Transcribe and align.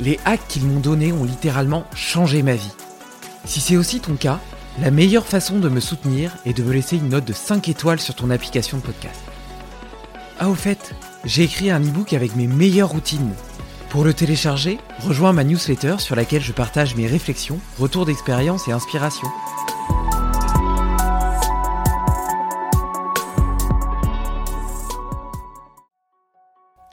Les 0.00 0.18
hacks 0.24 0.48
qu'ils 0.48 0.64
m'ont 0.64 0.80
donnés 0.80 1.12
ont 1.12 1.24
littéralement 1.24 1.84
changé 1.94 2.42
ma 2.42 2.54
vie. 2.54 2.72
Si 3.44 3.60
c'est 3.60 3.76
aussi 3.76 4.00
ton 4.00 4.14
cas, 4.14 4.40
la 4.80 4.90
meilleure 4.90 5.26
façon 5.26 5.58
de 5.58 5.68
me 5.68 5.80
soutenir 5.80 6.36
est 6.46 6.56
de 6.56 6.62
me 6.62 6.72
laisser 6.72 6.96
une 6.96 7.10
note 7.10 7.26
de 7.26 7.34
5 7.34 7.68
étoiles 7.68 8.00
sur 8.00 8.14
ton 8.14 8.30
application 8.30 8.78
de 8.78 8.82
podcast. 8.82 9.20
Ah 10.38 10.48
au 10.48 10.54
fait, 10.54 10.94
j'ai 11.26 11.42
écrit 11.42 11.70
un 11.70 11.80
e-book 11.80 12.14
avec 12.14 12.34
mes 12.34 12.46
meilleures 12.46 12.88
routines. 12.88 13.34
Pour 13.90 14.04
le 14.04 14.14
télécharger, 14.14 14.78
rejoins 15.00 15.34
ma 15.34 15.44
newsletter 15.44 15.96
sur 15.98 16.16
laquelle 16.16 16.42
je 16.42 16.52
partage 16.52 16.94
mes 16.96 17.06
réflexions, 17.06 17.58
retours 17.78 18.06
d'expérience 18.06 18.68
et 18.68 18.72
inspiration. 18.72 19.28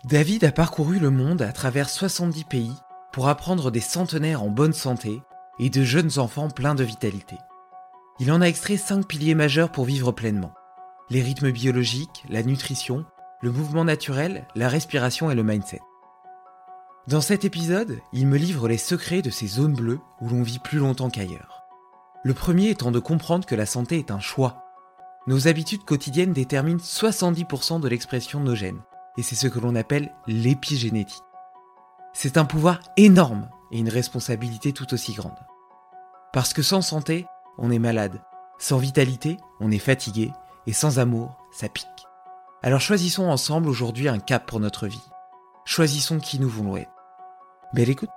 David 0.03 0.43
a 0.43 0.51
parcouru 0.51 0.99
le 0.99 1.09
monde 1.09 1.41
à 1.41 1.53
travers 1.53 1.89
70 1.89 2.43
pays 2.45 2.73
pour 3.17 3.29
apprendre 3.29 3.71
des 3.71 3.79
centenaires 3.79 4.43
en 4.43 4.49
bonne 4.49 4.73
santé 4.73 5.23
et 5.57 5.71
de 5.71 5.83
jeunes 5.83 6.19
enfants 6.19 6.51
pleins 6.51 6.75
de 6.75 6.83
vitalité. 6.83 7.35
Il 8.19 8.31
en 8.31 8.41
a 8.41 8.45
extrait 8.45 8.77
cinq 8.77 9.07
piliers 9.07 9.33
majeurs 9.33 9.71
pour 9.71 9.85
vivre 9.85 10.11
pleinement. 10.11 10.53
Les 11.09 11.23
rythmes 11.23 11.49
biologiques, 11.49 12.23
la 12.29 12.43
nutrition, 12.43 13.05
le 13.41 13.51
mouvement 13.51 13.85
naturel, 13.85 14.45
la 14.53 14.69
respiration 14.69 15.31
et 15.31 15.33
le 15.33 15.41
mindset. 15.41 15.81
Dans 17.07 17.19
cet 17.19 17.43
épisode, 17.43 17.97
il 18.13 18.27
me 18.27 18.37
livre 18.37 18.67
les 18.67 18.77
secrets 18.77 19.23
de 19.23 19.31
ces 19.31 19.47
zones 19.47 19.73
bleues 19.73 19.99
où 20.21 20.29
l'on 20.29 20.43
vit 20.43 20.59
plus 20.59 20.77
longtemps 20.77 21.09
qu'ailleurs. 21.09 21.63
Le 22.23 22.35
premier 22.35 22.69
étant 22.69 22.91
de 22.91 22.99
comprendre 22.99 23.47
que 23.47 23.55
la 23.55 23.65
santé 23.65 23.97
est 23.97 24.11
un 24.11 24.19
choix. 24.19 24.63
Nos 25.25 25.47
habitudes 25.47 25.85
quotidiennes 25.85 26.33
déterminent 26.33 26.77
70% 26.77 27.79
de 27.79 27.87
l'expression 27.87 28.39
de 28.39 28.45
nos 28.45 28.55
gènes, 28.55 28.83
et 29.17 29.23
c'est 29.23 29.33
ce 29.33 29.47
que 29.47 29.57
l'on 29.57 29.73
appelle 29.73 30.13
l'épigénétique. 30.27 31.23
C'est 32.19 32.37
un 32.37 32.45
pouvoir 32.45 32.79
énorme 32.97 33.47
et 33.71 33.77
une 33.77 33.89
responsabilité 33.89 34.73
tout 34.73 34.91
aussi 34.91 35.13
grande. 35.13 35.37
Parce 36.33 36.51
que 36.51 36.63
sans 36.63 36.81
santé, 36.81 37.27
on 37.59 37.69
est 37.69 37.77
malade. 37.77 38.23
Sans 38.57 38.79
vitalité, 38.79 39.37
on 39.59 39.69
est 39.69 39.77
fatigué. 39.77 40.31
Et 40.65 40.73
sans 40.73 40.97
amour, 40.97 41.37
ça 41.51 41.69
pique. 41.69 41.85
Alors 42.63 42.81
choisissons 42.81 43.29
ensemble 43.29 43.69
aujourd'hui 43.69 44.07
un 44.07 44.17
cap 44.17 44.47
pour 44.47 44.59
notre 44.59 44.87
vie. 44.87 45.03
Choisissons 45.63 46.19
qui 46.19 46.39
nous 46.39 46.49
voulons 46.49 46.75
être. 46.75 46.89
Belle 47.73 47.91
écoute 47.91 48.09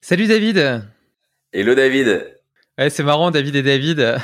Salut 0.00 0.26
David 0.26 0.82
Hello 1.52 1.76
David 1.76 2.40
Ouais, 2.76 2.90
c'est 2.90 3.04
marrant, 3.04 3.30
David 3.30 3.54
et 3.54 3.62
David. 3.62 4.18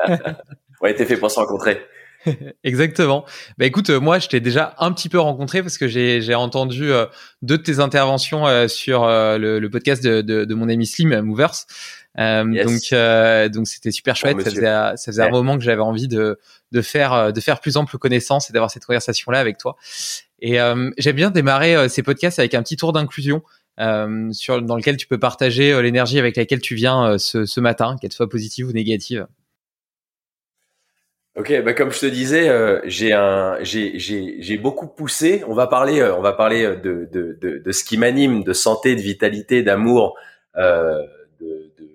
ouais, 0.80 0.94
t'es 0.94 1.04
fait 1.04 1.18
pour 1.18 1.30
se 1.30 1.38
rencontrer. 1.38 1.86
Exactement. 2.64 3.24
Bah 3.58 3.66
écoute, 3.66 3.90
euh, 3.90 4.00
moi 4.00 4.18
je 4.18 4.28
t'ai 4.28 4.40
déjà 4.40 4.74
un 4.78 4.92
petit 4.92 5.08
peu 5.08 5.18
rencontré 5.18 5.62
parce 5.62 5.78
que 5.78 5.88
j'ai 5.88 6.34
entendu 6.34 6.92
euh, 6.92 7.06
deux 7.42 7.58
de 7.58 7.62
tes 7.62 7.78
interventions 7.80 8.46
euh, 8.46 8.68
sur 8.68 9.06
le, 9.06 9.66
podcast 9.68 10.02
de, 10.02 10.20
de, 10.20 10.44
de, 10.44 10.54
mon 10.54 10.68
ami 10.68 10.86
Slim 10.86 11.20
Movers. 11.20 11.66
Donc 12.16 13.52
donc 13.52 13.66
c'était 13.66 13.90
super 13.90 14.16
chouette. 14.16 14.40
ça 14.40 14.50
faisait, 14.50 14.62
ça 14.62 14.96
faisait 14.96 15.22
un 15.22 15.30
moment 15.30 15.56
que 15.58 15.64
j'avais 15.64 15.82
envie 15.82 16.08
de 16.08 16.38
de 16.72 16.82
faire 16.82 17.32
de 17.32 17.40
faire 17.40 17.60
plus 17.60 17.76
ample 17.76 17.98
connaissance 17.98 18.50
et 18.50 18.52
d'avoir 18.52 18.70
cette 18.70 18.84
conversation 18.84 19.30
là 19.30 19.38
avec 19.38 19.58
toi. 19.58 19.76
Et 20.40 20.58
j'aime 20.98 21.16
bien 21.16 21.30
démarrer 21.30 21.88
ces 21.88 22.02
podcasts 22.02 22.38
avec 22.38 22.54
un 22.54 22.62
petit 22.62 22.76
tour 22.76 22.92
d'inclusion. 22.92 23.42
sur 24.32 24.62
dans 24.62 24.76
lequel 24.76 24.96
tu 24.96 25.06
peux 25.06 25.18
partager 25.18 25.80
l'énergie 25.82 26.18
avec 26.18 26.36
laquelle 26.36 26.60
tu 26.60 26.74
viens 26.74 27.18
ce, 27.18 27.44
ce 27.44 27.60
matin, 27.60 27.96
qu'elle 28.00 28.12
soit 28.12 28.28
positive 28.28 28.68
ou 28.68 28.72
négative. 28.72 29.26
Ok, 31.36 31.52
bah 31.62 31.74
comme 31.74 31.92
je 31.92 32.00
te 32.00 32.06
disais, 32.06 32.48
euh, 32.48 32.80
j'ai 32.86 33.12
un, 33.12 33.58
j'ai, 33.60 33.98
j'ai, 33.98 34.36
j'ai 34.40 34.56
beaucoup 34.56 34.86
poussé. 34.86 35.44
On 35.46 35.52
va 35.52 35.66
parler, 35.66 36.00
euh, 36.00 36.16
on 36.16 36.22
va 36.22 36.32
parler 36.32 36.64
euh, 36.64 36.76
de, 36.76 37.06
de, 37.12 37.36
de, 37.38 37.58
de 37.58 37.72
ce 37.72 37.84
qui 37.84 37.98
m'anime, 37.98 38.42
de 38.42 38.54
santé, 38.54 38.96
de 38.96 39.02
vitalité, 39.02 39.62
d'amour, 39.62 40.16
euh, 40.56 41.02
de, 41.38 41.70
de, 41.78 41.88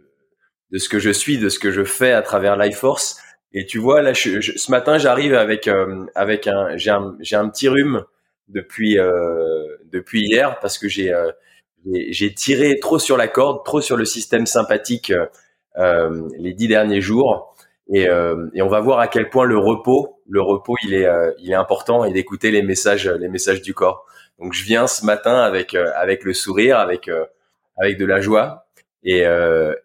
de, 0.71 0.77
ce 0.77 0.87
que 0.89 0.99
je 0.99 1.09
suis, 1.09 1.39
de 1.39 1.49
ce 1.49 1.57
que 1.57 1.71
je 1.71 1.83
fais 1.83 2.11
à 2.11 2.21
travers 2.21 2.55
Life 2.55 2.77
Force. 2.77 3.17
Et 3.51 3.65
tu 3.65 3.79
vois, 3.79 4.03
là, 4.03 4.13
je, 4.13 4.39
ce 4.41 4.69
matin, 4.69 4.99
j'arrive 4.99 5.33
avec 5.33 5.67
avec 6.15 6.45
un, 6.47 6.77
j'ai 6.77 6.91
un, 6.91 7.15
j'ai 7.19 7.35
un 7.35 7.49
petit 7.49 7.67
rhume 7.67 8.03
depuis 8.47 8.97
depuis 9.91 10.21
hier 10.23 10.59
parce 10.61 10.77
que 10.77 10.87
j'ai 10.87 11.13
j'ai 12.11 12.33
tiré 12.33 12.79
trop 12.79 12.99
sur 12.99 13.17
la 13.17 13.27
corde, 13.27 13.65
trop 13.65 13.81
sur 13.81 13.97
le 13.97 14.05
système 14.05 14.45
sympathique 14.45 15.11
les 15.77 16.53
dix 16.53 16.67
derniers 16.69 17.01
jours. 17.01 17.50
Et, 17.93 18.07
euh, 18.07 18.47
et, 18.53 18.61
on 18.61 18.69
va 18.69 18.79
voir 18.79 18.99
à 18.99 19.07
quel 19.07 19.29
point 19.29 19.45
le 19.45 19.57
repos, 19.57 20.21
le 20.29 20.41
repos, 20.41 20.75
il 20.83 20.93
est, 20.93 21.05
euh, 21.05 21.31
il 21.39 21.51
est 21.51 21.55
important 21.55 22.05
et 22.05 22.13
d'écouter 22.13 22.49
les 22.49 22.61
messages, 22.61 23.07
les 23.07 23.27
messages 23.27 23.61
du 23.61 23.73
corps. 23.73 24.05
Donc 24.39 24.53
je 24.53 24.63
viens 24.63 24.87
ce 24.87 25.05
matin 25.05 25.41
avec 25.41 25.75
avec 25.75 26.23
le 26.23 26.33
sourire, 26.33 26.79
avec 26.79 27.11
avec 27.77 27.97
de 27.99 28.05
la 28.05 28.21
joie 28.21 28.65
et 29.03 29.19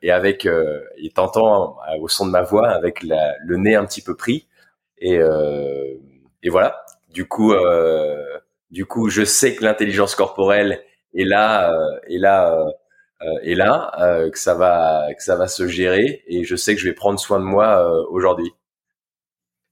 et 0.03 0.11
avec 0.11 0.47
et 0.47 1.11
t'entends 1.11 1.77
au 2.01 2.09
son 2.09 2.27
de 2.27 2.31
ma 2.31 2.41
voix 2.41 2.69
avec 2.69 3.03
la, 3.03 3.35
le 3.45 3.59
nez 3.59 3.75
un 3.75 3.85
petit 3.85 4.01
peu 4.01 4.17
pris 4.17 4.47
et 4.99 5.19
et 6.43 6.49
voilà. 6.49 6.87
Du 7.13 7.29
coup 7.29 7.53
du 8.71 8.87
coup 8.87 9.11
je 9.11 9.25
sais 9.25 9.55
que 9.55 9.63
l'intelligence 9.63 10.15
corporelle 10.15 10.83
est 11.15 11.25
là 11.25 11.71
est 12.09 12.19
là 12.19 12.65
est 13.43 13.55
là, 13.55 13.93
que 14.31 14.39
ça 14.39 14.55
va 14.55 15.07
que 15.17 15.23
ça 15.23 15.37
va 15.37 15.49
se 15.49 15.67
gérer 15.69 16.23
et 16.27 16.45
je 16.45 16.57
sais 16.57 16.75
que 16.75 16.81
je 16.81 16.87
vais 16.87 16.95
prendre 16.95 17.19
soin 17.19 17.39
de 17.39 17.45
moi 17.45 17.91
aujourd'hui. 18.11 18.53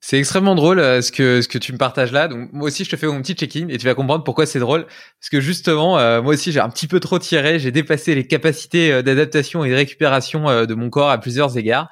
C'est 0.06 0.18
extrêmement 0.18 0.54
drôle 0.54 0.80
euh, 0.80 1.00
ce 1.00 1.10
que 1.10 1.40
ce 1.40 1.48
que 1.48 1.56
tu 1.56 1.72
me 1.72 1.78
partages 1.78 2.12
là. 2.12 2.28
Donc 2.28 2.52
moi 2.52 2.66
aussi 2.66 2.84
je 2.84 2.90
te 2.90 2.96
fais 2.96 3.06
mon 3.06 3.22
petit 3.22 3.32
check-in 3.32 3.68
et 3.68 3.78
tu 3.78 3.86
vas 3.86 3.94
comprendre 3.94 4.22
pourquoi 4.22 4.44
c'est 4.44 4.58
drôle 4.58 4.84
parce 4.84 5.30
que 5.30 5.40
justement 5.40 5.98
euh, 5.98 6.20
moi 6.20 6.34
aussi 6.34 6.52
j'ai 6.52 6.60
un 6.60 6.68
petit 6.68 6.86
peu 6.86 7.00
trop 7.00 7.18
tiré, 7.18 7.58
j'ai 7.58 7.70
dépassé 7.70 8.14
les 8.14 8.26
capacités 8.26 8.92
euh, 8.92 9.00
d'adaptation 9.00 9.64
et 9.64 9.70
de 9.70 9.74
récupération 9.74 10.66
de 10.66 10.74
mon 10.74 10.90
corps 10.90 11.08
à 11.08 11.16
plusieurs 11.16 11.56
égards 11.56 11.88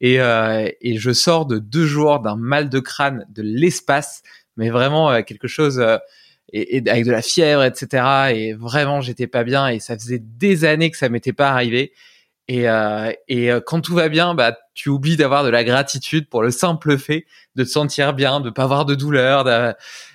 et 0.00 0.18
et 0.18 0.96
je 0.96 1.12
sors 1.12 1.44
de 1.44 1.58
deux 1.58 1.86
jours 1.86 2.20
d'un 2.20 2.36
mal 2.36 2.68
de 2.68 2.78
crâne 2.78 3.26
de 3.30 3.42
l'espace 3.42 4.22
mais 4.56 4.70
vraiment 4.70 5.24
quelque 5.24 5.48
chose 5.48 5.84
et, 6.56 6.76
et, 6.76 6.90
avec 6.90 7.04
de 7.04 7.10
la 7.10 7.22
fièvre 7.22 7.62
etc 7.62 8.32
et 8.34 8.52
vraiment 8.54 9.00
j'étais 9.00 9.26
pas 9.26 9.44
bien. 9.44 9.68
Et 9.68 9.80
ça 9.80 9.96
faisait 9.96 10.20
des 10.20 10.64
années 10.64 10.90
que 10.90 10.96
ça 10.96 11.08
m'était 11.08 11.32
pas 11.32 11.50
arrivé. 11.50 11.92
Et, 12.48 12.68
euh, 12.68 13.10
et 13.26 13.50
euh, 13.50 13.60
quand 13.64 13.80
tout 13.80 13.94
va 13.94 14.08
bien, 14.08 14.34
bah, 14.34 14.56
tu 14.74 14.88
oublies 14.88 15.16
d'avoir 15.16 15.42
de 15.42 15.48
la 15.48 15.64
gratitude 15.64 16.28
pour 16.28 16.42
le 16.42 16.52
simple 16.52 16.96
fait 16.96 17.26
de 17.56 17.64
te 17.64 17.68
sentir 17.68 18.14
bien, 18.14 18.40
de 18.40 18.50
pas 18.50 18.62
avoir 18.62 18.84
de 18.84 18.94
douleur, 18.94 19.44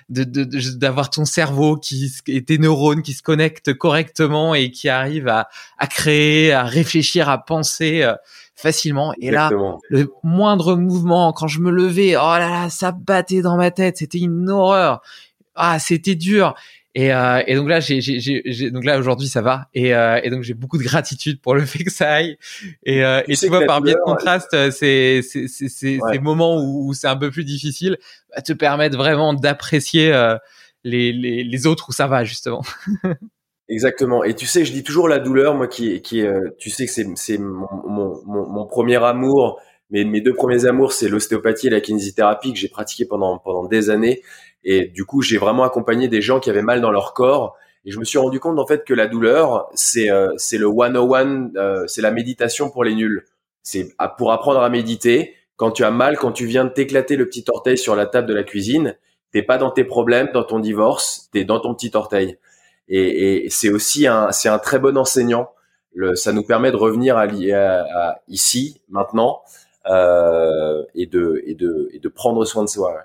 d'avoir 0.08 1.10
ton 1.10 1.26
cerveau 1.26 1.76
qui 1.76 2.10
et 2.26 2.42
tes 2.42 2.56
neurones 2.56 3.02
qui 3.02 3.12
se 3.12 3.22
connectent 3.22 3.74
correctement 3.74 4.54
et 4.54 4.70
qui 4.70 4.88
arrivent 4.88 5.28
à, 5.28 5.48
à 5.76 5.86
créer, 5.86 6.52
à 6.52 6.64
réfléchir, 6.64 7.28
à 7.28 7.44
penser 7.44 8.02
euh, 8.02 8.14
facilement. 8.54 9.12
Et 9.20 9.30
là, 9.30 9.50
le 9.90 10.10
moindre 10.22 10.74
mouvement, 10.76 11.34
quand 11.34 11.48
je 11.48 11.60
me 11.60 11.70
levais, 11.70 12.16
oh 12.16 12.20
là 12.38 12.48
là, 12.48 12.70
ça 12.70 12.92
battait 12.92 13.42
dans 13.42 13.58
ma 13.58 13.70
tête, 13.70 13.98
c'était 13.98 14.18
une 14.18 14.48
horreur. 14.48 15.02
Ah, 15.54 15.78
c'était 15.78 16.14
dur. 16.14 16.54
Et, 16.94 17.12
euh, 17.12 17.42
et 17.46 17.54
donc 17.54 17.68
là, 17.68 17.80
j'ai, 17.80 18.00
j'ai, 18.02 18.20
j'ai, 18.20 18.70
donc 18.70 18.84
là 18.84 18.98
aujourd'hui 18.98 19.28
ça 19.28 19.40
va. 19.40 19.68
Et, 19.72 19.94
euh, 19.94 20.20
et 20.22 20.28
donc 20.28 20.42
j'ai 20.42 20.52
beaucoup 20.52 20.76
de 20.76 20.82
gratitude 20.82 21.40
pour 21.40 21.54
le 21.54 21.64
fait 21.64 21.84
que 21.84 21.90
ça 21.90 22.12
aille. 22.12 22.36
Et, 22.84 23.02
euh, 23.04 23.22
tu, 23.24 23.32
et 23.32 23.36
tu 23.36 23.48
vois, 23.48 23.64
par 23.64 23.80
biais 23.80 23.94
de 23.94 24.00
contraste, 24.04 24.70
ces, 24.70 25.22
ces, 25.22 25.48
ces, 25.48 25.68
ces, 25.68 26.18
moments 26.20 26.62
où, 26.62 26.92
c'est 26.92 27.08
un 27.08 27.16
peu 27.16 27.30
plus 27.30 27.44
difficile 27.44 27.96
bah, 28.34 28.42
te 28.42 28.52
permettent 28.52 28.96
vraiment 28.96 29.32
d'apprécier 29.32 30.12
euh, 30.12 30.36
les, 30.84 31.12
les, 31.12 31.44
les 31.44 31.66
autres 31.66 31.88
où 31.88 31.92
ça 31.92 32.06
va 32.06 32.24
justement. 32.24 32.62
Exactement. 33.68 34.22
Et 34.22 34.34
tu 34.34 34.44
sais, 34.44 34.66
je 34.66 34.72
dis 34.72 34.82
toujours 34.82 35.08
la 35.08 35.18
douleur, 35.18 35.54
moi 35.54 35.68
qui, 35.68 36.02
qui, 36.02 36.22
tu 36.58 36.68
sais 36.68 36.84
que 36.84 36.92
c'est, 36.92 37.06
c'est 37.14 37.38
mon, 37.38 37.68
mon, 37.88 38.22
mon, 38.26 38.46
mon 38.46 38.66
premier 38.66 39.02
amour. 39.02 39.60
Mais 39.88 40.04
mes 40.04 40.20
deux 40.22 40.32
premiers 40.32 40.64
amours, 40.64 40.92
c'est 40.92 41.08
l'ostéopathie 41.08 41.66
et 41.66 41.70
la 41.70 41.80
kinésithérapie 41.80 42.52
que 42.52 42.58
j'ai 42.58 42.68
pratiqué 42.68 43.04
pendant 43.04 43.38
pendant 43.38 43.66
des 43.66 43.88
années. 43.88 44.22
Et 44.64 44.86
du 44.86 45.04
coup, 45.04 45.22
j'ai 45.22 45.38
vraiment 45.38 45.64
accompagné 45.64 46.08
des 46.08 46.22
gens 46.22 46.40
qui 46.40 46.50
avaient 46.50 46.62
mal 46.62 46.80
dans 46.80 46.90
leur 46.90 47.14
corps. 47.14 47.56
Et 47.84 47.90
je 47.90 47.98
me 47.98 48.04
suis 48.04 48.18
rendu 48.18 48.38
compte 48.38 48.58
en 48.58 48.66
fait 48.66 48.84
que 48.84 48.94
la 48.94 49.06
douleur, 49.08 49.68
c'est 49.74 50.10
euh, 50.10 50.32
c'est 50.36 50.58
le 50.58 50.68
101, 50.68 51.56
euh, 51.56 51.86
c'est 51.88 52.02
la 52.02 52.12
méditation 52.12 52.70
pour 52.70 52.84
les 52.84 52.94
nuls. 52.94 53.24
C'est 53.62 53.94
pour 54.18 54.32
apprendre 54.32 54.60
à 54.60 54.68
méditer. 54.70 55.34
Quand 55.56 55.70
tu 55.72 55.84
as 55.84 55.90
mal, 55.90 56.16
quand 56.16 56.32
tu 56.32 56.46
viens 56.46 56.64
de 56.64 56.70
t'éclater 56.70 57.16
le 57.16 57.26
petit 57.26 57.44
orteil 57.48 57.78
sur 57.78 57.94
la 57.96 58.06
table 58.06 58.26
de 58.28 58.34
la 58.34 58.42
cuisine, 58.42 58.96
t'es 59.32 59.42
pas 59.42 59.58
dans 59.58 59.70
tes 59.70 59.84
problèmes, 59.84 60.30
dans 60.32 60.44
ton 60.44 60.58
divorce, 60.58 61.28
t'es 61.32 61.44
dans 61.44 61.60
ton 61.60 61.74
petit 61.74 61.90
orteil. 61.94 62.38
Et, 62.88 63.46
et 63.46 63.50
c'est 63.50 63.70
aussi 63.70 64.06
un, 64.06 64.32
c'est 64.32 64.48
un 64.48 64.58
très 64.58 64.78
bon 64.78 64.96
enseignant. 64.96 65.50
Le, 65.94 66.14
ça 66.14 66.32
nous 66.32 66.42
permet 66.42 66.70
de 66.70 66.76
revenir 66.76 67.16
à, 67.16 67.24
à, 67.24 68.20
ici, 68.28 68.80
maintenant, 68.88 69.42
euh, 69.86 70.82
et 70.94 71.06
de 71.06 71.42
et 71.46 71.54
de 71.54 71.90
et 71.92 71.98
de 71.98 72.08
prendre 72.08 72.44
soin 72.44 72.64
de 72.64 72.68
soi. 72.68 73.04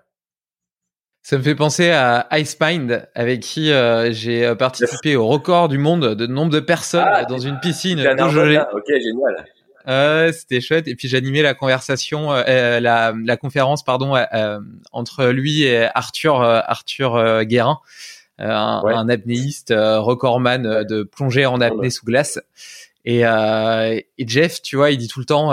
Ça 1.29 1.37
me 1.37 1.43
fait 1.43 1.55
penser 1.55 1.89
à 1.89 2.25
Icemind, 2.31 3.05
avec 3.13 3.41
qui 3.41 3.73
euh, 3.73 4.13
j'ai 4.13 4.45
euh, 4.45 4.55
participé 4.55 5.17
au 5.17 5.27
record 5.27 5.67
du 5.67 5.77
monde 5.77 6.15
de 6.15 6.25
nombre 6.25 6.53
de 6.53 6.61
personnes 6.61 7.03
ah, 7.05 7.25
dans 7.25 7.37
une 7.37 7.59
piscine 7.59 7.99
Ok, 7.99 8.85
génial. 8.87 9.45
Euh, 9.89 10.31
c'était 10.31 10.61
chouette. 10.61 10.87
Et 10.87 10.95
puis 10.95 11.09
j'animais 11.09 11.41
la 11.41 11.53
conversation, 11.53 12.31
euh, 12.31 12.79
la, 12.79 13.13
la, 13.21 13.35
conférence, 13.35 13.83
pardon, 13.83 14.15
entre 14.93 15.25
lui 15.25 15.63
et 15.63 15.89
Arthur, 15.93 16.39
Arthur 16.39 17.43
Guérin, 17.43 17.79
un, 18.39 18.81
un, 18.85 19.09
apnéiste, 19.09 19.73
recordman 19.75 20.85
de 20.85 21.03
plongée 21.03 21.45
en 21.45 21.59
apnée 21.59 21.89
sous 21.89 22.05
glace. 22.05 22.39
Et, 23.03 23.23
et, 23.23 24.27
Jeff, 24.27 24.61
tu 24.61 24.77
vois, 24.77 24.91
il 24.91 24.97
dit 24.97 25.09
tout 25.09 25.19
le 25.19 25.25
temps, 25.25 25.51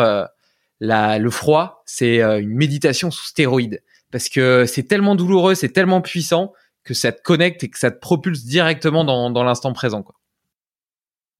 la, 0.78 1.18
le 1.18 1.30
froid, 1.30 1.82
c'est 1.84 2.20
une 2.20 2.54
méditation 2.54 3.10
sous 3.10 3.26
stéroïdes 3.26 3.80
parce 4.14 4.28
que 4.28 4.64
c'est 4.64 4.84
tellement 4.84 5.16
douloureux, 5.16 5.56
c'est 5.56 5.70
tellement 5.70 6.00
puissant 6.00 6.52
que 6.84 6.94
ça 6.94 7.10
te 7.10 7.20
connecte 7.20 7.64
et 7.64 7.68
que 7.68 7.76
ça 7.76 7.90
te 7.90 7.98
propulse 7.98 8.44
directement 8.44 9.04
dans, 9.04 9.28
dans 9.28 9.42
l'instant 9.42 9.72
présent. 9.72 10.04
Quoi. 10.04 10.14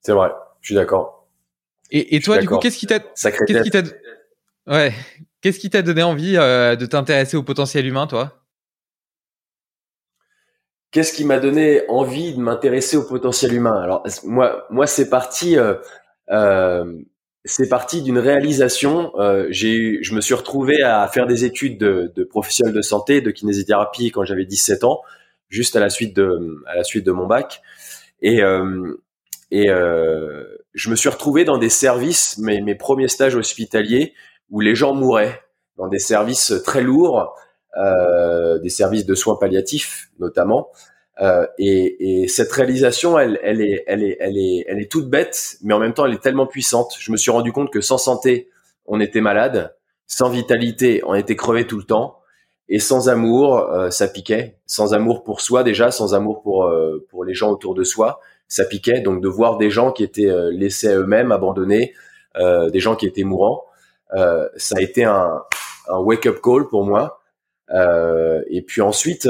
C'est 0.01 0.11
vrai, 0.11 0.29
je 0.59 0.67
suis 0.67 0.75
d'accord. 0.75 1.25
Et, 1.89 2.17
et 2.17 2.19
toi, 2.19 2.37
du 2.37 2.49
coup, 2.49 2.57
qu'est-ce 2.57 2.77
qui 2.77 2.85
t'a, 2.85 2.99
qu'est-ce 2.99 3.63
qui 3.63 3.71
t'a, 3.71 3.83
ouais, 4.67 4.93
qu'est-ce 5.39 5.59
qui 5.59 5.69
t'a 5.69 5.83
donné 5.83 6.03
envie 6.03 6.35
euh, 6.35 6.75
de 6.75 6.85
t'intéresser 6.85 7.37
au 7.37 7.43
potentiel 7.43 7.85
humain, 7.85 8.07
toi? 8.07 8.43
Qu'est-ce 10.91 11.13
qui 11.13 11.23
m'a 11.23 11.39
donné 11.39 11.83
envie 11.87 12.35
de 12.35 12.41
m'intéresser 12.41 12.97
au 12.97 13.07
potentiel 13.07 13.53
humain? 13.53 13.81
Alors 13.81 14.05
moi, 14.25 14.65
moi, 14.69 14.85
c'est 14.85 15.09
parti. 15.09 15.57
Euh, 15.57 15.75
euh, 16.29 17.01
c'est 17.45 17.69
parti 17.69 18.01
d'une 18.01 18.17
réalisation. 18.17 19.11
Euh, 19.19 19.45
j'ai, 19.49 20.01
je 20.01 20.15
me 20.15 20.21
suis 20.21 20.33
retrouvé 20.33 20.81
à 20.81 21.07
faire 21.07 21.27
des 21.27 21.45
études 21.45 21.77
de, 21.77 22.11
de 22.15 22.23
professionnel 22.23 22.73
de 22.73 22.81
santé, 22.81 23.21
de 23.21 23.31
kinésithérapie 23.31 24.11
quand 24.11 24.25
j'avais 24.25 24.45
17 24.45 24.83
ans, 24.83 25.01
juste 25.47 25.75
à 25.75 25.79
la 25.79 25.89
suite 25.89 26.15
de, 26.15 26.63
à 26.67 26.75
la 26.75 26.83
suite 26.83 27.05
de 27.05 27.11
mon 27.11 27.27
bac. 27.27 27.61
Et, 28.21 28.41
euh, 28.41 28.95
et 29.51 29.69
euh, 29.69 30.43
je 30.73 30.89
me 30.89 30.95
suis 30.95 31.09
retrouvé 31.09 31.45
dans 31.45 31.59
des 31.59 31.69
services, 31.69 32.39
mes, 32.39 32.61
mes 32.61 32.75
premiers 32.75 33.07
stages 33.07 33.35
hospitaliers, 33.35 34.13
où 34.49 34.59
les 34.59 34.73
gens 34.73 34.95
mouraient, 34.95 35.41
dans 35.77 35.87
des 35.87 35.99
services 35.99 36.53
très 36.65 36.81
lourds, 36.81 37.35
euh, 37.77 38.57
des 38.59 38.69
services 38.69 39.05
de 39.05 39.13
soins 39.13 39.35
palliatifs 39.35 40.09
notamment. 40.19 40.69
Euh, 41.21 41.47
et, 41.57 42.23
et, 42.23 42.27
cette 42.27 42.51
réalisation, 42.51 43.17
elle, 43.17 43.39
elle, 43.41 43.61
est, 43.61 43.83
elle, 43.87 44.03
est, 44.03 44.17
elle, 44.19 44.37
est, 44.37 44.65
elle 44.67 44.81
est 44.81 44.91
toute 44.91 45.09
bête, 45.09 45.57
mais 45.63 45.73
en 45.73 45.79
même 45.79 45.93
temps, 45.93 46.05
elle 46.05 46.13
est 46.13 46.21
tellement 46.21 46.47
puissante. 46.47 46.93
Je 46.99 47.11
me 47.11 47.17
suis 47.17 47.31
rendu 47.31 47.51
compte 47.51 47.71
que 47.71 47.81
sans 47.81 47.97
santé, 47.97 48.49
on 48.85 48.99
était 48.99 49.21
malade, 49.21 49.75
sans 50.07 50.29
vitalité, 50.29 51.01
on 51.05 51.15
était 51.15 51.35
crevé 51.35 51.65
tout 51.67 51.77
le 51.77 51.85
temps, 51.85 52.19
et 52.67 52.79
sans 52.79 53.07
amour, 53.09 53.59
euh, 53.59 53.89
ça 53.91 54.07
piquait. 54.07 54.57
Sans 54.65 54.93
amour 54.93 55.23
pour 55.23 55.39
soi 55.39 55.63
déjà, 55.63 55.91
sans 55.91 56.13
amour 56.15 56.41
pour 56.41 56.65
euh, 56.65 57.05
pour 57.09 57.23
les 57.23 57.33
gens 57.33 57.51
autour 57.51 57.75
de 57.75 57.83
soi, 57.83 58.19
ça 58.47 58.65
piquait. 58.65 58.99
Donc 58.99 59.21
de 59.21 59.29
voir 59.29 59.57
des 59.57 59.69
gens 59.69 59.91
qui 59.91 60.03
étaient 60.03 60.33
laissés 60.51 60.89
à 60.89 60.97
eux-mêmes, 60.97 61.31
abandonnés, 61.31 61.93
des 62.37 62.79
gens 62.79 62.95
qui 62.95 63.05
étaient 63.05 63.23
mourants, 63.23 63.63
ça 64.11 64.75
a 64.77 64.81
été 64.81 65.03
un, 65.03 65.43
un 65.87 65.97
wake-up 65.99 66.39
call 66.43 66.67
pour 66.67 66.85
moi. 66.85 67.21
et 67.69 68.61
puis 68.63 68.81
ensuite 68.81 69.27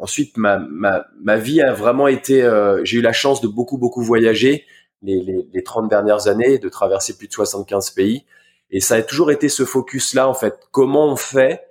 Ensuite, 0.00 0.38
ma, 0.38 0.58
ma, 0.58 1.06
ma 1.20 1.36
vie 1.36 1.60
a 1.60 1.74
vraiment 1.74 2.08
été. 2.08 2.42
Euh, 2.42 2.80
j'ai 2.84 2.98
eu 2.98 3.02
la 3.02 3.12
chance 3.12 3.42
de 3.42 3.48
beaucoup 3.48 3.76
beaucoup 3.76 4.02
voyager 4.02 4.64
les, 5.02 5.20
les, 5.20 5.46
les 5.52 5.62
30 5.62 5.88
dernières 5.90 6.26
années, 6.26 6.58
de 6.58 6.68
traverser 6.70 7.16
plus 7.16 7.28
de 7.28 7.32
75 7.32 7.90
pays, 7.90 8.24
et 8.70 8.80
ça 8.80 8.94
a 8.96 9.02
toujours 9.02 9.30
été 9.30 9.48
ce 9.48 9.64
focus 9.64 10.14
là 10.14 10.26
en 10.28 10.34
fait. 10.34 10.54
Comment 10.70 11.06
on 11.06 11.16
fait 11.16 11.64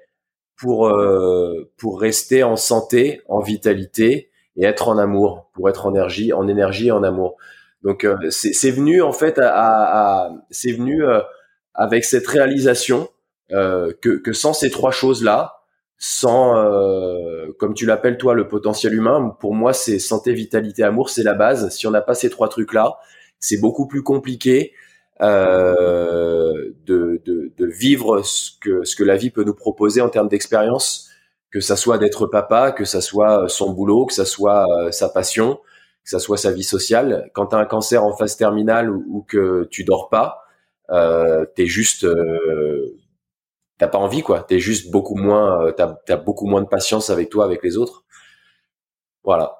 pour 0.57 0.89
euh, 0.89 1.71
pour 1.77 1.99
rester 1.99 2.43
en 2.43 2.55
santé, 2.55 3.21
en 3.27 3.39
vitalité 3.39 4.29
et 4.55 4.65
être 4.65 4.89
en 4.89 4.99
amour, 4.99 5.49
pour 5.53 5.67
être 5.67 5.87
en 5.87 5.91
énergie, 5.91 6.31
en 6.31 6.47
énergie 6.47 6.87
et 6.87 6.91
en 6.91 7.01
amour? 7.03 7.37
Donc 7.81 8.03
euh, 8.03 8.15
c'est 8.29 8.71
venu 8.71 9.01
en 9.01 9.13
fait 9.13 9.39
à, 9.39 9.49
à, 9.49 10.31
c'est 10.51 10.73
venu 10.73 11.03
euh, 11.03 11.21
avec 11.73 12.03
cette 12.03 12.27
réalisation 12.27 13.09
que, 13.51 14.17
que 14.17 14.31
sans 14.31 14.53
ces 14.53 14.69
trois 14.69 14.91
choses 14.91 15.23
là, 15.23 15.58
sans, 15.99 16.57
euh, 16.57 17.51
comme 17.59 17.73
tu 17.73 17.85
l'appelles 17.85 18.17
toi, 18.17 18.33
le 18.33 18.47
potentiel 18.47 18.93
humain. 18.93 19.35
Pour 19.39 19.53
moi, 19.53 19.73
c'est 19.73 19.99
santé, 19.99 20.33
vitalité, 20.33 20.83
amour, 20.83 21.09
c'est 21.09 21.23
la 21.23 21.33
base. 21.33 21.69
Si 21.69 21.85
on 21.85 21.91
n'a 21.91 22.01
pas 22.01 22.15
ces 22.15 22.29
trois 22.29 22.47
trucs-là, 22.47 22.97
c'est 23.39 23.59
beaucoup 23.59 23.85
plus 23.85 24.01
compliqué 24.01 24.73
euh, 25.21 26.71
de, 26.85 27.21
de, 27.25 27.51
de, 27.57 27.65
vivre 27.65 28.21
ce 28.21 28.51
que, 28.61 28.85
ce 28.85 28.95
que 28.95 29.03
la 29.03 29.17
vie 29.17 29.29
peut 29.29 29.43
nous 29.43 29.53
proposer 29.53 29.99
en 29.99 30.07
termes 30.07 30.29
d'expérience, 30.29 31.09
que 31.51 31.59
ça 31.59 31.75
soit 31.75 31.97
d'être 31.97 32.27
papa, 32.27 32.71
que 32.71 32.85
ça 32.85 33.01
soit 33.01 33.49
son 33.49 33.73
boulot, 33.73 34.05
que 34.05 34.13
ça 34.13 34.23
soit 34.23 34.65
euh, 34.71 34.91
sa 34.91 35.09
passion, 35.09 35.55
que 36.03 36.09
ça 36.09 36.19
soit 36.19 36.37
sa 36.37 36.51
vie 36.51 36.63
sociale. 36.63 37.29
Quand 37.33 37.47
tu 37.47 37.55
as 37.55 37.59
un 37.59 37.65
cancer 37.65 38.03
en 38.05 38.15
phase 38.15 38.37
terminale 38.37 38.89
ou, 38.89 39.25
que 39.27 39.67
tu 39.69 39.83
dors 39.83 40.07
pas, 40.07 40.45
euh, 40.91 41.45
t'es 41.55 41.65
juste 41.65 42.05
euh, 42.05 42.95
t'as 43.79 43.87
pas 43.87 43.97
envie 43.97 44.21
quoi. 44.21 44.45
T'es 44.47 44.59
juste 44.59 44.91
beaucoup 44.91 45.15
moins, 45.15 45.65
euh, 45.65 45.71
t'as 45.71 45.95
as 46.09 46.17
beaucoup 46.17 46.45
moins 46.45 46.61
de 46.61 46.67
patience 46.67 47.09
avec 47.09 47.29
toi, 47.29 47.45
avec 47.45 47.63
les 47.63 47.77
autres. 47.77 48.03
Voilà. 49.23 49.55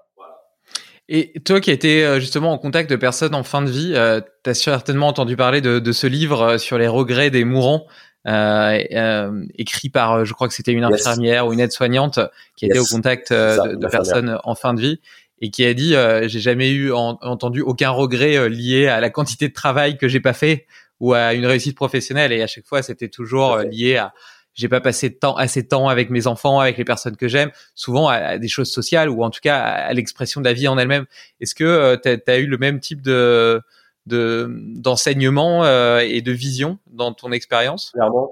Et 1.11 1.33
toi 1.43 1.59
qui 1.59 1.71
as 1.71 1.73
été 1.73 2.05
euh, 2.05 2.19
justement 2.19 2.51
en 2.51 2.59
contact 2.59 2.87
de 2.87 2.95
personnes 2.95 3.33
en 3.33 3.43
fin 3.43 3.63
de 3.63 3.71
vie, 3.71 3.93
euh, 3.95 4.21
tu 4.43 4.51
as 4.51 4.53
certainement 4.53 5.07
entendu 5.07 5.35
parler 5.35 5.59
de, 5.59 5.79
de, 5.79 5.91
ce 5.91 6.05
livre 6.05 6.41
euh, 6.41 6.57
sur 6.59 6.77
les 6.77 6.87
regrets 6.87 7.31
des 7.31 7.45
mourants, 7.45 7.87
euh, 8.27 9.45
écrit 9.55 9.89
par, 9.89 10.23
je 10.23 10.33
crois 10.33 10.47
que 10.47 10.53
c'était 10.53 10.73
une 10.73 10.83
infirmière 10.83 11.47
ou 11.47 11.53
une 11.53 11.61
aide-soignante 11.61 12.19
qui 12.55 12.67
était 12.67 12.77
au 12.77 12.85
contact 12.85 13.33
de, 13.33 13.75
de 13.75 13.87
personnes 13.87 14.37
en 14.43 14.53
fin 14.53 14.75
de 14.75 14.81
vie 14.81 14.99
et 15.41 15.49
qui 15.49 15.65
a 15.65 15.73
dit 15.73 15.95
j'ai 16.27 16.39
jamais 16.41 16.69
eu 16.69 16.91
entendu 16.91 17.61
aucun 17.61 17.89
regret 17.89 18.49
lié 18.49 18.87
à 18.87 18.99
la 18.99 19.09
quantité 19.09 19.47
de 19.47 19.53
travail 19.53 19.97
que 19.97 20.09
j'ai 20.09 20.19
pas 20.19 20.33
fait 20.33 20.67
ou 20.99 21.13
à 21.13 21.33
une 21.33 21.45
réussite 21.45 21.75
professionnelle 21.75 22.31
et 22.31 22.41
à 22.41 22.47
chaque 22.47 22.65
fois 22.65 22.81
c'était 22.81 23.09
toujours 23.09 23.57
lié 23.57 23.97
à 23.97 24.13
j'ai 24.59 24.67
pas 24.67 24.81
passé 24.81 25.09
de 25.09 25.15
temps, 25.15 25.35
assez 25.35 25.63
de 25.63 25.67
temps 25.67 25.87
avec 25.87 26.09
mes 26.09 26.27
enfants, 26.27 26.59
avec 26.59 26.77
les 26.77 26.83
personnes 26.83 27.15
que 27.15 27.27
j'aime, 27.27 27.51
souvent 27.75 28.09
à, 28.09 28.37
des 28.37 28.49
choses 28.49 28.69
sociales 28.69 29.09
ou 29.09 29.23
en 29.23 29.29
tout 29.29 29.39
cas 29.41 29.57
à, 29.57 29.93
l'expression 29.93 30.41
de 30.41 30.45
la 30.45 30.53
vie 30.53 30.67
en 30.67 30.77
elle-même. 30.77 31.05
Est-ce 31.39 31.55
que 31.55 31.63
euh, 31.63 31.97
tu 31.97 32.09
as, 32.29 32.37
eu 32.37 32.45
le 32.45 32.57
même 32.57 32.79
type 32.79 33.01
de 33.01 33.61
d'enseignement 34.05 35.63
euh, 35.65 35.99
et 35.99 36.21
de 36.21 36.31
vision 36.31 36.79
dans 36.87 37.13
ton 37.13 37.31
expérience? 37.31 37.91
Clairement, 37.91 38.31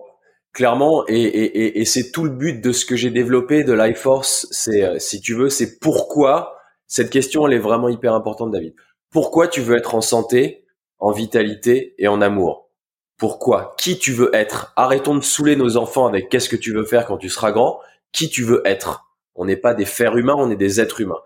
clairement, 0.52 1.04
et, 1.08 1.22
et, 1.22 1.80
et 1.80 1.86
c'est 1.86 2.12
tout 2.12 2.24
le 2.24 2.32
but 2.32 2.62
de 2.62 2.72
ce 2.72 2.84
que 2.84 2.96
j'ai 2.96 3.12
développé 3.12 3.64
de 3.64 3.74
Life 3.74 4.00
Force. 4.00 4.48
C'est, 4.50 4.84
euh, 4.84 4.98
si 4.98 5.22
tu 5.22 5.36
veux, 5.36 5.50
c'est 5.50 5.80
pourquoi 5.80 6.58
cette 6.88 7.12
question 7.12 7.48
elle 7.48 7.54
est 7.54 7.60
vraiment 7.60 7.90
hyper 7.90 8.16
importante, 8.16 8.52
David. 8.52 8.74
Pourquoi 9.12 9.48
tu 9.48 9.62
veux 9.62 9.78
être 9.78 9.94
en 9.94 10.02
santé, 10.02 10.66
en 11.00 11.12
vitalité 11.12 11.96
et 11.98 12.08
en 12.08 12.22
amour 12.22 12.68
pourquoi, 13.18 13.76
qui 13.78 13.98
tu 13.98 14.14
veux 14.14 14.34
être? 14.34 14.74
Arrêtons 14.76 15.16
de 15.16 15.24
saouler 15.24 15.56
nos 15.56 15.76
enfants 15.78 16.08
avec 16.08 16.30
qu'est-ce 16.30 16.50
que 16.50 16.56
tu 16.56 16.74
veux 16.74 16.86
faire 16.86 17.06
quand 17.06 17.18
tu 17.18 17.30
seras 17.30 17.52
grand, 17.52 17.80
qui 18.12 18.30
tu 18.30 18.44
veux 18.44 18.62
être? 18.66 19.06
On 19.36 19.46
n'est 19.46 19.58
pas 19.58 19.74
des 19.74 19.86
fers 19.86 20.16
humains, 20.18 20.36
on 20.38 20.52
est 20.52 20.56
des 20.56 20.80
êtres 20.80 21.02
humains. 21.02 21.22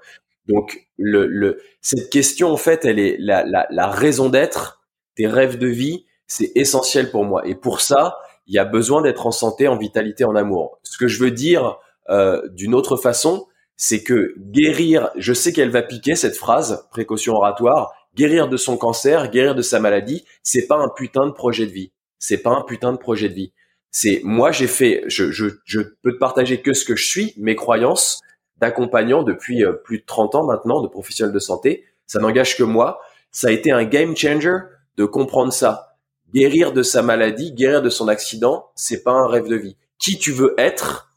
Donc 0.48 0.88
le, 0.98 1.62
cette 1.82 2.10
question 2.10 2.50
en 2.50 2.58
fait, 2.58 2.86
elle 2.86 3.00
est 3.00 3.18
la 3.20 3.88
raison 3.88 4.30
d'être, 4.30 4.82
tes 5.16 5.28
rêves 5.28 5.58
de 5.58 5.68
vie, 5.68 6.06
c'est 6.28 6.52
essentiel 6.56 7.12
pour 7.12 7.26
moi. 7.26 7.46
Et 7.46 7.56
pour 7.56 7.82
ça, 7.82 8.18
il 8.48 8.56
y 8.56 8.60
a 8.60 8.66
besoin 8.66 9.02
d'être 9.02 9.28
en 9.28 9.32
santé, 9.32 9.68
en 9.68 9.78
vitalité, 9.78 10.24
en 10.24 10.36
amour. 10.36 10.80
Ce 10.84 10.98
que 10.98 11.08
je 11.08 11.22
veux 11.22 11.32
dire 11.32 11.78
euh, 12.10 12.42
d'une 12.54 12.74
autre 12.74 12.96
façon, 12.96 13.48
c'est 13.76 14.04
que 14.04 14.34
guérir, 14.38 15.10
je 15.18 15.34
sais 15.34 15.52
qu'elle 15.52 15.72
va 15.72 15.82
piquer 15.82 16.16
cette 16.16 16.38
phrase, 16.38 16.88
précaution 16.92 17.34
oratoire, 17.34 17.94
guérir 18.16 18.48
de 18.48 18.58
son 18.58 18.78
cancer, 18.78 19.30
guérir 19.30 19.56
de 19.56 19.62
sa 19.62 19.80
maladie, 19.80 20.26
c'est 20.44 20.68
pas 20.68 20.78
un 20.78 20.90
putain 20.90 21.26
de 21.26 21.32
projet 21.32 21.66
de 21.66 21.72
vie. 21.72 21.92
C'est 22.20 22.38
pas 22.38 22.52
un 22.52 22.62
putain 22.62 22.92
de 22.92 22.98
projet 22.98 23.30
de 23.30 23.34
vie. 23.34 23.54
C'est 23.90 24.22
moi 24.24 24.52
j'ai 24.52 24.68
fait, 24.68 25.04
je, 25.08 25.32
je, 25.32 25.48
je 25.66 25.82
peux 26.02 26.14
te 26.14 26.18
partager 26.18 26.62
que 26.62 26.74
ce 26.74 26.86
que 26.86 26.96
je 26.96 27.06
suis, 27.06 27.34
mes 27.38 27.56
croyances 27.56 28.22
d'accompagnant 28.58 29.24
depuis 29.24 29.66
euh, 29.66 29.74
plus 29.74 30.00
de 30.00 30.06
30 30.06 30.36
ans 30.36 30.46
maintenant, 30.46 30.82
de 30.82 30.88
professionnel 30.88 31.34
de 31.34 31.40
santé. 31.40 31.86
Ça 32.06 32.20
n'engage 32.20 32.56
que 32.56 32.64
moi. 32.64 33.02
Ça 33.32 33.48
a 33.48 33.52
été 33.52 33.72
un 33.72 33.84
game 33.84 34.16
changer 34.16 34.58
de 34.98 35.06
comprendre 35.06 35.52
ça. 35.52 35.98
Guérir 36.34 36.72
de 36.72 36.84
sa 36.84 37.02
maladie, 37.02 37.54
guérir 37.54 37.82
de 37.82 37.90
son 37.90 38.08
accident, 38.08 38.72
c'est 38.76 39.04
pas 39.04 39.12
un 39.12 39.28
rêve 39.28 39.48
de 39.48 39.56
vie. 39.56 39.78
Qui 40.00 40.18
tu 40.18 40.32
veux 40.32 40.54
être 40.58 41.14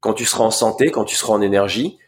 quand 0.00 0.14
tu 0.14 0.24
seras 0.24 0.44
en 0.44 0.50
santé, 0.50 0.90
quand 0.90 1.04
tu 1.04 1.16
seras 1.16 1.34
en 1.34 1.40
énergie, 1.40 1.98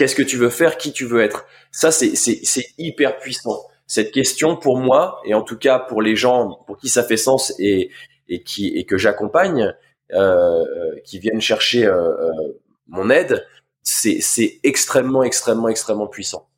qu'est-ce 0.00 0.14
que 0.14 0.22
tu 0.22 0.38
veux 0.38 0.48
faire, 0.48 0.78
qui 0.78 0.94
tu 0.94 1.04
veux 1.04 1.20
être. 1.20 1.44
Ça, 1.72 1.92
c'est, 1.92 2.16
c'est, 2.16 2.64
hyper 2.78 3.18
puissant. 3.18 3.58
Cette 3.86 4.12
question, 4.12 4.56
pour 4.56 4.78
moi, 4.78 5.20
et 5.26 5.34
en 5.34 5.42
tout 5.42 5.58
cas 5.58 5.78
pour 5.78 6.00
les 6.00 6.16
gens 6.16 6.62
pour 6.66 6.78
qui 6.78 6.88
ça 6.88 7.02
fait 7.02 7.18
sens 7.18 7.52
et, 7.58 7.90
qui, 8.46 8.68
et 8.68 8.86
que 8.86 8.96
j'accompagne, 8.96 9.74
euh, 10.14 10.64
qui 11.04 11.18
viennent 11.18 11.42
chercher 11.42 11.84
euh, 11.84 12.12
euh, 12.12 12.30
mon 12.88 13.10
aide, 13.10 13.46
c'est, 13.82 14.22
c'est 14.22 14.58
extrêmement, 14.62 15.22
extrêmement, 15.22 15.68
extrêmement 15.68 16.06
puissant. 16.06 16.48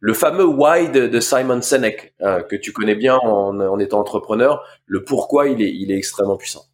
Le 0.00 0.12
fameux 0.12 0.44
why 0.44 0.90
de, 0.90 1.20
Simon 1.20 1.62
Sinek, 1.62 2.14
que 2.18 2.56
tu 2.56 2.72
connais 2.72 2.96
bien 2.96 3.16
en, 3.16 3.60
en 3.60 3.78
étant 3.78 4.00
entrepreneur, 4.00 4.60
le 4.86 5.04
pourquoi, 5.04 5.46
il 5.46 5.62
est 5.62 5.96
extrêmement 5.96 6.36
puissant. 6.36 6.64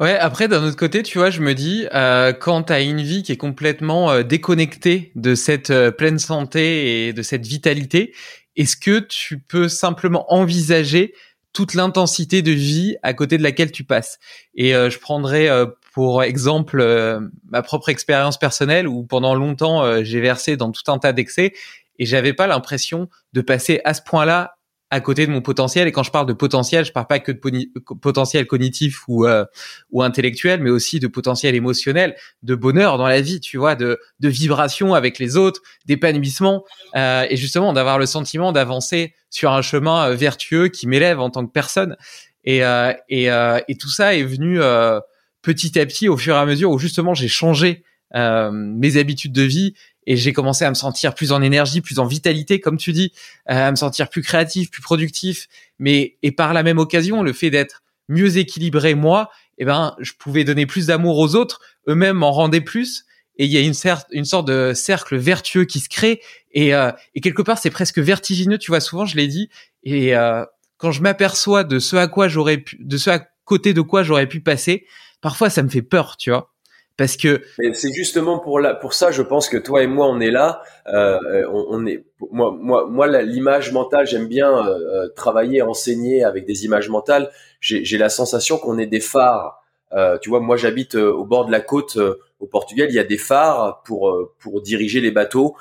Ouais, 0.00 0.18
après 0.18 0.48
d'un 0.48 0.64
autre 0.64 0.76
côté, 0.76 1.04
tu 1.04 1.18
vois, 1.18 1.30
je 1.30 1.40
me 1.40 1.54
dis 1.54 1.86
euh, 1.94 2.32
quand 2.32 2.64
tu 2.64 2.72
as 2.72 2.80
une 2.80 3.00
vie 3.00 3.22
qui 3.22 3.30
est 3.30 3.36
complètement 3.36 4.10
euh, 4.10 4.22
déconnectée 4.24 5.12
de 5.14 5.36
cette 5.36 5.70
euh, 5.70 5.92
pleine 5.92 6.18
santé 6.18 7.06
et 7.06 7.12
de 7.12 7.22
cette 7.22 7.46
vitalité, 7.46 8.12
est-ce 8.56 8.76
que 8.76 8.98
tu 8.98 9.38
peux 9.38 9.68
simplement 9.68 10.32
envisager 10.34 11.14
toute 11.52 11.74
l'intensité 11.74 12.42
de 12.42 12.50
vie 12.50 12.96
à 13.04 13.14
côté 13.14 13.38
de 13.38 13.44
laquelle 13.44 13.70
tu 13.70 13.84
passes? 13.84 14.18
Et 14.56 14.74
euh, 14.74 14.90
je 14.90 14.98
prendrai 14.98 15.48
pour 15.92 16.24
exemple 16.24 16.82
ma 17.48 17.62
propre 17.62 17.88
expérience 17.88 18.36
personnelle 18.36 18.88
où 18.88 19.04
pendant 19.04 19.36
longtemps 19.36 20.02
j'ai 20.02 20.20
versé 20.20 20.56
dans 20.56 20.72
tout 20.72 20.90
un 20.90 20.98
tas 20.98 21.12
d'excès 21.12 21.52
et 22.00 22.06
j'avais 22.06 22.32
pas 22.32 22.48
l'impression 22.48 23.08
de 23.32 23.40
passer 23.42 23.80
à 23.84 23.94
ce 23.94 24.02
point-là 24.02 24.56
à 24.90 25.00
côté 25.00 25.26
de 25.26 25.32
mon 25.32 25.40
potentiel. 25.40 25.88
Et 25.88 25.92
quand 25.92 26.02
je 26.02 26.10
parle 26.10 26.26
de 26.26 26.32
potentiel, 26.32 26.84
je 26.84 26.92
parle 26.92 27.06
pas 27.06 27.18
que 27.18 27.32
de 27.32 27.94
potentiel 28.00 28.46
cognitif 28.46 29.02
ou 29.08 29.26
euh, 29.26 29.44
ou 29.90 30.02
intellectuel, 30.02 30.60
mais 30.60 30.70
aussi 30.70 31.00
de 31.00 31.06
potentiel 31.06 31.54
émotionnel, 31.54 32.14
de 32.42 32.54
bonheur 32.54 32.98
dans 32.98 33.08
la 33.08 33.20
vie, 33.20 33.40
tu 33.40 33.56
vois, 33.56 33.74
de 33.74 33.98
de 34.20 34.28
vibration 34.28 34.94
avec 34.94 35.18
les 35.18 35.36
autres, 35.36 35.60
d'épanouissement, 35.86 36.64
euh, 36.96 37.26
et 37.28 37.36
justement 37.36 37.72
d'avoir 37.72 37.98
le 37.98 38.06
sentiment 38.06 38.52
d'avancer 38.52 39.14
sur 39.30 39.52
un 39.52 39.62
chemin 39.62 40.10
euh, 40.10 40.14
vertueux 40.14 40.68
qui 40.68 40.86
m'élève 40.86 41.18
en 41.20 41.30
tant 41.30 41.44
que 41.44 41.52
personne. 41.52 41.96
Et 42.44 42.60
et 43.08 43.24
et 43.68 43.76
tout 43.76 43.88
ça 43.88 44.14
est 44.14 44.22
venu 44.22 44.58
petit 45.40 45.78
à 45.78 45.86
petit 45.86 46.10
au 46.10 46.18
fur 46.18 46.34
et 46.34 46.38
à 46.38 46.44
mesure 46.44 46.70
où 46.72 46.78
justement 46.78 47.14
j'ai 47.14 47.26
changé 47.26 47.84
mes 48.12 48.96
habitudes 48.98 49.32
de 49.32 49.40
vie 49.40 49.72
et 50.06 50.16
j'ai 50.16 50.32
commencé 50.32 50.64
à 50.64 50.70
me 50.70 50.74
sentir 50.74 51.14
plus 51.14 51.32
en 51.32 51.42
énergie, 51.42 51.80
plus 51.80 51.98
en 51.98 52.06
vitalité, 52.06 52.60
comme 52.60 52.76
tu 52.76 52.92
dis, 52.92 53.12
euh, 53.50 53.68
à 53.68 53.70
me 53.70 53.76
sentir 53.76 54.08
plus 54.08 54.22
créatif, 54.22 54.70
plus 54.70 54.82
productif. 54.82 55.48
Mais 55.78 56.16
et 56.22 56.32
par 56.32 56.52
la 56.52 56.62
même 56.62 56.78
occasion, 56.78 57.22
le 57.22 57.32
fait 57.32 57.50
d'être 57.50 57.82
mieux 58.08 58.36
équilibré 58.36 58.94
moi, 58.94 59.30
eh 59.58 59.64
ben, 59.64 59.94
je 59.98 60.12
pouvais 60.18 60.44
donner 60.44 60.66
plus 60.66 60.86
d'amour 60.86 61.18
aux 61.18 61.34
autres, 61.34 61.60
eux-mêmes 61.88 62.18
m'en 62.18 62.32
rendaient 62.32 62.60
plus. 62.60 63.04
Et 63.36 63.46
il 63.46 63.50
y 63.50 63.56
a 63.56 63.60
une, 63.60 63.74
une 64.12 64.24
sorte 64.24 64.46
de 64.46 64.72
cercle 64.74 65.16
vertueux 65.16 65.64
qui 65.64 65.80
se 65.80 65.88
crée. 65.88 66.20
Et, 66.52 66.74
euh, 66.74 66.92
et 67.14 67.20
quelque 67.20 67.42
part, 67.42 67.58
c'est 67.58 67.70
presque 67.70 67.98
vertigineux. 67.98 68.58
Tu 68.58 68.70
vois, 68.70 68.80
souvent, 68.80 69.06
je 69.06 69.16
l'ai 69.16 69.26
dit. 69.26 69.48
Et 69.82 70.14
euh, 70.14 70.44
quand 70.76 70.92
je 70.92 71.02
m'aperçois 71.02 71.64
de 71.64 71.80
ce 71.80 71.96
à 71.96 72.06
quoi 72.06 72.28
j'aurais 72.28 72.58
pu, 72.58 72.76
de 72.78 72.96
ce 72.96 73.10
à 73.10 73.26
côté 73.44 73.74
de 73.74 73.80
quoi 73.80 74.04
j'aurais 74.04 74.28
pu 74.28 74.40
passer, 74.40 74.86
parfois, 75.20 75.50
ça 75.50 75.64
me 75.64 75.68
fait 75.68 75.82
peur, 75.82 76.16
tu 76.16 76.30
vois 76.30 76.53
parce 76.96 77.16
que 77.16 77.42
c'est 77.72 77.92
justement 77.92 78.38
pour 78.38 78.60
pour 78.80 78.94
ça 78.94 79.10
je 79.10 79.22
pense 79.22 79.48
que 79.48 79.56
toi 79.56 79.82
et 79.82 79.86
moi 79.86 80.06
on 80.06 80.20
est 80.20 80.30
là 80.30 80.62
euh, 80.86 81.44
on, 81.50 81.86
est 81.86 82.04
moi 82.30 82.54
moi 82.56 82.86
moi 82.88 83.22
l'image 83.22 83.72
mentale 83.72 84.06
j'aime 84.06 84.28
bien 84.28 84.50
euh, 84.50 84.78
euh, 85.04 85.08
travailler 85.16 85.62
enseigner 85.62 86.24
avec 86.24 86.46
des 86.46 86.64
images 86.64 86.88
mentales. 86.88 87.30
J'ai 87.60 87.98
la 87.98 88.10
sensation 88.10 88.58
qu'on 88.58 88.78
est 88.78 88.86
des 88.86 89.00
phares. 89.00 89.62
Euh, 89.92 90.18
tu 90.18 90.28
vois 90.28 90.40
moi 90.40 90.56
j'habite 90.56 90.96
euh, 90.96 91.12
au 91.12 91.24
bord 91.24 91.46
de 91.46 91.52
la 91.52 91.60
côte 91.60 91.98
au 92.44 92.46
Portugal 92.46 92.88
il 92.90 92.94
y 92.94 92.98
a 92.98 93.04
des 93.04 93.18
phares 93.18 93.82
pour 93.84 94.14
pour 94.38 94.60
diriger 94.60 95.00
les 95.00 95.10
bateaux 95.10 95.56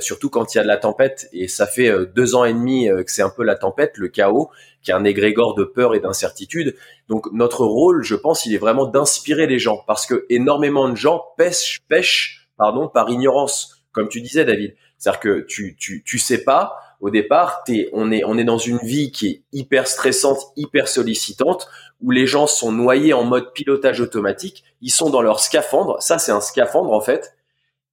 surtout 0.00 0.30
quand 0.30 0.54
il 0.54 0.58
y 0.58 0.60
a 0.60 0.62
de 0.62 0.68
la 0.68 0.76
tempête. 0.76 1.28
Et 1.32 1.48
ça 1.48 1.66
fait 1.66 1.90
deux 2.14 2.34
ans 2.34 2.44
et 2.44 2.52
demi 2.52 2.88
que 2.88 3.10
c'est 3.10 3.22
un 3.22 3.30
peu 3.30 3.44
la 3.44 3.56
tempête 3.56 3.92
le 3.96 4.08
chaos 4.08 4.50
qui 4.84 4.90
est 4.90 4.94
un 4.94 5.04
égrégore 5.04 5.54
de 5.54 5.64
peur 5.64 5.94
et 5.94 6.00
d'incertitude. 6.00 6.76
Donc 7.08 7.32
notre 7.32 7.64
rôle, 7.64 8.02
je 8.02 8.14
pense, 8.14 8.46
il 8.46 8.54
est 8.54 8.58
vraiment 8.58 8.86
d'inspirer 8.86 9.46
les 9.46 9.58
gens. 9.58 9.82
Parce 9.86 10.06
que 10.06 10.26
énormément 10.28 10.88
de 10.88 10.94
gens 10.94 11.24
pêchent, 11.36 11.80
pêchent 11.88 12.48
pardon, 12.56 12.88
par 12.88 13.10
ignorance, 13.10 13.84
comme 13.92 14.08
tu 14.08 14.20
disais, 14.20 14.44
David. 14.44 14.74
C'est-à-dire 14.98 15.20
que 15.20 15.40
tu, 15.40 15.76
tu, 15.76 16.02
tu 16.04 16.18
sais 16.18 16.44
pas, 16.44 16.76
au 17.00 17.10
départ, 17.10 17.64
on, 17.92 18.12
est, 18.12 18.24
on 18.24 18.38
est 18.38 18.44
dans 18.44 18.58
une 18.58 18.78
vie 18.78 19.10
qui 19.10 19.28
est 19.28 19.42
hyper 19.52 19.86
stressante, 19.86 20.38
hyper 20.56 20.88
sollicitante, 20.88 21.68
où 22.00 22.10
les 22.10 22.26
gens 22.26 22.46
sont 22.46 22.72
noyés 22.72 23.12
en 23.12 23.24
mode 23.24 23.52
pilotage 23.52 24.00
automatique, 24.00 24.64
ils 24.82 24.90
sont 24.90 25.10
dans 25.10 25.22
leur 25.22 25.40
scaphandre, 25.40 26.02
ça 26.02 26.18
c'est 26.18 26.32
un 26.32 26.40
scaphandre 26.40 26.92
en 26.92 27.00
fait, 27.00 27.34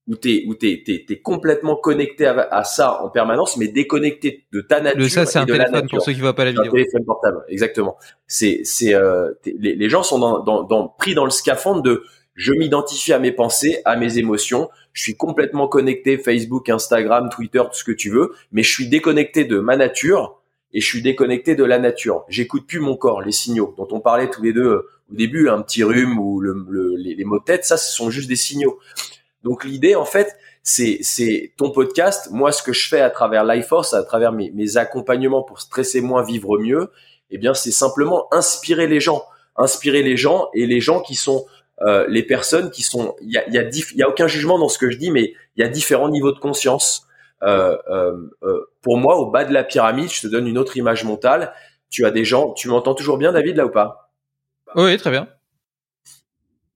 où 0.07 0.15
t'es 0.15 0.43
où 0.47 0.55
t'es 0.55 0.83
t'es, 0.85 1.19
complètement 1.21 1.75
connecté 1.75 2.25
à, 2.25 2.63
ça 2.63 3.03
en 3.03 3.09
permanence, 3.09 3.57
mais 3.57 3.67
déconnecté 3.67 4.45
de 4.51 4.61
ta 4.61 4.81
nature. 4.81 4.99
Le 4.99 5.09
ça 5.09 5.25
c'est 5.25 5.39
un 5.39 5.45
téléphone 5.45 5.87
pour 5.89 6.01
ceux 6.01 6.13
qui 6.13 6.19
voient 6.19 6.35
pas 6.35 6.45
la 6.45 6.51
vidéo. 6.51 6.65
Un 6.65 6.71
téléphone 6.71 7.05
portable, 7.05 7.43
exactement. 7.47 7.97
C'est 8.27 8.61
c'est 8.63 8.93
euh, 8.93 9.31
les, 9.45 9.75
les, 9.75 9.89
gens 9.89 10.03
sont 10.03 10.19
dans, 10.19 10.39
dans, 10.39 10.63
dans, 10.63 10.87
pris 10.87 11.13
dans 11.13 11.25
le 11.25 11.31
scaphandre 11.31 11.81
de 11.81 12.03
je 12.33 12.53
m'identifie 12.53 13.13
à 13.13 13.19
mes 13.19 13.31
pensées, 13.31 13.81
à 13.85 13.95
mes 13.95 14.17
émotions. 14.17 14.69
Je 14.93 15.03
suis 15.03 15.15
complètement 15.15 15.67
connecté 15.67 16.17
Facebook, 16.17 16.69
Instagram, 16.69 17.29
Twitter, 17.29 17.59
tout 17.59 17.77
ce 17.77 17.83
que 17.83 17.91
tu 17.91 18.09
veux, 18.09 18.31
mais 18.51 18.63
je 18.63 18.71
suis 18.71 18.87
déconnecté 18.87 19.45
de 19.45 19.59
ma 19.59 19.77
nature 19.77 20.40
et 20.73 20.81
je 20.81 20.85
suis 20.85 21.01
déconnecté 21.01 21.55
de 21.55 21.63
la 21.63 21.79
nature. 21.79 22.25
J'écoute 22.29 22.67
plus 22.67 22.79
mon 22.79 22.95
corps, 22.95 23.21
les 23.21 23.31
signaux 23.31 23.73
dont 23.77 23.87
on 23.91 23.99
parlait 23.99 24.29
tous 24.29 24.41
les 24.41 24.53
deux 24.53 24.67
euh, 24.67 24.89
au 25.11 25.15
début, 25.15 25.49
un 25.49 25.61
petit 25.61 25.83
rhume 25.83 26.17
ou 26.19 26.39
le, 26.39 26.95
les, 26.97 27.15
les 27.15 27.25
mots 27.25 27.39
de 27.39 27.43
tête, 27.43 27.65
ça 27.65 27.77
ce 27.77 27.93
sont 27.93 28.09
juste 28.09 28.29
des 28.29 28.35
signaux. 28.35 28.79
Donc 29.43 29.63
l'idée, 29.63 29.95
en 29.95 30.05
fait, 30.05 30.35
c'est 30.63 31.53
ton 31.57 31.71
podcast. 31.71 32.29
Moi, 32.31 32.51
ce 32.51 32.63
que 32.63 32.73
je 32.73 32.87
fais 32.87 33.01
à 33.01 33.09
travers 33.09 33.45
Force, 33.65 33.93
à 33.93 34.03
travers 34.03 34.31
mes, 34.31 34.51
mes 34.51 34.77
accompagnements 34.77 35.43
pour 35.43 35.59
stresser 35.59 36.01
moins, 36.01 36.23
vivre 36.23 36.59
mieux, 36.59 36.91
eh 37.31 37.37
bien, 37.37 37.53
c'est 37.53 37.71
simplement 37.71 38.33
inspirer 38.33 38.87
les 38.87 38.99
gens, 38.99 39.23
inspirer 39.55 40.03
les 40.03 40.17
gens 40.17 40.49
et 40.53 40.65
les 40.65 40.79
gens 40.79 41.01
qui 41.01 41.15
sont 41.15 41.45
euh, 41.81 42.05
les 42.07 42.21
personnes 42.21 42.69
qui 42.69 42.83
sont, 42.83 43.15
il 43.21 43.31
y 43.31 43.37
a, 43.37 43.49
y, 43.49 43.57
a 43.57 43.63
y 43.63 44.03
a 44.03 44.09
aucun 44.09 44.27
jugement 44.27 44.59
dans 44.59 44.69
ce 44.69 44.77
que 44.77 44.91
je 44.91 44.97
dis, 44.97 45.09
mais 45.09 45.33
il 45.55 45.61
y 45.61 45.63
a 45.63 45.67
différents 45.67 46.09
niveaux 46.09 46.31
de 46.31 46.39
conscience. 46.39 47.07
Euh, 47.43 47.77
euh, 47.89 48.15
euh, 48.43 48.65
pour 48.81 48.97
moi, 48.97 49.17
au 49.17 49.31
bas 49.31 49.45
de 49.45 49.53
la 49.53 49.63
pyramide, 49.63 50.11
je 50.11 50.21
te 50.21 50.27
donne 50.27 50.47
une 50.47 50.57
autre 50.57 50.77
image 50.77 51.03
mentale. 51.03 51.53
Tu 51.89 52.05
as 52.05 52.11
des 52.11 52.23
gens, 52.23 52.53
tu 52.53 52.67
m'entends 52.69 52.95
toujours 52.95 53.17
bien, 53.17 53.31
David, 53.31 53.57
là 53.57 53.65
ou 53.65 53.71
pas? 53.71 54.11
Oui, 54.75 54.95
très 54.97 55.11
bien. 55.11 55.27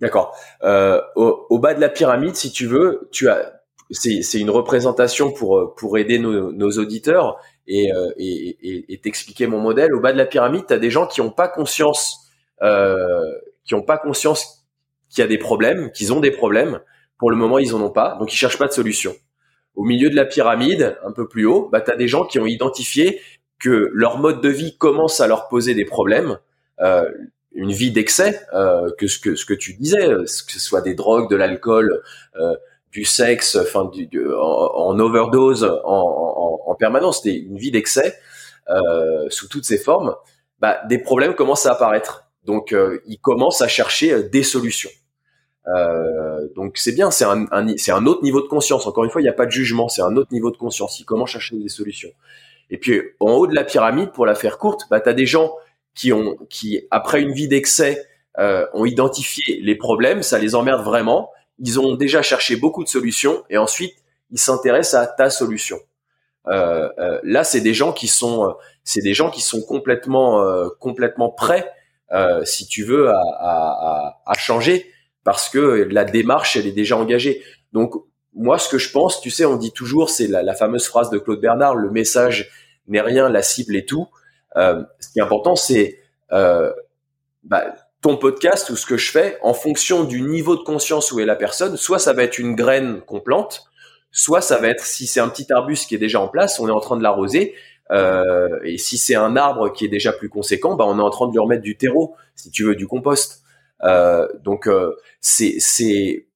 D'accord. 0.02 0.36
Euh, 0.64 1.02
au, 1.16 1.46
au, 1.50 1.60
bas 1.60 1.74
de 1.74 1.80
la 1.80 1.90
pyramide, 1.90 2.36
si 2.36 2.52
tu 2.52 2.68
veux, 2.68 3.08
tu 3.12 3.30
as, 3.30 3.62
c'est 3.92 4.40
une 4.40 4.50
représentation 4.50 5.32
pour 5.32 5.76
pour 5.76 5.98
aider 5.98 6.20
nos, 6.20 6.52
nos 6.52 6.72
auditeurs 6.72 7.38
et, 7.68 7.90
et, 8.18 8.94
et 8.94 8.98
t'expliquer 9.00 9.48
mon 9.48 9.60
modèle. 9.60 9.94
Au 9.94 10.02
bas 10.02 10.12
de 10.12 10.18
la 10.18 10.26
pyramide, 10.26 10.66
tu 10.68 10.74
as 10.74 10.80
des 10.80 10.90
gens 10.90 11.08
qui 11.08 11.22
n'ont 11.22 11.32
pas 11.32 11.48
conscience, 11.48 12.30
euh, 12.62 13.24
qui 13.64 13.74
ont 13.76 13.84
pas 13.84 13.98
conscience 13.98 14.66
qu'il 15.10 15.22
y 15.22 15.26
a 15.26 15.28
des 15.28 15.38
problèmes, 15.38 15.92
qu'ils 15.92 16.12
ont 16.14 16.20
des 16.20 16.32
problèmes. 16.32 16.82
Pour 17.18 17.32
le 17.32 17.38
moment, 17.38 17.58
ils 17.60 17.74
en 17.74 17.82
ont 17.82 17.92
pas, 17.92 18.18
donc 18.20 18.34
ils 18.34 18.38
cherchent 18.38 18.58
pas 18.58 18.68
de 18.68 18.74
solution. 18.74 19.16
Au 19.76 19.84
milieu 19.84 20.10
de 20.10 20.16
la 20.16 20.26
pyramide, 20.26 20.98
un 21.04 21.12
peu 21.12 21.28
plus 21.28 21.46
haut, 21.46 21.70
bah, 21.72 21.82
tu 21.82 21.92
as 21.92 21.96
des 21.96 22.08
gens 22.08 22.26
qui 22.26 22.40
ont 22.40 22.46
identifié 22.46 23.22
que 23.60 23.90
leur 23.94 24.18
mode 24.18 24.42
de 24.42 24.50
vie 24.50 24.78
commence 24.78 25.22
à 25.22 25.28
leur 25.28 25.48
poser 25.48 25.74
des 25.74 25.86
problèmes. 25.86 26.40
Euh, 26.82 27.10
une 27.54 27.72
vie 27.72 27.92
d'excès, 27.92 28.42
euh, 28.54 28.90
que 28.98 29.08
ce 29.08 29.18
que 29.18 29.36
ce 29.36 29.46
que 29.46 29.54
tu 29.54 29.74
disais, 29.76 30.08
que 30.08 30.26
ce 30.28 30.60
soit 30.60 30.82
des 30.82 30.94
drogues, 30.94 31.30
de 31.30 31.38
l'alcool, 31.38 32.04
euh, 32.38 32.54
du 32.92 33.06
sexe, 33.06 33.58
en, 33.76 35.00
overdose, 35.00 35.64
en, 35.64 35.80
en, 35.86 36.60
en 36.66 36.76
permanence, 36.76 37.22
des, 37.24 37.34
une 37.34 37.58
vie 37.58 37.72
d'excès 37.72 38.18
euh, 38.70 39.30
sous 39.30 39.48
toutes 39.48 39.66
ses 39.66 39.78
formes. 39.78 40.16
Bah, 40.60 40.80
des 40.88 40.98
problèmes 40.98 41.36
commencent 41.36 41.66
à 41.66 41.74
apparaître. 41.74 42.24
Donc, 42.44 42.72
euh, 42.72 43.02
ils 43.06 43.20
commencent 43.20 43.62
à 43.62 43.68
chercher 43.68 44.24
des 44.24 44.44
solutions. 44.44 44.90
Euh, 45.68 46.48
donc 46.56 46.78
c'est 46.78 46.92
bien, 46.92 47.10
c'est 47.12 47.26
un, 47.26 47.46
c'est 47.78 47.92
un 47.92 48.06
autre 48.06 48.24
niveau 48.24 48.42
de 48.42 48.48
conscience. 48.48 48.86
Encore 48.86 49.04
une 49.04 49.10
fois, 49.10 49.22
il 49.22 49.26
n'y 49.26 49.30
a 49.30 49.34
pas 49.34 49.46
de 49.46 49.52
jugement, 49.52 49.88
c'est 49.90 50.02
un 50.02 50.16
autre 50.16 50.32
niveau 50.32 50.52
de 50.52 50.58
conscience. 50.58 51.00
Ils 51.00 51.06
commencent 51.06 51.30
à 51.30 51.40
chercher 51.40 51.58
des 51.58 51.70
solutions. 51.70 52.12
Et 52.70 52.78
puis 52.78 53.02
en 53.20 53.32
haut 53.32 53.48
de 53.48 53.56
la 53.56 53.64
pyramide, 53.64 54.12
pour 54.12 54.26
la 54.26 54.36
faire 54.36 54.58
courte, 54.58 54.84
bah, 54.90 55.00
tu 55.00 55.10
as 55.10 55.14
des 55.14 55.26
gens 55.26 55.56
qui 55.96 56.14
ont, 56.14 56.38
qui 56.50 56.86
après 56.92 57.22
une 57.22 57.32
vie 57.32 57.48
d'excès, 57.48 58.06
euh, 58.38 58.68
ont 58.74 58.86
identifié 58.86 59.62
les 59.62 59.76
problèmes, 59.76 60.22
ça 60.22 60.38
les 60.38 60.56
emmerde 60.56 60.84
vraiment. 60.84 61.32
Ils 61.60 61.80
ont 61.80 61.96
déjà 61.96 62.22
cherché 62.22 62.58
beaucoup 62.58 62.84
de 62.84 62.90
solutions 62.90 63.44
et 63.50 63.58
ensuite 63.58 63.96
ils 64.32 64.40
s'intéressent 64.40 65.02
à 65.02 65.08
ta 65.08 65.30
solution. 65.30 65.78
Euh, 66.48 66.90
euh, 67.00 67.20
là, 67.24 67.44
c'est 67.44 67.62
des 67.62 67.74
gens 67.74 67.92
qui 67.92 68.08
sont, 68.08 68.56
c'est 68.84 69.02
des 69.02 69.14
gens 69.14 69.32
qui 69.32 69.42
sont 69.42 69.62
complètement, 69.62 70.44
euh, 70.44 70.68
complètement 70.80 71.30
prêts, 71.30 71.72
euh, 72.12 72.44
si 72.44 72.68
tu 72.68 72.84
veux, 72.84 73.10
à, 73.10 73.22
à, 73.40 74.22
à 74.26 74.34
changer 74.38 74.92
parce 75.26 75.50
que 75.50 75.88
la 75.92 76.06
démarche, 76.06 76.56
elle 76.56 76.68
est 76.68 76.72
déjà 76.72 76.96
engagée. 76.96 77.44
Donc, 77.74 77.96
moi, 78.34 78.60
ce 78.60 78.70
que 78.70 78.78
je 78.78 78.92
pense, 78.92 79.20
tu 79.20 79.32
sais, 79.32 79.44
on 79.44 79.58
dit 79.58 79.72
toujours, 79.72 80.10
c'est 80.10 80.28
la, 80.28 80.54
fameuse 80.54 80.88
phrase 80.88 81.10
de 81.10 81.18
Claude 81.18 81.42
Bernard, 81.42 81.76
le 81.76 81.90
message 81.90 82.52
n'est 82.88 83.02
rien, 83.02 83.28
la 83.28 83.42
cible 83.42 83.76
est 83.76 83.90
tout. 83.90 84.08
Euh, 84.56 84.84
ce 85.00 85.10
qui 85.10 85.20
est 85.20 85.24
important, 85.24 85.56
c'est 85.56 86.00
euh, 86.32 86.72
bah, 87.44 87.76
ton 88.02 88.18
podcast 88.18 88.70
ou 88.70 88.76
ce 88.76 88.86
que 88.86 88.98
je 88.98 89.12
fais, 89.12 89.40
en 89.42 89.56
fonction 89.56 90.04
du 90.04 90.22
niveau 90.22 90.56
de 90.56 90.62
conscience 90.62 91.12
où 91.12 91.20
est 91.20 91.26
la 91.26 91.36
personne, 91.36 91.76
soit 91.76 91.98
ça 91.98 92.14
va 92.14 92.24
être 92.24 92.38
une 92.38 92.56
graine 92.56 93.02
qu'on 93.02 93.20
plante, 93.20 93.66
soit 94.12 94.42
ça 94.42 94.60
va 94.60 94.68
être, 94.68 94.86
si 94.86 95.08
c'est 95.08 95.20
un 95.20 95.30
petit 95.30 95.52
arbuste 95.52 95.90
qui 95.90 95.96
est 95.96 96.00
déjà 96.00 96.22
en 96.22 96.28
place, 96.28 96.60
on 96.60 96.68
est 96.68 96.72
en 96.72 96.80
train 96.80 96.98
de 96.98 97.04
l'arroser, 97.04 97.56
euh, 97.92 98.60
et 98.64 98.78
si 98.78 99.00
c'est 99.00 99.16
un 99.16 99.36
arbre 99.36 99.74
qui 99.74 99.86
est 99.86 99.90
déjà 99.90 100.14
plus 100.14 100.30
conséquent, 100.30 100.76
bah, 100.76 100.86
on 100.88 101.00
est 101.00 101.04
en 101.04 101.10
train 101.10 101.26
de 101.28 101.32
lui 101.32 101.40
remettre 101.40 101.64
du 101.64 101.78
terreau, 101.78 102.16
si 102.36 102.52
tu 102.52 102.64
veux, 102.64 102.76
du 102.76 102.86
compost. 102.86 103.42
Euh, 103.84 104.28
donc 104.44 104.68
euh, 104.68 104.96
c'est 105.22 105.56
c'est 105.60 106.28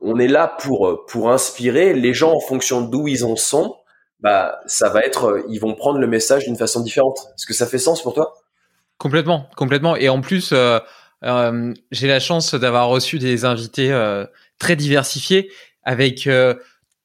on 0.00 0.18
est 0.18 0.28
là 0.28 0.48
pour 0.48 1.04
pour 1.06 1.30
inspirer 1.30 1.94
les 1.94 2.14
gens 2.14 2.32
en 2.32 2.40
fonction 2.40 2.80
d'où 2.82 3.08
ils 3.08 3.24
en 3.24 3.36
sont. 3.36 3.76
Bah 4.20 4.60
ça 4.66 4.88
va 4.88 5.00
être 5.00 5.44
ils 5.48 5.58
vont 5.58 5.74
prendre 5.74 5.98
le 5.98 6.06
message 6.06 6.44
d'une 6.44 6.56
façon 6.56 6.80
différente. 6.80 7.18
Est-ce 7.36 7.46
que 7.46 7.54
ça 7.54 7.66
fait 7.66 7.78
sens 7.78 8.02
pour 8.02 8.14
toi? 8.14 8.34
Complètement, 9.00 9.48
complètement. 9.56 9.96
Et 9.96 10.10
en 10.10 10.20
plus, 10.20 10.50
euh, 10.52 10.78
euh, 11.24 11.72
j'ai 11.90 12.06
la 12.06 12.20
chance 12.20 12.54
d'avoir 12.54 12.88
reçu 12.88 13.18
des 13.18 13.46
invités 13.46 13.90
euh, 13.90 14.26
très 14.58 14.76
diversifiés 14.76 15.50
avec 15.84 16.28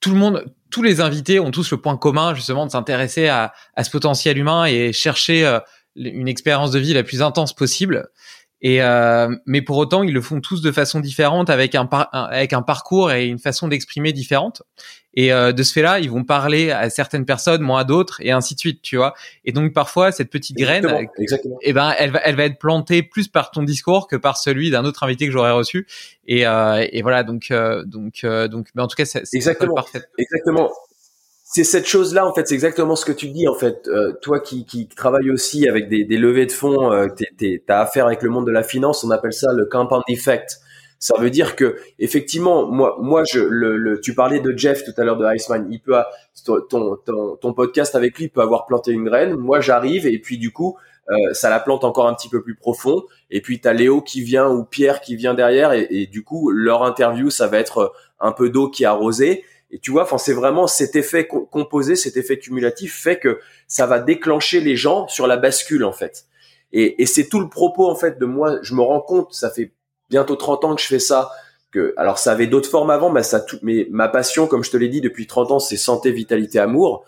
tout 0.01 0.09
le 0.11 0.17
monde. 0.17 0.43
Tous 0.71 0.83
les 0.83 0.99
invités 0.99 1.39
ont 1.39 1.51
tous 1.51 1.71
le 1.71 1.77
point 1.77 1.95
commun 1.95 2.35
justement 2.35 2.65
de 2.65 2.71
s'intéresser 2.71 3.29
à, 3.29 3.53
à 3.77 3.85
ce 3.85 3.89
potentiel 3.89 4.37
humain 4.37 4.65
et 4.65 4.91
chercher 4.91 5.59
une 5.95 6.27
expérience 6.27 6.71
de 6.71 6.79
vie 6.79 6.93
la 6.93 7.03
plus 7.03 7.21
intense 7.21 7.53
possible. 7.53 8.09
Et 8.61 8.81
euh, 8.81 9.35
mais 9.45 9.61
pour 9.61 9.77
autant, 9.77 10.01
ils 10.03 10.13
le 10.13 10.21
font 10.21 10.41
tous 10.41 10.61
de 10.61 10.71
façon 10.71 10.99
différente, 10.99 11.49
avec 11.49 11.75
un, 11.75 11.87
avec 12.11 12.53
un 12.53 12.61
parcours 12.61 13.11
et 13.11 13.25
une 13.27 13.39
façon 13.39 13.67
d'exprimer 13.67 14.13
différente. 14.13 14.63
Et 15.13 15.31
euh, 15.31 15.53
de 15.53 15.63
ce 15.63 15.71
fait-là, 15.71 15.99
ils 15.99 16.09
vont 16.09 16.23
parler 16.23 16.71
à 16.71 16.89
certaines 16.89 17.25
personnes, 17.25 17.61
moins 17.61 17.81
à 17.81 17.83
d'autres, 17.83 18.19
et 18.21 18.31
ainsi 18.31 18.53
de 18.55 18.59
suite, 18.59 18.81
tu 18.81 18.97
vois. 18.97 19.13
Et 19.45 19.51
donc 19.51 19.73
parfois, 19.73 20.11
cette 20.11 20.29
petite 20.29 20.57
graine, 20.57 21.07
exactement. 21.17 21.57
Eh 21.61 21.73
ben, 21.73 21.93
elle 21.97 22.11
va, 22.11 22.19
elle 22.23 22.35
va 22.35 22.43
être 22.45 22.59
plantée 22.59 23.03
plus 23.03 23.27
par 23.27 23.51
ton 23.51 23.63
discours 23.63 24.07
que 24.07 24.15
par 24.15 24.37
celui 24.37 24.71
d'un 24.71 24.83
autre 24.83 25.03
invité 25.03 25.25
que 25.25 25.31
j'aurais 25.31 25.51
reçu. 25.51 25.87
Et, 26.27 26.45
euh, 26.45 26.85
et 26.91 27.01
voilà, 27.01 27.23
donc, 27.23 27.47
euh, 27.51 27.83
donc, 27.85 28.23
euh, 28.23 28.47
donc, 28.47 28.67
mais 28.75 28.81
en 28.81 28.87
tout 28.87 28.95
cas, 28.95 29.05
c'est 29.05 29.23
exactement 29.33 29.75
parfait. 29.75 30.01
Exactement 30.17 30.71
c'est 31.47 31.63
cette 31.63 31.85
chose-là, 31.85 32.25
en 32.25 32.33
fait, 32.33 32.47
c'est 32.47 32.55
exactement 32.55 32.95
ce 32.95 33.05
que 33.05 33.11
tu 33.11 33.29
dis, 33.29 33.47
en 33.47 33.53
fait. 33.53 33.87
Euh, 33.87 34.13
toi 34.19 34.39
qui, 34.39 34.65
qui 34.65 34.87
travailles 34.87 35.29
aussi 35.29 35.69
avec 35.69 35.89
des, 35.89 36.03
des 36.03 36.17
levées 36.17 36.47
de 36.47 36.51
fonds, 36.51 36.91
euh, 36.91 37.07
tu 37.37 37.63
as 37.67 37.79
affaire 37.79 38.07
avec 38.07 38.23
le 38.23 38.31
monde 38.31 38.47
de 38.47 38.51
la 38.51 38.63
finance, 38.63 39.03
on 39.03 39.11
appelle 39.11 39.31
ça 39.31 39.53
le 39.53 39.65
compound 39.67 40.01
effect. 40.07 40.57
Ça 40.97 41.13
veut 41.19 41.29
dire 41.29 41.55
que, 41.55 41.75
effectivement, 41.99 42.65
moi, 42.71 42.97
moi, 42.99 43.23
je, 43.31 43.39
le, 43.41 43.77
le 43.77 44.01
tu 44.01 44.15
parlais 44.15 44.39
de 44.39 44.57
Jeff 44.57 44.83
tout 44.83 44.99
à 44.99 45.03
l'heure 45.03 45.17
de 45.17 45.25
Iceman. 45.35 45.67
Il 45.69 45.81
peut, 45.81 45.93
ton, 46.45 46.61
ton, 47.05 47.35
ton, 47.35 47.53
podcast 47.53 47.93
avec 47.93 48.17
lui 48.17 48.27
peut 48.27 48.41
avoir 48.41 48.65
planté 48.65 48.91
une 48.91 49.05
graine. 49.05 49.35
Moi, 49.35 49.59
j'arrive 49.59 50.07
et 50.07 50.17
puis 50.17 50.39
du 50.39 50.51
coup, 50.51 50.77
euh, 51.11 51.33
ça 51.33 51.51
la 51.51 51.59
plante 51.59 51.83
encore 51.83 52.07
un 52.07 52.15
petit 52.15 52.29
peu 52.29 52.41
plus 52.41 52.55
profond. 52.55 53.03
Et 53.29 53.41
puis 53.41 53.61
tu 53.61 53.67
as 53.67 53.73
Léo 53.73 54.01
qui 54.01 54.23
vient 54.23 54.49
ou 54.49 54.63
Pierre 54.63 54.99
qui 54.99 55.15
vient 55.15 55.35
derrière 55.35 55.73
et, 55.73 55.85
et 55.91 56.07
du 56.07 56.23
coup, 56.23 56.49
leur 56.49 56.81
interview, 56.81 57.29
ça 57.29 57.45
va 57.45 57.59
être 57.59 57.93
un 58.19 58.31
peu 58.31 58.49
d'eau 58.49 58.69
qui 58.69 58.81
est 58.81 58.87
arrosée 58.87 59.43
et 59.71 59.79
tu 59.79 59.91
vois, 59.91 60.03
enfin, 60.03 60.17
c'est 60.17 60.33
vraiment 60.33 60.67
cet 60.67 60.95
effet 60.95 61.27
composé, 61.27 61.95
cet 61.95 62.17
effet 62.17 62.37
cumulatif 62.37 62.95
fait 62.95 63.19
que 63.19 63.39
ça 63.67 63.85
va 63.85 63.99
déclencher 63.99 64.61
les 64.61 64.75
gens 64.75 65.07
sur 65.07 65.27
la 65.27 65.37
bascule, 65.37 65.83
en 65.83 65.91
fait. 65.91 66.25
Et, 66.71 67.01
et 67.01 67.05
c'est 67.05 67.27
tout 67.27 67.39
le 67.39 67.49
propos, 67.49 67.89
en 67.89 67.95
fait, 67.95 68.19
de 68.19 68.25
moi. 68.25 68.59
Je 68.61 68.73
me 68.73 68.81
rends 68.81 69.01
compte, 69.01 69.33
ça 69.33 69.49
fait 69.49 69.71
bientôt 70.09 70.35
30 70.35 70.65
ans 70.65 70.75
que 70.75 70.81
je 70.81 70.87
fais 70.87 70.99
ça. 70.99 71.31
Que, 71.71 71.93
alors, 71.97 72.19
ça 72.19 72.31
avait 72.31 72.47
d'autres 72.47 72.69
formes 72.69 72.89
avant, 72.89 73.09
mais 73.09 73.23
ça, 73.23 73.39
tout, 73.39 73.57
mais 73.63 73.87
ma 73.89 74.07
passion, 74.07 74.47
comme 74.47 74.63
je 74.63 74.71
te 74.71 74.77
l'ai 74.77 74.87
dit 74.87 75.01
depuis 75.01 75.27
30 75.27 75.51
ans, 75.51 75.59
c'est 75.59 75.77
santé, 75.77 76.11
vitalité, 76.11 76.59
amour. 76.59 77.03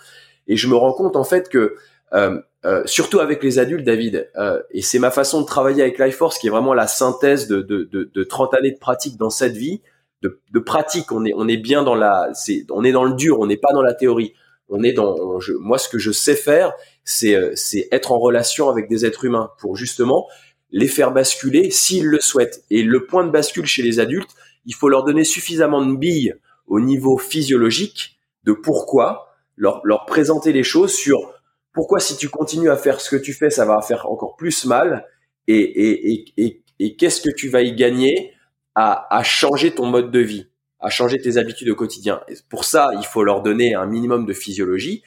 Et 0.47 0.57
je 0.57 0.67
me 0.67 0.75
rends 0.75 0.93
compte, 0.93 1.15
en 1.15 1.23
fait, 1.23 1.49
que 1.49 1.75
euh, 2.13 2.41
euh, 2.65 2.83
surtout 2.85 3.19
avec 3.19 3.43
les 3.43 3.59
adultes, 3.59 3.85
David, 3.85 4.29
euh, 4.35 4.61
et 4.71 4.81
c'est 4.81 4.99
ma 4.99 5.11
façon 5.11 5.41
de 5.41 5.45
travailler 5.45 5.83
avec 5.83 5.99
Lifeforce 5.99 6.39
qui 6.39 6.47
est 6.47 6.49
vraiment 6.49 6.73
la 6.73 6.87
synthèse 6.87 7.47
de, 7.47 7.61
de, 7.61 7.83
de, 7.83 8.09
de 8.13 8.23
30 8.23 8.55
années 8.55 8.71
de 8.71 8.79
pratique 8.79 9.17
dans 9.17 9.29
cette 9.29 9.55
vie 9.55 9.81
de, 10.21 10.41
de, 10.51 10.59
pratique. 10.59 11.11
On 11.11 11.25
est, 11.25 11.33
on 11.35 11.47
est 11.47 11.57
bien 11.57 11.83
dans 11.83 11.95
la, 11.95 12.29
c'est, 12.33 12.65
on 12.71 12.83
est 12.83 12.91
dans 12.91 13.03
le 13.03 13.13
dur. 13.13 13.39
On 13.39 13.47
n'est 13.47 13.57
pas 13.57 13.73
dans 13.73 13.81
la 13.81 13.93
théorie. 13.93 14.33
On 14.69 14.83
est 14.83 14.93
dans, 14.93 15.39
je, 15.39 15.53
moi, 15.53 15.77
ce 15.77 15.87
que 15.89 15.97
je 15.97 16.11
sais 16.11 16.35
faire, 16.35 16.73
c'est, 17.03 17.35
euh, 17.35 17.51
c'est 17.55 17.87
être 17.91 18.11
en 18.11 18.19
relation 18.19 18.69
avec 18.69 18.89
des 18.89 19.05
êtres 19.05 19.25
humains 19.25 19.51
pour 19.59 19.75
justement 19.75 20.27
les 20.71 20.87
faire 20.87 21.11
basculer 21.11 21.71
s'ils 21.71 22.05
le 22.05 22.19
souhaitent. 22.19 22.63
Et 22.69 22.83
le 22.83 23.05
point 23.05 23.25
de 23.25 23.31
bascule 23.31 23.65
chez 23.65 23.81
les 23.81 23.99
adultes, 23.99 24.31
il 24.65 24.75
faut 24.75 24.89
leur 24.89 25.05
donner 25.05 25.23
suffisamment 25.23 25.85
de 25.85 25.95
billes 25.95 26.35
au 26.67 26.81
niveau 26.81 27.17
physiologique 27.17 28.19
de 28.43 28.51
pourquoi, 28.51 29.33
leur, 29.55 29.81
leur 29.85 30.05
présenter 30.05 30.51
les 30.51 30.63
choses 30.63 30.93
sur 30.93 31.33
pourquoi 31.73 31.99
si 31.99 32.17
tu 32.17 32.27
continues 32.27 32.69
à 32.69 32.75
faire 32.75 32.99
ce 32.99 33.09
que 33.09 33.15
tu 33.15 33.33
fais, 33.33 33.49
ça 33.49 33.65
va 33.65 33.81
faire 33.81 34.09
encore 34.09 34.35
plus 34.35 34.65
mal 34.65 35.05
et, 35.47 35.57
et, 35.57 36.11
et, 36.11 36.25
et, 36.37 36.63
et 36.79 36.95
qu'est-ce 36.95 37.21
que 37.21 37.29
tu 37.29 37.49
vas 37.49 37.61
y 37.61 37.75
gagner 37.75 38.33
à, 38.79 39.23
changer 39.23 39.71
ton 39.71 39.87
mode 39.87 40.11
de 40.11 40.19
vie, 40.19 40.47
à 40.79 40.91
changer 40.91 41.19
tes 41.19 41.37
habitudes 41.37 41.69
au 41.69 41.75
quotidien. 41.75 42.21
Et 42.27 42.35
pour 42.47 42.63
ça, 42.63 42.91
il 42.99 43.05
faut 43.05 43.23
leur 43.23 43.41
donner 43.41 43.73
un 43.73 43.87
minimum 43.87 44.27
de 44.27 44.33
physiologie 44.33 45.01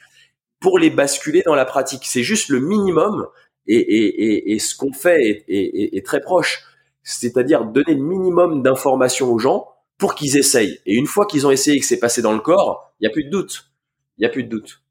pour 0.59 0.77
les 0.77 0.89
basculer 0.89 1.41
dans 1.45 1.55
la 1.55 1.63
pratique. 1.63 2.01
C'est 2.03 2.23
juste 2.23 2.49
le 2.49 2.59
minimum 2.59 3.27
et, 3.67 3.77
et, 3.77 4.53
et, 4.53 4.59
ce 4.59 4.75
qu'on 4.75 4.91
fait 4.91 5.45
est, 5.47 6.05
très 6.05 6.19
proche. 6.19 6.63
C'est-à-dire 7.03 7.63
donner 7.63 7.93
le 7.93 8.03
minimum 8.03 8.61
d'informations 8.61 9.31
aux 9.31 9.39
gens 9.39 9.69
pour 9.97 10.15
qu'ils 10.15 10.37
essayent. 10.37 10.79
Et 10.85 10.95
une 10.95 11.07
fois 11.07 11.25
qu'ils 11.25 11.47
ont 11.47 11.51
essayé 11.51 11.77
et 11.77 11.79
que 11.79 11.85
c'est 11.85 11.99
passé 11.99 12.21
dans 12.21 12.33
le 12.33 12.39
corps, 12.39 12.93
il 12.99 13.05
n'y 13.05 13.07
a 13.07 13.13
plus 13.13 13.23
de 13.23 13.29
doute. 13.29 13.71
Il 14.17 14.21
n'y 14.21 14.27
a 14.27 14.29
plus 14.29 14.43
de 14.43 14.49
doute. 14.49 14.83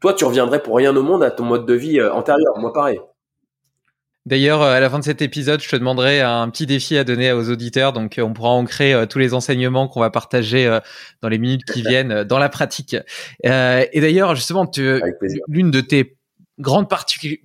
Toi, 0.00 0.14
tu 0.14 0.24
reviendrais 0.24 0.62
pour 0.62 0.76
rien 0.76 0.94
au 0.96 1.02
monde 1.02 1.22
à 1.22 1.30
ton 1.30 1.44
mode 1.44 1.64
de 1.64 1.74
vie 1.74 2.00
euh, 2.00 2.12
antérieur. 2.12 2.58
Moi, 2.58 2.72
pareil. 2.72 2.98
D'ailleurs, 4.26 4.60
euh, 4.60 4.72
à 4.72 4.80
la 4.80 4.90
fin 4.90 4.98
de 4.98 5.04
cet 5.04 5.22
épisode, 5.22 5.62
je 5.62 5.68
te 5.68 5.76
demanderai 5.76 6.20
un 6.20 6.50
petit 6.50 6.66
défi 6.66 6.98
à 6.98 7.04
donner 7.04 7.30
aux 7.30 7.48
auditeurs. 7.48 7.92
Donc, 7.92 8.18
euh, 8.18 8.22
on 8.22 8.32
pourra 8.32 8.50
ancrer 8.50 8.92
euh, 8.92 9.06
tous 9.06 9.20
les 9.20 9.34
enseignements 9.34 9.86
qu'on 9.86 10.00
va 10.00 10.10
partager 10.10 10.80
dans 11.22 11.28
les 11.28 11.38
minutes 11.38 11.64
qui 11.64 11.82
viennent 11.82 12.24
dans 12.24 12.38
la 12.38 12.48
pratique. 12.48 12.96
Et 13.44 14.00
d'ailleurs, 14.00 14.34
justement, 14.34 14.68
l'une 15.48 15.70
de 15.70 15.80
tes 15.80 16.16
grande 16.58 16.88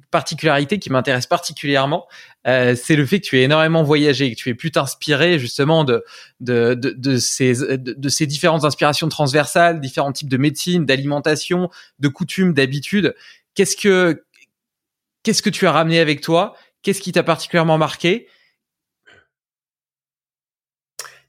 particularité 0.10 0.80
qui 0.80 0.90
m'intéresse 0.90 1.28
particulièrement, 1.28 2.08
c'est 2.46 2.96
le 2.96 3.06
fait 3.06 3.20
que 3.20 3.26
tu 3.26 3.38
aies 3.38 3.44
énormément 3.44 3.84
voyagé, 3.84 4.34
que 4.34 4.40
tu 4.40 4.50
aies 4.50 4.56
pu 4.56 4.72
t'inspirer 4.72 5.38
justement 5.38 5.84
de, 5.84 6.04
de, 6.40 6.76
de, 6.76 6.92
de 6.92 7.18
ces, 7.18 7.56
de, 7.56 7.94
de, 7.94 8.10
ces 8.10 8.26
différentes 8.26 8.64
inspirations 8.64 9.10
transversales, 9.10 9.82
différents 9.82 10.14
types 10.14 10.30
de 10.30 10.38
médecine, 10.38 10.86
d'alimentation, 10.86 11.70
de 12.00 12.08
coutumes, 12.08 12.54
d'habitudes. 12.54 13.14
Qu'est-ce 13.54 13.76
que, 13.76 14.24
qu'est-ce 15.24 15.42
que 15.42 15.50
tu 15.50 15.68
as 15.68 15.74
ramené 15.74 16.00
avec 16.00 16.22
toi 16.22 16.56
Qu'est-ce 16.82 17.02
qui 17.02 17.12
t'a 17.12 17.24
particulièrement 17.24 17.78
marqué? 17.78 18.28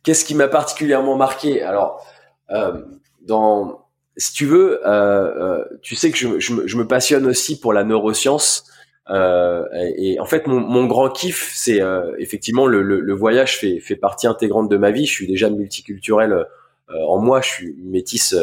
Qu'est-ce 0.02 0.24
qui 0.24 0.34
m'a 0.34 0.48
particulièrement 0.48 1.16
marqué? 1.16 1.62
Alors, 1.62 2.04
euh, 2.50 2.82
dans, 3.20 3.86
si 4.16 4.32
tu 4.32 4.46
veux, 4.46 4.80
euh, 4.86 5.60
euh, 5.60 5.64
tu 5.82 5.94
sais 5.94 6.10
que 6.10 6.16
je, 6.16 6.76
me 6.76 6.86
passionne 6.86 7.26
aussi 7.26 7.60
pour 7.60 7.72
la 7.72 7.84
neuroscience. 7.84 8.64
Et, 9.08 10.18
en 10.18 10.24
fait, 10.24 10.46
mon, 10.46 10.86
grand 10.86 11.10
kiff, 11.10 11.52
c'est 11.54 11.80
effectivement 12.18 12.66
le, 12.66 13.14
voyage 13.14 13.58
fait, 13.58 13.78
fait 13.78 13.96
partie 13.96 14.26
intégrante 14.26 14.70
de 14.70 14.76
ma 14.76 14.90
vie. 14.90 15.06
Je 15.06 15.12
suis 15.12 15.26
déjà 15.26 15.50
multiculturel 15.50 16.46
en 16.88 17.18
moi. 17.18 17.42
Je 17.42 17.48
suis 17.48 17.76
métisse 17.78 18.34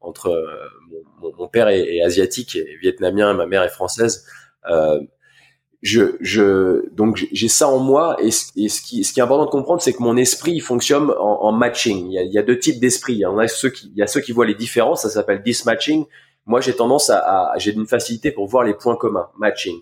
entre 0.00 0.46
mon, 1.20 1.48
père 1.48 1.68
est, 1.68 2.02
asiatique 2.02 2.56
et 2.56 2.76
vietnamien, 2.80 3.32
et 3.32 3.36
ma 3.36 3.46
mère 3.46 3.62
est 3.62 3.70
française. 3.70 4.26
Je, 5.80 6.16
je, 6.20 6.88
donc 6.92 7.28
j'ai 7.30 7.48
ça 7.48 7.68
en 7.68 7.78
moi 7.78 8.16
et, 8.20 8.32
ce, 8.32 8.52
qui, 8.52 9.04
ce 9.04 9.12
qui 9.12 9.20
est 9.20 9.22
important 9.22 9.44
de 9.44 9.50
comprendre, 9.50 9.80
c'est 9.80 9.92
que 9.92 10.02
mon 10.02 10.16
esprit 10.16 10.52
il 10.52 10.60
fonctionne 10.60 11.12
en, 11.18 11.52
matching. 11.52 12.06
Il 12.06 12.12
y, 12.12 12.18
a, 12.18 12.22
il 12.22 12.32
y, 12.32 12.38
a, 12.38 12.42
deux 12.42 12.58
types 12.58 12.80
d'esprit. 12.80 13.24
En 13.24 13.38
a 13.38 13.46
ceux 13.46 13.70
qui, 13.70 13.92
il 13.94 13.98
y 13.98 14.02
a 14.02 14.08
ceux 14.08 14.20
qui 14.20 14.32
voient 14.32 14.46
les 14.46 14.56
différences, 14.56 15.02
ça 15.02 15.10
s'appelle 15.10 15.42
dismatching. 15.42 16.06
Moi, 16.46 16.60
j'ai 16.60 16.74
tendance 16.74 17.10
à, 17.10 17.18
à 17.18 17.58
j'ai 17.58 17.72
une 17.72 17.86
facilité 17.86 18.32
pour 18.32 18.48
voir 18.48 18.64
les 18.64 18.74
points 18.74 18.96
communs, 18.96 19.28
matching. 19.38 19.76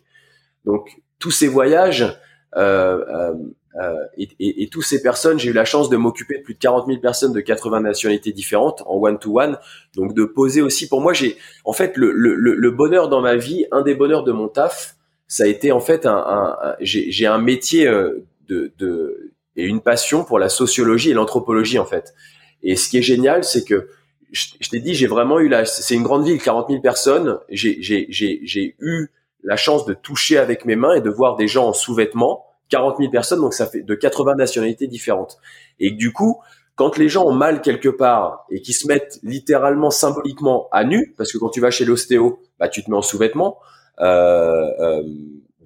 Donc 0.64 1.00
tous 1.18 1.30
ces 1.30 1.48
voyages 1.48 2.20
euh, 2.56 3.04
euh, 3.08 3.34
euh 3.80 3.94
et, 4.18 4.28
et, 4.38 4.62
et 4.64 4.68
tous 4.68 4.82
ces 4.82 5.00
personnes, 5.02 5.38
j'ai 5.38 5.50
eu 5.50 5.54
la 5.54 5.64
chance 5.64 5.88
de 5.88 5.96
m'occuper 5.96 6.38
de 6.38 6.42
plus 6.42 6.54
de 6.54 6.58
40 6.58 6.86
000 6.86 7.00
personnes 7.00 7.32
de 7.32 7.40
80 7.40 7.80
nationalités 7.80 8.32
différentes 8.32 8.82
en 8.86 8.96
one 8.96 9.18
to 9.18 9.38
one. 9.38 9.58
Donc 9.94 10.12
de 10.12 10.24
poser 10.24 10.60
aussi, 10.60 10.88
pour 10.88 11.00
moi, 11.00 11.14
j'ai 11.14 11.38
en 11.64 11.72
fait 11.72 11.96
le, 11.96 12.10
le, 12.12 12.34
le 12.34 12.70
bonheur 12.70 13.08
dans 13.08 13.22
ma 13.22 13.36
vie, 13.36 13.66
un 13.72 13.80
des 13.80 13.94
bonheurs 13.94 14.24
de 14.24 14.32
mon 14.32 14.48
taf 14.48 14.95
ça 15.28 15.44
a 15.44 15.46
été 15.46 15.72
en 15.72 15.80
fait 15.80 16.06
un, 16.06 16.16
un, 16.16 16.76
j'ai 16.80 17.26
un 17.26 17.38
métier 17.38 17.86
euh, 17.86 18.24
de, 18.48 18.72
de, 18.78 19.32
et 19.56 19.64
une 19.64 19.80
passion 19.80 20.24
pour 20.24 20.38
la 20.38 20.48
sociologie 20.48 21.10
et 21.10 21.14
l'anthropologie 21.14 21.78
en 21.78 21.84
fait. 21.84 22.14
Et 22.62 22.76
ce 22.76 22.88
qui 22.88 22.98
est 22.98 23.02
génial, 23.02 23.44
c'est 23.44 23.64
que 23.64 23.88
je, 24.32 24.68
t'ai 24.70 24.80
dit, 24.80 24.94
j'ai 24.94 25.06
vraiment 25.06 25.38
eu 25.38 25.48
la, 25.48 25.64
c'est 25.64 25.94
une 25.94 26.02
grande 26.02 26.24
ville, 26.24 26.40
40 26.40 26.68
000 26.68 26.80
personnes. 26.82 27.38
J'ai 27.48 28.76
eu 28.78 29.08
la 29.42 29.56
chance 29.56 29.86
de 29.86 29.94
toucher 29.94 30.38
avec 30.38 30.64
mes 30.64 30.76
mains 30.76 30.94
et 30.94 31.00
de 31.00 31.10
voir 31.10 31.36
des 31.36 31.48
gens 31.48 31.68
en 31.68 31.72
sous-vêtements, 31.72 32.44
40 32.68 32.98
000 32.98 33.10
personnes, 33.10 33.40
donc 33.40 33.54
ça 33.54 33.66
fait 33.66 33.82
de 33.82 33.94
80 33.94 34.34
nationalités 34.34 34.88
différentes. 34.88 35.38
Et 35.78 35.92
du 35.92 36.12
coup, 36.12 36.40
quand 36.74 36.98
les 36.98 37.08
gens 37.08 37.24
ont 37.24 37.32
mal 37.32 37.62
quelque 37.62 37.88
part 37.88 38.44
et 38.50 38.60
qui 38.60 38.72
se 38.72 38.86
mettent 38.86 39.18
littéralement, 39.22 39.90
symboliquement 39.90 40.68
à 40.72 40.84
nu, 40.84 41.14
parce 41.16 41.32
que 41.32 41.38
quand 41.38 41.48
tu 41.48 41.60
vas 41.60 41.70
chez 41.70 41.84
l'ostéo, 41.84 42.40
bah 42.58 42.68
tu 42.68 42.82
te 42.82 42.90
mets 42.90 42.96
en 42.96 43.02
sous-vêtements. 43.02 43.58
Euh, 44.00 44.68
euh, 44.80 45.02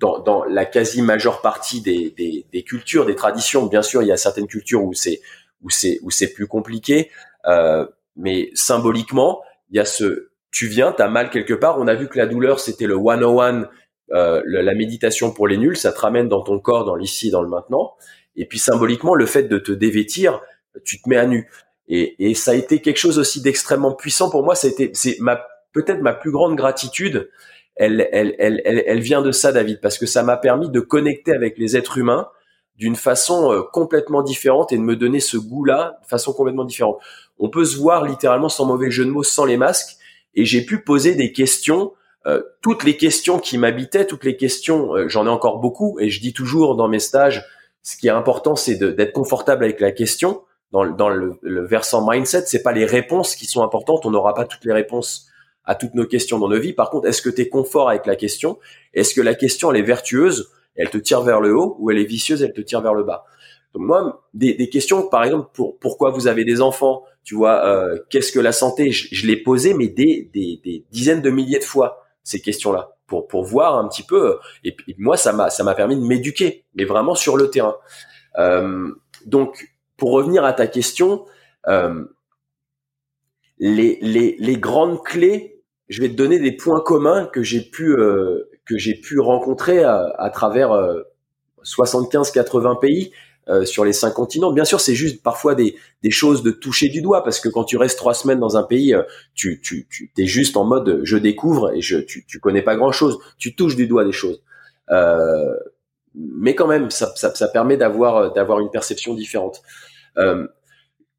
dans, 0.00 0.18
dans, 0.20 0.44
la 0.44 0.64
quasi 0.64 1.02
majeure 1.02 1.42
partie 1.42 1.82
des, 1.82 2.10
des, 2.16 2.46
des, 2.50 2.62
cultures, 2.62 3.04
des 3.04 3.14
traditions. 3.14 3.66
Bien 3.66 3.82
sûr, 3.82 4.02
il 4.02 4.06
y 4.06 4.12
a 4.12 4.16
certaines 4.16 4.46
cultures 4.46 4.82
où 4.82 4.94
c'est 4.94 5.20
où 5.62 5.68
c'est 5.68 5.98
où 6.02 6.10
c'est 6.10 6.32
plus 6.32 6.46
compliqué, 6.46 7.10
euh, 7.46 7.86
mais 8.16 8.50
symboliquement, 8.54 9.42
il 9.70 9.76
y 9.76 9.78
a 9.78 9.84
ce 9.84 10.30
tu 10.50 10.68
viens, 10.68 10.92
t'as 10.92 11.08
mal 11.08 11.28
quelque 11.30 11.52
part. 11.52 11.78
On 11.78 11.86
a 11.86 11.94
vu 11.94 12.08
que 12.08 12.18
la 12.18 12.26
douleur 12.26 12.60
c'était 12.60 12.86
le 12.86 12.96
101, 12.96 13.68
euh, 14.12 14.42
la 14.46 14.74
méditation 14.74 15.32
pour 15.32 15.46
les 15.46 15.58
nuls, 15.58 15.76
ça 15.76 15.92
te 15.92 16.00
ramène 16.00 16.28
dans 16.28 16.42
ton 16.42 16.58
corps, 16.58 16.84
dans 16.84 16.96
l'ici, 16.96 17.30
dans 17.30 17.42
le 17.42 17.48
maintenant. 17.48 17.94
Et 18.36 18.46
puis 18.46 18.58
symboliquement, 18.58 19.14
le 19.14 19.26
fait 19.26 19.44
de 19.44 19.58
te 19.58 19.72
dévêtir, 19.72 20.40
tu 20.84 21.00
te 21.00 21.08
mets 21.10 21.18
à 21.18 21.26
nu. 21.26 21.50
Et, 21.88 22.30
et 22.30 22.34
ça 22.34 22.52
a 22.52 22.54
été 22.54 22.80
quelque 22.80 22.96
chose 22.96 23.18
aussi 23.18 23.42
d'extrêmement 23.42 23.92
puissant 23.92 24.30
pour 24.30 24.44
moi. 24.44 24.54
Ça 24.54 24.68
a 24.68 24.70
été, 24.70 24.90
c'est 24.94 25.18
ma 25.20 25.44
peut-être 25.72 26.00
ma 26.00 26.14
plus 26.14 26.30
grande 26.30 26.56
gratitude 26.56 27.28
elle, 27.76 28.08
elle, 28.12 28.34
elle, 28.38 28.62
elle, 28.64 29.00
vient 29.00 29.22
de 29.22 29.32
ça, 29.32 29.52
David, 29.52 29.80
parce 29.80 29.96
que 29.96 30.06
ça 30.06 30.22
m'a 30.22 30.36
permis 30.36 30.70
de 30.70 30.80
connecter 30.80 31.32
avec 31.32 31.56
les 31.56 31.76
êtres 31.76 31.98
humains 31.98 32.28
d'une 32.76 32.96
façon 32.96 33.52
euh, 33.52 33.62
complètement 33.62 34.22
différente 34.22 34.72
et 34.72 34.76
de 34.76 34.82
me 34.82 34.96
donner 34.96 35.20
ce 35.20 35.36
goût-là 35.36 35.98
de 36.02 36.08
façon 36.08 36.32
complètement 36.32 36.64
différente. 36.64 36.98
On 37.38 37.50
peut 37.50 37.64
se 37.64 37.76
voir 37.76 38.04
littéralement 38.04 38.48
sans 38.48 38.64
mauvais 38.66 38.90
jeu 38.90 39.04
de 39.04 39.10
mots, 39.10 39.22
sans 39.22 39.44
les 39.44 39.56
masques, 39.56 39.96
et 40.34 40.44
j'ai 40.44 40.64
pu 40.64 40.82
poser 40.82 41.14
des 41.14 41.32
questions, 41.32 41.92
euh, 42.26 42.42
toutes 42.62 42.84
les 42.84 42.96
questions 42.96 43.38
qui 43.38 43.58
m'habitaient, 43.58 44.06
toutes 44.06 44.24
les 44.24 44.36
questions, 44.36 44.94
euh, 44.94 45.08
j'en 45.08 45.26
ai 45.26 45.30
encore 45.30 45.58
beaucoup, 45.58 45.98
et 46.00 46.08
je 46.08 46.20
dis 46.20 46.32
toujours 46.32 46.74
dans 46.74 46.88
mes 46.88 46.98
stages, 47.00 47.44
ce 47.82 47.96
qui 47.96 48.08
est 48.08 48.12
important, 48.12 48.56
c'est 48.56 48.76
d'être 48.76 49.12
confortable 49.12 49.64
avec 49.64 49.80
la 49.80 49.92
question. 49.92 50.42
Dans, 50.70 50.86
dans 50.86 51.08
le, 51.08 51.34
le 51.42 51.66
versant 51.66 52.06
mindset, 52.08 52.44
c'est 52.46 52.62
pas 52.62 52.72
les 52.72 52.84
réponses 52.84 53.34
qui 53.34 53.46
sont 53.46 53.62
importantes, 53.62 54.06
on 54.06 54.10
n'aura 54.10 54.34
pas 54.34 54.44
toutes 54.44 54.64
les 54.64 54.72
réponses 54.72 55.29
à 55.64 55.74
toutes 55.74 55.94
nos 55.94 56.06
questions 56.06 56.38
dans 56.38 56.48
nos 56.48 56.58
vies. 56.58 56.72
Par 56.72 56.90
contre, 56.90 57.08
est-ce 57.08 57.22
que 57.22 57.30
tu 57.30 57.42
es 57.42 57.48
confort 57.48 57.88
avec 57.88 58.06
la 58.06 58.16
question? 58.16 58.58
Est-ce 58.94 59.14
que 59.14 59.20
la 59.20 59.34
question, 59.34 59.70
elle 59.70 59.78
est 59.78 59.82
vertueuse? 59.82 60.50
Elle 60.74 60.90
te 60.90 60.98
tire 60.98 61.22
vers 61.22 61.40
le 61.40 61.54
haut 61.54 61.76
ou 61.78 61.90
elle 61.90 61.98
est 61.98 62.04
vicieuse 62.04 62.42
Elle 62.42 62.52
te 62.52 62.60
tire 62.60 62.80
vers 62.80 62.94
le 62.94 63.04
bas? 63.04 63.24
Donc 63.74 63.84
moi, 63.84 64.26
des, 64.34 64.54
des 64.54 64.68
questions, 64.68 65.06
par 65.06 65.24
exemple, 65.24 65.50
pour 65.52 65.78
pourquoi 65.78 66.10
vous 66.10 66.26
avez 66.26 66.44
des 66.44 66.60
enfants? 66.60 67.04
Tu 67.22 67.34
vois, 67.34 67.64
euh, 67.66 67.98
qu'est-ce 68.10 68.32
que 68.32 68.40
la 68.40 68.52
santé? 68.52 68.90
Je, 68.90 69.08
je 69.12 69.26
l'ai 69.26 69.36
posé, 69.36 69.74
mais 69.74 69.88
des, 69.88 70.28
des, 70.32 70.60
des, 70.64 70.84
dizaines 70.90 71.22
de 71.22 71.30
milliers 71.30 71.58
de 71.58 71.64
fois 71.64 72.04
ces 72.24 72.40
questions-là 72.40 72.96
pour 73.06 73.28
pour 73.28 73.44
voir 73.44 73.78
un 73.78 73.88
petit 73.88 74.02
peu. 74.02 74.38
Et 74.64 74.74
puis 74.74 74.94
moi, 74.98 75.16
ça 75.16 75.32
m'a 75.32 75.50
ça 75.50 75.62
m'a 75.62 75.74
permis 75.74 75.96
de 75.96 76.02
m'éduquer, 76.02 76.64
mais 76.74 76.84
vraiment 76.84 77.14
sur 77.14 77.36
le 77.36 77.50
terrain. 77.50 77.76
Euh, 78.38 78.88
donc, 79.26 79.68
pour 79.96 80.12
revenir 80.12 80.44
à 80.44 80.52
ta 80.52 80.66
question. 80.66 81.24
Euh, 81.68 82.04
les, 83.60 83.98
les, 84.00 84.36
les 84.38 84.56
grandes 84.56 85.04
clés, 85.04 85.62
je 85.88 86.00
vais 86.00 86.08
te 86.08 86.14
donner 86.14 86.38
des 86.38 86.52
points 86.52 86.80
communs 86.80 87.26
que 87.26 87.42
j'ai 87.42 87.60
pu 87.60 87.92
euh, 87.92 88.48
que 88.64 88.78
j'ai 88.78 88.94
pu 88.94 89.20
rencontrer 89.20 89.82
à, 89.84 90.30
travers 90.32 90.70
75-80 91.64 92.70
euh, 92.70 92.74
pays 92.76 93.12
euh, 93.48 93.64
sur 93.64 93.84
les 93.84 93.92
cinq 93.92 94.12
continents. 94.12 94.52
Bien 94.52 94.64
sûr, 94.64 94.80
c'est 94.80 94.94
juste 94.94 95.22
parfois 95.22 95.54
des, 95.56 95.76
des 96.02 96.10
choses 96.10 96.42
de 96.42 96.52
toucher 96.52 96.88
du 96.88 97.02
doigt 97.02 97.24
parce 97.24 97.40
que 97.40 97.48
quand 97.48 97.64
tu 97.64 97.76
restes 97.76 97.98
trois 97.98 98.14
semaines 98.14 98.38
dans 98.38 98.56
un 98.56 98.62
pays, 98.62 98.94
tu 99.34 99.60
tu 99.60 99.86
tu 99.90 100.10
es 100.16 100.26
juste 100.26 100.56
en 100.56 100.64
mode 100.64 101.00
je 101.02 101.16
découvre 101.16 101.72
et 101.74 101.82
je 101.82 101.98
tu 101.98 102.24
tu 102.26 102.40
connais 102.40 102.62
pas 102.62 102.76
grand 102.76 102.92
chose. 102.92 103.18
Tu 103.36 103.54
touches 103.54 103.76
du 103.76 103.86
doigt 103.86 104.04
des 104.04 104.12
choses. 104.12 104.42
mais 106.14 106.54
quand 106.54 106.66
même, 106.66 106.90
ça, 106.90 107.12
ça, 107.16 107.34
ça 107.34 107.48
permet 107.48 107.76
d'avoir 107.76 108.32
d'avoir 108.32 108.60
une 108.60 108.70
perception 108.70 109.14
différente. 109.14 109.62
Euh, 110.18 110.46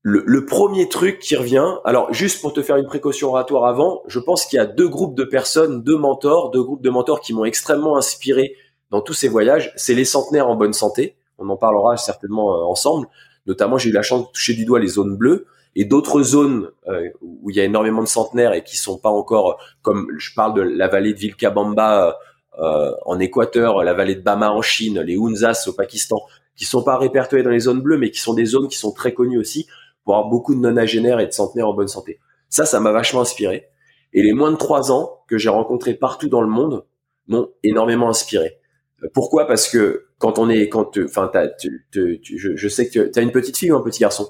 le, 0.03 0.45
premier 0.45 0.89
truc 0.89 1.19
qui 1.19 1.35
revient, 1.35 1.75
alors 1.85 2.11
juste 2.11 2.41
pour 2.41 2.53
te 2.53 2.63
faire 2.63 2.77
une 2.77 2.87
précaution 2.87 3.29
oratoire 3.29 3.65
avant, 3.65 4.01
je 4.07 4.19
pense 4.19 4.45
qu'il 4.45 4.57
y 4.57 4.59
a 4.59 4.65
deux 4.65 4.87
groupes 4.87 5.15
de 5.15 5.23
personnes, 5.23 5.83
deux 5.83 5.97
mentors, 5.97 6.49
deux 6.49 6.63
groupes 6.63 6.81
de 6.81 6.89
mentors 6.89 7.21
qui 7.21 7.33
m'ont 7.33 7.45
extrêmement 7.45 7.97
inspiré 7.97 8.55
dans 8.89 9.01
tous 9.01 9.13
ces 9.13 9.27
voyages. 9.27 9.71
C'est 9.75 9.93
les 9.93 10.05
centenaires 10.05 10.47
en 10.47 10.55
bonne 10.55 10.73
santé. 10.73 11.15
On 11.37 11.47
en 11.49 11.57
parlera 11.57 11.97
certainement 11.97 12.55
euh, 12.55 12.63
ensemble. 12.63 13.07
Notamment, 13.45 13.77
j'ai 13.77 13.89
eu 13.89 13.93
la 13.93 14.01
chance 14.01 14.27
de 14.27 14.31
toucher 14.31 14.53
du 14.53 14.65
doigt 14.65 14.79
les 14.79 14.87
zones 14.87 15.15
bleues 15.15 15.45
et 15.75 15.85
d'autres 15.85 16.23
zones 16.23 16.69
euh, 16.87 17.09
où 17.21 17.51
il 17.51 17.55
y 17.55 17.59
a 17.59 17.63
énormément 17.63 18.01
de 18.01 18.07
centenaires 18.07 18.53
et 18.53 18.63
qui 18.63 18.77
sont 18.77 18.97
pas 18.97 19.09
encore, 19.09 19.59
comme 19.83 20.07
je 20.17 20.33
parle 20.33 20.55
de 20.55 20.61
la 20.61 20.87
vallée 20.87 21.13
de 21.13 21.19
Vilcabamba 21.19 22.17
euh, 22.59 22.91
en 23.05 23.19
Équateur, 23.19 23.83
la 23.83 23.93
vallée 23.93 24.15
de 24.15 24.21
Bama 24.21 24.51
en 24.51 24.61
Chine, 24.63 24.99
les 25.01 25.15
Hunzas 25.15 25.65
au 25.67 25.73
Pakistan, 25.73 26.21
qui 26.55 26.65
sont 26.65 26.83
pas 26.83 26.97
répertoriés 26.97 27.43
dans 27.43 27.51
les 27.51 27.61
zones 27.61 27.81
bleues, 27.81 27.97
mais 27.97 28.09
qui 28.09 28.19
sont 28.19 28.33
des 28.33 28.45
zones 28.45 28.67
qui 28.67 28.77
sont 28.77 28.91
très 28.91 29.13
connues 29.13 29.39
aussi 29.39 29.67
pour 30.11 30.17
avoir 30.17 30.29
beaucoup 30.29 30.53
de 30.53 30.59
nonagénaires 30.59 31.21
et 31.21 31.25
de 31.25 31.31
centenaires 31.31 31.69
en 31.69 31.73
bonne 31.73 31.87
santé. 31.87 32.19
Ça, 32.49 32.65
ça 32.65 32.81
m'a 32.81 32.91
vachement 32.91 33.21
inspiré. 33.21 33.69
Et 34.11 34.21
les 34.21 34.33
moins 34.33 34.51
de 34.51 34.57
trois 34.57 34.91
ans 34.91 35.23
que 35.29 35.37
j'ai 35.37 35.47
rencontrés 35.47 35.93
partout 35.93 36.27
dans 36.27 36.41
le 36.41 36.49
monde 36.49 36.83
m'ont 37.29 37.47
énormément 37.63 38.09
inspiré. 38.09 38.57
Euh, 39.03 39.07
pourquoi? 39.13 39.47
Parce 39.47 39.69
que 39.69 40.07
quand 40.17 40.37
on 40.37 40.49
est, 40.49 40.67
quand, 40.67 40.97
enfin, 40.97 41.31
tu, 41.57 41.87
tu, 41.93 42.19
je, 42.37 42.57
je, 42.57 42.67
sais 42.67 42.89
que 42.89 43.09
tu 43.09 43.19
as 43.19 43.21
une 43.21 43.31
petite 43.31 43.55
fille 43.55 43.71
ou 43.71 43.77
un 43.77 43.81
petit 43.81 44.01
garçon? 44.01 44.27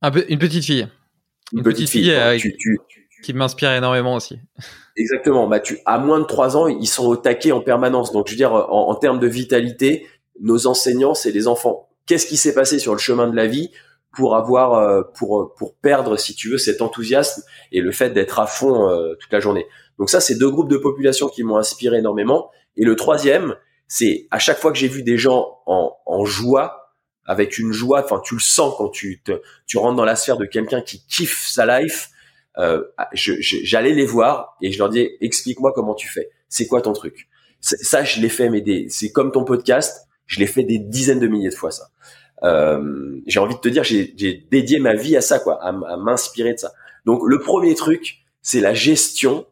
Un 0.00 0.10
peu, 0.10 0.24
Une 0.30 0.38
petite 0.38 0.64
fille. 0.64 0.88
Une, 1.52 1.64
petite, 1.64 1.90
fille, 1.90 2.10
euh, 2.12 2.38
qui 3.22 3.34
m'inspire 3.34 3.72
énormément 3.72 4.14
aussi. 4.14 4.38
Exactement. 4.96 5.48
Bah, 5.48 5.60
tu, 5.60 5.80
à 5.84 5.98
moins 5.98 6.20
de 6.20 6.24
trois 6.24 6.56
ans, 6.56 6.66
ils 6.66 6.88
sont 6.88 7.04
au 7.04 7.16
taquet 7.16 7.52
en 7.52 7.60
permanence. 7.60 8.10
Donc, 8.10 8.28
je 8.28 8.32
veux 8.32 8.38
dire, 8.38 8.54
en, 8.54 8.88
en 8.88 8.94
termes 8.94 9.18
de 9.18 9.26
vitalité, 9.26 10.06
nos 10.40 10.66
enseignants, 10.66 11.12
c'est 11.12 11.30
les 11.30 11.46
enfants. 11.46 11.90
Qu'est-ce 12.06 12.26
qui 12.26 12.38
s'est 12.38 12.54
passé 12.54 12.78
sur 12.78 12.94
le 12.94 12.98
chemin 12.98 13.28
de 13.28 13.36
la 13.36 13.46
vie? 13.46 13.70
Pour 14.12 14.36
avoir 14.36 14.74
euh, 14.74 15.02
pour 15.14 15.54
pour 15.56 15.76
perdre 15.76 16.16
si 16.16 16.34
tu 16.34 16.50
veux 16.50 16.58
cet 16.58 16.82
enthousiasme 16.82 17.42
et 17.72 17.80
le 17.80 17.92
fait 17.92 18.10
d'être 18.10 18.38
à 18.38 18.46
fond 18.46 18.88
euh, 18.88 19.14
toute 19.14 19.32
la 19.32 19.40
journée. 19.40 19.66
Donc 19.98 20.10
ça 20.10 20.20
c'est 20.20 20.36
deux 20.36 20.50
groupes 20.50 20.70
de 20.70 20.76
population 20.76 21.28
qui 21.28 21.42
m'ont 21.42 21.56
inspiré 21.56 21.98
énormément 21.98 22.50
et 22.76 22.84
le 22.84 22.96
troisième 22.96 23.54
c'est 23.86 24.26
à 24.30 24.38
chaque 24.38 24.58
fois 24.58 24.72
que 24.72 24.78
j'ai 24.78 24.88
vu 24.88 25.02
des 25.02 25.18
gens 25.18 25.58
en, 25.66 25.96
en 26.06 26.24
joie 26.24 26.94
avec 27.24 27.58
une 27.58 27.72
joie 27.72 28.02
enfin 28.04 28.20
tu 28.24 28.34
le 28.34 28.40
sens 28.40 28.74
quand 28.76 28.88
tu 28.88 29.20
te, 29.22 29.40
tu 29.66 29.78
rentres 29.78 29.96
dans 29.96 30.04
la 30.04 30.16
sphère 30.16 30.36
de 30.36 30.46
quelqu'un 30.46 30.80
qui 30.80 31.04
kiffe 31.06 31.46
sa 31.46 31.80
life 31.80 32.10
euh, 32.58 32.82
j'allais 33.14 33.92
les 33.92 34.04
voir 34.04 34.56
et 34.60 34.72
je 34.72 34.78
leur 34.78 34.88
dis 34.88 35.08
explique-moi 35.20 35.72
comment 35.74 35.94
tu 35.94 36.08
fais. 36.08 36.30
C'est 36.48 36.66
quoi 36.66 36.82
ton 36.82 36.92
truc? 36.92 37.28
Ça, 37.60 38.04
je 38.04 38.20
l'ai 38.20 38.28
fait, 38.28 38.48
mais 38.48 38.62
c'est 38.88 39.12
comme 39.12 39.32
ton 39.32 39.44
podcast. 39.44 40.06
Je 40.26 40.38
l'ai 40.38 40.46
fait 40.46 40.62
des 40.62 40.78
dizaines 40.78 41.20
de 41.20 41.26
milliers 41.26 41.50
de 41.50 41.54
fois 41.54 41.70
ça. 41.70 41.90
Euh, 42.42 43.20
j'ai 43.26 43.38
envie 43.38 43.54
de 43.54 43.60
te 43.60 43.68
dire, 43.68 43.84
j'ai 43.84 44.46
dédié 44.50 44.78
ma 44.78 44.94
vie 44.94 45.16
à 45.16 45.20
ça, 45.20 45.38
quoi, 45.38 45.62
à, 45.62 45.72
m'inspirer 45.96 46.54
de 46.54 46.58
ça. 46.58 46.72
Donc 47.04 47.22
le 47.26 47.38
premier 47.38 47.74
truc, 47.74 48.18
c'est 48.42 48.60
la 48.60 48.74
gestion. 48.74 49.46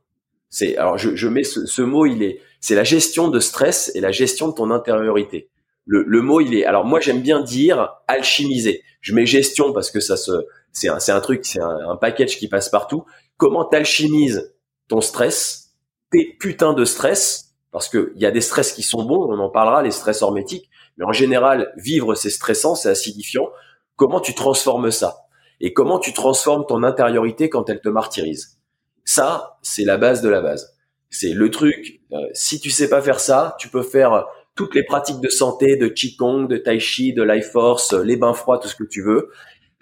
C'est 0.50 0.76
alors 0.76 0.96
je, 0.96 1.14
je 1.14 1.28
mets 1.28 1.44
ce, 1.44 1.66
ce, 1.66 1.82
mot, 1.82 2.06
il 2.06 2.22
est, 2.22 2.40
c'est 2.60 2.74
la 2.74 2.84
gestion 2.84 3.28
de 3.28 3.40
stress 3.40 3.92
et 3.94 4.00
la 4.00 4.12
gestion 4.12 4.48
de 4.48 4.54
ton 4.54 4.70
intériorité. 4.70 5.48
Le, 5.84 6.04
le 6.06 6.22
mot, 6.22 6.40
il 6.40 6.54
est. 6.54 6.64
Alors 6.64 6.84
moi, 6.84 7.00
j'aime 7.00 7.20
bien 7.20 7.40
dire 7.40 7.94
alchimiser. 8.08 8.82
Je 9.00 9.14
mets 9.14 9.26
gestion 9.26 9.72
parce 9.72 9.90
que 9.90 10.00
ça 10.00 10.16
se, 10.16 10.32
c'est 10.72 10.88
un, 10.88 10.98
c'est 10.98 11.12
un 11.12 11.20
truc, 11.20 11.44
c'est 11.44 11.60
un, 11.60 11.96
package 11.96 12.38
qui 12.38 12.48
passe 12.48 12.68
partout. 12.68 13.04
Comment 13.36 13.64
t'alchimises 13.64 14.54
ton 14.88 15.00
stress, 15.00 15.74
tes 16.10 16.36
putains 16.38 16.72
de 16.72 16.84
stress, 16.84 17.54
parce 17.72 17.88
que 17.88 18.12
il 18.16 18.22
y 18.22 18.26
a 18.26 18.30
des 18.30 18.40
stress 18.40 18.72
qui 18.72 18.82
sont 18.82 19.04
bons, 19.04 19.26
on 19.30 19.38
en 19.38 19.50
parlera, 19.50 19.82
les 19.82 19.90
stress 19.90 20.22
hormétiques, 20.22 20.70
mais 20.98 21.04
en 21.04 21.12
général, 21.12 21.72
vivre 21.76 22.14
c'est 22.14 22.30
stressant, 22.30 22.74
c'est 22.74 22.90
acidifiant. 22.90 23.48
Comment 23.96 24.20
tu 24.20 24.34
transformes 24.34 24.90
ça? 24.90 25.16
Et 25.60 25.72
comment 25.72 25.98
tu 25.98 26.12
transformes 26.12 26.66
ton 26.66 26.82
intériorité 26.82 27.48
quand 27.48 27.68
elle 27.68 27.80
te 27.80 27.88
martyrise? 27.88 28.58
Ça, 29.04 29.58
c'est 29.62 29.84
la 29.84 29.96
base 29.96 30.22
de 30.22 30.28
la 30.28 30.40
base. 30.40 30.76
C'est 31.10 31.32
le 31.32 31.50
truc. 31.50 32.00
Euh, 32.12 32.16
si 32.34 32.60
tu 32.60 32.70
sais 32.70 32.88
pas 32.88 33.00
faire 33.00 33.20
ça, 33.20 33.56
tu 33.58 33.68
peux 33.68 33.82
faire 33.82 34.26
toutes 34.54 34.74
les 34.74 34.84
pratiques 34.84 35.20
de 35.20 35.28
santé, 35.28 35.76
de 35.76 35.88
qigong, 35.88 36.46
de 36.46 36.56
tai 36.56 36.80
chi, 36.80 37.14
de 37.14 37.22
life 37.22 37.50
force, 37.50 37.92
les 37.94 38.16
bains 38.16 38.34
froids, 38.34 38.58
tout 38.58 38.68
ce 38.68 38.74
que 38.74 38.84
tu 38.84 39.02
veux. 39.02 39.30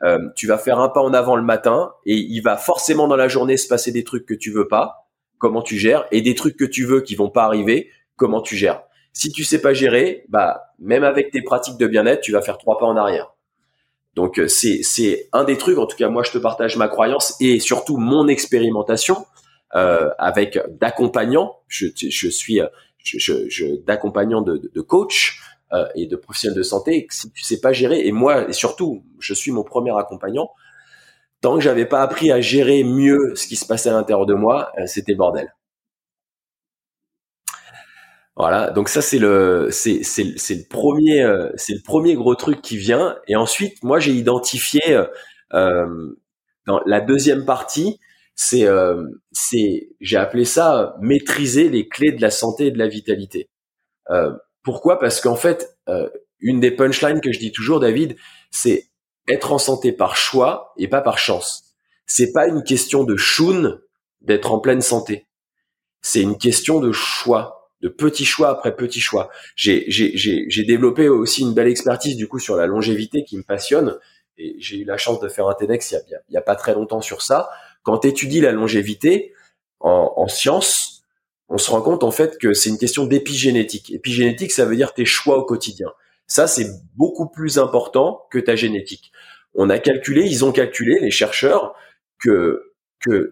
Euh, 0.03 0.19
tu 0.37 0.47
vas 0.47 0.59
faire 0.59 0.79
un 0.79 0.91
pas 0.91 1.01
en 1.01 1.15
avant 1.15 1.37
le 1.37 1.43
matin 1.43 1.93
et 2.05 2.15
il 2.15 2.41
va 2.41 2.57
forcément 2.57 3.09
dans 3.09 3.17
la 3.17 3.29
journée 3.29 3.57
se 3.57 3.67
passer 3.67 3.91
des 3.91 4.05
trucs 4.05 4.27
que 4.27 4.35
tu 4.35 4.53
veux 4.53 4.69
pas. 4.69 5.09
Comment 5.39 5.63
tu 5.63 5.77
gères 5.77 6.07
et 6.13 6.21
des 6.23 6.35
trucs 6.35 6.57
que 6.57 6.65
tu 6.65 6.85
veux 6.85 7.01
qui 7.01 7.15
vont 7.15 7.31
pas 7.31 7.45
arriver. 7.45 7.91
Comment 8.17 8.43
tu 8.43 8.57
gères 8.57 8.83
si 9.17 9.33
tu 9.33 9.45
sais 9.45 9.63
pas 9.63 9.73
gérer, 9.73 10.27
bah 10.29 10.75
même 10.79 11.03
avec 11.03 11.31
tes 11.31 11.41
pratiques 11.41 11.79
de 11.79 11.87
bien-être, 11.87 12.21
tu 12.21 12.33
vas 12.33 12.43
faire 12.43 12.59
trois 12.59 12.77
pas 12.77 12.85
en 12.85 12.99
arrière. 12.99 13.33
Donc 14.15 14.39
euh, 14.39 14.47
c'est 14.47 14.81
c'est 14.83 15.31
un 15.33 15.45
des 15.45 15.57
trucs. 15.57 15.79
En 15.79 15.87
tout 15.87 15.97
cas, 15.97 16.11
moi, 16.11 16.23
je 16.23 16.33
te 16.33 16.37
partage 16.37 16.77
ma 16.77 16.87
croyance 16.87 17.35
et 17.41 17.59
surtout 17.59 17.97
mon 17.97 18.29
expérimentation 18.29 19.25
euh, 19.75 20.11
avec 20.19 20.59
d'accompagnants. 20.79 21.57
Je, 21.67 21.87
je 21.97 22.29
suis 22.29 22.61
je, 23.03 23.49
je, 23.49 23.83
d'accompagnants 23.87 24.43
de, 24.43 24.71
de, 24.75 24.81
coach 24.83 25.41
euh, 25.73 25.87
et 25.95 26.07
de 26.07 26.17
professionnels 26.17 26.59
de 26.59 26.63
santé. 26.63 27.07
Si 27.11 27.33
tu 27.33 27.43
sais 27.43 27.61
pas 27.61 27.73
gérer, 27.73 28.07
et 28.07 28.13
moi 28.13 28.51
et 28.51 28.53
surtout, 28.53 29.03
je 29.19 29.33
suis 29.33 29.51
mon 29.51 29.65
premier 29.65 29.97
accompagnant. 29.97 30.51
Tant 31.41 31.55
que 31.55 31.63
j'avais 31.63 31.87
pas 31.87 32.03
appris 32.03 32.31
à 32.31 32.43
gérer 32.43 32.85
mieux 32.85 33.35
ce 33.35 33.47
qui 33.47 33.57
se 33.57 33.65
passait 33.65 33.89
à 33.89 33.95
l'intérieur 33.95 34.27
de 34.27 34.35
moi, 34.35 34.73
euh, 34.79 34.83
c'était 34.85 35.15
bordel. 35.15 35.55
Voilà, 38.37 38.71
donc 38.71 38.91
ça 38.91 39.01
c'est 39.01 39.19
le 39.19 39.69
c'est 39.71 40.03
c'est 40.03 40.25
le 40.25 40.69
premier 40.69 41.23
euh, 41.23 41.51
c'est 41.57 41.73
le 41.73 41.81
premier 41.83 42.15
gros 42.15 42.35
truc 42.35 42.61
qui 42.61 42.77
vient 42.77 43.17
et 43.27 43.35
ensuite 43.35 43.83
moi 43.83 43.99
j'ai 43.99 44.13
identifié 44.13 44.83
euh, 44.91 45.07
euh, 45.55 46.15
dans 46.67 46.83
la 46.85 47.01
deuxième 47.01 47.47
partie 47.47 47.99
c'est 48.35 48.67
c'est 49.33 49.89
j'ai 50.03 50.19
appelé 50.19 50.45
ça 50.45 50.97
maîtriser 51.01 51.71
les 51.71 51.89
clés 51.89 52.13
de 52.13 52.21
la 52.21 52.31
santé 52.31 52.67
et 52.67 52.71
de 52.71 52.79
la 52.79 52.89
vitalité. 52.89 53.49
pourquoi? 54.63 54.99
Parce 54.99 55.23
qu'en 55.23 55.37
fait 55.37 55.79
une 56.41 56.61
des 56.61 56.71
punchlines 56.71 57.23
que 57.23 57.33
je 57.33 57.39
dis 57.39 57.53
toujours 57.53 57.81
David 57.81 58.17
c'est 58.51 58.91
être 59.29 59.53
en 59.53 59.59
santé 59.59 59.93
par 59.93 60.17
choix 60.17 60.75
et 60.77 60.89
pas 60.89 61.01
par 61.01 61.19
chance. 61.19 61.75
C'est 62.07 62.33
pas 62.33 62.47
une 62.47 62.63
question 62.63 63.05
de 63.05 63.17
choune 63.17 63.81
d'être 64.21 64.53
en 64.53 64.61
pleine 64.61 64.83
santé. 64.83 65.27
C'est 66.03 66.21
une 66.21 66.37
question 66.37 66.81
de 66.81 66.93
choix 66.93 67.66
de 67.87 67.93
petits 67.93 68.25
choix 68.25 68.49
après 68.49 68.75
petits 68.75 69.01
choix. 69.01 69.31
J'ai 69.55 70.65
développé 70.67 71.09
aussi 71.09 71.43
une 71.43 71.55
belle 71.55 71.69
expertise 71.69 72.17
du 72.17 72.27
coup 72.27 72.41
sur 72.41 72.57
la 72.57 72.67
longévité 72.67 73.25
qui 73.25 73.37
me 73.37 73.43
passionne 73.43 73.97
et 74.39 74.57
j'ai 74.59 74.79
eu 74.79 74.85
la 74.85 74.97
chance 74.97 75.21
de 75.21 75.29
faire 75.29 75.47
un 75.47 75.55
TEDx 75.55 75.93
il 75.93 76.35
y 76.35 76.37
a, 76.37 76.41
a 76.41 76.43
pas 76.43 76.57
très 76.57 76.75
longtemps 76.75 77.01
sur 77.01 77.23
ça. 77.23 77.49
Quand 77.85 77.99
tu 77.99 78.09
étudies 78.09 78.41
la 78.41 78.51
longévité 78.51 79.33
en, 79.79 80.13
en 80.17 80.27
sciences, 80.27 81.05
on 81.49 81.59
se 81.59 81.71
rend 81.71 81.81
compte 81.81 82.03
en 82.03 82.11
fait 82.11 82.39
que 82.39 82.53
c'est 82.53 82.71
une 82.71 82.79
question 82.79 83.07
d'épigénétique. 83.07 83.93
Épigénétique, 83.93 84.51
ça 84.51 84.65
veut 84.65 84.77
dire 84.77 84.93
tes 84.93 85.05
choix 85.05 85.39
au 85.39 85.45
quotidien. 85.45 85.89
Ça, 86.27 86.49
c'est 86.49 86.67
beaucoup 86.97 87.29
plus 87.29 87.59
important 87.59 88.27
que 88.33 88.41
ta 88.41 88.57
génétique. 88.57 89.13
On 89.55 89.71
a 89.71 89.79
calculé, 89.79 90.23
ils 90.25 90.45
ont 90.45 90.51
calculé, 90.51 90.99
les 91.01 91.13
chercheurs, 91.13 91.77
que 92.19 92.73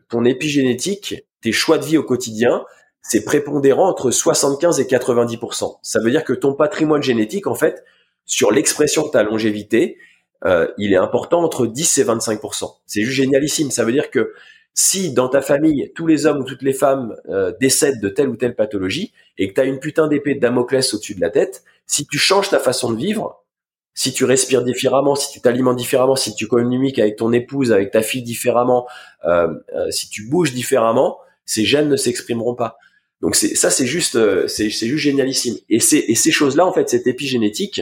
ton 0.09 0.25
épigénétique, 0.25 1.27
tes 1.43 1.51
choix 1.51 1.79
de 1.79 1.85
vie 1.85 1.99
au 1.99 2.05
quotidien, 2.05 2.65
c'est 3.07 3.23
prépondérant 3.23 3.89
entre 3.89 4.11
75 4.11 4.81
et 4.81 4.85
90%. 4.85 5.79
Ça 5.83 6.01
veut 6.01 6.11
dire 6.11 6.25
que 6.25 6.33
ton 6.33 6.55
patrimoine 6.55 7.03
génétique, 7.03 7.47
en 7.47 7.55
fait, 7.55 7.85
sur 8.25 8.51
l'expression 8.51 9.07
de 9.07 9.11
ta 9.11 9.23
longévité, 9.23 9.99
euh, 10.47 10.69
il 10.79 10.95
est 10.95 10.97
important 10.97 11.45
entre 11.45 11.67
10 11.67 11.99
et 11.99 12.05
25%. 12.05 12.77
C'est 12.87 13.03
juste 13.03 13.17
génialissime. 13.17 13.71
Ça 13.71 13.85
veut 13.85 13.93
dire 13.93 14.11
que 14.11 14.33
si 14.73 15.13
dans 15.13 15.29
ta 15.29 15.43
famille, 15.43 15.93
tous 15.95 16.07
les 16.07 16.25
hommes 16.25 16.39
ou 16.39 16.45
toutes 16.45 16.63
les 16.63 16.73
femmes 16.73 17.15
euh, 17.29 17.53
décèdent 17.61 18.01
de 18.01 18.09
telle 18.09 18.31
ou 18.31 18.37
telle 18.37 18.57
pathologie 18.57 19.13
et 19.37 19.49
que 19.49 19.55
tu 19.55 19.61
as 19.61 19.65
une 19.65 19.81
putain 19.81 20.09
d'épée 20.09 20.35
de 20.35 20.41
Damoclès 20.41 20.95
au-dessus 20.95 21.15
de 21.15 21.21
la 21.21 21.31
tête, 21.31 21.63
si 21.87 22.07
tu 22.07 22.17
changes 22.17 22.49
ta 22.49 22.59
façon 22.59 22.91
de 22.91 22.97
vivre, 22.97 23.45
si 23.93 24.15
tu 24.15 24.25
respires 24.25 24.65
différemment, 24.65 25.15
si 25.15 25.31
tu 25.31 25.43
t'alimentes 25.43 25.77
différemment, 25.77 26.17
si 26.17 26.35
tu 26.35 26.49
communiques 26.49 26.99
avec 26.99 27.17
ton 27.17 27.33
épouse, 27.35 27.71
avec 27.71 27.91
ta 27.91 28.01
fille 28.01 28.23
différemment, 28.23 28.87
euh, 29.27 29.55
si 29.91 30.09
tu 30.09 30.27
bouges 30.27 30.55
différemment, 30.55 31.19
ces 31.45 31.67
gènes 31.67 31.91
ne 31.91 31.97
s'exprimeront 31.97 32.55
pas. 32.55 32.79
Donc 33.25 33.37
c'est 33.37 33.55
ça, 33.55 33.71
c'est 33.71 33.87
juste, 33.87 34.17
euh, 34.17 34.47
c'est 34.49 34.69
juste 34.69 34.97
génialissime. 34.97 35.55
Et 35.71 35.81
c'est 35.81 36.05
et 36.09 36.15
ces 36.15 36.31
choses-là, 36.31 36.67
en 36.67 36.75
fait, 36.75 36.91
cette 36.91 37.07
épigénétique, 37.07 37.81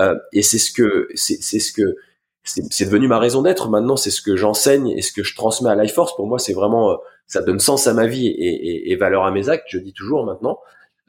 euh, 0.00 0.16
et 0.32 0.42
c'est 0.42 0.58
ce 0.58 0.72
que 0.72 1.06
c'est 1.14 1.40
ce 1.40 1.72
que 1.72 1.94
c'est 2.42 2.86
devenu 2.86 3.06
ma 3.06 3.20
raison 3.20 3.42
d'être. 3.42 3.68
Maintenant, 3.68 3.94
c'est 3.94 4.10
ce 4.10 4.20
que 4.20 4.34
j'enseigne 4.34 4.88
et 4.88 5.00
ce 5.00 5.12
que 5.12 5.22
je 5.22 5.36
transmets 5.36 5.70
à 5.70 5.76
Life 5.76 5.94
Force. 5.94 6.16
Pour 6.16 6.26
moi, 6.26 6.40
c'est 6.40 6.52
vraiment 6.52 6.90
euh, 6.90 6.96
ça 7.28 7.42
donne 7.42 7.60
sens 7.60 7.86
à 7.86 7.94
ma 7.94 8.08
vie 8.08 8.26
et, 8.26 8.32
et, 8.32 8.90
et, 8.90 8.96
valeur 8.96 9.24
à 9.24 9.30
mes 9.30 9.48
actes. 9.48 9.66
Je 9.68 9.78
dis 9.78 9.92
toujours 9.92 10.26
maintenant. 10.26 10.58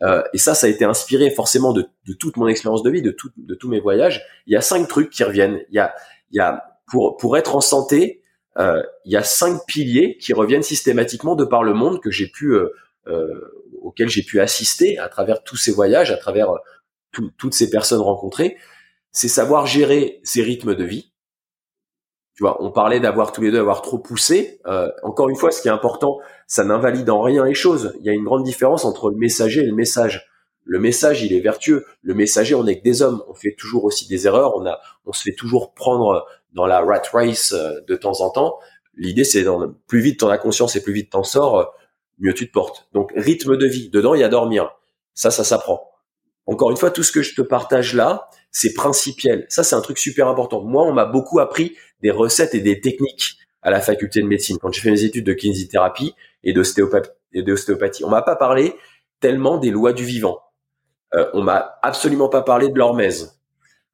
Euh, 0.03 0.21
et 0.33 0.37
ça, 0.37 0.53
ça 0.53 0.67
a 0.67 0.69
été 0.69 0.85
inspiré 0.85 1.31
forcément 1.31 1.73
de, 1.73 1.87
de 2.07 2.13
toute 2.13 2.37
mon 2.37 2.47
expérience 2.47 2.83
de 2.83 2.91
vie, 2.91 3.01
de, 3.01 3.09
tout, 3.09 3.31
de 3.37 3.55
tous 3.55 3.69
mes 3.69 3.79
voyages. 3.79 4.23
Il 4.45 4.53
y 4.53 4.55
a 4.55 4.61
cinq 4.61 4.87
trucs 4.87 5.09
qui 5.09 5.23
reviennent. 5.23 5.61
Il 5.69 5.75
y 5.75 5.79
a, 5.79 5.95
il 6.29 6.37
y 6.37 6.41
a 6.41 6.63
pour 6.85 7.17
pour 7.17 7.37
être 7.37 7.55
en 7.55 7.61
santé, 7.61 8.21
euh, 8.59 8.83
il 9.05 9.13
y 9.13 9.17
a 9.17 9.23
cinq 9.23 9.65
piliers 9.65 10.17
qui 10.17 10.33
reviennent 10.33 10.61
systématiquement 10.61 11.35
de 11.35 11.43
par 11.43 11.63
le 11.63 11.73
monde 11.73 11.99
que 12.01 12.11
j'ai 12.11 12.27
pu 12.27 12.53
euh, 12.53 12.69
auquel 13.83 14.09
j'ai 14.09 14.23
pu 14.23 14.39
assister 14.39 14.97
à 14.97 15.09
travers 15.09 15.43
tous 15.43 15.57
ces 15.57 15.71
voyages, 15.71 16.11
à 16.11 16.17
travers 16.17 16.51
euh, 16.51 16.57
toutes 17.37 17.53
ces 17.53 17.69
personnes 17.69 18.01
rencontrées, 18.01 18.57
c'est 19.11 19.27
savoir 19.27 19.67
gérer 19.67 20.19
ses 20.23 20.41
rythmes 20.41 20.73
de 20.73 20.83
vie. 20.83 21.11
Tu 22.35 22.41
vois, 22.41 22.63
on 22.63 22.71
parlait 22.71 22.99
d'avoir 22.99 23.31
tous 23.31 23.41
les 23.41 23.51
deux 23.51 23.59
avoir 23.59 23.83
trop 23.83 23.99
poussé. 23.99 24.59
Euh, 24.65 24.89
encore 25.03 25.29
une 25.29 25.35
fois, 25.35 25.51
ce 25.51 25.61
qui 25.61 25.67
est 25.67 25.71
important, 25.71 26.17
ça 26.47 26.63
n'invalide 26.63 27.09
en 27.11 27.21
rien 27.21 27.45
les 27.45 27.53
choses. 27.53 27.93
Il 27.99 28.05
y 28.05 28.09
a 28.09 28.13
une 28.13 28.23
grande 28.23 28.43
différence 28.43 28.85
entre 28.85 29.11
le 29.11 29.17
messager 29.17 29.61
et 29.61 29.65
le 29.65 29.75
message. 29.75 30.27
Le 30.65 30.79
message, 30.79 31.21
il 31.21 31.33
est 31.33 31.41
vertueux. 31.41 31.85
Le 32.01 32.15
messager, 32.15 32.55
on 32.55 32.63
n'est 32.63 32.79
que 32.79 32.83
des 32.83 33.03
hommes. 33.03 33.21
On 33.27 33.35
fait 33.35 33.53
toujours 33.55 33.83
aussi 33.83 34.07
des 34.07 34.25
erreurs. 34.25 34.55
On 34.55 34.65
a, 34.65 34.79
on 35.05 35.13
se 35.13 35.21
fait 35.21 35.35
toujours 35.35 35.75
prendre 35.75 36.25
dans 36.53 36.65
la 36.65 36.79
rat 36.79 37.03
race 37.11 37.53
euh, 37.53 37.81
de 37.87 37.95
temps 37.95 38.21
en 38.21 38.31
temps. 38.31 38.57
L'idée, 38.95 39.25
c'est 39.25 39.45
plus 39.87 40.01
vite 40.01 40.21
t'en 40.21 40.29
as 40.29 40.39
conscience 40.39 40.75
et 40.75 40.81
plus 40.81 40.93
vite 40.93 41.11
t'en 41.11 41.23
sors, 41.23 41.73
mieux 42.19 42.33
tu 42.33 42.47
te 42.47 42.53
portes. 42.53 42.87
Donc 42.93 43.11
rythme 43.15 43.57
de 43.57 43.65
vie, 43.65 43.89
dedans 43.89 44.13
il 44.13 44.21
y 44.21 44.23
a 44.23 44.29
dormir. 44.29 44.71
Ça, 45.13 45.31
ça 45.31 45.43
s'apprend. 45.43 45.91
Encore 46.45 46.71
une 46.71 46.77
fois, 46.77 46.91
tout 46.91 47.03
ce 47.03 47.11
que 47.11 47.21
je 47.21 47.35
te 47.35 47.41
partage 47.41 47.93
là, 47.93 48.29
c'est 48.51 48.73
principiel. 48.73 49.45
Ça, 49.49 49.63
c'est 49.63 49.75
un 49.75 49.81
truc 49.81 49.97
super 49.97 50.27
important. 50.27 50.61
Moi, 50.61 50.83
on 50.83 50.93
m'a 50.93 51.05
beaucoup 51.05 51.39
appris 51.39 51.75
des 52.01 52.11
recettes 52.11 52.53
et 52.53 52.59
des 52.59 52.81
techniques 52.81 53.37
à 53.61 53.71
la 53.71 53.79
faculté 53.79 54.21
de 54.21 54.27
médecine 54.27 54.57
quand 54.59 54.71
j'ai 54.71 54.81
fait 54.81 54.91
mes 54.91 55.03
études 55.03 55.25
de 55.25 55.33
kinésithérapie 55.33 56.15
et 56.43 56.53
d'ostéopathie. 56.53 58.03
On 58.03 58.09
m'a 58.09 58.21
pas 58.21 58.35
parlé 58.35 58.75
tellement 59.19 59.57
des 59.57 59.71
lois 59.71 59.93
du 59.93 60.03
vivant. 60.03 60.41
Euh, 61.15 61.29
on 61.33 61.41
m'a 61.41 61.79
absolument 61.81 62.27
pas 62.27 62.41
parlé 62.41 62.69
de 62.69 62.77
l'hormèse 62.77 63.39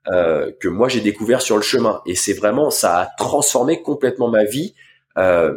euh, 0.07 0.51
que 0.59 0.67
moi 0.67 0.89
j'ai 0.89 1.01
découvert 1.01 1.41
sur 1.41 1.55
le 1.55 1.61
chemin. 1.61 2.01
Et 2.05 2.15
c'est 2.15 2.33
vraiment, 2.33 2.71
ça 2.71 2.97
a 2.97 3.05
transformé 3.17 3.81
complètement 3.81 4.29
ma 4.29 4.43
vie, 4.43 4.73
euh, 5.17 5.53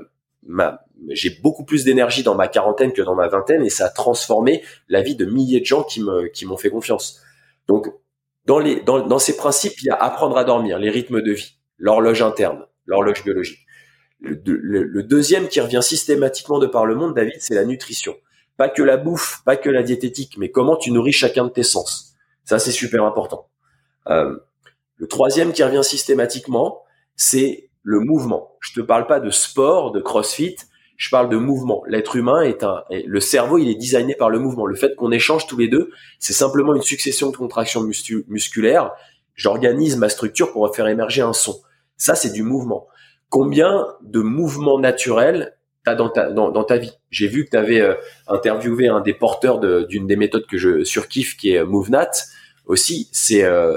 ma, 0.46 0.81
j'ai 1.11 1.31
beaucoup 1.43 1.65
plus 1.65 1.85
d'énergie 1.85 2.23
dans 2.23 2.35
ma 2.35 2.49
quarantaine 2.49 2.93
que 2.93 3.03
dans 3.03 3.15
ma 3.15 3.29
vingtaine 3.29 3.65
et 3.65 3.71
ça 3.71 3.87
a 3.87 3.91
transformé 3.91 4.62
la 4.88 5.03
vie 5.03 5.17
de 5.17 5.25
milliers 5.25 5.61
de 5.61 5.67
gens 5.67 5.83
qui 5.83 6.03
me 6.03 6.29
qui 6.29 6.47
m'ont 6.47 6.57
fait 6.57 6.71
confiance. 6.71 7.21
Donc 7.69 7.88
dans 8.47 8.59
les 8.59 8.81
dans, 8.81 9.01
dans 9.07 9.19
ces 9.19 9.37
principes, 9.37 9.81
il 9.83 9.87
y 9.87 9.91
a 9.91 9.95
apprendre 9.95 10.37
à 10.37 10.45
dormir, 10.45 10.79
les 10.79 10.91
rythmes 10.91 11.23
de 11.23 11.33
vie, 11.33 11.57
l'horloge 11.79 12.23
interne, 12.23 12.67
l'horloge 12.87 13.25
biologique. 13.25 13.61
Le, 14.21 15.03
deuxième 15.03 15.49
qui 15.49 15.61
revient 15.61 15.83
systématiquement 15.83 16.61
de 16.61 16.69
par 16.69 16.87
le 16.87 16.95
monde, 16.95 17.15
David, 17.15 17.41
c'est 17.41 17.55
la 17.55 17.65
nutrition. 17.65 18.15
Pas 18.57 18.69
que 18.69 18.83
la 18.83 18.97
bouffe, 18.97 19.43
pas 19.45 19.57
que 19.57 19.69
la 19.69 19.83
diététique, 19.83 20.37
mais 20.38 20.51
comment 20.51 20.77
tu 20.77 20.93
nourris 20.93 21.12
chacun 21.12 21.45
de 21.45 21.51
tes 21.51 21.65
sens. 21.65 22.15
Ça, 22.45 22.61
c'est 22.61 22.71
super 22.71 23.05
important. 23.05 23.49
Euh, 24.09 24.38
le 24.97 25.09
troisième 25.09 25.53
qui 25.53 25.65
revient 25.65 25.83
systématiquement, 25.83 26.83
c'est 27.17 27.71
le 27.83 27.99
mouvement. 27.99 28.57
Je 28.61 28.73
te 28.75 28.81
parle 28.81 29.09
pas 29.09 29.19
de 29.19 29.31
sport, 29.31 29.91
de 29.91 30.01
crossfit, 30.01 30.57
je 31.03 31.11
parle 31.11 31.29
de 31.29 31.37
mouvement. 31.37 31.83
L'être 31.88 32.15
humain 32.15 32.43
est 32.43 32.62
un, 32.62 32.85
le 32.88 33.19
cerveau, 33.19 33.59
il 33.59 33.69
est 33.69 33.75
designé 33.75 34.15
par 34.15 34.31
le 34.31 34.38
mouvement. 34.38 34.67
Le 34.67 34.77
fait 34.77 34.95
qu'on 34.95 35.11
échange 35.11 35.49
tous 35.49 35.59
les 35.59 35.67
deux, 35.67 35.91
c'est 36.21 36.33
simplement 36.33 36.77
une 36.77 36.83
succession 36.83 37.33
de 37.33 37.37
contractions 37.37 37.83
musculaires. 38.29 38.93
J'organise 39.35 39.97
ma 39.97 40.09
structure 40.09 40.53
pour 40.53 40.73
faire 40.73 40.87
émerger 40.87 41.21
un 41.21 41.33
son. 41.33 41.61
Ça, 41.97 42.15
c'est 42.15 42.31
du 42.31 42.45
mouvement. 42.45 42.87
Combien 43.31 43.88
de 44.03 44.21
mouvements 44.21 44.79
naturels 44.79 45.57
t'as 45.85 45.97
dans 45.97 46.09
ta 46.09 46.31
dans, 46.31 46.62
ta 46.62 46.77
vie? 46.77 46.93
J'ai 47.11 47.27
vu 47.27 47.47
que 47.47 47.51
tu 47.51 47.57
avais 47.57 47.81
euh, 47.81 47.95
interviewé 48.29 48.87
un 48.87 49.01
des 49.01 49.12
porteurs 49.12 49.59
d'une 49.59 50.07
des 50.07 50.15
méthodes 50.15 50.47
que 50.47 50.57
je 50.57 50.85
surkiffe, 50.85 51.37
qui 51.37 51.51
est 51.51 51.65
MoveNat. 51.65 52.12
Aussi, 52.67 53.09
c'est 53.11 53.43
euh, 53.43 53.77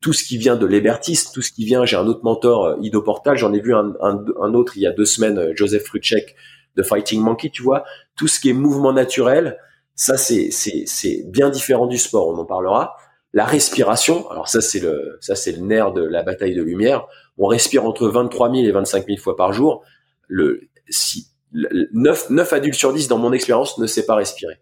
tout 0.00 0.12
ce 0.12 0.24
qui 0.24 0.38
vient 0.38 0.56
de 0.56 0.66
l'hébertisme, 0.66 1.30
tout 1.34 1.42
ce 1.42 1.52
qui 1.52 1.64
vient, 1.64 1.84
j'ai 1.84 1.96
un 1.96 2.06
autre 2.06 2.24
mentor, 2.24 2.64
euh, 2.64 2.76
Ido 2.80 3.02
Portal, 3.02 3.36
j'en 3.36 3.52
ai 3.52 3.60
vu 3.60 3.74
un, 3.74 3.92
un, 4.00 4.54
autre 4.54 4.76
il 4.76 4.82
y 4.82 4.86
a 4.86 4.92
deux 4.92 5.04
semaines, 5.04 5.38
euh, 5.38 5.52
Joseph 5.54 5.84
Fruchek 5.84 6.36
de 6.76 6.82
Fighting 6.82 7.20
Monkey, 7.20 7.50
tu 7.50 7.62
vois, 7.62 7.84
tout 8.16 8.28
ce 8.28 8.40
qui 8.40 8.50
est 8.50 8.54
mouvement 8.54 8.92
naturel, 8.92 9.58
ça 9.94 10.16
c'est 10.16 10.50
c'est 10.50 10.84
c'est 10.86 11.24
bien 11.26 11.50
différent 11.50 11.86
du 11.86 11.98
sport, 11.98 12.28
on 12.28 12.36
en 12.36 12.44
parlera. 12.44 12.96
La 13.32 13.44
respiration, 13.44 14.28
alors 14.30 14.48
ça 14.48 14.60
c'est 14.60 14.80
le 14.80 15.18
ça 15.20 15.34
c'est 15.34 15.52
le 15.52 15.62
nerf 15.62 15.92
de 15.92 16.02
la 16.02 16.22
bataille 16.22 16.54
de 16.54 16.62
lumière. 16.62 17.06
On 17.38 17.46
respire 17.46 17.84
entre 17.84 18.08
23 18.08 18.52
000 18.52 18.64
et 18.64 18.70
25 18.70 19.06
000 19.06 19.18
fois 19.18 19.36
par 19.36 19.52
jour. 19.52 19.82
Le 20.28 20.60
si 20.88 21.28
9, 21.52 22.30
9 22.30 22.52
adultes 22.52 22.74
sur 22.74 22.92
10 22.92 23.08
dans 23.08 23.18
mon 23.18 23.32
expérience 23.32 23.78
ne 23.78 23.86
sait 23.86 24.06
pas 24.06 24.16
respirer. 24.16 24.54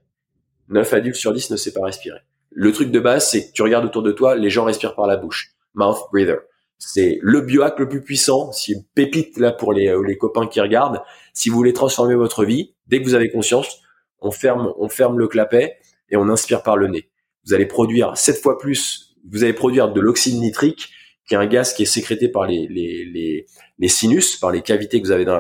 9 0.69 0.93
adultes 0.95 1.17
sur 1.17 1.33
10 1.33 1.51
ne 1.51 1.57
sait 1.57 1.73
pas 1.73 1.85
respirer. 1.85 2.21
Le 2.51 2.73
truc 2.73 2.91
de 2.91 3.01
base, 3.01 3.31
c'est 3.31 3.49
que 3.49 3.53
tu 3.53 3.63
regardes 3.63 3.87
autour 3.87 4.03
de 4.03 4.13
toi, 4.13 4.37
les 4.37 4.51
gens 4.51 4.65
respirent 4.65 4.95
par 4.95 5.07
la 5.07 5.17
bouche. 5.17 5.53
Mouth 5.75 5.99
breather. 6.13 6.39
C'est 6.79 7.19
le 7.23 7.41
biohack 7.41 7.79
le 7.79 7.89
plus 7.89 8.03
puissant. 8.03 8.53
Si 8.53 8.73
une 8.73 8.85
pépite 8.95 9.39
là 9.39 9.53
pour 9.53 9.73
les, 9.73 9.89
euh, 9.89 10.03
les 10.03 10.19
copains 10.19 10.47
qui 10.47 10.61
regardent. 10.61 11.01
Si 11.33 11.49
vous 11.49 11.57
voulez 11.57 11.73
transformer 11.73 12.15
votre 12.15 12.45
vie, 12.45 12.75
dès 12.87 13.01
que 13.01 13.05
vous 13.05 13.15
avez 13.15 13.31
conscience, 13.31 13.81
on 14.21 14.31
ferme, 14.31 14.73
on 14.79 14.89
ferme 14.89 15.19
le 15.19 15.29
clapet 15.29 15.79
et 16.11 16.17
on 16.17 16.29
inspire 16.29 16.63
par 16.63 16.77
le 16.77 16.89
nez. 16.89 17.11
Vous 17.47 17.55
allez 17.55 17.67
produire 17.67 18.17
sept 18.17 18.41
fois 18.41 18.59
plus. 18.59 19.17
Vous 19.31 19.43
allez 19.43 19.53
produire 19.53 19.93
de 19.93 20.01
l'oxyde 20.01 20.41
nitrique, 20.41 20.91
qui 21.27 21.35
est 21.35 21.39
un 21.39 21.47
gaz 21.47 21.75
qui 21.75 21.83
est 21.83 21.87
sécrété 21.87 22.29
par 22.29 22.47
les, 22.47 23.47
sinus, 23.89 24.37
par 24.37 24.51
les 24.51 24.63
cavités 24.63 25.01
que 25.01 25.07
vous 25.07 25.13
avez 25.13 25.25
dans 25.25 25.35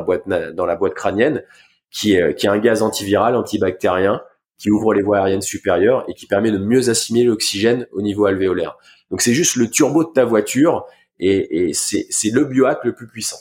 la 0.66 0.76
boîte, 0.76 0.94
crânienne, 0.94 1.44
qui 1.90 2.14
est, 2.14 2.34
qui 2.34 2.46
est 2.46 2.48
un 2.48 2.58
gaz 2.58 2.82
antiviral, 2.82 3.36
antibactérien, 3.36 4.22
qui 4.58 4.70
ouvre 4.70 4.94
les 4.94 5.02
voies 5.02 5.18
aériennes 5.18 5.42
supérieures 5.42 6.04
et 6.08 6.14
qui 6.14 6.26
permet 6.26 6.52
de 6.52 6.58
mieux 6.58 6.88
assimiler 6.88 7.26
l'oxygène 7.26 7.86
au 7.92 8.00
niveau 8.00 8.26
alvéolaire. 8.26 8.76
Donc 9.10 9.20
c'est 9.20 9.34
juste 9.34 9.56
le 9.56 9.68
turbo 9.68 10.04
de 10.04 10.12
ta 10.12 10.24
voiture 10.24 10.86
et, 11.18 11.68
et 11.68 11.74
c'est 11.74 12.30
le 12.30 12.44
biohack 12.44 12.84
le 12.84 12.94
plus 12.94 13.08
puissant. 13.08 13.38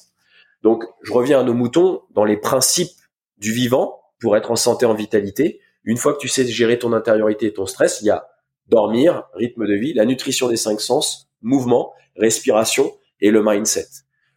Donc 0.64 0.84
je 1.02 1.12
reviens 1.14 1.40
à 1.40 1.44
nos 1.44 1.54
moutons 1.54 2.02
dans 2.12 2.26
les 2.26 2.38
principes 2.38 2.92
du 3.38 3.52
vivant 3.52 4.02
pour 4.20 4.38
être 4.38 4.52
en 4.52 4.56
santé, 4.56 4.86
en 4.86 4.94
vitalité. 4.94 5.60
Une 5.84 5.98
fois 5.98 6.14
que 6.14 6.20
tu 6.20 6.28
sais 6.28 6.46
gérer 6.46 6.78
ton 6.78 6.94
intériorité 6.94 7.48
et 7.48 7.54
ton 7.54 7.66
stress, 7.66 8.00
il 8.02 8.06
y 8.06 8.10
a 8.12 8.28
dormir, 8.68 9.24
rythme 9.34 9.68
de 9.68 9.74
vie, 9.74 9.94
la 9.94 10.06
nutrition 10.06 10.48
des 10.48 10.58
cinq 10.58 10.80
sens, 10.80 11.30
mouvement, 11.42 11.94
respiration 12.16 12.94
et 13.20 13.32
le 13.32 13.44
mindset. 13.44 13.88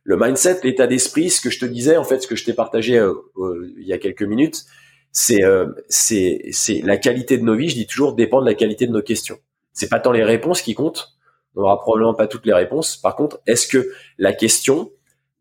Le 0.02 0.16
mindset, 0.16 0.60
l'état 0.64 0.86
d'esprit, 0.86 1.30
ce 1.30 1.40
que 1.40 1.50
je 1.50 1.58
te 1.58 1.64
disais, 1.64 1.96
en 1.96 2.04
fait, 2.04 2.20
ce 2.20 2.26
que 2.26 2.36
je 2.36 2.44
t'ai 2.44 2.52
partagé 2.52 2.98
euh, 2.98 3.14
euh, 3.38 3.72
il 3.78 3.86
y 3.86 3.92
a 3.92 3.98
quelques 3.98 4.22
minutes, 4.22 4.64
c'est 5.12 5.44
euh, 5.44 5.66
c'est 5.88 6.82
la 6.82 6.96
qualité 6.96 7.38
de 7.38 7.44
nos 7.44 7.54
vies. 7.54 7.68
Je 7.68 7.74
dis 7.74 7.86
toujours 7.86 8.14
dépend 8.14 8.40
de 8.40 8.46
la 8.46 8.54
qualité 8.54 8.86
de 8.86 8.92
nos 8.92 9.02
questions. 9.02 9.38
C'est 9.72 9.88
pas 9.88 10.00
tant 10.00 10.12
les 10.12 10.24
réponses 10.24 10.60
qui 10.60 10.74
comptent. 10.74 11.14
On 11.54 11.60
n'aura 11.60 11.80
probablement 11.80 12.14
pas 12.14 12.26
toutes 12.26 12.46
les 12.46 12.52
réponses. 12.52 12.96
Par 12.96 13.16
contre, 13.16 13.40
est-ce 13.46 13.66
que 13.66 13.92
la 14.18 14.32
question, 14.32 14.90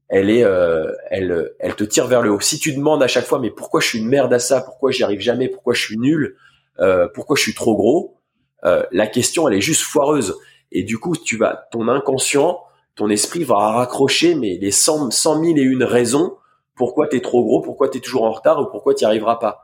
elle 0.10 0.30
est, 0.30 0.44
euh, 0.44 0.92
elle, 1.10 1.54
elle 1.60 1.76
te 1.76 1.84
tire 1.84 2.08
vers 2.08 2.22
le 2.22 2.32
haut. 2.32 2.40
Si 2.40 2.60
tu 2.60 2.74
demandes 2.74 3.02
à 3.02 3.08
chaque 3.08 3.26
fois, 3.26 3.40
mais 3.40 3.50
pourquoi 3.50 3.82
je 3.82 3.88
suis 3.88 4.00
une 4.00 4.08
merde 4.08 4.34
à 4.34 4.40
ça? 4.40 4.62
Pourquoi 4.62 4.92
j'y 4.92 5.04
arrive 5.04 5.22
jamais? 5.22 5.48
Pourquoi 5.48 5.74
je 5.74 5.82
suis 5.82 5.98
nul? 5.98 6.36
Euh, 6.80 7.08
Pourquoi 7.14 7.36
je 7.36 7.42
suis 7.42 7.54
trop 7.54 7.76
gros? 7.76 8.18
Euh, 8.66 8.84
La 8.92 9.08
question, 9.08 9.48
elle 9.48 9.56
est 9.56 9.62
juste 9.62 9.82
foireuse. 9.82 10.36
Et 10.72 10.84
du 10.84 10.98
coup, 10.98 11.16
tu 11.16 11.38
vas, 11.38 11.68
ton 11.72 11.88
inconscient, 11.88 12.62
ton 12.96 13.10
esprit 13.10 13.44
va 13.44 13.56
raccrocher, 13.56 14.36
mais 14.36 14.58
les 14.60 14.72
cent, 14.72 15.10
cent 15.12 15.40
mille 15.40 15.58
et 15.60 15.64
une 15.64 15.84
raisons 15.84 16.38
pourquoi 16.76 17.08
tu 17.08 17.18
es 17.18 17.22
trop 17.22 17.44
gros, 17.44 17.62
pourquoi 17.62 17.90
tu 17.90 18.00
es 18.00 18.02
toujours 18.02 18.24
en 18.24 18.32
retard 18.32 18.60
ou 18.60 18.66
pourquoi 18.66 18.96
tu 18.96 19.04
n'y 19.04 19.08
arriveras 19.08 19.36
pas. 19.36 19.62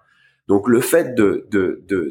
Donc 0.47 0.67
le 0.67 0.81
fait 0.81 1.15
de 1.15 1.47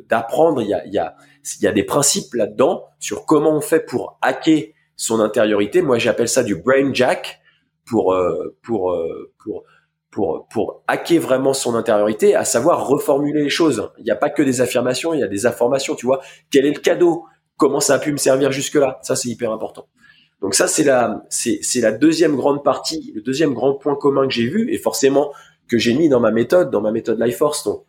d'apprendre, 0.08 0.62
il 0.62 0.68
y 0.68 0.74
a, 0.74 0.86
y, 0.86 0.98
a, 0.98 1.14
il 1.60 1.64
y 1.64 1.66
a 1.66 1.72
des 1.72 1.84
principes 1.84 2.34
là-dedans 2.34 2.86
sur 2.98 3.24
comment 3.24 3.56
on 3.56 3.60
fait 3.60 3.80
pour 3.80 4.18
hacker 4.22 4.74
son 4.96 5.20
intériorité. 5.20 5.82
Moi, 5.82 5.98
j'appelle 5.98 6.28
ça 6.28 6.42
du 6.42 6.56
brain 6.56 6.92
jack 6.92 7.40
pour 7.88 8.12
euh, 8.12 8.56
pour 8.62 8.92
euh, 8.92 9.32
pour 9.42 9.64
pour 10.10 10.46
pour 10.52 10.82
hacker 10.86 11.20
vraiment 11.20 11.54
son 11.54 11.74
intériorité, 11.74 12.34
à 12.34 12.44
savoir 12.44 12.86
reformuler 12.86 13.42
les 13.42 13.50
choses. 13.50 13.90
Il 13.98 14.04
n'y 14.04 14.10
a 14.10 14.16
pas 14.16 14.30
que 14.30 14.42
des 14.42 14.60
affirmations, 14.60 15.14
il 15.14 15.20
y 15.20 15.22
a 15.24 15.28
des 15.28 15.46
informations. 15.46 15.94
Tu 15.94 16.06
vois, 16.06 16.20
quel 16.50 16.66
est 16.66 16.72
le 16.72 16.80
cadeau? 16.80 17.24
Comment 17.56 17.80
ça 17.80 17.94
a 17.94 17.98
pu 17.98 18.12
me 18.12 18.18
servir 18.18 18.52
jusque-là? 18.52 19.00
Ça, 19.02 19.16
c'est 19.16 19.28
hyper 19.28 19.50
important. 19.52 19.88
Donc 20.40 20.54
ça, 20.54 20.68
c'est 20.68 20.84
la, 20.84 21.24
c'est, 21.28 21.58
c'est 21.62 21.80
la 21.80 21.90
deuxième 21.90 22.36
grande 22.36 22.62
partie, 22.62 23.12
le 23.16 23.22
deuxième 23.22 23.54
grand 23.54 23.74
point 23.74 23.96
commun 23.96 24.28
que 24.28 24.34
j'ai 24.34 24.46
vu 24.46 24.72
et 24.72 24.78
forcément 24.78 25.32
que 25.68 25.78
j'ai 25.78 25.94
mis 25.94 26.08
dans 26.08 26.20
ma 26.20 26.30
méthode, 26.30 26.70
dans 26.70 26.80
ma 26.80 26.92
méthode 26.92 27.20
Life 27.20 27.38
Force. 27.38 27.64
Donc, 27.64 27.84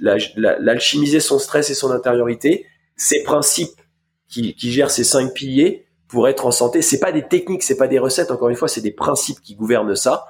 l'alchimiser 0.00 1.20
son 1.20 1.38
stress 1.38 1.70
et 1.70 1.74
son 1.74 1.92
intériorité, 1.92 2.66
ces 2.96 3.22
principes 3.22 3.80
qui, 4.28 4.56
qui 4.56 4.72
gèrent 4.72 4.90
ces 4.90 5.04
cinq 5.04 5.32
piliers 5.32 5.86
pour 6.10 6.28
être 6.28 6.44
en 6.44 6.50
santé. 6.50 6.82
C'est 6.82 6.98
pas 6.98 7.12
des 7.12 7.26
techniques, 7.26 7.62
c'est 7.62 7.76
pas 7.76 7.88
des 7.88 7.98
recettes. 7.98 8.30
Encore 8.30 8.48
une 8.48 8.56
fois, 8.56 8.68
c'est 8.68 8.80
des 8.80 8.90
principes 8.90 9.40
qui 9.40 9.54
gouvernent 9.54 9.94
ça. 9.94 10.26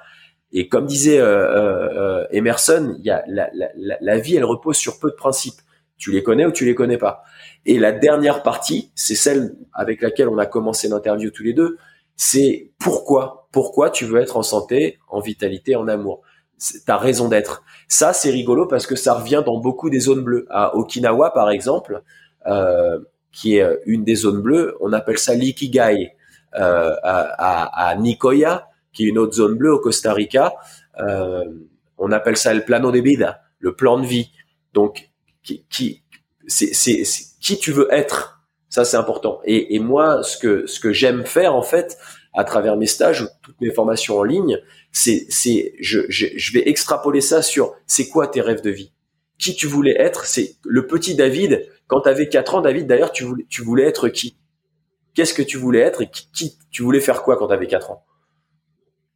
Et 0.53 0.69
comme 0.69 0.87
disait 0.87 1.19
euh, 1.19 2.21
euh, 2.21 2.27
Emerson, 2.33 2.95
il 2.99 3.05
y 3.05 3.11
a 3.11 3.25
la, 3.27 3.49
la, 3.55 3.97
la, 4.01 4.19
vie, 4.19 4.37
elle 4.37 4.45
repose 4.45 4.77
sur 4.77 4.99
peu 4.99 5.11
de 5.11 5.17
principes. 5.17 5.61
Tu 5.97 6.13
les 6.13 6.23
connais 6.23 6.45
ou 6.45 6.53
tu 6.53 6.65
les 6.65 6.75
connais 6.75 6.99
pas. 6.99 7.23
Et 7.67 7.79
la 7.79 7.93
dernière 7.93 8.43
partie, 8.43 8.91
c'est 8.95 9.15
celle 9.15 9.55
avec 9.73 10.03
laquelle 10.03 10.29
on 10.29 10.39
a 10.39 10.47
commencé 10.47 10.89
l'interview 10.89 11.31
tous 11.31 11.45
les 11.45 11.53
deux, 11.53 11.79
c'est 12.17 12.73
pourquoi, 12.79 13.49
pourquoi 13.53 13.91
tu 13.91 14.05
veux 14.05 14.21
être 14.21 14.37
en 14.37 14.43
santé, 14.43 14.99
en 15.09 15.21
vitalité, 15.21 15.77
en 15.77 15.89
amour. 15.89 16.23
Ta 16.87 16.99
raison 16.99 17.29
d'être. 17.29 17.63
Ça, 17.89 18.13
c'est 18.13 18.31
rigolo 18.31 18.67
parce 18.67 18.87
que 18.87 18.97
ça 18.97 19.15
revient 19.15 19.43
dans 19.45 19.59
beaucoup 19.59 19.89
des 19.89 20.01
zones 20.01 20.23
bleues. 20.23 20.47
À 20.51 20.77
Okinawa, 20.77 21.31
par 21.31 21.51
exemple, 21.51 22.03
euh, 22.47 22.99
qui 23.33 23.57
est 23.57 23.79
une 23.87 24.05
des 24.05 24.17
zones 24.17 24.43
bleues, 24.43 24.77
on 24.81 24.93
appelle 24.93 25.19
ça 25.19 25.35
l'ikigai. 25.35 26.13
Euh, 26.57 26.97
à, 27.05 27.91
à, 27.91 27.95
Nicoya, 27.95 28.69
qui 28.93 29.05
est 29.05 29.09
une 29.09 29.19
autre 29.19 29.35
zone 29.35 29.55
bleue 29.55 29.73
au 29.73 29.79
Costa 29.79 30.13
Rica, 30.13 30.53
euh, 30.99 31.45
on 31.97 32.11
appelle 32.11 32.37
ça 32.37 32.53
le 32.53 32.65
plano 32.65 32.91
de 32.91 32.99
vida, 32.99 33.43
le 33.61 33.77
plan 33.77 34.01
de 34.01 34.07
vie. 34.07 34.33
Donc, 34.75 35.11
qui, 35.45 35.65
qui 35.71 36.03
c'est 36.49 36.73
qui 37.41 37.59
tu 37.59 37.71
veux 37.71 37.87
être. 37.93 38.43
Ça, 38.69 38.85
c'est 38.85 38.97
important. 38.97 39.41
Et, 39.45 39.75
et, 39.77 39.79
moi, 39.79 40.23
ce 40.23 40.37
que, 40.37 40.67
ce 40.67 40.81
que 40.81 40.93
j'aime 40.93 41.25
faire, 41.25 41.55
en 41.55 41.63
fait, 41.63 41.99
à 42.35 42.45
travers 42.45 42.77
mes 42.77 42.87
stages 42.87 43.23
ou 43.23 43.27
toutes 43.43 43.61
mes 43.61 43.73
formations 43.73 44.19
en 44.19 44.23
ligne, 44.23 44.59
c'est, 44.93 45.27
c'est, 45.29 45.75
je, 45.81 46.01
je, 46.09 46.27
je 46.37 46.53
vais 46.53 46.69
extrapoler 46.69 47.21
ça 47.21 47.43
sur 47.43 47.75
c'est 47.87 48.09
quoi 48.09 48.29
tes 48.29 48.41
rêves 48.41 48.63
de 48.63 48.71
vie? 48.71 48.93
Qui 49.41 49.55
tu 49.57 49.67
voulais 49.67 49.97
être, 49.99 50.27
c'est 50.27 50.57
le 50.65 50.87
petit 50.87 51.15
David. 51.15 51.67
Quand 51.87 52.03
tu 52.03 52.09
avais 52.09 52.29
4 52.29 52.57
ans, 52.57 52.61
David, 52.61 52.87
d'ailleurs, 52.87 53.13
tu 53.13 53.25
voulais, 53.25 53.47
tu 53.49 53.63
voulais 53.63 53.85
être 53.85 54.09
qui? 54.09 54.37
Qu'est-ce 55.15 55.35
que 55.35 55.43
tu 55.43 55.57
voulais 55.57 55.81
être 55.81 56.03
et 56.03 56.11
qui, 56.11 56.57
tu 56.71 56.83
voulais 56.83 57.01
faire 57.01 57.23
quoi 57.23 57.37
quand 57.37 57.49
tu 57.49 57.55
avais 57.55 57.67
4 57.67 57.91
ans? 57.91 58.05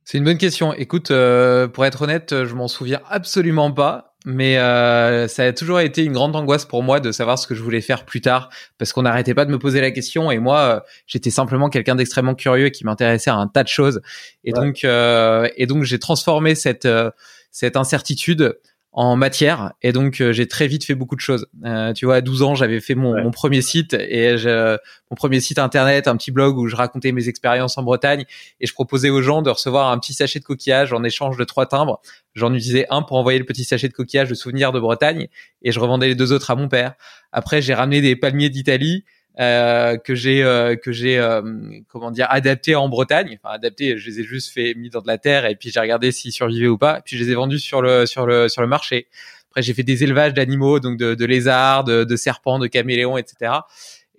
C'est 0.04 0.18
une 0.18 0.24
bonne 0.24 0.38
question. 0.38 0.72
Écoute, 0.72 1.10
euh, 1.10 1.68
pour 1.68 1.84
être 1.84 2.02
honnête, 2.02 2.44
je 2.44 2.54
m'en 2.54 2.68
souviens 2.68 3.00
absolument 3.08 3.70
pas 3.70 4.14
mais 4.24 4.56
euh, 4.56 5.28
ça 5.28 5.44
a 5.44 5.52
toujours 5.52 5.80
été 5.80 6.02
une 6.02 6.12
grande 6.12 6.34
angoisse 6.34 6.64
pour 6.64 6.82
moi 6.82 6.98
de 6.98 7.12
savoir 7.12 7.38
ce 7.38 7.46
que 7.46 7.54
je 7.54 7.62
voulais 7.62 7.82
faire 7.82 8.06
plus 8.06 8.22
tard 8.22 8.48
parce 8.78 8.92
qu'on 8.92 9.02
n'arrêtait 9.02 9.34
pas 9.34 9.44
de 9.44 9.50
me 9.50 9.58
poser 9.58 9.80
la 9.80 9.90
question 9.90 10.30
et 10.30 10.38
moi 10.38 10.58
euh, 10.60 10.80
j'étais 11.06 11.30
simplement 11.30 11.68
quelqu'un 11.68 11.94
d'extrêmement 11.94 12.34
curieux 12.34 12.70
qui 12.70 12.84
m'intéressait 12.84 13.30
à 13.30 13.36
un 13.36 13.48
tas 13.48 13.62
de 13.62 13.68
choses 13.68 14.00
et 14.42 14.52
donc 14.52 14.84
euh, 14.84 15.48
et 15.56 15.66
donc 15.66 15.84
j'ai 15.84 15.98
transformé 15.98 16.54
cette 16.54 16.86
euh, 16.86 17.10
cette 17.50 17.76
incertitude 17.76 18.58
en 18.96 19.16
matière 19.16 19.72
et 19.82 19.90
donc 19.90 20.20
euh, 20.20 20.32
j'ai 20.32 20.46
très 20.46 20.68
vite 20.68 20.84
fait 20.84 20.94
beaucoup 20.94 21.16
de 21.16 21.20
choses. 21.20 21.48
Euh, 21.64 21.92
tu 21.92 22.06
vois, 22.06 22.16
à 22.16 22.20
12 22.20 22.42
ans, 22.42 22.54
j'avais 22.54 22.80
fait 22.80 22.94
mon, 22.94 23.20
mon, 23.20 23.32
premier 23.32 23.60
site 23.60 23.92
et 23.92 24.38
je, 24.38 24.76
mon 25.10 25.16
premier 25.16 25.40
site 25.40 25.58
internet, 25.58 26.06
un 26.06 26.16
petit 26.16 26.30
blog 26.30 26.56
où 26.58 26.68
je 26.68 26.76
racontais 26.76 27.10
mes 27.10 27.28
expériences 27.28 27.76
en 27.76 27.82
Bretagne 27.82 28.24
et 28.60 28.66
je 28.66 28.72
proposais 28.72 29.10
aux 29.10 29.20
gens 29.20 29.42
de 29.42 29.50
recevoir 29.50 29.90
un 29.90 29.98
petit 29.98 30.14
sachet 30.14 30.38
de 30.38 30.44
coquillage 30.44 30.92
en 30.92 31.02
échange 31.02 31.36
de 31.36 31.42
trois 31.42 31.66
timbres. 31.66 32.00
J'en 32.34 32.54
utilisais 32.54 32.86
un 32.88 33.02
pour 33.02 33.16
envoyer 33.16 33.40
le 33.40 33.44
petit 33.44 33.64
sachet 33.64 33.88
de 33.88 33.94
coquillage 33.94 34.28
de 34.28 34.34
souvenirs 34.34 34.70
de 34.70 34.78
Bretagne 34.78 35.26
et 35.62 35.72
je 35.72 35.80
revendais 35.80 36.06
les 36.06 36.14
deux 36.14 36.32
autres 36.32 36.52
à 36.52 36.54
mon 36.54 36.68
père. 36.68 36.94
Après, 37.32 37.60
j'ai 37.62 37.74
ramené 37.74 38.00
des 38.00 38.14
palmiers 38.14 38.48
d'Italie 38.48 39.04
euh, 39.40 39.96
que 39.96 40.14
j'ai 40.14 40.44
euh, 40.44 40.76
que 40.76 40.92
j'ai 40.92 41.18
euh, 41.18 41.42
comment 41.88 42.12
dire 42.12 42.28
adapté 42.30 42.76
en 42.76 42.88
Bretagne. 42.88 43.36
Enfin 43.42 43.54
adapté, 43.54 43.98
je 43.98 44.08
les 44.08 44.20
ai 44.20 44.22
juste 44.22 44.52
fait 44.52 44.74
mis 44.74 44.90
dans 44.90 45.00
de 45.00 45.08
la 45.08 45.18
terre 45.18 45.44
et 45.46 45.56
puis 45.56 45.70
j'ai 45.70 45.80
regardé 45.80 46.12
s'ils 46.12 46.32
survivaient 46.32 46.68
ou 46.68 46.78
pas. 46.78 47.00
Puis 47.04 47.16
je 47.16 47.24
les 47.24 47.32
ai 47.32 47.34
vendus 47.34 47.58
sur 47.58 47.82
le 47.82 48.06
sur 48.06 48.26
le 48.26 48.48
sur 48.48 48.62
le 48.62 48.68
marché. 48.68 49.08
Après 49.50 49.62
j'ai 49.62 49.74
fait 49.74 49.82
des 49.82 50.04
élevages 50.04 50.34
d'animaux, 50.34 50.78
donc 50.78 50.98
de, 50.98 51.14
de 51.14 51.24
lézards, 51.24 51.82
de, 51.82 52.04
de, 52.04 52.16
serpents, 52.16 52.60
de 52.60 52.68
caméléons, 52.68 53.18
etc. 53.18 53.52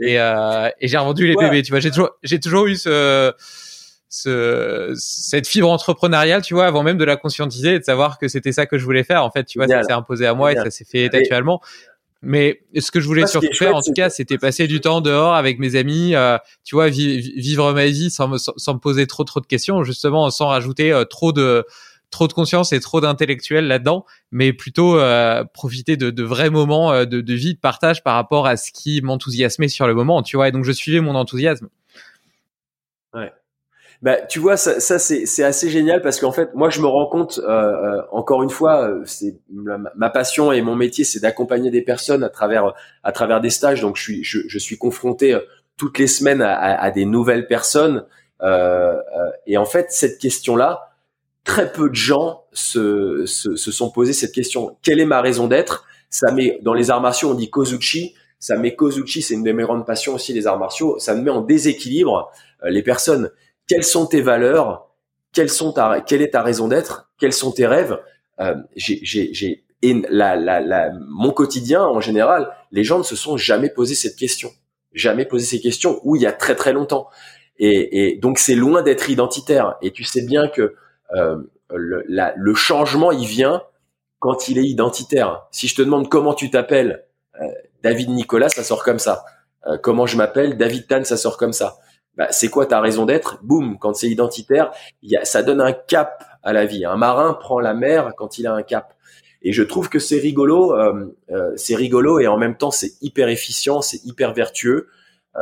Et, 0.01 0.15
et 0.15 0.87
j'ai 0.87 0.97
revendu 0.97 1.27
les 1.27 1.35
bébés. 1.35 1.63
Tu 1.63 1.71
vois, 1.71 1.79
j'ai 1.79 1.91
toujours 1.91 2.11
j'ai 2.23 2.39
toujours 2.41 2.67
eu 2.67 2.75
ce 2.75 3.33
ce, 4.09 4.93
cette 4.95 5.47
fibre 5.47 5.69
entrepreneuriale, 5.69 6.41
tu 6.41 6.53
vois, 6.53 6.67
avant 6.67 6.83
même 6.83 6.97
de 6.97 7.03
la 7.03 7.17
conscientiser 7.17 7.75
et 7.75 7.79
de 7.79 7.83
savoir 7.83 8.17
que 8.17 8.27
c'était 8.27 8.51
ça 8.51 8.65
que 8.65 8.77
je 8.77 8.85
voulais 8.85 9.03
faire. 9.03 9.23
En 9.23 9.31
fait, 9.31 9.43
tu 9.43 9.59
vois, 9.59 9.67
ça 9.67 9.83
s'est 9.83 9.91
imposé 9.91 10.25
à 10.25 10.33
moi 10.33 10.53
et 10.53 10.55
ça 10.55 10.69
s'est 10.71 10.85
fait 10.85 11.09
naturellement. 11.09 11.61
Mais 12.21 12.61
ce 12.75 12.89
que 12.89 12.99
je 12.99 13.07
voulais 13.07 13.27
surtout 13.27 13.53
faire, 13.53 13.75
en 13.75 13.81
tout 13.81 13.93
cas, 13.93 14.09
c'était 14.09 14.37
passer 14.37 14.67
du 14.67 14.81
temps 14.81 15.01
dehors 15.01 15.35
avec 15.35 15.59
mes 15.59 15.75
amis, 15.75 16.15
euh, 16.15 16.37
tu 16.63 16.75
vois, 16.75 16.89
vivre 16.89 17.71
ma 17.73 17.85
vie 17.85 18.09
sans 18.09 18.27
me, 18.27 18.37
sans 18.37 18.73
me 18.73 18.79
poser 18.79 19.05
trop 19.05 19.23
trop 19.23 19.41
de 19.41 19.45
questions, 19.45 19.83
justement, 19.83 20.29
sans 20.31 20.47
rajouter 20.47 20.91
euh, 20.91 21.05
trop 21.05 21.31
de 21.31 21.65
trop 22.15 22.27
de 22.27 22.33
conscience 22.33 22.71
et 22.71 22.79
trop 22.79 23.01
d'intellectuel 23.01 23.67
là-dedans, 23.67 24.05
mais 24.31 24.53
plutôt 24.53 24.97
euh, 24.97 25.43
profiter 25.53 25.97
de, 25.97 26.11
de, 26.11 26.23
vrais 26.23 26.49
moments 26.49 26.91
euh, 26.93 27.05
de, 27.05 27.19
de, 27.19 27.33
vie, 27.33 27.55
de 27.55 27.59
partage 27.59 28.03
par 28.03 28.15
rapport 28.15 28.47
à 28.47 28.55
ce 28.55 28.71
qui 28.71 29.01
m'enthousiasmait 29.01 29.67
sur 29.67 29.85
le 29.85 29.93
moment, 29.93 30.23
tu 30.23 30.37
vois. 30.37 30.47
Et 30.47 30.51
donc 30.51 30.63
je 30.63 30.71
suivais 30.71 31.01
mon 31.01 31.15
enthousiasme. 31.15 31.67
Bah, 34.01 34.21
tu 34.21 34.39
vois, 34.39 34.57
ça, 34.57 34.79
ça 34.79 34.99
c'est 34.99 35.43
assez 35.43 35.69
génial 35.69 36.01
parce 36.01 36.19
qu'en 36.19 36.31
fait, 36.31 36.53
moi, 36.53 36.69
je 36.69 36.81
me 36.81 36.87
rends 36.87 37.07
compte, 37.07 37.39
euh, 37.43 37.49
euh 37.49 38.01
encore 38.11 38.43
une 38.43 38.49
fois, 38.49 38.89
c'est 39.05 39.37
ma 39.49 40.09
passion 40.09 40.51
et 40.51 40.61
mon 40.61 40.75
métier, 40.75 41.03
c'est 41.03 41.19
d'accompagner 41.19 41.71
des 41.71 41.81
personnes 41.81 42.23
à 42.23 42.29
travers 42.29 42.73
à 43.03 43.11
travers 43.11 43.41
des 43.41 43.49
stages. 43.49 43.81
Donc, 43.81 43.97
je 43.97 44.03
suis 44.03 44.23
je, 44.23 44.39
je 44.47 44.59
suis 44.59 44.77
confronté 44.77 45.37
toutes 45.77 45.97
les 45.97 46.07
semaines 46.07 46.41
à, 46.41 46.53
à, 46.53 46.83
à 46.83 46.91
des 46.91 47.05
nouvelles 47.05 47.47
personnes. 47.47 48.05
Euh, 48.41 48.95
et 49.47 49.57
en 49.57 49.65
fait, 49.65 49.87
cette 49.89 50.19
question-là, 50.19 50.95
très 51.43 51.71
peu 51.71 51.89
de 51.89 51.95
gens 51.95 52.43
se, 52.51 53.25
se, 53.25 53.55
se, 53.55 53.71
sont 53.71 53.89
posé 53.91 54.13
cette 54.13 54.33
question. 54.33 54.77
Quelle 54.81 54.99
est 54.99 55.05
ma 55.05 55.21
raison 55.21 55.47
d'être? 55.47 55.85
Ça 56.09 56.31
met 56.31 56.59
dans 56.63 56.73
les 56.73 56.91
arts 56.91 57.01
martiaux, 57.01 57.29
on 57.29 57.33
dit 57.33 57.49
kozuchi. 57.49 58.15
Ça 58.39 58.57
met 58.57 58.75
kozuchi, 58.75 59.21
c'est 59.21 59.35
une 59.35 59.43
de 59.43 59.51
mes 59.51 59.63
grandes 59.63 59.85
passions 59.85 60.15
aussi, 60.15 60.33
les 60.33 60.47
arts 60.47 60.59
martiaux. 60.59 60.99
Ça 60.99 61.15
me 61.15 61.21
met 61.21 61.31
en 61.31 61.41
déséquilibre 61.41 62.31
euh, 62.63 62.69
les 62.69 62.83
personnes. 62.83 63.31
Quelles 63.67 63.83
sont 63.83 64.05
tes 64.05 64.21
valeurs? 64.21 64.87
Quelle 65.33 66.21
est 66.21 66.31
ta 66.31 66.41
raison 66.41 66.67
d'être? 66.67 67.09
Quels 67.19 67.33
sont 67.33 67.51
tes 67.51 67.67
rêves? 67.67 67.99
Euh, 68.39 68.55
J'ai, 68.75 69.65
la, 70.09 70.35
la, 70.35 70.59
la, 70.59 70.91
mon 71.07 71.31
quotidien 71.31 71.83
en 71.83 72.01
général, 72.01 72.49
les 72.71 72.83
gens 72.83 72.97
ne 72.97 73.03
se 73.03 73.15
sont 73.15 73.37
jamais 73.37 73.69
posé 73.69 73.95
cette 73.95 74.15
question, 74.15 74.49
jamais 74.93 75.25
posé 75.25 75.45
ces 75.45 75.61
questions 75.61 75.99
ou 76.03 76.15
il 76.15 76.21
y 76.21 76.25
a 76.25 76.31
très 76.31 76.55
très 76.55 76.73
longtemps. 76.73 77.09
Et, 77.57 78.17
donc 78.21 78.37
c'est 78.37 78.55
loin 78.55 78.81
d'être 78.81 79.09
identitaire. 79.09 79.75
Et 79.81 79.91
tu 79.91 80.03
sais 80.03 80.25
bien 80.25 80.47
que 80.47 80.75
euh, 81.15 81.37
le, 81.73 82.03
le, 82.07 82.53
changement, 82.55 83.11
il 83.11 83.25
vient 83.27 83.63
quand 84.19 84.49
il 84.49 84.57
est 84.57 84.65
identitaire. 84.65 85.47
Si 85.51 85.67
je 85.67 85.75
te 85.75 85.81
demande 85.81 86.09
comment 86.09 86.33
tu 86.33 86.49
t'appelles, 86.49 87.05
euh, 87.41 87.45
David 87.83 88.09
Nicolas, 88.09 88.49
ça 88.49 88.63
sort 88.63 88.83
comme 88.83 88.99
ça. 88.99 89.23
Euh, 89.67 89.77
comment 89.77 90.05
je 90.05 90.17
m'appelle, 90.17 90.57
David 90.57 90.87
Tan, 90.87 91.03
ça 91.03 91.17
sort 91.17 91.37
comme 91.37 91.53
ça. 91.53 91.77
Bah, 92.17 92.27
c'est 92.31 92.49
quoi 92.49 92.65
ta 92.65 92.79
raison 92.79 93.05
d'être? 93.05 93.39
Boum, 93.43 93.77
quand 93.79 93.93
c'est 93.93 94.09
identitaire, 94.09 94.71
y 95.03 95.15
a, 95.15 95.25
ça 95.25 95.43
donne 95.43 95.61
un 95.61 95.73
cap 95.73 96.23
à 96.43 96.53
la 96.53 96.65
vie. 96.65 96.85
Un 96.85 96.97
marin 96.97 97.33
prend 97.33 97.59
la 97.59 97.73
mer 97.73 98.13
quand 98.17 98.37
il 98.37 98.47
a 98.47 98.53
un 98.53 98.63
cap. 98.63 98.93
Et 99.41 99.51
je 99.53 99.63
trouve 99.63 99.89
que 99.89 99.99
c'est 99.99 100.17
rigolo, 100.17 100.73
euh, 100.73 101.15
euh, 101.31 101.51
c'est 101.55 101.75
rigolo 101.75 102.19
et 102.19 102.27
en 102.27 102.37
même 102.37 102.57
temps 102.57 102.71
c'est 102.71 102.93
hyper 103.01 103.29
efficient, 103.29 103.81
c'est 103.81 104.03
hyper 104.03 104.33
vertueux 104.33 104.87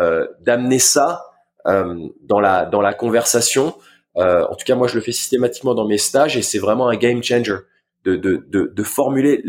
euh, 0.01 0.27
d'amener 0.41 0.79
ça 0.79 1.25
dans 1.65 2.41
la 2.41 2.65
dans 2.65 2.81
la 2.81 2.93
conversation. 2.93 3.73
Euh, 4.17 4.45
en 4.49 4.55
tout 4.55 4.65
cas, 4.65 4.75
moi, 4.75 4.87
je 4.87 4.95
le 4.95 5.01
fais 5.01 5.11
systématiquement 5.11 5.73
dans 5.73 5.87
mes 5.87 5.97
stages 5.97 6.37
et 6.37 6.41
c'est 6.41 6.59
vraiment 6.59 6.87
un 6.89 6.95
game 6.95 7.23
changer 7.23 7.55
de, 8.03 8.15
de, 8.15 8.43
de, 8.47 8.71
de 8.73 8.83
formuler. 8.83 9.41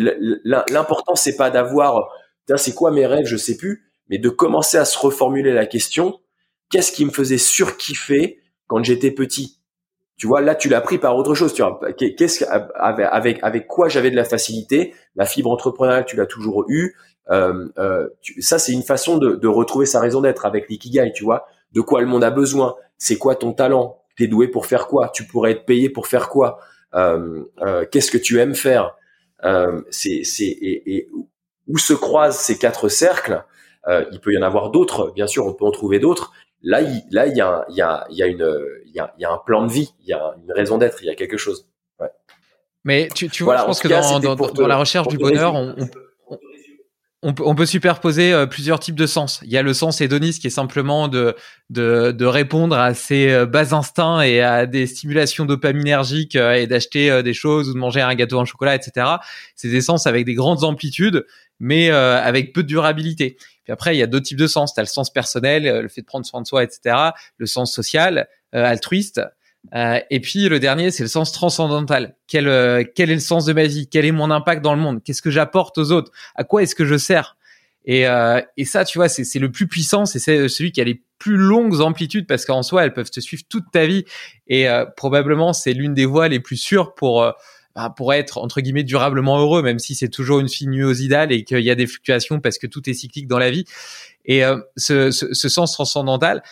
L'important, 0.44 1.16
c'est 1.16 1.36
pas 1.36 1.50
d'avoir, 1.50 2.08
c'est 2.56 2.74
quoi 2.74 2.90
mes 2.90 3.06
rêves, 3.06 3.26
je 3.26 3.36
sais 3.36 3.56
plus, 3.56 3.90
mais 4.08 4.18
de 4.18 4.28
commencer 4.28 4.78
à 4.78 4.84
se 4.84 4.98
reformuler 4.98 5.52
la 5.52 5.66
question. 5.66 6.20
Qu'est-ce 6.74 6.90
qui 6.90 7.04
me 7.04 7.12
faisait 7.12 7.38
surkiffer 7.38 8.40
quand 8.66 8.82
j'étais 8.82 9.12
petit 9.12 9.60
Tu 10.16 10.26
vois, 10.26 10.40
là, 10.40 10.56
tu 10.56 10.68
l'as 10.68 10.80
pris 10.80 10.98
par 10.98 11.16
autre 11.16 11.32
chose. 11.36 11.54
Tu 11.54 11.62
vois, 11.62 11.78
qu'est-ce 11.96 12.44
avec 12.44 13.66
quoi 13.68 13.88
j'avais 13.88 14.10
de 14.10 14.16
la 14.16 14.24
facilité? 14.24 14.92
La 15.14 15.24
fibre 15.24 15.52
entrepreneuriale, 15.52 16.04
tu 16.04 16.16
l'as 16.16 16.26
toujours 16.26 16.64
eu. 16.66 16.96
Euh, 17.30 17.68
euh, 17.78 18.08
ça, 18.40 18.58
c'est 18.58 18.72
une 18.72 18.82
façon 18.82 19.18
de, 19.18 19.46
retrouver 19.46 19.86
sa 19.86 20.00
raison 20.00 20.20
d'être 20.20 20.46
avec 20.46 20.68
l'ikigai. 20.68 21.12
Tu 21.14 21.22
vois, 21.22 21.46
de 21.70 21.80
quoi 21.80 22.00
le 22.00 22.08
monde 22.08 22.24
a 22.24 22.32
besoin? 22.32 22.74
C'est 22.98 23.18
quoi 23.18 23.36
ton 23.36 23.52
talent? 23.52 24.02
T'es 24.16 24.26
doué 24.26 24.48
pour 24.48 24.66
faire 24.66 24.88
quoi? 24.88 25.10
Tu 25.10 25.22
pourrais 25.28 25.52
être 25.52 25.66
payé 25.66 25.88
pour 25.90 26.08
faire 26.08 26.28
quoi? 26.28 26.58
Euh, 26.96 27.44
Qu'est-ce 27.92 28.10
que 28.10 28.18
tu 28.18 28.40
aimes 28.40 28.56
faire? 28.56 28.96
C'est 29.90 30.24
où 31.68 31.78
se 31.78 31.92
croisent 31.92 32.40
ces 32.40 32.58
quatre 32.58 32.88
cercles? 32.88 33.44
Il 33.86 34.18
peut 34.18 34.32
y 34.32 34.38
en 34.38 34.42
avoir 34.42 34.70
d'autres, 34.70 35.12
bien 35.14 35.28
sûr, 35.28 35.46
on 35.46 35.52
peut 35.52 35.66
en 35.66 35.70
trouver 35.70 36.00
d'autres. 36.00 36.32
Là, 36.64 36.80
il, 36.80 37.04
là, 37.10 37.26
il 37.26 37.36
y 37.36 37.40
a, 37.40 37.64
il 37.68 37.76
y 37.76 37.82
a, 37.82 38.06
il 38.10 38.16
y 38.16 38.22
a 38.22 38.26
une, 38.26 38.58
il 38.86 38.92
y 38.94 38.98
a, 38.98 39.14
il 39.18 39.22
y 39.22 39.24
a 39.24 39.30
un 39.30 39.38
plan 39.44 39.66
de 39.66 39.72
vie, 39.72 39.90
il 40.00 40.08
y 40.08 40.12
a 40.12 40.34
une 40.42 40.52
raison 40.52 40.78
d'être, 40.78 40.98
il 41.02 41.06
y 41.06 41.10
a 41.10 41.14
quelque 41.14 41.36
chose. 41.36 41.68
Ouais. 42.00 42.08
Mais 42.84 43.08
tu, 43.14 43.28
tu 43.28 43.44
vois, 43.44 43.58
je 43.58 43.64
pense 43.64 43.80
que 43.80 43.88
dans, 43.88 44.18
dans, 44.18 44.34
dans, 44.34 44.66
la 44.66 44.76
recherche 44.76 45.08
du 45.08 45.18
bonheur, 45.18 45.54
on, 45.54 45.76
on, 47.24 47.34
on 47.40 47.54
peut, 47.54 47.66
superposer 47.66 48.32
euh, 48.32 48.46
plusieurs 48.46 48.78
types 48.78 48.94
de 48.94 49.06
sens. 49.06 49.40
Il 49.44 49.50
y 49.50 49.56
a 49.56 49.62
le 49.62 49.72
sens 49.72 50.00
hédoniste 50.02 50.42
qui 50.42 50.46
est 50.46 50.50
simplement 50.50 51.08
de, 51.08 51.34
de, 51.70 52.12
de 52.12 52.26
répondre 52.26 52.76
à 52.76 52.92
ses 52.92 53.30
euh, 53.30 53.46
bas 53.46 53.74
instincts 53.74 54.20
et 54.20 54.42
à 54.42 54.66
des 54.66 54.86
stimulations 54.86 55.46
dopaminergiques 55.46 56.36
euh, 56.36 56.52
et 56.52 56.66
d'acheter 56.66 57.22
des 57.22 57.32
choses 57.32 57.70
ou 57.70 57.74
de 57.74 57.78
manger 57.78 58.02
un 58.02 58.14
gâteau 58.14 58.38
en 58.38 58.44
chocolat, 58.44 58.74
etc. 58.74 59.06
C'est 59.56 59.70
des 59.70 59.80
sens 59.80 60.06
avec 60.06 60.26
des 60.26 60.34
grandes 60.34 60.64
amplitudes, 60.64 61.26
mais 61.60 61.90
avec 61.90 62.52
peu 62.52 62.62
de 62.62 62.68
durabilité. 62.68 63.36
Puis 63.64 63.72
après, 63.72 63.96
il 63.96 63.98
y 63.98 64.02
a 64.02 64.06
d'autres 64.06 64.26
types 64.26 64.38
de 64.38 64.46
sens. 64.46 64.74
Tu 64.74 64.80
as 64.80 64.82
le 64.82 64.88
sens 64.88 65.10
personnel, 65.10 65.80
le 65.80 65.88
fait 65.88 66.02
de 66.02 66.06
prendre 66.06 66.24
soin 66.24 66.40
de 66.42 66.46
soi, 66.46 66.62
etc. 66.62 66.96
Le 67.38 67.46
sens 67.46 67.72
social, 67.72 68.28
altruiste. 68.52 69.20
Euh, 69.74 69.98
et 70.10 70.20
puis 70.20 70.48
le 70.48 70.60
dernier, 70.60 70.90
c'est 70.90 71.02
le 71.02 71.08
sens 71.08 71.32
transcendantal. 71.32 72.16
Quel, 72.26 72.48
euh, 72.48 72.84
quel 72.94 73.10
est 73.10 73.14
le 73.14 73.20
sens 73.20 73.44
de 73.46 73.52
ma 73.52 73.64
vie? 73.64 73.88
Quel 73.88 74.04
est 74.04 74.12
mon 74.12 74.30
impact 74.30 74.62
dans 74.62 74.74
le 74.74 74.80
monde? 74.80 75.02
Qu'est-ce 75.02 75.22
que 75.22 75.30
j'apporte 75.30 75.78
aux 75.78 75.90
autres? 75.90 76.12
À 76.34 76.44
quoi 76.44 76.62
est-ce 76.62 76.74
que 76.74 76.84
je 76.84 76.96
sers? 76.96 77.36
Et, 77.86 78.06
euh, 78.06 78.40
et 78.56 78.64
ça, 78.64 78.84
tu 78.84 78.98
vois, 78.98 79.08
c'est 79.08 79.38
le 79.38 79.50
plus 79.50 79.66
puissant, 79.66 80.06
c'est 80.06 80.18
celui 80.18 80.72
qui 80.72 80.80
a 80.80 80.84
les 80.84 81.02
plus 81.18 81.36
longues 81.36 81.80
amplitudes 81.80 82.26
parce 82.26 82.46
qu'en 82.46 82.62
soi, 82.62 82.84
elles 82.84 82.94
peuvent 82.94 83.10
te 83.10 83.20
suivre 83.20 83.42
toute 83.48 83.70
ta 83.72 83.86
vie. 83.86 84.04
Et 84.46 84.66
probablement, 84.96 85.52
c'est 85.52 85.74
l'une 85.74 85.92
des 85.92 86.06
voies 86.06 86.28
les 86.28 86.40
plus 86.40 86.56
sûres 86.56 86.94
pour 86.94 87.30
bah, 87.74 87.92
pour 87.94 88.14
être 88.14 88.38
entre 88.38 88.60
guillemets 88.60 88.84
durablement 88.84 89.38
heureux, 89.38 89.62
même 89.62 89.78
si 89.78 89.94
c'est 89.94 90.08
toujours 90.08 90.40
une 90.40 90.48
sinuosidale 90.48 91.32
et 91.32 91.44
qu'il 91.44 91.60
y 91.60 91.70
a 91.70 91.74
des 91.74 91.86
fluctuations 91.86 92.40
parce 92.40 92.58
que 92.58 92.66
tout 92.66 92.88
est 92.88 92.94
cyclique 92.94 93.26
dans 93.26 93.38
la 93.38 93.50
vie. 93.50 93.64
Et 94.26 94.42
ce, 94.76 95.10
ce, 95.10 95.34
ce, 95.34 95.48
sens 95.50 95.72
transcendantal, 95.72 96.42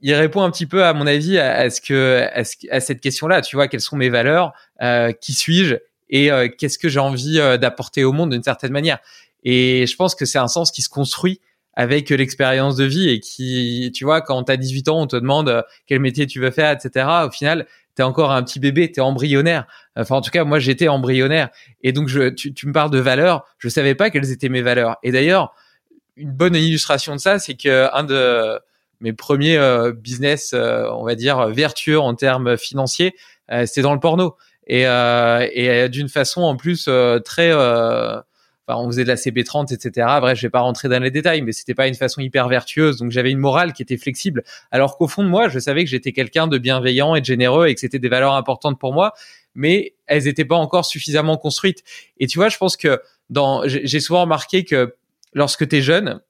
il 0.00 0.14
répond 0.14 0.42
un 0.42 0.50
petit 0.50 0.66
peu, 0.66 0.84
à 0.84 0.92
mon 0.92 1.06
avis, 1.06 1.38
à, 1.38 1.70
ce 1.70 1.80
que, 1.80 2.26
à, 2.32 2.80
cette 2.80 3.00
question-là. 3.00 3.40
Tu 3.40 3.56
vois, 3.56 3.68
quelles 3.68 3.80
sont 3.80 3.96
mes 3.96 4.10
valeurs, 4.10 4.52
euh, 4.82 5.12
qui 5.12 5.32
suis-je 5.32 5.76
et 6.08 6.30
euh, 6.30 6.48
qu'est-ce 6.48 6.78
que 6.78 6.88
j'ai 6.88 7.00
envie 7.00 7.40
euh, 7.40 7.56
d'apporter 7.56 8.04
au 8.04 8.12
monde 8.12 8.30
d'une 8.30 8.42
certaine 8.42 8.70
manière. 8.70 8.98
Et 9.42 9.86
je 9.86 9.96
pense 9.96 10.14
que 10.14 10.24
c'est 10.24 10.38
un 10.38 10.48
sens 10.48 10.70
qui 10.70 10.82
se 10.82 10.88
construit 10.88 11.40
avec 11.74 12.10
l'expérience 12.10 12.76
de 12.76 12.84
vie 12.84 13.08
et 13.08 13.20
qui, 13.20 13.90
tu 13.94 14.04
vois, 14.04 14.20
quand 14.20 14.44
t'as 14.44 14.56
18 14.56 14.88
ans, 14.88 15.00
on 15.02 15.06
te 15.06 15.16
demande 15.16 15.64
quel 15.86 16.00
métier 16.00 16.26
tu 16.26 16.40
veux 16.40 16.50
faire, 16.50 16.70
etc. 16.70 17.06
Au 17.26 17.30
final, 17.30 17.66
t'es 17.96 18.04
encore 18.04 18.30
un 18.30 18.42
petit 18.44 18.60
bébé, 18.60 18.92
t'es 18.92 19.00
embryonnaire. 19.00 19.66
Enfin, 19.96 20.16
en 20.16 20.20
tout 20.20 20.30
cas, 20.30 20.44
moi, 20.44 20.60
j'étais 20.60 20.86
embryonnaire. 20.86 21.48
Et 21.82 21.92
donc, 21.92 22.08
je, 22.08 22.28
tu, 22.28 22.54
tu 22.54 22.68
me 22.68 22.72
parles 22.72 22.90
de 22.90 23.00
valeurs. 23.00 23.44
Je 23.58 23.68
savais 23.68 23.96
pas 23.96 24.10
quelles 24.10 24.30
étaient 24.30 24.48
mes 24.48 24.62
valeurs. 24.62 24.96
Et 25.02 25.10
d'ailleurs, 25.10 25.54
une 26.16 26.30
bonne 26.30 26.54
illustration 26.54 27.16
de 27.16 27.20
ça, 27.20 27.38
c'est 27.38 27.54
que 27.54 27.88
un 27.92 28.04
de 28.04 28.60
mes 29.00 29.12
premiers 29.12 29.56
euh, 29.56 29.92
business, 29.92 30.52
euh, 30.54 30.88
on 30.90 31.04
va 31.04 31.14
dire 31.14 31.48
vertueux 31.48 31.98
en 31.98 32.14
termes 32.14 32.56
financiers, 32.56 33.14
euh, 33.50 33.66
c'était 33.66 33.82
dans 33.82 33.94
le 33.94 34.00
porno 34.00 34.36
et, 34.68 34.82
et 34.82 35.88
d'une 35.88 36.08
façon 36.08 36.42
en 36.42 36.56
plus 36.56 36.90
très 37.24 37.52
Enfin, 38.66 38.80
on 38.80 38.86
faisait 38.88 39.04
de 39.04 39.08
la 39.08 39.14
CB30, 39.14 39.72
etc. 39.72 40.06
Bref, 40.20 40.36
je 40.36 40.42
vais 40.42 40.50
pas 40.50 40.60
rentrer 40.60 40.88
dans 40.88 40.98
les 40.98 41.10
détails, 41.10 41.42
mais 41.42 41.52
c'était 41.52 41.74
pas 41.74 41.86
une 41.86 41.94
façon 41.94 42.20
hyper 42.20 42.48
vertueuse. 42.48 42.96
Donc, 42.96 43.10
j'avais 43.10 43.30
une 43.30 43.38
morale 43.38 43.72
qui 43.72 43.82
était 43.82 43.96
flexible. 43.96 44.42
Alors 44.70 44.96
qu'au 44.96 45.06
fond 45.06 45.22
de 45.22 45.28
moi, 45.28 45.48
je 45.48 45.58
savais 45.58 45.84
que 45.84 45.90
j'étais 45.90 46.12
quelqu'un 46.12 46.48
de 46.48 46.58
bienveillant 46.58 47.14
et 47.14 47.20
de 47.20 47.26
généreux 47.26 47.68
et 47.68 47.74
que 47.74 47.80
c'était 47.80 47.98
des 47.98 48.08
valeurs 48.08 48.34
importantes 48.34 48.78
pour 48.78 48.92
moi, 48.92 49.12
mais 49.54 49.94
elles 50.06 50.24
n'étaient 50.24 50.44
pas 50.44 50.56
encore 50.56 50.84
suffisamment 50.84 51.36
construites. 51.36 51.84
Et 52.18 52.26
tu 52.26 52.38
vois, 52.38 52.48
je 52.48 52.56
pense 52.56 52.76
que 52.76 53.00
dans, 53.30 53.62
j'ai 53.66 54.00
souvent 54.00 54.22
remarqué 54.22 54.64
que 54.64 54.94
lorsque 55.32 55.68
tu 55.68 55.76
es 55.76 55.82
jeune, 55.82 56.20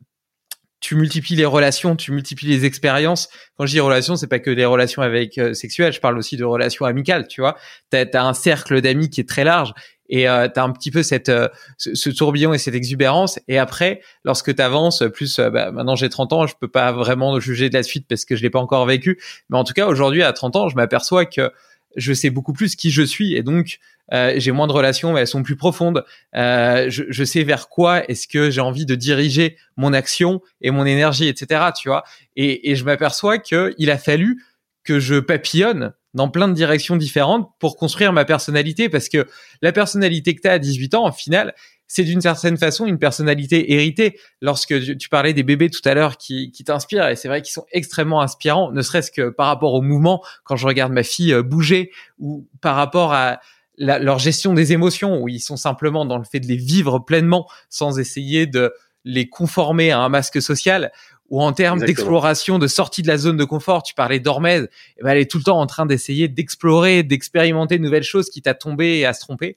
tu 0.81 0.95
multiplies 0.95 1.37
les 1.37 1.45
relations, 1.47 1.97
tu 1.97 2.13
multiplies 2.13 2.49
les 2.49 2.65
expériences. 2.65 3.29
Quand 3.57 3.67
je 3.67 3.73
dis 3.73 3.81
relations, 3.81 4.17
c'est 4.17 4.27
pas 4.27 4.39
que 4.39 4.51
des 4.51 4.65
relations 4.65 5.03
avec 5.03 5.39
euh, 5.39 5.55
sexuelles, 5.55 5.93
je 5.93 6.01
parle 6.01 6.19
aussi 6.19 6.37
de 6.37 6.45
relations 6.45 6.85
amicales, 6.85 7.27
tu 7.29 7.41
vois. 7.41 7.57
Tu 7.91 7.97
as, 7.97 8.25
un 8.25 8.35
cercle 8.35 8.81
d'amis 8.81 9.09
qui 9.09 9.21
est 9.21 9.29
très 9.29 9.45
large 9.45 9.73
et 10.09 10.29
euh, 10.29 10.49
tu 10.49 10.59
as 10.61 10.63
un 10.63 10.73
petit 10.73 10.91
peu 10.91 11.03
cette 11.03 11.29
euh, 11.29 11.49
ce, 11.79 12.11
tourbillon 12.11 12.55
et 12.55 12.59
cette 12.59 12.75
exubérance 12.75 13.39
et 13.49 13.59
après 13.59 14.01
lorsque 14.25 14.55
tu 14.55 14.63
avances 14.63 15.03
plus 15.13 15.39
euh, 15.39 15.51
bah, 15.51 15.71
maintenant 15.73 15.97
j'ai 15.97 16.09
30 16.09 16.33
ans, 16.33 16.47
je 16.47 16.55
peux 16.59 16.69
pas 16.69 16.93
vraiment 16.93 17.39
juger 17.41 17.69
de 17.69 17.75
la 17.75 17.83
suite 17.83 18.07
parce 18.09 18.25
que 18.25 18.37
je 18.37 18.43
l'ai 18.43 18.51
pas 18.51 18.61
encore 18.61 18.87
vécu, 18.87 19.21
mais 19.51 19.59
en 19.59 19.65
tout 19.65 19.75
cas 19.75 19.87
aujourd'hui 19.87 20.23
à 20.23 20.33
30 20.33 20.57
ans, 20.57 20.69
je 20.69 20.77
m'aperçois 20.77 21.27
que 21.27 21.53
je 21.97 22.13
sais 22.13 22.31
beaucoup 22.31 22.53
plus 22.53 22.77
qui 22.77 22.91
je 22.91 23.03
suis 23.03 23.35
et 23.35 23.43
donc 23.43 23.79
euh, 24.13 24.35
j'ai 24.37 24.53
moins 24.53 24.67
de 24.67 24.73
relations, 24.73 25.13
mais 25.13 25.21
elles 25.21 25.27
sont 25.27 25.43
plus 25.43 25.57
profondes. 25.57 26.05
Euh, 26.37 26.89
je, 26.89 27.05
je, 27.09 27.25
sais 27.25 27.43
vers 27.43 27.69
quoi 27.69 28.09
est-ce 28.09 28.29
que 28.29 28.51
j'ai 28.51 28.61
envie 28.61 28.87
de 28.87 28.95
diriger 28.95 29.57
mon 29.77 29.93
action 29.93 30.41
et 30.61 30.71
mon 30.71 30.87
énergie, 30.87 31.27
etc. 31.27 31.71
Tu 31.77 31.89
vois. 31.89 32.05
Et, 32.37 32.71
et 32.71 32.77
je 32.77 32.85
m'aperçois 32.85 33.39
que 33.39 33.75
il 33.79 33.91
a 33.91 33.99
fallu 33.99 34.45
que 34.85 35.01
je 35.01 35.17
papillonne 35.17 35.93
dans 36.17 36.31
plein 36.31 36.49
de 36.49 36.55
directions 36.55 36.97
différentes 36.97 37.51
pour 37.59 37.77
construire 37.77 38.13
ma 38.13 38.25
personnalité 38.25 38.89
parce 38.89 39.09
que 39.11 39.27
la 39.61 39.71
personnalité 39.71 40.35
que 40.35 40.41
tu 40.41 40.49
as 40.49 40.53
à 40.53 40.59
18 40.59 40.95
ans, 40.95 41.05
en 41.05 41.13
final, 41.13 41.55
c'est 41.87 42.05
d'une 42.05 42.23
certaine 42.23 42.57
façon 42.57 42.87
une 42.87 42.99
personnalité 42.99 43.75
héritée. 43.75 44.19
Lorsque 44.41 44.97
tu, 44.97 45.09
parlais 45.11 45.35
des 45.35 45.43
bébés 45.43 45.69
tout 45.69 45.87
à 45.87 45.93
l'heure 45.93 46.17
qui, 46.17 46.51
t'inspirent, 46.65 47.09
et 47.09 47.17
c'est 47.17 47.29
vrai 47.29 47.43
qu'ils 47.43 47.53
sont 47.53 47.67
extrêmement 47.71 48.23
inspirants, 48.23 48.73
ne 48.73 48.81
serait-ce 48.81 49.13
que 49.13 49.29
par 49.29 49.47
rapport 49.49 49.75
au 49.75 49.83
mouvement, 49.83 50.25
quand 50.45 50.57
je 50.57 50.67
regarde 50.67 50.91
ma 50.91 51.03
fille 51.03 51.35
euh, 51.35 51.43
bouger, 51.43 51.93
ou 52.19 52.49
par 52.63 52.77
rapport 52.77 53.13
à 53.13 53.39
leur 53.79 54.19
gestion 54.19 54.55
des 54.55 54.73
émotions, 54.73 55.21
où 55.21 55.29
ils 55.29 55.39
sont 55.39 55.59
simplement 55.59 56.07
dans 56.07 56.17
le 56.17 56.25
fait 56.25 56.41
de 56.41 56.47
les 56.47 56.57
vivre 56.57 56.99
pleinement 56.99 57.47
sans 57.69 57.99
essayer 57.99 58.47
de 58.47 58.73
les 59.05 59.29
conformer 59.29 59.93
à 59.93 60.01
un 60.01 60.09
masque 60.09 60.41
social, 60.41 60.91
ou 61.29 61.43
en 61.43 61.53
termes 61.53 61.81
d'exploration, 61.81 62.59
de 62.59 62.67
sortie 62.67 63.03
de 63.03 63.09
la 63.09 63.19
zone 63.19 63.37
de 63.37 63.45
confort, 63.45 63.83
tu 63.83 63.95
parlais 63.95 64.21
d'Ormez, 64.21 64.63
eh 64.99 65.03
ben, 65.03 65.11
elle 65.11 65.19
est 65.19 65.31
tout 65.31 65.39
le 65.39 65.45
temps 65.45 65.61
en 65.61 65.67
train 65.67 65.87
d'essayer 65.87 66.29
d'explorer, 66.29 67.03
d'expérimenter 67.03 67.79
de 67.79 67.83
nouvelles 67.83 68.05
choses 68.05 68.31
qui 68.31 68.43
t'a 68.43 68.55
tombé 68.55 68.99
et 68.99 69.07
à 69.07 69.13
se 69.13 69.21
tromper. 69.21 69.57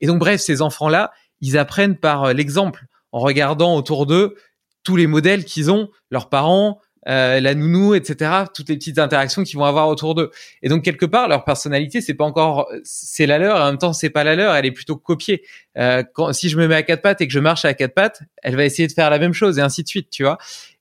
Et 0.00 0.06
donc 0.06 0.18
bref, 0.18 0.40
ces 0.40 0.62
enfants-là, 0.62 1.12
ils 1.40 1.58
apprennent 1.58 1.96
par 1.96 2.24
euh, 2.24 2.32
l'exemple, 2.32 2.86
en 3.12 3.18
regardant 3.18 3.76
autour 3.76 4.06
d'eux 4.06 4.34
tous 4.82 4.96
les 4.96 5.06
modèles 5.06 5.44
qu'ils 5.44 5.70
ont, 5.70 5.90
leurs 6.10 6.28
parents, 6.28 6.80
euh, 7.08 7.40
la 7.40 7.54
nounou, 7.54 7.94
etc. 7.94 8.30
Toutes 8.54 8.68
les 8.68 8.76
petites 8.76 8.98
interactions 8.98 9.42
qu'ils 9.42 9.58
vont 9.58 9.64
avoir 9.64 9.88
autour 9.88 10.14
d'eux. 10.14 10.30
Et 10.62 10.68
donc 10.68 10.84
quelque 10.84 11.06
part, 11.06 11.28
leur 11.28 11.44
personnalité, 11.44 12.00
c'est 12.00 12.14
pas 12.14 12.24
encore, 12.24 12.68
c'est 12.84 13.26
la 13.26 13.38
leur. 13.38 13.56
Et 13.56 13.60
en 13.60 13.66
même 13.66 13.78
temps, 13.78 13.92
c'est 13.92 14.10
pas 14.10 14.22
la 14.22 14.36
leur. 14.36 14.54
Elle 14.54 14.66
est 14.66 14.72
plutôt 14.72 14.96
copiée. 14.96 15.42
Euh, 15.78 16.02
quand, 16.14 16.32
si 16.32 16.48
je 16.48 16.58
me 16.58 16.66
mets 16.66 16.74
à 16.74 16.82
quatre 16.82 17.02
pattes 17.02 17.20
et 17.20 17.26
que 17.26 17.32
je 17.32 17.40
marche 17.40 17.64
à 17.64 17.72
quatre 17.72 17.94
pattes, 17.94 18.22
elle 18.42 18.56
va 18.56 18.64
essayer 18.64 18.86
de 18.86 18.92
faire 18.92 19.08
la 19.08 19.18
même 19.18 19.32
chose 19.32 19.58
et 19.58 19.62
ainsi 19.62 19.82
de 19.82 19.88
suite, 19.88 20.10
tu 20.10 20.24
vois. 20.24 20.38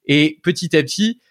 Et 0.09 0.39
petit 0.43 0.75
à 0.75 0.83
petit, 0.83 1.21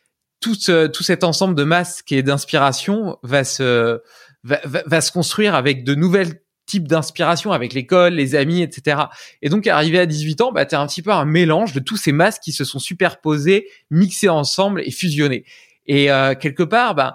tout, 0.41 0.57
tout 0.57 1.03
cet 1.03 1.25
ensemble 1.25 1.55
de 1.55 1.65
masques 1.65 2.13
et 2.13 2.23
d'inspiration 2.23 3.19
va 3.23 3.45
se 3.45 4.01
va, 4.45 4.61
va, 4.65 5.01
se 5.01 5.13
construire 5.13 5.55
avec 5.55 5.85
de 5.85 5.95
nouvelles 5.95 6.41
type 6.69 6.87
d'inspiration 6.87 7.51
avec 7.51 7.73
l'école, 7.73 8.15
les 8.15 8.37
amis, 8.37 8.63
etc. 8.63 9.05
Et 9.43 9.49
donc, 9.49 9.67
arrivé 9.67 9.99
à 9.99 10.07
18 10.07 10.41
ans, 10.43 10.53
bah, 10.53 10.67
tu 10.67 10.77
un 10.77 10.87
petit 10.87 11.03
peu 11.03 11.11
un 11.11 11.25
mélange 11.25 11.73
de 11.73 11.81
tous 11.81 11.97
ces 11.97 12.13
masques 12.13 12.43
qui 12.43 12.53
se 12.53 12.65
sont 12.65 12.79
superposés, 12.79 13.67
mixés 13.91 14.29
ensemble 14.29 14.83
et 14.83 14.91
fusionnés. 14.91 15.45
Et 15.87 16.13
euh, 16.13 16.35
quelque 16.35 16.63
part, 16.63 16.95
bah, 16.95 17.15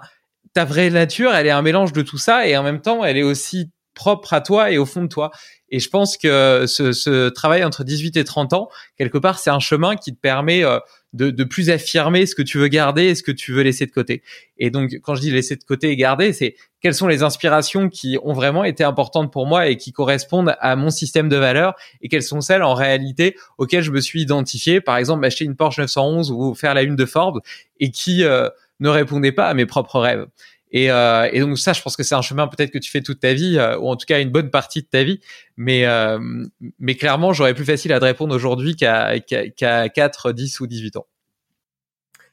ta 0.52 0.64
vraie 0.64 0.90
nature, 0.90 1.32
elle 1.34 1.46
est 1.46 1.52
un 1.52 1.62
mélange 1.62 1.92
de 1.92 2.02
tout 2.02 2.18
ça 2.18 2.46
et 2.46 2.56
en 2.56 2.62
même 2.62 2.80
temps, 2.80 3.04
elle 3.04 3.16
est 3.16 3.22
aussi 3.22 3.70
propre 3.94 4.32
à 4.32 4.40
toi 4.40 4.70
et 4.70 4.78
au 4.78 4.86
fond 4.86 5.02
de 5.02 5.08
toi. 5.08 5.30
Et 5.70 5.80
je 5.80 5.88
pense 5.88 6.16
que 6.16 6.66
ce, 6.66 6.92
ce 6.92 7.28
travail 7.30 7.64
entre 7.64 7.84
18 7.84 8.16
et 8.16 8.24
30 8.24 8.52
ans, 8.52 8.68
quelque 8.96 9.18
part, 9.18 9.38
c'est 9.38 9.50
un 9.50 9.58
chemin 9.58 9.96
qui 9.96 10.14
te 10.14 10.20
permet 10.20 10.64
euh, 10.64 10.78
de, 11.14 11.30
de, 11.30 11.44
plus 11.44 11.70
affirmer 11.70 12.26
ce 12.26 12.34
que 12.34 12.42
tu 12.42 12.58
veux 12.58 12.68
garder 12.68 13.04
et 13.04 13.14
ce 13.14 13.22
que 13.22 13.32
tu 13.32 13.52
veux 13.52 13.62
laisser 13.62 13.86
de 13.86 13.90
côté. 13.90 14.22
Et 14.58 14.70
donc, 14.70 14.98
quand 15.02 15.14
je 15.14 15.20
dis 15.20 15.30
laisser 15.30 15.56
de 15.56 15.64
côté 15.64 15.90
et 15.90 15.96
garder, 15.96 16.32
c'est 16.32 16.54
quelles 16.80 16.94
sont 16.94 17.08
les 17.08 17.22
inspirations 17.22 17.88
qui 17.88 18.18
ont 18.22 18.34
vraiment 18.34 18.62
été 18.62 18.84
importantes 18.84 19.32
pour 19.32 19.46
moi 19.46 19.68
et 19.68 19.76
qui 19.76 19.90
correspondent 19.90 20.54
à 20.60 20.76
mon 20.76 20.90
système 20.90 21.28
de 21.28 21.36
valeurs 21.36 21.74
et 22.02 22.08
quelles 22.08 22.22
sont 22.22 22.40
celles 22.40 22.62
en 22.62 22.74
réalité 22.74 23.36
auxquelles 23.58 23.82
je 23.82 23.90
me 23.90 24.00
suis 24.00 24.22
identifié. 24.22 24.80
Par 24.80 24.96
exemple, 24.96 25.24
acheter 25.24 25.44
une 25.44 25.56
Porsche 25.56 25.78
911 25.78 26.30
ou 26.30 26.54
faire 26.54 26.74
la 26.74 26.82
une 26.82 26.94
de 26.94 27.06
Forbes 27.06 27.40
et 27.80 27.90
qui 27.90 28.22
euh, 28.22 28.48
ne 28.80 28.88
répondaient 28.88 29.32
pas 29.32 29.46
à 29.46 29.54
mes 29.54 29.66
propres 29.66 29.98
rêves. 29.98 30.26
Et, 30.74 30.90
euh, 30.90 31.28
et, 31.32 31.38
donc 31.38 31.56
ça, 31.56 31.72
je 31.72 31.80
pense 31.80 31.96
que 31.96 32.02
c'est 32.02 32.16
un 32.16 32.20
chemin 32.20 32.48
peut-être 32.48 32.72
que 32.72 32.78
tu 32.78 32.90
fais 32.90 33.00
toute 33.00 33.20
ta 33.20 33.32
vie, 33.32 33.58
euh, 33.58 33.78
ou 33.78 33.88
en 33.88 33.94
tout 33.94 34.06
cas 34.06 34.20
une 34.20 34.30
bonne 34.30 34.50
partie 34.50 34.82
de 34.82 34.88
ta 34.88 35.04
vie. 35.04 35.20
Mais, 35.56 35.86
euh, 35.86 36.18
mais 36.80 36.96
clairement, 36.96 37.32
j'aurais 37.32 37.54
plus 37.54 37.64
facile 37.64 37.92
à 37.92 38.00
te 38.00 38.04
répondre 38.04 38.34
aujourd'hui 38.34 38.74
qu'à 38.74 39.20
qu'à 39.20 39.88
4, 39.88 40.32
10 40.32 40.58
ou 40.58 40.66
18 40.66 40.96
ans. 40.96 41.06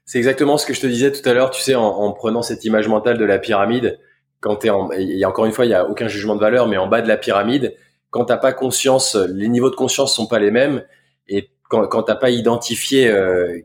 C'est 0.05 0.17
exactement 0.17 0.57
ce 0.57 0.65
que 0.65 0.73
je 0.73 0.81
te 0.81 0.87
disais 0.87 1.11
tout 1.11 1.27
à 1.29 1.33
l'heure, 1.33 1.51
tu 1.51 1.61
sais, 1.61 1.75
en, 1.75 1.85
en, 1.85 2.11
prenant 2.13 2.41
cette 2.41 2.65
image 2.65 2.87
mentale 2.87 3.19
de 3.19 3.25
la 3.25 3.37
pyramide, 3.37 3.99
quand 4.39 4.55
t'es 4.55 4.71
en, 4.71 4.89
et 4.91 5.23
encore 5.23 5.45
une 5.45 5.51
fois, 5.51 5.65
il 5.65 5.69
y 5.69 5.75
a 5.75 5.87
aucun 5.87 6.07
jugement 6.07 6.35
de 6.35 6.41
valeur, 6.41 6.67
mais 6.67 6.77
en 6.77 6.87
bas 6.87 7.01
de 7.01 7.07
la 7.07 7.17
pyramide, 7.17 7.75
quand 8.09 8.25
t'as 8.25 8.37
pas 8.37 8.53
conscience, 8.53 9.15
les 9.15 9.49
niveaux 9.49 9.69
de 9.69 9.75
conscience 9.75 10.15
sont 10.15 10.25
pas 10.25 10.39
les 10.39 10.49
mêmes, 10.49 10.83
et 11.27 11.51
quand, 11.69 11.85
quand 11.85 12.01
t'as 12.01 12.15
pas 12.15 12.31
identifié 12.31 13.03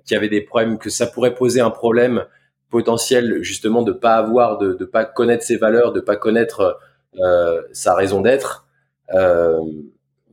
qu'il 0.05 0.15
y 0.15 0.19
avait 0.19 0.29
des 0.29 0.43
problèmes, 0.43 0.77
que 0.77 0.91
ça 0.91 1.07
pourrait 1.07 1.35
poser 1.35 1.61
un 1.63 1.71
problème 1.71 2.27
potentiel 2.71 3.43
justement 3.43 3.83
de 3.83 3.93
pas 3.93 4.17
avoir, 4.17 4.59
de, 4.59 4.75
de 4.75 4.85
pas 4.85 5.05
connaître 5.05 5.45
ses 5.45 5.57
valeurs, 5.57 5.93
de 5.93 6.01
pas 6.01 6.17
connaître 6.17 6.79
euh, 7.19 7.63
sa 7.73 7.95
raison 7.95 8.21
d'être, 8.21 8.67
euh, 9.15 9.61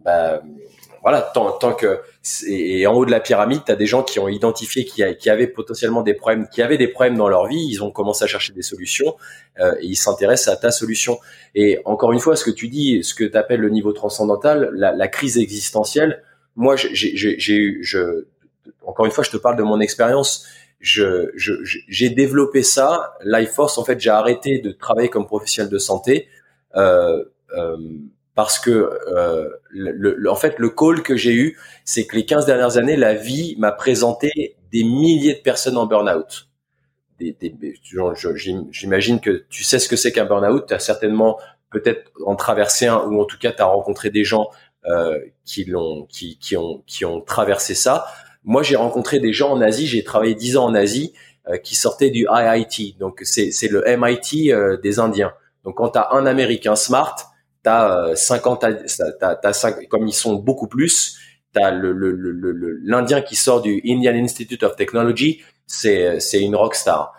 bah, 0.03 0.41
voilà, 1.01 1.21
tant, 1.21 1.51
tant 1.51 1.73
que 1.73 1.99
et 2.47 2.87
en 2.87 2.93
haut 2.93 3.05
de 3.05 3.11
la 3.11 3.19
pyramide, 3.19 3.63
tu 3.65 3.71
as 3.71 3.75
des 3.75 3.85
gens 3.85 4.01
qui 4.01 4.17
ont 4.17 4.29
identifié 4.29 4.85
qui, 4.85 5.03
qui 5.19 5.29
avaient 5.29 5.47
potentiellement 5.47 6.01
des 6.01 6.13
problèmes, 6.13 6.47
qui 6.47 6.61
avaient 6.61 6.77
des 6.77 6.87
problèmes 6.87 7.17
dans 7.17 7.27
leur 7.27 7.47
vie, 7.47 7.67
ils 7.69 7.83
ont 7.83 7.91
commencé 7.91 8.23
à 8.23 8.27
chercher 8.27 8.53
des 8.53 8.61
solutions 8.61 9.17
euh, 9.59 9.75
et 9.81 9.87
ils 9.87 9.97
s'intéressent 9.97 10.53
à 10.53 10.57
ta 10.57 10.71
solution. 10.71 11.19
Et 11.53 11.79
encore 11.83 12.13
une 12.13 12.19
fois, 12.19 12.37
ce 12.37 12.45
que 12.45 12.51
tu 12.51 12.69
dis, 12.69 13.03
ce 13.03 13.13
que 13.13 13.25
tu 13.25 13.35
appelles 13.35 13.59
le 13.59 13.69
niveau 13.69 13.91
transcendantal, 13.91 14.69
la, 14.73 14.93
la 14.93 15.07
crise 15.09 15.37
existentielle, 15.37 16.23
moi, 16.55 16.75
j'ai 16.77 17.57
eu, 17.57 17.83
je, 17.83 18.25
encore 18.85 19.05
une 19.05 19.11
fois, 19.11 19.23
je 19.25 19.31
te 19.31 19.37
parle 19.37 19.57
de 19.57 19.63
mon 19.63 19.81
expérience 19.81 20.45
je, 20.83 21.31
j'ai 21.87 22.09
développé 22.09 22.61
ça. 22.61 23.13
Life 23.23 23.51
Force, 23.51 23.77
en 23.77 23.85
fait, 23.85 23.99
j'ai 24.01 24.09
arrêté 24.09 24.59
de 24.59 24.71
travailler 24.71 25.09
comme 25.09 25.25
professionnel 25.25 25.71
de 25.71 25.77
santé 25.77 26.27
euh, 26.75 27.23
euh, 27.57 27.77
parce 28.35 28.59
que, 28.59 28.89
euh, 29.07 29.49
le, 29.69 30.29
en 30.29 30.35
fait, 30.35 30.59
le 30.59 30.69
call 30.69 31.01
que 31.01 31.15
j'ai 31.15 31.33
eu, 31.33 31.57
c'est 31.85 32.05
que 32.05 32.17
les 32.17 32.25
15 32.25 32.45
dernières 32.45 32.77
années, 32.77 32.97
la 32.97 33.13
vie 33.13 33.55
m'a 33.57 33.71
présenté 33.71 34.57
des 34.73 34.83
milliers 34.83 35.35
de 35.35 35.41
personnes 35.41 35.77
en 35.77 35.85
burn-out. 35.85 36.49
J'imagine 38.71 39.21
que 39.21 39.45
tu 39.49 39.63
sais 39.63 39.79
ce 39.79 39.87
que 39.87 39.95
c'est 39.95 40.11
qu'un 40.11 40.25
burn-out. 40.25 40.65
Tu 40.67 40.73
as 40.73 40.79
certainement 40.79 41.39
peut-être 41.71 42.11
en 42.25 42.35
traversé 42.35 42.87
un, 42.87 42.97
ou 43.05 43.21
en 43.21 43.25
tout 43.25 43.37
cas, 43.37 43.53
tu 43.53 43.61
as 43.61 43.65
rencontré 43.65 44.09
des 44.09 44.25
gens 44.25 44.49
euh, 44.85 45.17
qui 45.45 45.63
l'ont, 45.63 46.05
qui, 46.07 46.37
qui 46.39 46.57
ont, 46.57 46.83
qui 46.85 47.05
ont 47.05 47.21
traversé 47.21 47.73
ça. 47.73 48.05
Moi, 48.45 48.63
j'ai 48.63 48.75
rencontré 48.75 49.19
des 49.19 49.33
gens 49.33 49.51
en 49.51 49.61
Asie, 49.61 49.87
j'ai 49.87 50.03
travaillé 50.03 50.35
dix 50.35 50.57
ans 50.57 50.65
en 50.65 50.75
Asie, 50.75 51.13
euh, 51.49 51.57
qui 51.57 51.75
sortaient 51.75 52.09
du 52.09 52.25
IIT. 52.29 52.97
Donc, 52.99 53.21
c'est, 53.23 53.51
c'est 53.51 53.67
le 53.67 53.83
MIT 53.85 54.51
euh, 54.51 54.77
des 54.77 54.99
Indiens. 54.99 55.33
Donc, 55.63 55.75
quand 55.75 55.89
tu 55.89 55.99
as 55.99 56.13
un 56.13 56.25
Américain 56.25 56.75
smart, 56.75 57.15
tu 57.63 57.69
as 57.69 58.15
50, 58.15 58.65
t'as, 59.19 59.35
t'as 59.35 59.53
5, 59.53 59.87
comme 59.87 60.07
ils 60.07 60.13
sont 60.13 60.35
beaucoup 60.35 60.67
plus, 60.67 61.17
tu 61.53 61.61
as 61.61 61.71
le, 61.71 61.93
le, 61.93 62.11
le, 62.11 62.79
l'Indien 62.83 63.21
qui 63.21 63.35
sort 63.35 63.61
du 63.61 63.81
Indian 63.85 64.13
Institute 64.15 64.63
of 64.63 64.75
Technology, 64.75 65.41
c'est, 65.67 66.19
c'est 66.19 66.41
une 66.41 66.55
rockstar. 66.55 67.13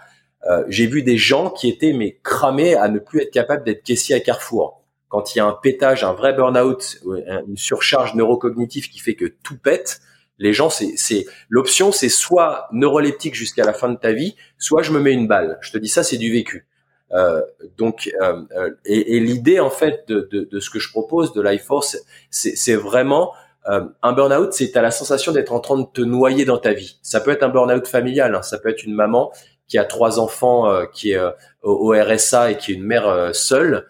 Euh, 0.46 0.64
j'ai 0.68 0.86
vu 0.86 1.02
des 1.02 1.16
gens 1.16 1.50
qui 1.50 1.68
étaient 1.68 1.92
mais 1.94 2.18
cramés 2.22 2.74
à 2.74 2.88
ne 2.88 2.98
plus 2.98 3.20
être 3.22 3.30
capables 3.30 3.64
d'être 3.64 3.82
caissiers 3.82 4.14
à 4.16 4.20
Carrefour. 4.20 4.82
Quand 5.08 5.34
il 5.34 5.38
y 5.38 5.40
a 5.40 5.46
un 5.46 5.52
pétage, 5.52 6.04
un 6.04 6.12
vrai 6.12 6.34
burn-out, 6.34 6.98
une 7.46 7.56
surcharge 7.56 8.14
neurocognitive 8.14 8.90
qui 8.90 8.98
fait 8.98 9.14
que 9.14 9.26
tout 9.26 9.56
pète, 9.56 10.00
les 10.38 10.52
gens, 10.52 10.68
c'est 10.70 11.26
l'option, 11.48 11.92
c'est 11.92 12.08
soit 12.08 12.68
neuroleptique 12.72 13.34
jusqu'à 13.34 13.64
la 13.64 13.72
fin 13.72 13.88
de 13.88 13.96
ta 13.96 14.12
vie, 14.12 14.36
soit 14.58 14.82
je 14.82 14.92
me 14.92 15.00
mets 15.00 15.12
une 15.12 15.28
balle. 15.28 15.58
Je 15.60 15.70
te 15.70 15.78
dis 15.78 15.88
ça, 15.88 16.02
c'est 16.02 16.16
du 16.16 16.32
vécu. 16.32 16.66
Euh, 17.12 17.40
donc, 17.76 18.10
euh, 18.20 18.42
euh 18.56 18.70
et, 18.84 19.16
et 19.16 19.20
l'idée 19.20 19.60
en 19.60 19.70
fait 19.70 20.08
de, 20.08 20.28
de, 20.32 20.48
de, 20.50 20.60
ce 20.60 20.70
que 20.70 20.80
je 20.80 20.90
propose 20.90 21.32
de 21.32 21.42
Life 21.42 21.64
Force, 21.64 21.96
c'est 22.30 22.74
vraiment 22.74 23.32
euh, 23.68 23.84
un 24.02 24.12
burn-out, 24.12 24.52
c'est 24.52 24.72
tu 24.72 24.78
as 24.78 24.82
la 24.82 24.90
sensation 24.90 25.30
d'être 25.30 25.52
en 25.52 25.60
train 25.60 25.78
de 25.78 25.86
te 25.86 26.00
noyer 26.00 26.44
dans 26.44 26.58
ta 26.58 26.72
vie. 26.72 26.98
Ça 27.02 27.20
peut 27.20 27.30
être 27.30 27.44
un 27.44 27.50
burn-out 27.50 27.86
familial, 27.86 28.34
hein. 28.34 28.42
ça 28.42 28.58
peut 28.58 28.68
être 28.68 28.82
une 28.82 28.94
maman 28.94 29.32
qui 29.68 29.78
a 29.78 29.84
trois 29.84 30.18
enfants, 30.18 30.68
euh, 30.68 30.86
qui 30.92 31.12
est 31.12 31.20
au, 31.62 31.94
RSA 31.94 32.50
et 32.50 32.56
qui 32.58 32.72
est 32.72 32.74
une 32.74 32.84
mère 32.84 33.30
seule. 33.32 33.86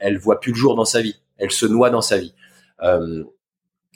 elle 0.00 0.18
voit 0.18 0.40
plus 0.40 0.52
le 0.52 0.56
jour 0.58 0.74
dans 0.74 0.84
sa 0.84 1.00
vie, 1.00 1.20
elle 1.38 1.50
se 1.50 1.66
noie 1.66 1.90
dans 1.90 2.02
sa 2.02 2.18
vie 2.18 2.34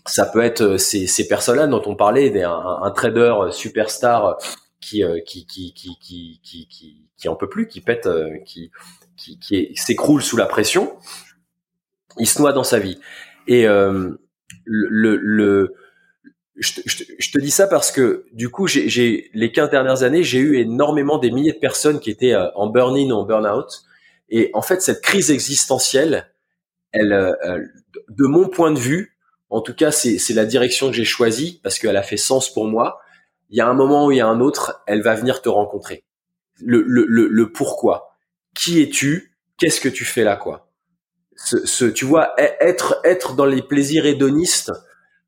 ça 0.07 0.27
peut 0.27 0.43
être 0.43 0.63
euh, 0.63 0.79
ces, 0.79 1.07
ces 1.07 1.27
personnes-là 1.27 1.67
dont 1.67 1.83
on 1.87 1.97
parlait, 1.97 2.43
un, 2.43 2.79
un, 2.83 2.91
trader 2.91 3.35
euh, 3.41 3.51
superstar 3.51 4.27
euh, 4.27 4.35
qui 4.81 5.03
qui 5.27 5.47
qui 5.47 5.73
qui 5.75 5.99
qui 5.99 6.41
qui 6.43 6.69
qui, 6.69 7.09
qui 7.17 7.29
en 7.29 7.37
peut 7.37 7.49
plus, 7.49 7.67
qui 7.67 7.81
pète, 7.81 8.09
qui 8.45 8.71
qui, 9.17 9.39
qui 9.39 9.75
s'écroule 9.77 10.23
sous 10.23 10.37
la 10.37 10.47
pression, 10.47 10.97
il 12.19 12.27
se 12.27 12.41
noie 12.41 12.53
dans 12.53 12.65
sa 12.65 12.79
vie. 12.79 13.01
Et 13.47 13.67
euh, 13.67 14.11
le, 14.65 15.17
le 15.17 15.75
je, 16.57 16.81
je, 16.85 17.05
je, 17.19 17.33
te 17.33 17.39
dis 17.39 17.51
ça 17.51 17.67
parce 17.67 17.91
que 17.91 18.27
du 18.33 18.51
coup, 18.51 18.69
j'ai 18.69 19.31
les 19.33 19.53
15 19.53 19.71
dernières 19.71 20.03
années, 20.03 20.23
j'ai 20.23 20.39
eu 20.39 20.59
énormément 20.59 21.19
des 21.19 21.31
milliers 21.31 21.53
de 21.53 21.59
personnes 21.59 21.99
qui 21.99 22.11
étaient 22.11 22.37
en 22.55 22.69
burn-in 22.69 23.11
ou 23.11 23.15
en 23.15 23.25
burn-out. 23.25 23.83
Et 24.29 24.51
en 24.55 24.63
fait, 24.63 24.81
cette 24.81 25.01
crise 25.01 25.31
existentielle, 25.31 26.33
elle, 26.93 27.11
de 28.09 28.27
mon 28.27 28.49
point 28.49 28.71
de 28.71 28.79
vue, 28.79 29.14
en 29.55 29.61
tout 29.61 29.73
cas, 29.73 29.93
c'est 29.93 30.35
la 30.35 30.47
direction 30.47 30.89
que 30.89 30.95
j'ai 30.95 31.05
choisie 31.05 31.61
parce 31.63 31.79
qu'elle 31.79 31.97
a 31.97 32.03
fait 32.03 32.17
sens 32.17 32.53
pour 32.53 32.67
moi. 32.67 32.99
Il 33.51 33.57
y 33.57 33.61
a 33.61 33.69
un 33.69 33.73
moment 33.73 34.07
où 34.07 34.11
il 34.11 34.19
y 34.19 34.21
a 34.21 34.27
un 34.27 34.41
autre, 34.41 34.83
elle 34.89 35.01
va 35.01 35.15
venir 35.15 35.43
te 35.43 35.49
rencontrer. 35.49 36.03
Le, 36.57 36.83
le, 36.83 37.05
le, 37.07 37.53
pourquoi. 37.53 38.17
Qui 38.53 38.83
es-tu? 38.83 39.37
Qu'est-ce 39.57 39.81
que 39.81 39.89
tu 39.89 40.05
fais 40.05 40.25
là, 40.25 40.35
quoi? 40.35 40.73
Ce, 41.37 41.65
ce, 41.67 41.85
Tu 41.85 42.05
vois, 42.05 42.35
e, 42.37 42.49
être 42.59 43.01
être 43.05 43.37
dans 43.37 43.45
les 43.45 43.63
plaisirs 43.63 44.07
hédonistes 44.07 44.73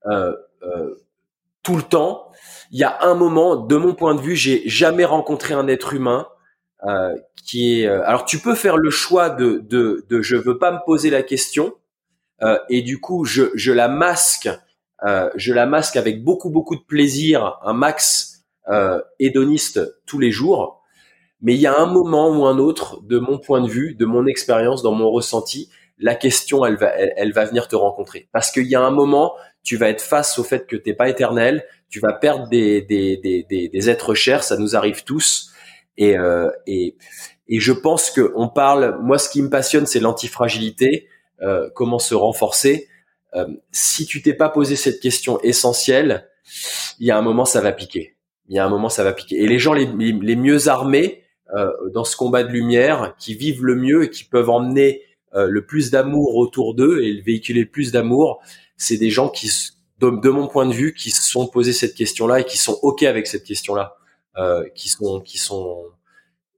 euh, 0.07 0.35
euh, 0.65 0.97
tout 1.63 1.77
le 1.77 1.83
temps. 1.83 2.33
Il 2.73 2.81
y 2.81 2.85
a 2.85 3.05
un 3.05 3.15
moment, 3.15 3.55
de 3.55 3.77
mon 3.77 3.95
point 3.95 4.17
de 4.17 4.21
vue, 4.21 4.35
j'ai 4.35 4.69
jamais 4.69 5.05
rencontré 5.05 5.55
un 5.55 5.69
être 5.69 5.95
humain 5.95 6.27
euh, 6.85 7.15
qui 7.45 7.83
est. 7.83 7.87
alors 7.87 8.25
tu 8.25 8.41
peux 8.41 8.57
faire 8.57 8.77
le 8.77 8.91
choix 8.91 9.31
de 9.31 9.59
de, 9.59 10.05
de 10.09 10.21
je 10.21 10.35
veux 10.35 10.59
pas 10.59 10.73
me 10.73 10.85
poser 10.85 11.11
la 11.11 11.23
question 11.23 11.75
et 12.69 12.83
du 12.83 13.01
coup 13.01 13.25
je 13.25 13.45
je 13.55 13.73
la 13.73 13.89
masque, 13.89 14.51
je 15.03 15.53
la 15.53 15.67
masque 15.67 15.97
avec 15.97 16.23
beaucoup 16.23 16.51
beaucoup 16.51 16.77
de 16.77 16.83
plaisir, 16.83 17.59
un 17.63 17.73
max 17.73 18.45
hédoniste 19.19 19.81
tous 20.07 20.19
les 20.19 20.31
jours. 20.31 20.83
Mais 21.43 21.55
il 21.55 21.61
y 21.61 21.67
a 21.67 21.79
un 21.79 21.87
moment 21.87 22.31
ou 22.31 22.47
un 22.47 22.59
autre, 22.59 23.03
de 23.03 23.19
mon 23.19 23.39
point 23.39 23.61
de 23.61 23.69
vue, 23.69 23.95
de 23.95 24.07
mon 24.07 24.27
expérience, 24.27 24.83
dans 24.83 24.93
mon 24.93 25.11
ressenti, 25.11 25.71
la 25.99 26.15
question, 26.15 26.65
elle 26.65 26.77
va, 26.77 26.89
elle, 26.89 27.33
va 27.33 27.45
venir 27.45 27.69
te 27.69 27.77
rencontrer. 27.77 28.29
Parce 28.33 28.51
qu'il 28.51 28.67
y 28.67 28.75
a 28.75 28.81
un 28.81 28.91
moment, 28.91 29.35
tu 29.63 29.77
vas 29.77 29.89
être 29.89 30.03
face 30.03 30.39
au 30.39 30.45
fait 30.45 30.67
que 30.67 30.77
t'es 30.77 30.95
pas 30.95 31.09
éternel, 31.09 31.65
tu 31.89 32.01
vas 32.01 32.13
perdre 32.13 32.49
des, 32.49 32.83
des, 32.83 33.17
des, 33.17 33.69
des, 33.69 33.91
êtres 33.91 34.15
chers, 34.15 34.45
ça 34.45 34.57
nous 34.57 34.77
arrive 34.77 35.05
tous. 35.05 35.51
Et, 35.97 36.19
euh, 36.19 36.51
et, 36.67 36.97
et 37.49 37.61
je 37.61 37.73
pense 37.73 38.11
que 38.11 38.33
on 38.35 38.49
parle, 38.49 38.99
moi 39.03 39.19
ce 39.19 39.29
qui 39.29 39.41
me 39.41 39.49
passionne, 39.49 39.87
c'est 39.87 40.01
l'antifragilité, 40.01 41.09
euh, 41.43 41.69
comment 41.75 41.99
se 41.99 42.15
renforcer. 42.15 42.89
Euh, 43.35 43.47
si 43.73 44.07
tu 44.07 44.23
t'es 44.23 44.35
pas 44.35 44.49
posé 44.49 44.77
cette 44.77 45.01
question 45.01 45.41
essentielle, 45.41 46.29
il 46.99 47.07
y 47.07 47.11
a 47.11 47.19
un 47.19 47.23
moment 47.23 47.45
ça 47.45 47.61
va 47.61 47.73
piquer. 47.73 48.17
Il 48.49 48.55
y 48.55 48.59
a 48.59 48.65
un 48.65 48.69
moment 48.69 48.89
ça 48.89 49.05
va 49.05 49.13
piquer. 49.13 49.43
Et 49.43 49.47
les 49.47 49.59
gens 49.59 49.73
les, 49.73 49.87
les 49.87 50.37
mieux 50.37 50.69
armés 50.69 51.25
euh, 51.55 51.71
dans 51.95 52.03
ce 52.03 52.17
combat 52.17 52.43
de 52.43 52.49
lumière, 52.49 53.15
qui 53.21 53.35
vivent 53.35 53.65
le 53.65 53.77
mieux 53.77 54.05
et 54.05 54.11
qui 54.11 54.25
peuvent 54.25 54.51
emmener 54.51 55.03
euh, 55.35 55.47
le 55.49 55.65
plus 55.65 55.93
d'amour 55.93 56.35
autour 56.35 56.75
d'eux 56.75 57.01
et 57.05 57.21
véhiculer 57.21 57.61
le 57.61 57.71
plus 57.71 57.93
d'amour, 57.93 58.43
c'est 58.77 58.97
des 58.97 59.11
gens 59.11 59.29
qui, 59.29 59.49
de, 60.01 60.29
mon 60.29 60.49
point 60.49 60.67
de 60.67 60.73
vue, 60.73 60.93
qui 60.93 61.13
se 61.13 61.23
sont 61.23 61.47
posés 61.47 61.73
cette 61.73 61.95
question-là 61.95 62.41
et 62.41 62.45
qui 62.45 62.59
sont 62.59 62.77
ok 62.83 63.05
avec 63.05 63.29
cette 63.29 63.45
question-là, 63.45 63.97
euh, 64.39 64.69
qui 64.75 64.89
sont, 64.89 65.21
qui 65.21 65.39
sont, 65.39 65.85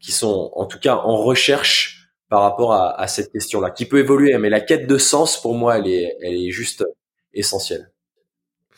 qui 0.01 0.11
sont 0.11 0.53
en 0.55 0.65
tout 0.65 0.79
cas 0.79 0.97
en 0.97 1.19
recherche 1.19 1.98
par 2.29 2.43
rapport 2.43 2.73
à, 2.73 3.01
à 3.01 3.07
cette 3.07 3.33
question-là, 3.33 3.71
qui 3.71 3.87
peut 3.87 3.99
évoluer, 3.99 4.37
mais 4.39 4.51
la 4.51 4.61
quête 4.61 4.87
de 4.87 4.99
sens 4.99 5.41
pour 5.41 5.55
moi, 5.55 5.79
elle 5.79 5.89
est, 5.89 6.17
elle 6.23 6.35
est 6.35 6.51
juste 6.51 6.85
essentielle 7.35 7.91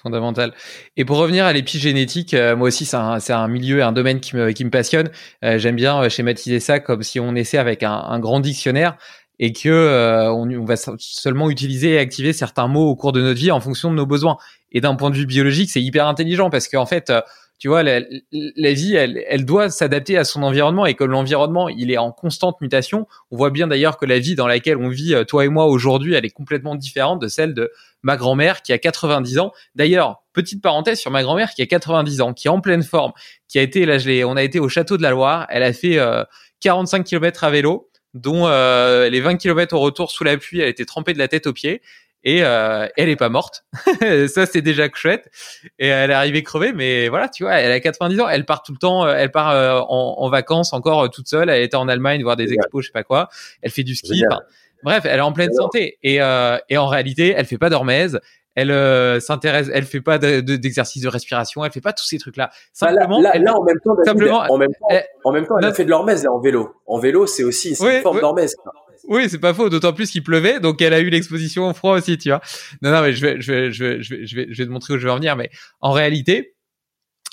fondamental. 0.01 0.55
Et 0.97 1.05
pour 1.05 1.19
revenir 1.19 1.45
à 1.45 1.53
l'épigénétique, 1.53 2.33
euh, 2.33 2.57
moi 2.57 2.69
aussi, 2.69 2.87
c'est 2.87 2.97
un, 2.97 3.19
un, 3.29 3.49
milieu, 3.49 3.83
un 3.85 3.93
domaine 3.93 4.21
qui 4.21 4.35
me, 4.35 4.53
qui 4.53 4.65
me 4.65 4.71
passionne. 4.71 5.11
Euh, 5.45 5.59
j'aime 5.59 5.77
bien 5.77 6.09
schématiser 6.09 6.59
ça 6.59 6.81
comme 6.81 7.03
si 7.03 7.21
on 7.21 7.35
essaie 7.35 7.59
avec 7.59 7.83
un, 7.83 7.93
un 7.93 8.19
grand 8.19 8.41
dictionnaire 8.41 8.97
et 9.39 9.53
que 9.53 9.69
euh, 9.69 10.31
on, 10.31 10.51
on, 10.51 10.65
va 10.65 10.75
seulement 10.77 11.51
utiliser 11.51 11.95
et 11.95 11.99
activer 11.99 12.33
certains 12.33 12.69
mots 12.69 12.89
au 12.89 12.95
cours 12.95 13.13
de 13.13 13.23
notre 13.23 13.39
vie 13.39 13.51
en 13.51 13.61
fonction 13.61 13.91
de 13.91 13.97
nos 13.97 14.07
besoins. 14.07 14.37
Et 14.71 14.81
d'un 14.81 14.95
point 14.95 15.11
de 15.11 15.17
vue 15.17 15.27
biologique, 15.27 15.71
c'est 15.71 15.83
hyper 15.83 16.07
intelligent 16.07 16.51
parce 16.51 16.69
qu'en 16.69 16.87
fait, 16.87 17.11
euh, 17.11 17.23
tu 17.61 17.69
vois, 17.69 17.83
la, 17.83 18.01
la 18.33 18.73
vie, 18.73 18.97
elle, 18.97 19.23
elle 19.29 19.45
doit 19.45 19.69
s'adapter 19.69 20.17
à 20.17 20.25
son 20.25 20.43
environnement 20.43 20.87
et 20.87 20.95
que 20.95 21.05
l'environnement, 21.05 21.69
il 21.69 21.91
est 21.91 21.99
en 21.99 22.11
constante 22.11 22.59
mutation. 22.63 23.07
On 23.31 23.37
voit 23.37 23.51
bien 23.51 23.69
d'ailleurs 23.69 23.99
que 23.99 24.07
la 24.07 24.19
vie 24.19 24.35
dans 24.35 24.47
laquelle 24.47 24.79
on 24.79 24.89
vit, 24.89 25.15
euh, 25.15 25.25
toi 25.25 25.45
et 25.45 25.49
moi, 25.49 25.67
aujourd'hui, 25.67 26.15
elle 26.15 26.25
est 26.25 26.31
complètement 26.31 26.75
différente 26.75 27.21
de 27.21 27.29
celle 27.29 27.53
de 27.53 27.71
ma 28.03 28.17
grand-mère 28.17 28.63
qui 28.63 28.73
a 28.73 28.79
90 28.79 29.39
ans. 29.41 29.53
D'ailleurs, 29.75 30.23
petite 30.33 30.63
parenthèse 30.63 31.01
sur 31.01 31.11
ma 31.11 31.23
grand-mère 31.23 31.51
qui 31.51 31.61
a 31.61 31.67
90 31.67 32.23
ans, 32.23 32.33
qui 32.33 32.49
est 32.49 32.51
en 32.51 32.63
pleine 32.63 32.83
forme, 32.83 33.13
qui 33.47 33.59
a 33.59 33.63
été, 33.63 33.85
là, 33.85 33.99
on 34.27 34.37
a 34.37 34.43
été 34.43 34.59
au 34.59 34.71
château 34.71 34.97
de 34.97 35.03
la 35.03 35.11
Loire, 35.11 35.47
elle 35.51 35.63
a 35.63 35.75
fait 35.75 35.99
45 36.61 37.05
km 37.05 37.45
à 37.45 37.51
vélo 37.51 37.91
dont 38.15 38.47
euh, 38.47 39.09
les 39.11 39.21
20 39.21 39.37
km 39.37 39.77
au 39.77 39.81
retour 39.81 40.11
sous 40.11 40.25
la 40.25 40.37
pluie, 40.37 40.61
elle 40.61 40.69
était 40.69 40.87
trempée 40.87 41.13
de 41.13 41.19
la 41.19 41.29
tête 41.29 41.47
aux 41.47 41.53
pieds 41.53 41.83
et 42.25 42.45
euh, 42.45 42.87
elle 42.97 43.09
est 43.09 43.17
pas 43.17 43.29
morte. 43.29 43.65
ça 44.29 44.47
c'est 44.47 44.63
déjà 44.63 44.89
chouette. 44.93 45.31
Et 45.79 45.89
elle 45.89 46.11
est 46.11 46.15
arrivée 46.15 46.43
crevée, 46.43 46.73
mais 46.73 47.09
voilà, 47.09 47.29
tu 47.29 47.45
vois, 47.45 47.55
elle 47.55 47.73
a 47.73 47.81
90 47.81 48.21
ans, 48.21 48.29
elle 48.29 48.45
part 48.45 48.63
tout 48.63 48.73
le 48.73 48.79
temps, 48.79 49.07
euh, 49.07 49.15
elle 49.17 49.31
part 49.31 49.51
euh, 49.51 49.81
en, 49.81 50.17
en, 50.19 50.29
vacances 50.31 50.73
encore 50.73 51.11
toute 51.11 51.29
seule. 51.29 51.49
Elle 51.49 51.63
était 51.63 51.77
en 51.77 51.89
Allemagne 51.89 52.23
voir 52.23 52.37
des 52.37 52.53
expos, 52.53 52.83
je 52.83 52.89
sais 52.89 52.93
pas 52.93 53.05
quoi. 53.05 53.29
Elle 53.63 53.71
fait 53.71 53.85
du 53.85 53.95
ski. 53.95 54.25
bref, 54.83 55.05
elle 55.05 55.19
est 55.19 55.23
en 55.23 55.33
pleine 55.33 55.53
santé 55.53 55.99
et, 56.03 56.17
et 56.17 56.79
en 56.79 56.87
réalité, 56.87 57.35
elle 57.37 57.47
fait 57.47 57.59
pas 57.59 57.71
d'hormèse 57.71 58.21
elle 58.55 58.71
euh, 58.71 59.21
s'intéresse, 59.21 59.71
elle 59.73 59.85
fait 59.85 60.01
pas 60.01 60.19
d'exercice 60.19 61.03
de, 61.03 61.09
de, 61.09 61.13
respiration, 61.13 61.65
elle 61.65 61.71
fait 61.71 61.81
pas 61.81 61.93
tous 61.93 62.05
ces 62.05 62.19
trucs-là. 62.19 62.47
Bah, 62.47 62.55
simplement, 62.73 63.21
là, 63.21 63.39
là, 63.39 63.55
en 63.55 63.63
même 63.63 63.79
temps, 63.83 63.97
simplement, 64.05 64.45
en 64.49 64.59
même 64.59 64.73
temps, 64.73 64.87
elle, 64.91 65.05
en 65.25 65.33
même 65.33 65.47
temps, 65.47 65.59
elle 65.59 65.67
a 65.67 65.73
fait 65.73 65.85
de 65.85 65.91
l'hormèse 65.91 66.27
en 66.27 66.41
vélo. 66.41 66.75
En 66.87 66.99
vélo, 66.99 67.27
c'est 67.27 67.45
aussi 67.45 67.71
une 67.71 68.03
forme 68.03 68.21
d'hormèse. 68.21 68.57
Oui, 69.05 69.29
c'est 69.29 69.39
pas 69.39 69.55
faux, 69.55 69.69
d'autant 69.69 69.93
plus 69.93 70.11
qu'il 70.11 70.23
pleuvait, 70.23 70.61
donc 70.61 70.81
elle 70.83 70.95
a 70.95 71.01
eu 71.01 71.11
l'exposition 71.11 71.69
au 71.69 71.75
froid 71.75 71.97
aussi, 71.97 72.19
tu 72.19 72.29
vois. 72.29 72.41
Non, 72.83 72.91
non, 72.91 73.03
mais 73.03 73.13
je 73.13 73.25
vais, 73.25 73.41
je 73.41 73.53
vais, 73.53 73.73
je 73.73 73.85
vais, 73.85 74.03
je 74.03 74.15
vais, 74.15 74.27
je 74.27 74.37
vais, 74.37 74.67
te 74.67 74.71
montrer 74.71 74.95
où 74.95 74.99
je 74.99 75.05
vais 75.05 75.13
en 75.13 75.17
venir, 75.17 75.37
mais 75.37 75.51
en 75.81 75.93
réalité, 75.93 76.55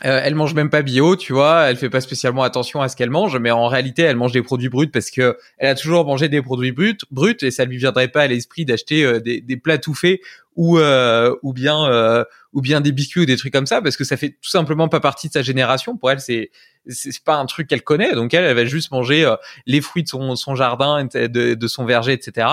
euh, 0.06 0.22
elle 0.24 0.36
mange 0.36 0.54
même 0.54 0.70
pas 0.70 0.84
bio, 0.84 1.16
tu 1.16 1.34
vois. 1.34 1.70
Elle 1.70 1.78
fait 1.78 1.90
pas 1.90 2.02
spécialement 2.02 2.44
attention 2.44 2.82
à 2.82 2.90
ce 2.90 2.96
qu'elle 2.96 3.10
mange, 3.10 3.36
mais 3.38 3.50
en 3.50 3.68
réalité, 3.68 4.04
elle 4.04 4.16
mange 4.16 4.32
des 4.32 4.44
produits 4.44 4.70
bruts 4.70 4.90
parce 4.90 5.10
que 5.10 5.38
elle 5.58 5.70
a 5.70 5.76
toujours 5.76 6.06
mangé 6.06 6.30
des 6.30 6.42
produits 6.42 6.72
bruts, 6.72 6.98
bruts, 7.10 7.38
et 7.42 7.50
ça 7.50 7.66
lui 7.66 7.78
viendrait 7.78 8.08
pas 8.08 8.22
à 8.22 8.28
l'esprit 8.28 8.64
d'acheter 8.64 9.04
euh, 9.04 9.20
des, 9.20 9.42
des, 9.42 9.58
plats 9.58 9.80
tout 9.80 9.96
faits 9.96 10.20
ou 10.56 10.78
euh, 10.80 11.36
ou 11.42 11.54
bien 11.54 11.86
euh, 11.86 12.24
ou 12.52 12.62
bien 12.62 12.82
des 12.82 12.92
biscuits 12.92 13.22
ou 13.22 13.26
des 13.26 13.38
trucs 13.38 13.54
comme 13.54 13.68
ça 13.68 13.82
parce 13.82 13.96
que 13.96 14.04
ça 14.04 14.18
fait 14.18 14.30
tout 14.30 14.50
simplement 14.50 14.90
pas 14.90 15.00
partie 15.00 15.28
de 15.30 15.34
sa 15.34 15.42
génération. 15.44 15.98
Pour 15.98 16.12
elle, 16.12 16.20
c'est 16.20 16.52
c'est 16.90 17.24
pas 17.24 17.36
un 17.36 17.46
truc 17.46 17.68
qu'elle 17.68 17.84
connaît. 17.84 18.14
Donc 18.14 18.34
elle, 18.34 18.44
elle 18.44 18.56
va 18.56 18.66
juste 18.66 18.92
manger 18.92 19.26
euh, 19.26 19.36
les 19.66 19.82
fruits 19.82 20.04
de 20.04 20.10
son, 20.10 20.36
son 20.36 20.56
jardin, 20.56 21.06
de, 21.06 21.54
de, 21.54 21.68
son 21.68 21.86
verger, 21.86 22.14
etc. 22.14 22.48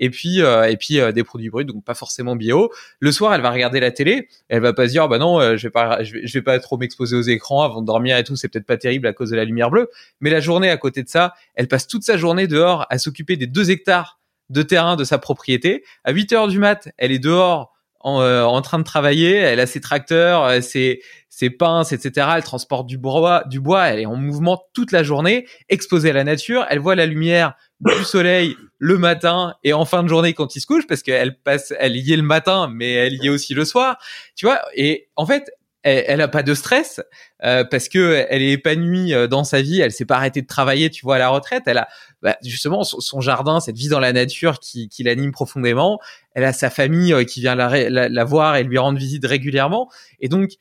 Et 0.00 0.10
puis 0.10 0.40
et 0.40 0.76
puis 0.78 1.00
des 1.12 1.24
produits 1.24 1.50
bruts, 1.50 1.64
donc 1.64 1.84
pas 1.84 1.94
forcément 1.94 2.36
bio. 2.36 2.72
Le 3.00 3.12
soir, 3.12 3.34
elle 3.34 3.40
va 3.40 3.50
regarder 3.50 3.80
la 3.80 3.90
télé. 3.90 4.28
Elle 4.48 4.60
va 4.60 4.72
pas 4.72 4.86
se 4.86 4.92
dire 4.92 5.08
bah 5.08 5.18
non, 5.18 5.56
je 5.56 5.66
vais 5.66 5.70
pas 5.70 6.02
je 6.02 6.14
vais, 6.14 6.26
je 6.26 6.32
vais 6.34 6.42
pas 6.42 6.58
trop 6.58 6.76
m'exposer 6.76 7.16
aux 7.16 7.22
écrans 7.22 7.62
avant 7.62 7.80
de 7.80 7.86
dormir 7.86 8.16
et 8.16 8.24
tout. 8.24 8.36
C'est 8.36 8.48
peut-être 8.48 8.66
pas 8.66 8.76
terrible 8.76 9.06
à 9.06 9.12
cause 9.12 9.30
de 9.30 9.36
la 9.36 9.44
lumière 9.44 9.70
bleue. 9.70 9.90
Mais 10.20 10.30
la 10.30 10.40
journée 10.40 10.70
à 10.70 10.76
côté 10.76 11.02
de 11.02 11.08
ça, 11.08 11.34
elle 11.54 11.68
passe 11.68 11.86
toute 11.86 12.02
sa 12.02 12.16
journée 12.16 12.46
dehors 12.46 12.86
à 12.90 12.98
s'occuper 12.98 13.36
des 13.36 13.46
deux 13.46 13.70
hectares 13.70 14.18
de 14.50 14.62
terrain 14.62 14.96
de 14.96 15.04
sa 15.04 15.18
propriété. 15.18 15.84
À 16.04 16.12
8 16.12 16.32
heures 16.32 16.48
du 16.48 16.58
mat, 16.58 16.88
elle 16.98 17.12
est 17.12 17.18
dehors 17.18 17.72
en, 18.00 18.20
euh, 18.20 18.44
en, 18.44 18.60
train 18.60 18.78
de 18.78 18.84
travailler, 18.84 19.34
elle 19.34 19.60
a 19.60 19.66
ses 19.66 19.80
tracteurs, 19.80 20.44
euh, 20.44 20.60
ses, 20.60 21.00
ses 21.30 21.48
pinces, 21.48 21.92
etc. 21.92 22.28
Elle 22.36 22.42
transporte 22.42 22.86
du 22.86 22.98
bois, 22.98 23.44
du 23.46 23.60
bois, 23.60 23.86
elle 23.86 24.00
est 24.00 24.06
en 24.06 24.16
mouvement 24.16 24.62
toute 24.74 24.92
la 24.92 25.02
journée, 25.02 25.46
exposée 25.70 26.10
à 26.10 26.12
la 26.12 26.24
nature, 26.24 26.66
elle 26.68 26.80
voit 26.80 26.96
la 26.96 27.06
lumière 27.06 27.54
du 27.84 28.04
soleil 28.04 28.56
le 28.78 28.98
matin 28.98 29.54
et 29.62 29.72
en 29.72 29.84
fin 29.84 30.02
de 30.02 30.08
journée 30.08 30.34
quand 30.34 30.56
il 30.56 30.60
se 30.60 30.66
couche, 30.66 30.86
parce 30.86 31.02
qu'elle 31.02 31.38
passe, 31.38 31.72
elle 31.78 31.96
y 31.96 32.12
est 32.12 32.16
le 32.16 32.22
matin, 32.22 32.68
mais 32.72 32.92
elle 32.92 33.14
y 33.14 33.26
est 33.26 33.30
aussi 33.30 33.54
le 33.54 33.64
soir, 33.64 33.98
tu 34.36 34.46
vois. 34.46 34.60
Et 34.74 35.08
en 35.16 35.26
fait, 35.26 35.50
elle, 35.84 36.22
a 36.22 36.28
pas 36.28 36.42
de 36.42 36.54
stress 36.54 37.02
euh, 37.44 37.62
parce 37.62 37.90
que 37.90 38.24
elle 38.30 38.40
est 38.40 38.52
épanouie 38.52 39.12
euh, 39.12 39.26
dans 39.26 39.44
sa 39.44 39.60
vie. 39.60 39.80
Elle 39.80 39.92
s'est 39.92 40.06
pas 40.06 40.16
arrêtée 40.16 40.40
de 40.40 40.46
travailler, 40.46 40.88
tu 40.88 41.04
vois, 41.04 41.16
à 41.16 41.18
la 41.18 41.28
retraite. 41.28 41.64
Elle 41.66 41.76
a 41.76 41.88
bah, 42.22 42.38
justement 42.42 42.84
son, 42.84 43.20
jardin, 43.20 43.60
cette 43.60 43.76
vie 43.76 43.88
dans 43.88 44.00
la 44.00 44.14
nature 44.14 44.60
qui, 44.60 44.88
qui 44.88 45.02
l'anime 45.02 45.30
profondément. 45.30 46.00
Elle 46.34 46.44
a 46.44 46.54
sa 46.54 46.70
famille 46.70 47.12
euh, 47.12 47.24
qui 47.24 47.40
vient 47.40 47.54
la, 47.54 47.90
la, 47.90 48.24
voir 48.24 48.56
et 48.56 48.64
lui 48.64 48.78
rendre 48.78 48.98
visite 48.98 49.26
régulièrement. 49.26 49.90
Et 50.20 50.28
donc, 50.28 50.52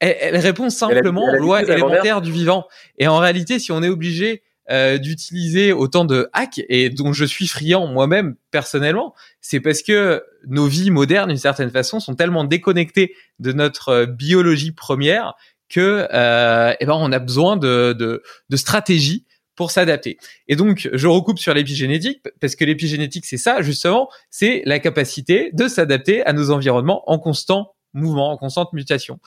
elle, 0.00 0.16
elle 0.18 0.36
répond 0.38 0.70
simplement 0.70 1.24
aux 1.24 1.36
lois 1.36 1.62
élémentaires 1.62 2.22
du 2.22 2.32
vivant. 2.32 2.66
Et 2.96 3.06
en 3.06 3.18
réalité, 3.18 3.58
si 3.58 3.70
on 3.70 3.82
est 3.82 3.90
obligé 3.90 4.42
euh, 4.70 4.98
d'utiliser 4.98 5.72
autant 5.72 6.04
de 6.04 6.28
hacks 6.32 6.62
et 6.68 6.88
dont 6.88 7.12
je 7.12 7.24
suis 7.24 7.46
friand 7.46 7.86
moi-même 7.86 8.36
personnellement, 8.50 9.14
c'est 9.40 9.60
parce 9.60 9.82
que 9.82 10.24
nos 10.46 10.66
vies 10.66 10.90
modernes, 10.90 11.28
d'une 11.28 11.36
certaine 11.36 11.70
façon, 11.70 12.00
sont 12.00 12.14
tellement 12.14 12.44
déconnectées 12.44 13.14
de 13.38 13.52
notre 13.52 13.88
euh, 13.90 14.06
biologie 14.06 14.72
première 14.72 15.34
que, 15.68 16.08
euh, 16.12 16.74
eh 16.80 16.86
ben, 16.86 16.94
on 16.94 17.12
a 17.12 17.18
besoin 17.18 17.56
de, 17.56 17.92
de, 17.92 18.22
de 18.48 18.56
stratégies 18.56 19.26
pour 19.56 19.70
s'adapter. 19.70 20.18
Et 20.48 20.56
donc, 20.56 20.88
je 20.92 21.06
recoupe 21.06 21.38
sur 21.38 21.54
l'épigénétique, 21.54 22.20
parce 22.40 22.56
que 22.56 22.64
l'épigénétique, 22.64 23.26
c'est 23.26 23.36
ça, 23.36 23.62
justement, 23.62 24.08
c'est 24.30 24.62
la 24.64 24.78
capacité 24.78 25.50
de 25.52 25.68
s'adapter 25.68 26.24
à 26.26 26.32
nos 26.32 26.50
environnements 26.50 27.08
en 27.10 27.18
constant 27.18 27.74
mouvement, 27.94 28.32
en 28.32 28.36
constante 28.36 28.72
mutation. 28.72 29.18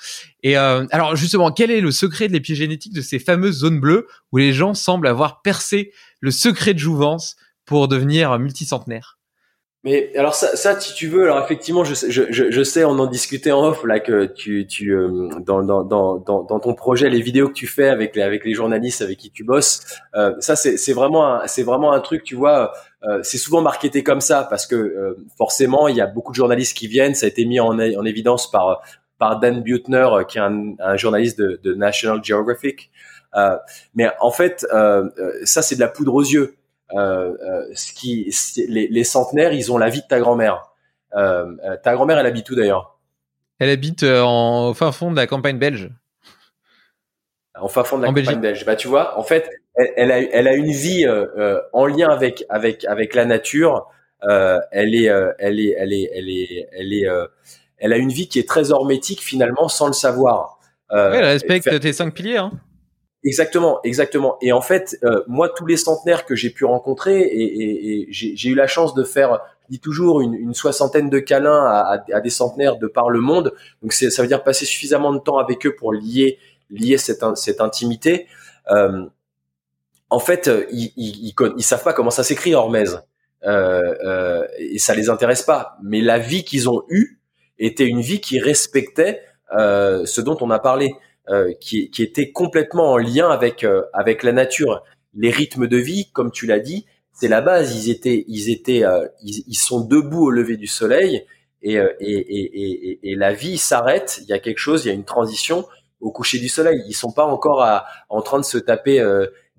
Et 0.43 0.57
euh, 0.57 0.85
alors 0.91 1.15
justement, 1.15 1.51
quel 1.51 1.71
est 1.71 1.81
le 1.81 1.91
secret 1.91 2.27
de 2.27 2.33
l'épigénétique 2.33 2.93
de 2.93 3.01
ces 3.01 3.19
fameuses 3.19 3.59
zones 3.59 3.79
bleues 3.79 4.07
où 4.31 4.37
les 4.37 4.53
gens 4.53 4.73
semblent 4.73 5.07
avoir 5.07 5.41
percé 5.41 5.91
le 6.19 6.31
secret 6.31 6.73
de 6.73 6.79
jouvence 6.79 7.35
pour 7.65 7.87
devenir 7.87 8.37
multicentenaires? 8.37 9.17
Mais 9.83 10.11
alors 10.17 10.35
ça, 10.35 10.55
ça, 10.57 10.77
si 10.79 10.93
tu 10.95 11.07
veux, 11.07 11.23
alors 11.23 11.41
effectivement, 11.41 11.83
je, 11.83 11.93
je, 11.93 12.23
je, 12.29 12.63
sais, 12.63 12.83
on 12.83 12.99
en 12.99 13.05
discutait 13.05 13.51
en 13.51 13.63
off 13.63 13.85
là 13.85 13.99
que 14.01 14.25
tu, 14.25 14.65
tu 14.67 14.91
euh, 14.91 15.29
dans, 15.39 15.63
dans, 15.63 15.83
dans, 15.83 16.17
dans 16.17 16.59
ton 16.59 16.73
projet, 16.73 17.09
les 17.09 17.21
vidéos 17.21 17.47
que 17.47 17.53
tu 17.53 17.67
fais 17.67 17.87
avec 17.87 18.15
les, 18.15 18.23
avec 18.23 18.43
les 18.43 18.53
journalistes 18.53 19.01
avec 19.01 19.17
qui 19.17 19.31
tu 19.31 19.43
bosses, 19.43 19.85
euh, 20.15 20.33
ça 20.39 20.55
c'est 20.57 20.93
vraiment, 20.93 21.39
c'est 21.45 21.63
vraiment 21.63 21.93
un 21.93 22.01
truc, 22.01 22.23
tu 22.23 22.35
vois, 22.35 22.73
euh, 23.03 23.19
c'est 23.23 23.37
souvent 23.37 23.61
marketé 23.61 24.03
comme 24.03 24.21
ça 24.21 24.43
parce 24.49 24.65
que 24.65 24.75
euh, 24.75 25.15
forcément, 25.37 25.87
il 25.87 25.95
y 25.95 26.01
a 26.01 26.07
beaucoup 26.07 26.31
de 26.31 26.37
journalistes 26.37 26.75
qui 26.75 26.87
viennent. 26.87 27.15
Ça 27.15 27.25
a 27.25 27.29
été 27.29 27.45
mis 27.45 27.59
en, 27.59 27.79
en 27.79 28.05
évidence 28.05 28.49
par 28.49 28.81
par 29.19 29.39
Dan 29.39 29.61
Butner, 29.61 30.07
qui 30.27 30.37
est 30.37 30.41
un, 30.41 30.75
un 30.79 30.95
journaliste 30.95 31.39
de, 31.39 31.59
de, 31.63 31.73
National 31.73 32.23
Geographic. 32.23 32.91
mais 33.95 34.09
en 34.19 34.29
fait, 34.29 34.65
ça 35.43 35.61
c'est 35.63 35.75
de 35.75 35.79
la 35.79 35.87
poudre 35.87 36.13
aux 36.13 36.23
yeux 36.23 36.57
euh, 36.93 37.35
euh, 37.43 37.65
ce 37.75 37.93
qui, 37.93 38.33
les, 38.69 38.87
les, 38.87 39.03
centenaires, 39.03 39.51
ils 39.51 39.71
ont 39.71 39.77
la 39.77 39.89
vie 39.89 40.01
de 40.01 40.07
ta 40.07 40.19
grand-mère. 40.19 40.71
Euh, 41.15 41.55
ta 41.83 41.93
grand-mère, 41.93 42.17
elle 42.17 42.25
habite 42.25 42.49
où 42.49 42.55
d'ailleurs? 42.55 42.97
Elle 43.59 43.69
habite 43.69 44.03
en, 44.03 44.69
au 44.69 44.73
fin 44.73 44.91
fond 44.91 45.11
de 45.11 45.15
la 45.15 45.27
campagne 45.27 45.57
belge. 45.57 45.89
En 47.59 47.67
fin 47.67 47.83
fond 47.83 47.97
de 47.97 48.03
la 48.03 48.13
campagne 48.13 48.39
belge. 48.39 48.65
Bah 48.65 48.75
tu 48.75 48.87
vois, 48.87 49.17
en 49.17 49.23
fait, 49.23 49.49
elle, 49.77 50.11
a, 50.11 50.19
elle 50.19 50.47
a 50.47 50.55
une 50.55 50.71
vie 50.71 51.05
en 51.73 51.85
lien 51.85 52.09
avec 52.09 52.43
avec 52.49 52.85
avec 52.85 53.15
la 53.15 53.25
nature. 53.25 53.87
elle 54.21 54.95
est, 54.95 55.09
elle 55.39 55.59
est, 55.59 55.75
elle 55.77 55.93
est, 55.93 56.09
elle 56.13 56.29
est, 56.29 56.67
elle 56.71 56.93
est, 56.93 57.07
elle 57.77 57.93
a 57.93 57.97
une 57.97 58.09
vie 58.09 58.27
qui 58.27 58.39
est 58.39 58.47
très 58.47 58.71
hormétique 58.71 59.21
finalement 59.21 59.67
sans 59.67 59.87
le 59.87 59.93
savoir. 59.93 60.59
Euh, 60.91 61.11
elle 61.13 61.25
respecte 61.25 61.79
tes 61.79 61.93
cinq 61.93 62.13
piliers. 62.13 62.37
Hein. 62.37 62.51
Exactement, 63.23 63.79
exactement. 63.83 64.37
Et 64.41 64.51
en 64.51 64.61
fait, 64.61 64.97
euh, 65.03 65.23
moi, 65.27 65.49
tous 65.49 65.65
les 65.65 65.75
centenaires 65.75 66.25
que 66.25 66.35
j'ai 66.35 66.49
pu 66.49 66.65
rencontrer, 66.65 67.19
et, 67.19 67.43
et, 67.43 68.01
et 68.01 68.07
j'ai 68.09 68.49
eu 68.49 68.55
la 68.55 68.67
chance 68.67 68.93
de 68.93 69.03
faire, 69.03 69.39
je 69.65 69.75
dis 69.75 69.79
toujours, 69.79 70.21
une, 70.21 70.33
une 70.33 70.53
soixantaine 70.53 71.09
de 71.09 71.19
câlins 71.19 71.65
à, 71.65 72.03
à, 72.13 72.21
des 72.21 72.29
centenaires 72.29 72.77
de 72.77 72.87
par 72.87 73.09
le 73.09 73.19
monde. 73.19 73.53
Donc, 73.81 73.91
ça 73.91 74.21
veut 74.21 74.27
dire 74.27 74.43
passer 74.43 74.65
suffisamment 74.65 75.11
de 75.13 75.19
temps 75.19 75.39
avec 75.39 75.65
eux 75.65 75.75
pour 75.75 75.91
lier, 75.91 76.39
lier 76.69 76.97
cette, 76.97 77.23
cette 77.35 77.59
intimité. 77.59 78.27
Euh, 78.71 79.05
en 80.09 80.19
fait, 80.19 80.49
ils, 80.71 80.91
ils, 80.95 81.33
ils, 81.57 81.63
savent 81.63 81.83
pas 81.83 81.93
comment 81.93 82.09
ça 82.09 82.23
s'écrit 82.23 82.55
Hormèse, 82.55 83.01
euh, 83.43 83.95
euh, 84.05 84.47
et 84.57 84.79
ça 84.79 84.95
les 84.95 85.09
intéresse 85.09 85.43
pas. 85.43 85.77
Mais 85.83 86.01
la 86.01 86.17
vie 86.19 86.43
qu'ils 86.43 86.69
ont 86.69 86.83
eue 86.89 87.19
était 87.59 87.85
une 87.85 88.01
vie 88.01 88.21
qui 88.21 88.39
respectait 88.39 89.21
euh, 89.57 90.05
ce 90.05 90.21
dont 90.21 90.37
on 90.41 90.49
a 90.49 90.59
parlé. 90.59 90.91
Euh, 91.29 91.51
qui, 91.59 91.89
qui, 91.89 92.03
était 92.03 92.31
complètement 92.31 92.93
en 92.93 92.97
lien 92.97 93.29
avec 93.29 93.65
euh, 93.65 93.83
avec 93.91 94.23
la 94.23 94.31
nature. 94.31 94.81
Les 95.13 95.29
rythmes 95.29 95.67
de 95.67 95.75
vie, 95.75 96.09
comme 96.13 96.31
tu 96.31 96.45
l'as 96.45 96.61
dit, 96.61 96.85
c'est 97.11 97.27
la 97.27 97.41
base. 97.41 97.75
Ils 97.75 97.91
étaient 97.91 98.23
ils 98.29 98.49
étaient 98.49 98.85
euh, 98.85 99.05
ils, 99.21 99.57
sont 99.57 99.81
debout 99.81 100.27
au 100.27 100.31
lever 100.31 100.55
du 100.55 100.67
soleil 100.67 101.25
et 101.61 101.73
et, 101.73 101.81
et, 101.99 102.91
et, 103.01 103.11
et 103.11 103.15
la 103.15 103.33
vie 103.33 103.57
s'arrête. 103.57 104.21
Il 104.21 104.29
y 104.29 104.31
a 104.31 104.39
quelque 104.39 104.59
chose, 104.59 104.85
il 104.85 104.87
y 104.87 104.91
a 104.91 104.93
une 104.93 105.03
transition 105.03 105.67
au 105.99 106.11
coucher 106.11 106.39
du 106.39 106.47
soleil. 106.47 106.81
Ils 106.87 106.93
sont 106.93 107.11
pas 107.11 107.25
encore 107.25 107.61
à, 107.61 107.87
en 108.07 108.21
train 108.21 108.39
de 108.39 108.45
se 108.45 108.57
taper 108.57 109.03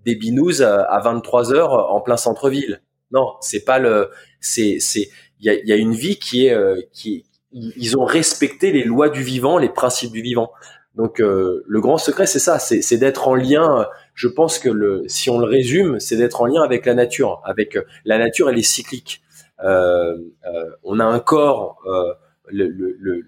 des 0.08 0.16
binous 0.16 0.62
à 0.62 1.00
23 1.00 1.52
heures 1.52 1.92
en 1.92 2.00
plein 2.00 2.16
centre-ville. 2.16 2.82
Non, 3.12 3.34
c'est 3.40 3.64
pas 3.64 3.78
le 3.78 4.10
c'est 4.40 4.78
c'est 4.80 5.08
il 5.40 5.46
y 5.46 5.50
a, 5.50 5.54
y 5.64 5.72
a, 5.72 5.76
une 5.76 5.94
vie 5.94 6.18
qui 6.18 6.46
est 6.46 6.56
qui 6.92 7.24
ils 7.52 7.96
ont 7.96 8.04
respecté 8.04 8.72
les 8.72 8.84
lois 8.84 9.08
du 9.08 9.22
vivant, 9.22 9.58
les 9.58 9.68
principes 9.68 10.12
du 10.12 10.22
vivant. 10.22 10.50
Donc 10.94 11.20
euh, 11.20 11.64
le 11.66 11.80
grand 11.80 11.96
secret, 11.96 12.26
c'est 12.26 12.40
ça, 12.40 12.58
c'est 12.58 12.96
d'être 12.96 13.28
en 13.28 13.34
lien. 13.36 13.86
Je 14.14 14.26
pense 14.26 14.58
que 14.58 14.68
le, 14.68 15.04
si 15.06 15.30
on 15.30 15.38
le 15.38 15.46
résume, 15.46 16.00
c'est 16.00 16.16
d'être 16.16 16.40
en 16.40 16.46
lien 16.46 16.62
avec 16.62 16.86
la 16.86 16.94
nature. 16.94 17.40
Avec 17.44 17.76
euh, 17.76 17.84
la 18.04 18.18
nature, 18.18 18.50
elle 18.50 18.58
est 18.58 18.62
cyclique. 18.62 19.22
Euh, 19.62 20.16
euh, 20.44 20.70
on 20.82 20.98
a 20.98 21.04
un 21.04 21.20
corps. 21.20 21.78
Euh, 21.86 22.12
le, 22.50 22.68
le, 22.68 23.24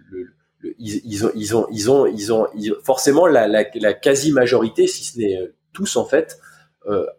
ils, 0.79 1.01
ils, 1.05 1.25
ont, 1.25 1.31
ils, 1.35 1.55
ont, 1.55 1.67
ils 1.71 1.93
ont, 2.33 2.47
ils 2.55 2.73
ont, 2.73 2.77
forcément 2.83 3.27
la 3.27 3.95
quasi 3.95 4.33
majorité, 4.33 4.87
si 4.87 5.05
ce 5.05 5.19
n'est 5.19 5.39
tous 5.73 5.97
en 5.97 6.05
fait, 6.05 6.39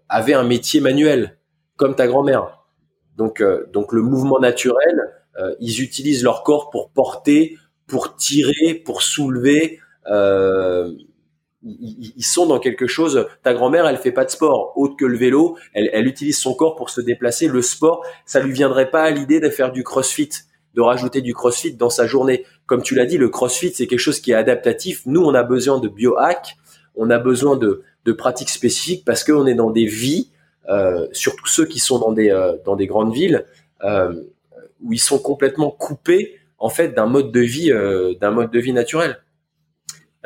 avaient 0.09 0.33
un 0.33 0.43
métier 0.43 0.81
manuel, 0.81 1.37
comme 1.77 1.95
ta 1.95 2.07
grand-mère. 2.07 2.59
Donc, 3.17 3.43
donc 3.71 3.93
le 3.93 4.01
mouvement 4.01 4.39
naturel, 4.39 5.13
ils 5.59 5.81
utilisent 5.81 6.23
leur 6.23 6.43
corps 6.43 6.69
pour 6.69 6.91
porter, 6.91 7.57
pour 7.87 8.15
tirer, 8.15 8.75
pour 8.85 9.01
soulever, 9.01 9.79
euh, 10.07 10.91
ils, 11.63 12.23
sont 12.23 12.47
dans 12.47 12.59
quelque 12.59 12.87
chose. 12.87 13.27
Ta 13.43 13.53
grand-mère, 13.53 13.85
elle 13.85 13.97
fait 13.97 14.11
pas 14.11 14.25
de 14.25 14.31
sport 14.31 14.73
autre 14.75 14.95
que 14.95 15.05
le 15.05 15.17
vélo. 15.17 15.57
Elle, 15.73 15.89
elle, 15.93 16.07
utilise 16.07 16.39
son 16.39 16.55
corps 16.55 16.75
pour 16.75 16.89
se 16.89 17.01
déplacer. 17.01 17.47
Le 17.47 17.61
sport, 17.61 18.03
ça 18.25 18.39
lui 18.39 18.51
viendrait 18.51 18.89
pas 18.89 19.03
à 19.03 19.11
l'idée 19.11 19.39
de 19.39 19.49
faire 19.49 19.71
du 19.71 19.83
CrossFit, 19.83 20.29
de 20.73 20.81
rajouter 20.81 21.21
du 21.21 21.33
CrossFit 21.33 21.73
dans 21.73 21.91
sa 21.91 22.07
journée. 22.07 22.45
Comme 22.65 22.81
tu 22.81 22.95
l'as 22.95 23.05
dit, 23.05 23.17
le 23.17 23.29
CrossFit, 23.29 23.73
c'est 23.73 23.85
quelque 23.85 23.99
chose 23.99 24.21
qui 24.21 24.31
est 24.31 24.35
adaptatif. 24.35 25.03
Nous, 25.05 25.21
on 25.21 25.35
a 25.35 25.43
besoin 25.43 25.79
de 25.79 25.87
biohack, 25.87 26.57
on 26.95 27.09
a 27.09 27.19
besoin 27.19 27.57
de, 27.57 27.83
de 28.05 28.11
pratiques 28.11 28.49
spécifiques 28.49 29.05
parce 29.05 29.23
qu'on 29.23 29.45
est 29.47 29.55
dans 29.55 29.71
des 29.71 29.85
vies, 29.85 30.31
euh, 30.69 31.07
surtout 31.11 31.47
ceux 31.47 31.65
qui 31.65 31.79
sont 31.79 31.99
dans 31.99 32.11
des 32.11 32.29
euh, 32.29 32.57
dans 32.65 32.75
des 32.75 32.87
grandes 32.87 33.13
villes, 33.13 33.45
euh, 33.83 34.13
où 34.81 34.93
ils 34.93 34.99
sont 34.99 35.19
complètement 35.19 35.71
coupés 35.71 36.37
en 36.57 36.69
fait 36.69 36.89
d'un 36.89 37.07
mode 37.07 37.31
de 37.31 37.39
vie 37.39 37.71
d'un 38.19 38.31
mode 38.31 38.51
de 38.51 38.59
vie 38.59 38.73
naturel. 38.73 39.19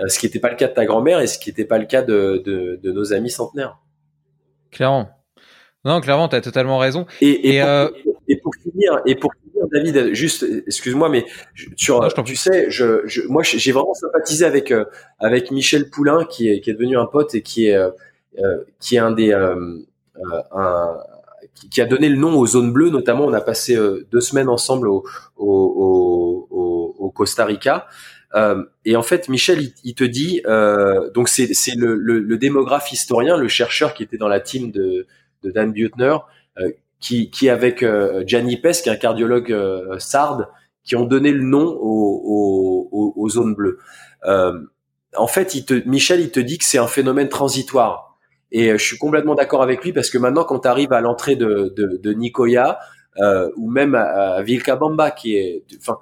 Ce 0.07 0.19
qui 0.19 0.25
n'était 0.25 0.39
pas 0.39 0.49
le 0.49 0.57
cas 0.57 0.67
de 0.67 0.73
ta 0.73 0.85
grand-mère 0.85 1.21
et 1.21 1.27
ce 1.27 1.39
qui 1.39 1.49
n'était 1.49 1.63
pas 1.63 1.77
le 1.77 1.85
cas 1.85 2.01
de, 2.01 2.43
de, 2.45 2.77
de, 2.83 2.91
nos 2.91 3.13
amis 3.13 3.29
centenaires. 3.29 3.77
Clairement. 4.69 5.09
Non, 5.85 6.01
clairement, 6.01 6.27
tu 6.27 6.35
as 6.35 6.41
totalement 6.41 6.79
raison. 6.79 7.05
Et, 7.21 7.55
et, 7.55 7.61
pour, 7.61 7.69
euh... 7.69 7.89
et, 8.27 8.37
pour, 8.41 8.51
finir, 8.55 9.01
et 9.05 9.15
pour 9.15 9.31
finir, 9.35 9.44
David, 9.71 10.13
juste, 10.13 10.45
excuse-moi, 10.67 11.09
mais 11.09 11.25
sur, 11.75 12.01
non, 12.01 12.23
tu 12.23 12.35
sais, 12.35 12.69
je, 12.69 13.01
je 13.05 13.21
moi, 13.27 13.43
j'ai 13.43 13.71
vraiment 13.71 13.93
sympathisé 13.93 14.45
avec 14.45 14.71
euh, 14.71 14.85
avec 15.19 15.51
Michel 15.51 15.89
Poulain, 15.89 16.25
qui 16.25 16.49
est 16.49 16.61
qui 16.61 16.69
est 16.69 16.73
devenu 16.73 16.97
un 16.97 17.05
pote 17.05 17.35
et 17.35 17.41
qui 17.41 17.67
est 17.67 17.75
euh, 17.75 17.89
euh 18.39 18.63
qui 18.79 18.95
est 18.95 18.99
un 18.99 19.11
des 19.11 19.33
un, 19.33 20.97
qui 21.71 21.81
a 21.81 21.85
donné 21.85 22.09
le 22.09 22.17
nom 22.17 22.37
aux 22.37 22.47
zones 22.47 22.71
bleues. 22.73 22.89
Notamment, 22.89 23.25
on 23.25 23.33
a 23.33 23.41
passé 23.41 23.77
deux 24.11 24.21
semaines 24.21 24.49
ensemble 24.49 24.87
au, 24.87 25.05
au, 25.37 26.47
au, 26.49 26.95
au 26.97 27.09
Costa 27.11 27.45
Rica. 27.45 27.87
Et 28.83 28.95
en 28.95 29.03
fait, 29.03 29.29
Michel, 29.29 29.71
il, 29.83 29.95
te 29.95 30.03
dit, 30.03 30.41
donc 31.13 31.29
c'est 31.29 31.47
le, 31.75 31.95
le, 31.95 32.19
le, 32.19 32.37
démographe 32.37 32.91
historien, 32.91 33.37
le 33.37 33.47
chercheur 33.47 33.93
qui 33.93 34.03
était 34.03 34.17
dans 34.17 34.27
la 34.27 34.39
team 34.41 34.71
de, 34.71 35.07
de 35.43 35.51
Dan 35.51 35.71
Buettner, 35.71 36.17
qui, 36.99 37.49
avec 37.49 37.83
euh, 37.83 38.23
Gianni 38.25 38.57
Pes, 38.57 38.71
qui 38.81 38.89
est 38.89 38.91
un 38.91 38.95
cardiologue 38.95 39.51
euh, 39.51 39.99
sarde, 39.99 40.47
qui 40.83 40.95
ont 40.95 41.05
donné 41.05 41.31
le 41.31 41.43
nom 41.43 41.77
aux, 41.79 43.29
zones 43.29 43.55
bleues. 43.55 43.79
Euh, 44.25 44.59
en 45.17 45.27
fait, 45.27 45.55
Michel, 45.85 46.21
il 46.21 46.31
te 46.31 46.39
dit 46.39 46.57
que 46.57 46.65
c'est 46.65 46.77
un 46.77 46.87
phénomène 46.87 47.29
transitoire. 47.29 48.17
Et 48.51 48.71
je 48.71 48.83
suis 48.83 48.97
complètement 48.97 49.35
d'accord 49.35 49.63
avec 49.63 49.83
lui 49.83 49.93
parce 49.93 50.09
que 50.09 50.17
maintenant, 50.17 50.43
quand 50.43 50.59
tu 50.59 50.67
arrives 50.67 50.93
à 50.93 51.01
l'entrée 51.01 51.35
de, 51.35 51.73
de, 51.75 51.97
de 51.97 52.13
Nicoya 52.13 52.79
ou 53.55 53.69
même 53.69 53.95
à, 53.95 54.35
à 54.35 54.41
Vilcabamba, 54.43 55.11
qui 55.11 55.35
est, 55.35 55.65
enfin, 55.79 55.97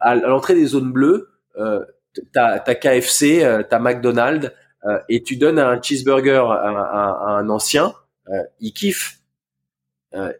à 0.00 0.14
l'entrée 0.14 0.54
des 0.54 0.66
zones 0.66 0.92
bleues, 0.92 1.28
euh, 1.58 1.84
t'as 2.32 2.62
as 2.64 2.74
KFC, 2.74 3.44
euh, 3.44 3.62
t'as 3.68 3.78
McDonald's, 3.78 4.50
euh, 4.84 4.98
et 5.08 5.22
tu 5.22 5.36
donnes 5.36 5.58
un 5.58 5.80
cheeseburger 5.80 6.44
à, 6.50 7.38
un 7.38 7.48
ancien, 7.48 7.94
euh, 8.28 8.42
il 8.60 8.72
kiffe, 8.72 9.17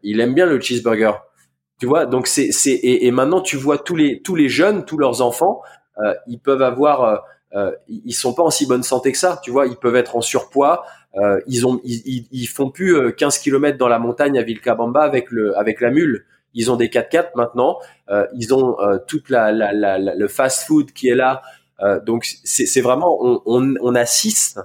il 0.03 0.21
aime 0.21 0.35
bien 0.35 0.47
le 0.47 0.61
cheeseburger. 0.61 1.13
Tu 1.79 1.87
vois, 1.87 2.07
donc 2.07 2.27
c'est 2.27 2.51
c'est 2.51 2.79
et, 2.83 3.11
maintenant 3.11 3.41
tu 3.41 3.57
vois 3.57 3.79
tous 3.79 3.95
les 3.95 4.21
tous 4.23 4.35
les 4.35 4.49
jeunes, 4.49 4.85
tous 4.85 4.99
leurs 4.99 5.23
enfants, 5.23 5.63
ils 6.27 6.41
peuvent 6.41 6.63
avoir 6.63 7.23
euh, 7.55 7.73
ils 7.89 8.13
sont 8.13 8.35
pas 8.35 8.43
en 8.43 8.51
si 8.51 8.67
bonne 8.67 8.83
santé 8.83 9.13
que 9.13 9.19
ça, 9.19 9.41
tu 9.43 9.51
vois, 9.51 9.67
ils 9.67 9.77
peuvent 9.77 9.97
être 9.97 10.17
en 10.17 10.21
surpoids, 10.21 10.85
euh, 11.17 11.41
ils 11.47 11.67
ont 11.67 11.81
ils, 11.85 12.47
font 12.47 12.71
plus 12.71 13.15
15 13.15 13.39
km 13.39 13.79
dans 13.79 13.89
la 13.89 13.99
montagne 13.99 14.39
à 14.39 14.43
Vilcabamba 14.43 15.01
avec 15.01 15.31
le 15.31 15.57
avec 15.57 15.81
la 15.81 15.91
mule. 15.91 16.27
Ils 16.55 16.71
ont 16.71 16.77
des 16.77 16.89
4x4 16.89 17.31
maintenant. 17.37 17.79
Euh, 18.11 18.27
ils 18.35 18.53
ont 18.55 18.79
euh, 18.81 18.99
toute 19.07 19.31
la, 19.31 19.53
le 19.53 20.29
fast-food 20.29 20.93
qui 20.93 21.09
est 21.09 21.15
là. 21.15 21.43
Euh, 21.81 22.01
donc 22.01 22.27
c'est 22.45 22.81
vraiment, 22.81 23.19
on, 23.21 23.41
on, 23.47 23.75
on, 23.81 23.95
assiste 23.95 24.61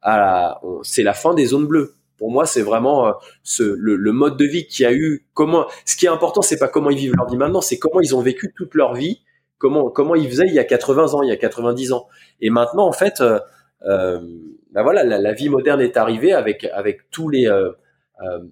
à, 0.00 0.60
c'est 0.82 1.02
la 1.02 1.12
fin 1.12 1.34
des 1.34 1.46
zones 1.46 1.66
bleues. 1.66 1.94
Pour 2.18 2.30
moi, 2.30 2.46
c'est 2.46 2.62
vraiment 2.62 3.12
ce, 3.42 3.62
le, 3.62 4.12
mode 4.12 4.36
de 4.36 4.44
vie 4.44 4.66
qui 4.66 4.84
a 4.84 4.92
eu. 4.92 5.26
Comment 5.34 5.66
Ce 5.84 5.96
qui 5.96 6.06
est 6.06 6.10
important, 6.10 6.42
c'est 6.42 6.58
pas 6.58 6.68
comment 6.68 6.90
ils 6.90 6.98
vivent 6.98 7.16
leur 7.16 7.28
vie 7.28 7.36
maintenant, 7.36 7.60
c'est 7.60 7.78
comment 7.78 8.00
ils 8.00 8.14
ont 8.14 8.20
vécu 8.20 8.52
toute 8.56 8.74
leur 8.74 8.94
vie, 8.94 9.20
comment 9.58 9.90
comment 9.90 10.14
ils 10.14 10.28
faisaient 10.28 10.46
il 10.46 10.54
y 10.54 10.58
a 10.58 10.64
80 10.64 11.14
ans, 11.14 11.22
il 11.22 11.28
y 11.28 11.32
a 11.32 11.36
90 11.36 11.92
ans. 11.92 12.06
Et 12.40 12.50
maintenant, 12.50 12.86
en 12.86 12.92
fait, 12.92 13.22
euh, 13.86 14.20
ben 14.72 14.82
voilà, 14.82 15.04
la, 15.04 15.32
vie 15.32 15.48
moderne 15.48 15.80
est 15.80 15.96
arrivée 15.96 16.32
avec 16.32 16.64
avec 16.64 17.10
tous 17.10 17.28
les 17.28 17.46
euh, 17.46 17.72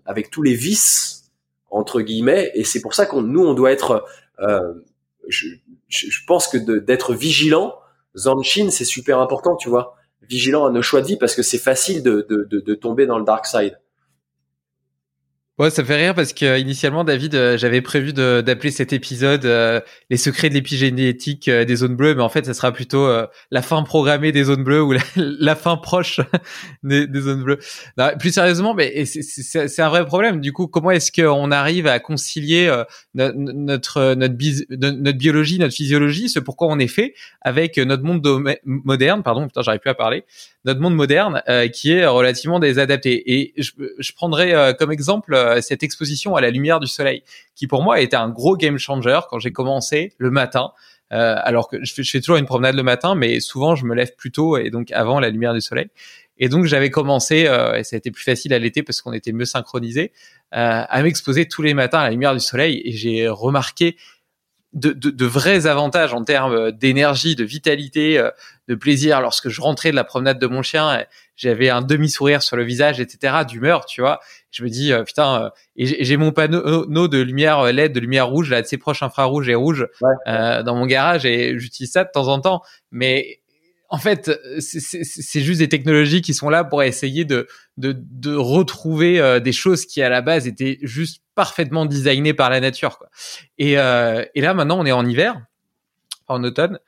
avec 0.05 0.31
tous 0.31 0.43
les 0.43 0.55
vices 0.55 1.31
entre 1.71 2.03
guillemets, 2.03 2.51
et 2.55 2.65
c'est 2.65 2.81
pour 2.81 2.95
ça 2.95 3.07
qu'on 3.07 3.23
nous 3.23 3.45
on 3.45 3.55
doit 3.55 3.73
être, 3.73 4.05
euh, 4.41 4.75
je, 5.29 5.47
pense 6.27 6.47
que 6.49 6.59
d'être 6.59 7.15
vigilant, 7.15 7.75
Zanshin 8.17 8.71
c'est 8.71 8.85
super 8.85 9.21
important, 9.21 9.57
tu 9.57 9.71
vois, 9.71 9.97
vigilant 10.29 10.67
à 10.67 10.71
nos 10.71 10.83
choix 10.83 11.01
de 11.01 11.07
vie 11.07 11.17
parce 11.17 11.35
que 11.35 11.43
c'est 11.43 11.59
facile 11.59 12.03
de, 12.03 12.27
de, 12.29 12.47
de, 12.49 12.75
tomber 12.75 13.07
dans 13.07 13.19
le 13.19 13.25
dark 13.25 13.47
side. 13.47 13.79
Ouais, 15.59 15.69
ça 15.69 15.85
fait 15.85 15.97
rire 15.97 16.15
parce 16.15 16.33
que 16.33 16.59
initialement, 16.59 17.05
David, 17.05 17.35
euh, 17.35 17.59
j'avais 17.59 17.83
prévu 17.83 18.15
d'appeler 18.15 18.71
cet 18.71 18.95
épisode 18.95 19.45
euh, 19.45 19.83
"Les 20.09 20.17
secrets 20.17 20.49
de 20.49 20.55
l'épigénétique 20.55 21.47
euh, 21.47 21.67
des 21.67 21.77
zones 21.77 21.95
bleues", 21.95 22.15
mais 22.15 22.23
en 22.23 22.31
fait, 22.31 22.47
ça 22.47 22.55
sera 22.55 22.73
plutôt 22.73 23.07
la 23.51 23.63
fin 23.63 23.83
programmée 23.83 24.33
des 24.33 24.45
zones 24.45 24.65
bleues 24.65 24.83
ou 24.83 24.95
la, 25.17 25.55
fin 25.55 25.77
proche 25.77 26.21
des, 26.83 27.07
zones 27.21 27.43
bleues. 27.43 27.59
plus 28.19 28.33
sérieusement, 28.33 28.73
mais 28.73 29.05
c'est 29.05 29.83
un 29.83 29.91
vrai 29.91 30.07
problème. 30.07 30.41
Du 30.41 30.55
coup, 30.55 30.69
comment 30.69 30.91
est-ce 30.91 31.13
qu'on 31.13 31.51
arrive 31.51 31.87
à 31.87 31.99
concilier 32.01 32.75
notre 33.15 34.15
notre 34.15 34.15
notre, 34.15 35.19
biologie, 35.19 35.59
notre 35.59 35.75
physiologie, 35.75 36.31
ce 36.31 36.39
pourquoi 36.39 36.69
on 36.69 36.79
est 36.79 36.89
fait, 36.89 37.13
avec 37.43 37.77
notre 37.77 38.05
monde 38.05 38.27
moderne, 38.65 39.23
pardon, 39.23 39.47
putain, 39.47 39.61
j'arrive 39.61 39.81
plus 39.81 39.91
à 39.91 39.95
parler, 39.95 40.25
notre 40.65 40.81
monde 40.81 40.95
moderne 40.95 41.43
qui 41.75 41.93
est 41.93 42.07
relativement 42.07 42.59
désadapté. 42.59 43.35
Et 43.35 43.53
je, 43.59 43.73
je 43.99 44.13
prendrais 44.13 44.75
comme 44.79 44.93
exemple 44.93 45.35
euh, 45.57 45.61
cette 45.61 45.83
exposition 45.83 46.37
à 46.37 46.41
la 46.41 46.51
lumière 46.51 46.81
du 46.81 46.87
soleil, 46.87 47.23
qui 47.55 47.67
pour 47.67 47.83
moi 47.83 48.01
été 48.01 48.17
un 48.17 48.29
gros 48.29 48.57
game 48.57 48.79
changer 48.79 49.21
quand 49.31 49.39
j'ai 49.39 49.53
commencé 49.53 50.15
le 50.19 50.31
matin. 50.31 50.73
Euh, 51.13 51.37
alors 51.43 51.69
que 51.69 51.85
je 51.85 51.93
fais, 51.93 52.21
toujours 52.21 52.39
une 52.39 52.47
promenade 52.47 52.75
le 52.75 52.83
matin, 52.83 53.15
mais 53.15 53.39
souvent 53.41 53.75
je 53.75 53.85
me 53.85 53.95
lève 53.95 54.15
plus 54.17 54.33
tôt 54.33 54.57
et 54.57 54.71
donc 54.71 54.91
avant 54.93 55.21
la 55.21 55.29
lumière 55.29 55.53
du 55.53 55.61
soleil. 55.61 55.89
Et 56.39 56.49
donc 56.49 56.65
j'avais 56.65 56.91
commencé, 56.91 57.47
euh, 57.47 57.75
et 57.75 57.85
ça 57.85 57.97
a 57.97 57.99
été 57.99 58.11
plus 58.11 58.25
facile 58.25 58.55
à 58.55 58.59
l'été 58.59 58.83
parce 58.83 59.03
qu'on 59.03 59.13
était 59.13 59.33
mieux 59.33 59.45
synchronisés, 59.45 60.13
à 60.53 61.03
m'exposer 61.03 61.49
tous 61.49 61.63
les 61.63 61.73
matins 61.73 62.01
à 62.01 62.05
la 62.05 62.11
lumière 62.11 62.35
du 62.35 62.41
soleil. 62.41 62.83
Et 62.85 62.93
j'ai 62.93 63.29
remarqué 63.29 63.97
de, 64.75 65.27
vrais 65.27 65.67
avantages 65.67 66.13
en 66.13 66.25
termes 66.25 66.73
d'énergie, 66.73 67.37
de 67.37 67.45
vitalité, 67.45 68.23
de 68.69 68.75
plaisir. 68.75 69.23
Lorsque 69.23 69.49
je 69.49 69.61
rentrais 69.63 69.91
de 69.91 69.97
la 69.97 70.05
promenade 70.05 70.39
de 70.39 70.47
mon 70.47 70.63
chien, 70.63 71.05
j'avais 71.43 71.71
un 71.71 71.83
demi-sourire 71.83 72.43
sur 72.43 72.57
le 72.57 72.65
visage, 72.65 73.01
etc., 73.01 73.39
d'humeur, 73.47 73.87
tu 73.87 74.01
vois. 74.01 74.21
Je 74.51 74.65
me 74.65 74.69
dis, 74.69 74.93
euh, 74.93 75.03
putain, 75.03 75.45
euh, 75.45 75.51
et 75.77 76.05
j'ai 76.05 76.17
mon 76.17 76.33
panneau 76.33 77.09
de 77.09 77.19
lumière 77.19 77.65
LED, 77.65 77.93
de 77.93 78.01
lumière 78.01 78.29
rouge, 78.29 78.51
là, 78.51 78.63
de 78.63 78.67
ses 78.67 78.79
proches 78.79 79.03
infrarouge 79.03 79.49
et 79.49 79.55
rouge, 79.55 79.87
dans 80.27 80.75
mon 80.77 80.87
garage, 80.87 81.27
et 81.27 81.59
j'utilise 81.59 81.93
ça 81.93 82.05
de 82.05 82.11
temps 82.13 82.29
en 82.29 82.41
temps. 82.41 82.63
Mais 82.91 83.43
en 83.93 83.99
fait, 83.99 84.31
c'est 84.59 85.41
juste 85.41 85.59
des 85.59 85.69
technologies 85.69 86.23
qui 86.23 86.33
sont 86.33 86.49
là 86.49 86.65
pour 86.65 86.83
essayer 86.83 87.27
de, 87.27 87.47
de, 87.77 87.95
de 87.95 88.35
retrouver 88.35 89.21
euh, 89.21 89.39
des 89.39 89.53
choses 89.53 89.85
qui 89.85 90.01
à 90.01 90.09
la 90.09 90.23
base 90.23 90.47
étaient 90.47 90.79
juste 90.81 91.23
parfaitement 91.35 91.85
designées 91.85 92.33
par 92.33 92.49
la 92.49 92.61
nature. 92.61 92.97
Quoi. 92.97 93.11
Et, 93.59 93.79
euh, 93.79 94.25
et 94.35 94.41
là, 94.41 94.55
maintenant, 94.55 94.79
on 94.81 94.87
est 94.87 94.93
en 94.93 95.07
hiver, 95.07 95.45
en 96.27 96.43
automne, 96.43 96.79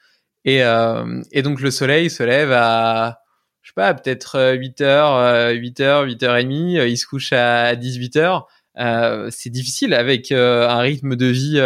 et, 0.47 0.65
euh, 0.65 1.21
et 1.31 1.43
donc 1.43 1.61
le 1.61 1.71
soleil 1.71 2.09
se 2.09 2.23
lève 2.23 2.53
à, 2.53 3.21
je 3.65 3.71
sais 3.71 3.75
pas, 3.75 3.93
peut-être 3.95 4.55
8 4.57 4.81
h 4.83 5.55
8 5.55 5.81
h 5.81 6.05
8 6.05 6.23
h 6.23 6.29
30 6.29 6.89
il 6.89 6.97
se 6.97 7.07
couche 7.07 7.33
à 7.33 7.75
18 7.75 8.17
h 8.17 9.31
c'est 9.31 9.51
difficile 9.51 9.95
avec 9.95 10.31
un 10.31 10.79
rythme 10.79 11.17
de 11.17 11.27
vie 11.27 11.59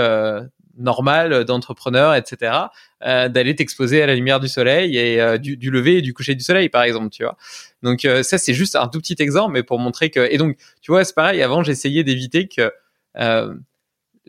normal 0.78 1.44
d'entrepreneur, 1.44 2.14
etc., 2.14 2.52
euh, 3.04 3.28
d'aller 3.28 3.54
t'exposer 3.54 4.02
à 4.02 4.06
la 4.06 4.14
lumière 4.14 4.40
du 4.40 4.48
soleil 4.48 4.96
et 4.96 5.20
euh, 5.20 5.36
du, 5.36 5.56
du, 5.56 5.70
lever 5.70 5.98
et 5.98 6.02
du 6.02 6.14
coucher 6.14 6.34
du 6.34 6.42
soleil, 6.42 6.68
par 6.68 6.82
exemple, 6.82 7.10
tu 7.10 7.24
vois. 7.24 7.36
Donc 7.82 8.04
euh, 8.04 8.22
ça, 8.22 8.38
c'est 8.38 8.54
juste 8.54 8.76
un 8.76 8.88
tout 8.88 9.00
petit 9.00 9.16
exemple, 9.18 9.52
mais 9.52 9.62
pour 9.62 9.78
montrer 9.78 10.10
que... 10.10 10.20
Et 10.30 10.38
donc, 10.38 10.56
tu 10.80 10.92
vois, 10.92 11.04
c'est 11.04 11.14
pareil, 11.14 11.42
avant, 11.42 11.62
j'essayais 11.62 12.04
d'éviter 12.04 12.48
que 12.48 12.72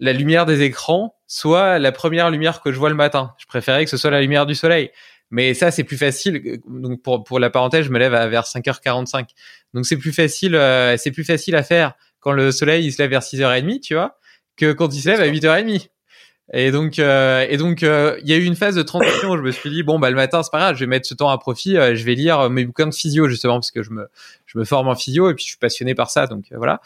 la 0.02 0.14
lumière 0.14 0.46
des 0.46 0.62
écrans 0.62 1.16
soit 1.28 1.78
la 1.78 1.92
première 1.92 2.32
lumière 2.32 2.62
que 2.62 2.72
je 2.72 2.80
vois 2.80 2.90
le 2.90 2.96
matin. 2.96 3.36
Je 3.38 3.46
préférais 3.46 3.84
que 3.84 3.92
ce 3.92 3.98
soit 3.98 4.10
la 4.10 4.22
lumière 4.22 4.46
du 4.46 4.56
soleil. 4.56 4.92
Mais 5.32 5.54
ça, 5.54 5.72
c'est 5.72 5.84
plus 5.84 5.98
facile. 5.98 6.60
Donc 6.68 7.02
pour, 7.02 7.24
pour 7.24 7.40
la 7.40 7.50
parenthèse, 7.50 7.86
je 7.86 7.92
me 7.92 8.00
lève 8.00 8.14
à 8.14 8.28
vers 8.28 8.44
5h45. 8.44 9.28
Donc 9.74 9.86
c'est 9.86 9.98
plus 9.98 10.14
facile, 10.14 10.60
c'est 10.98 11.12
plus 11.12 11.24
facile 11.24 11.56
à 11.56 11.64
faire 11.64 11.94
quand 12.20 12.32
le 12.32 12.52
soleil 12.52 12.86
il 12.86 12.92
se 12.92 13.02
lève 13.02 13.10
vers 13.10 13.22
6h30, 13.22 13.80
tu 13.82 13.94
vois, 13.94 14.18
que 14.58 14.74
quand 14.74 14.94
il 14.94 15.02
se 15.02 15.10
lève 15.10 15.22
à 15.22 15.28
8h30. 15.28 15.90
Et 16.52 16.72
donc, 16.72 16.98
euh, 16.98 17.46
et 17.48 17.58
donc, 17.58 17.84
euh, 17.84 18.18
il 18.24 18.30
y 18.30 18.34
a 18.34 18.38
eu 18.38 18.44
une 18.44 18.56
phase 18.56 18.74
de 18.74 18.82
transition 18.82 19.30
où 19.30 19.38
je 19.38 19.44
me 19.44 19.52
suis 19.52 19.70
dit 19.70 19.84
bon 19.84 20.00
bah 20.00 20.10
le 20.10 20.16
matin 20.16 20.42
c'est 20.42 20.50
pas 20.50 20.58
grave, 20.58 20.76
je 20.76 20.80
vais 20.80 20.88
mettre 20.88 21.08
ce 21.08 21.14
temps 21.14 21.30
à 21.30 21.38
profit, 21.38 21.78
euh, 21.78 21.94
je 21.94 22.04
vais 22.04 22.16
lire 22.16 22.50
mes 22.50 22.66
bouquins 22.66 22.88
de 22.88 22.94
physio 22.94 23.28
justement 23.28 23.56
parce 23.56 23.70
que 23.70 23.84
je 23.84 23.92
me 23.92 24.08
je 24.48 24.58
me 24.58 24.66
forme 24.66 24.88
en 24.88 24.96
physio 24.96 25.30
et 25.30 25.36
puis 25.36 25.44
je 25.44 25.50
suis 25.50 25.60
passionné 25.60 25.94
par 25.94 26.10
ça 26.10 26.26
donc 26.26 26.46
voilà. 26.52 26.82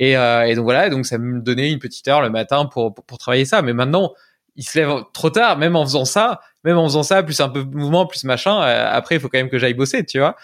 Et, 0.00 0.10
et 0.12 0.54
donc 0.54 0.64
voilà, 0.64 0.90
donc 0.90 1.06
ça 1.06 1.16
me 1.16 1.40
donnait 1.40 1.72
une 1.72 1.78
petite 1.78 2.06
heure 2.08 2.20
le 2.20 2.28
matin 2.28 2.66
pour, 2.66 2.94
pour, 2.94 3.04
pour 3.06 3.16
travailler 3.16 3.46
ça. 3.46 3.62
Mais 3.62 3.72
maintenant, 3.72 4.12
il 4.56 4.64
se 4.64 4.78
lève 4.78 4.90
trop 5.14 5.30
tard, 5.30 5.56
même 5.56 5.76
en 5.76 5.84
faisant 5.84 6.04
ça, 6.04 6.40
même 6.66 6.76
en 6.76 6.84
faisant 6.84 7.02
ça, 7.02 7.22
plus 7.22 7.40
un 7.40 7.48
peu 7.48 7.64
de 7.64 7.74
mouvement, 7.74 8.04
plus 8.06 8.24
machin. 8.24 8.60
après, 8.60 9.14
il 9.14 9.20
faut 9.20 9.30
quand 9.30 9.38
même 9.38 9.48
que 9.48 9.58
j'aille 9.58 9.74
bosser, 9.74 10.04
tu 10.04 10.18
vois. 10.18 10.36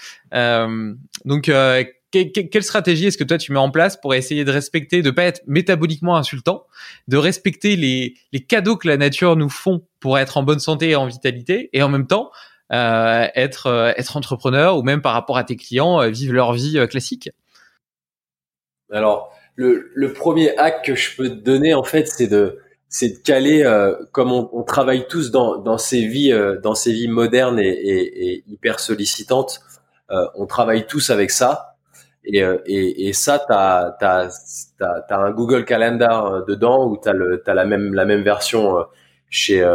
donc 1.24 1.50
quelle 2.12 2.62
stratégie 2.62 3.06
est-ce 3.06 3.16
que 3.16 3.24
toi 3.24 3.38
tu 3.38 3.52
mets 3.52 3.58
en 3.58 3.70
place 3.70 3.96
pour 3.96 4.14
essayer 4.14 4.44
de 4.44 4.50
respecter, 4.50 5.02
de 5.02 5.10
pas 5.10 5.24
être 5.24 5.40
métaboliquement 5.46 6.16
insultant, 6.16 6.66
de 7.08 7.16
respecter 7.16 7.76
les, 7.76 8.14
cadeaux 8.46 8.76
que 8.76 8.86
la 8.86 8.96
nature 8.96 9.36
nous 9.36 9.48
font 9.48 9.82
pour 9.98 10.18
être 10.18 10.36
en 10.36 10.42
bonne 10.42 10.58
santé 10.58 10.90
et 10.90 10.96
en 10.96 11.06
vitalité, 11.06 11.70
et 11.72 11.82
en 11.82 11.88
même 11.88 12.06
temps 12.06 12.30
euh, 12.72 13.26
être 13.34 13.66
euh, 13.66 13.92
être 13.96 14.16
entrepreneur 14.16 14.76
ou 14.78 14.82
même 14.82 15.02
par 15.02 15.12
rapport 15.12 15.36
à 15.36 15.44
tes 15.44 15.56
clients 15.56 16.00
euh, 16.00 16.08
vivre 16.08 16.34
leur 16.34 16.52
vie 16.52 16.78
euh, 16.78 16.86
classique? 16.86 17.30
Alors 18.90 19.32
le, 19.56 19.90
le 19.94 20.12
premier 20.12 20.56
hack 20.56 20.84
que 20.84 20.94
je 20.94 21.16
peux 21.16 21.28
te 21.28 21.34
donner 21.34 21.74
en 21.74 21.84
fait, 21.84 22.08
c'est 22.08 22.28
de 22.28 22.58
c'est 22.94 23.08
de 23.08 23.18
caler 23.22 23.64
comme 24.12 24.32
on, 24.32 24.50
on, 24.52 24.64
travaille 24.64 25.08
tous 25.08 25.30
dans, 25.30 25.56
dans 25.56 25.78
ces 25.78 26.06
vies 26.06 26.32
dans 26.62 26.74
ces 26.74 26.92
vies 26.92 27.08
modernes 27.08 27.58
et, 27.58 27.68
et, 27.68 28.28
et 28.28 28.44
hyper 28.48 28.80
sollicitantes, 28.80 29.60
on 30.10 30.44
travaille 30.44 30.86
tous 30.86 31.08
avec 31.08 31.30
ça 31.30 31.72
et, 32.24 32.42
euh, 32.42 32.58
et, 32.66 33.08
et 33.08 33.12
ça, 33.12 33.38
tu 33.38 33.52
as, 33.52 33.96
as, 34.00 35.16
un 35.16 35.30
Google 35.32 35.64
Calendar 35.64 36.26
euh, 36.26 36.44
dedans 36.46 36.86
où 36.88 36.96
tu 36.96 37.08
as, 37.08 37.54
la, 37.54 37.64
même, 37.64 37.94
la 37.94 38.04
même 38.04 38.22
version 38.22 38.78
euh, 38.78 38.84
chez, 39.28 39.66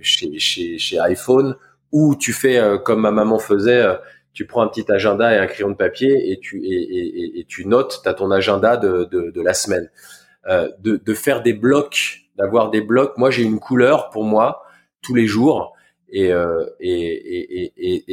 chez, 0.00 0.38
chez, 0.38 0.78
chez 0.78 0.98
iPhone, 0.98 1.56
où 1.92 2.16
tu 2.16 2.32
fais 2.32 2.60
comme 2.84 3.02
ma 3.02 3.10
maman 3.10 3.38
faisait, 3.38 3.84
tu 4.32 4.46
prends 4.46 4.62
un 4.62 4.68
petit 4.68 4.90
agenda 4.90 5.32
et 5.34 5.38
un 5.38 5.46
crayon 5.46 5.70
de 5.70 5.76
papier 5.76 6.32
et 6.32 6.40
tu, 6.40 6.62
et, 6.64 6.74
et, 6.74 7.40
et 7.40 7.44
tu 7.44 7.66
notes, 7.66 8.00
tu 8.02 8.08
as 8.08 8.14
ton 8.14 8.30
agenda 8.30 8.76
de, 8.76 9.04
de, 9.04 9.30
de 9.30 9.40
la 9.40 9.54
semaine. 9.54 9.88
Euh, 10.48 10.68
de, 10.78 11.00
de 11.04 11.14
faire 11.14 11.42
des 11.42 11.54
blocs, 11.54 12.25
d'avoir 12.36 12.70
des 12.70 12.80
blocs. 12.80 13.16
Moi, 13.16 13.30
j'ai 13.30 13.42
une 13.42 13.58
couleur 13.58 14.10
pour 14.10 14.24
moi 14.24 14.62
tous 15.02 15.14
les 15.14 15.26
jours. 15.26 15.72
Et, 16.08 16.32
euh, 16.32 16.64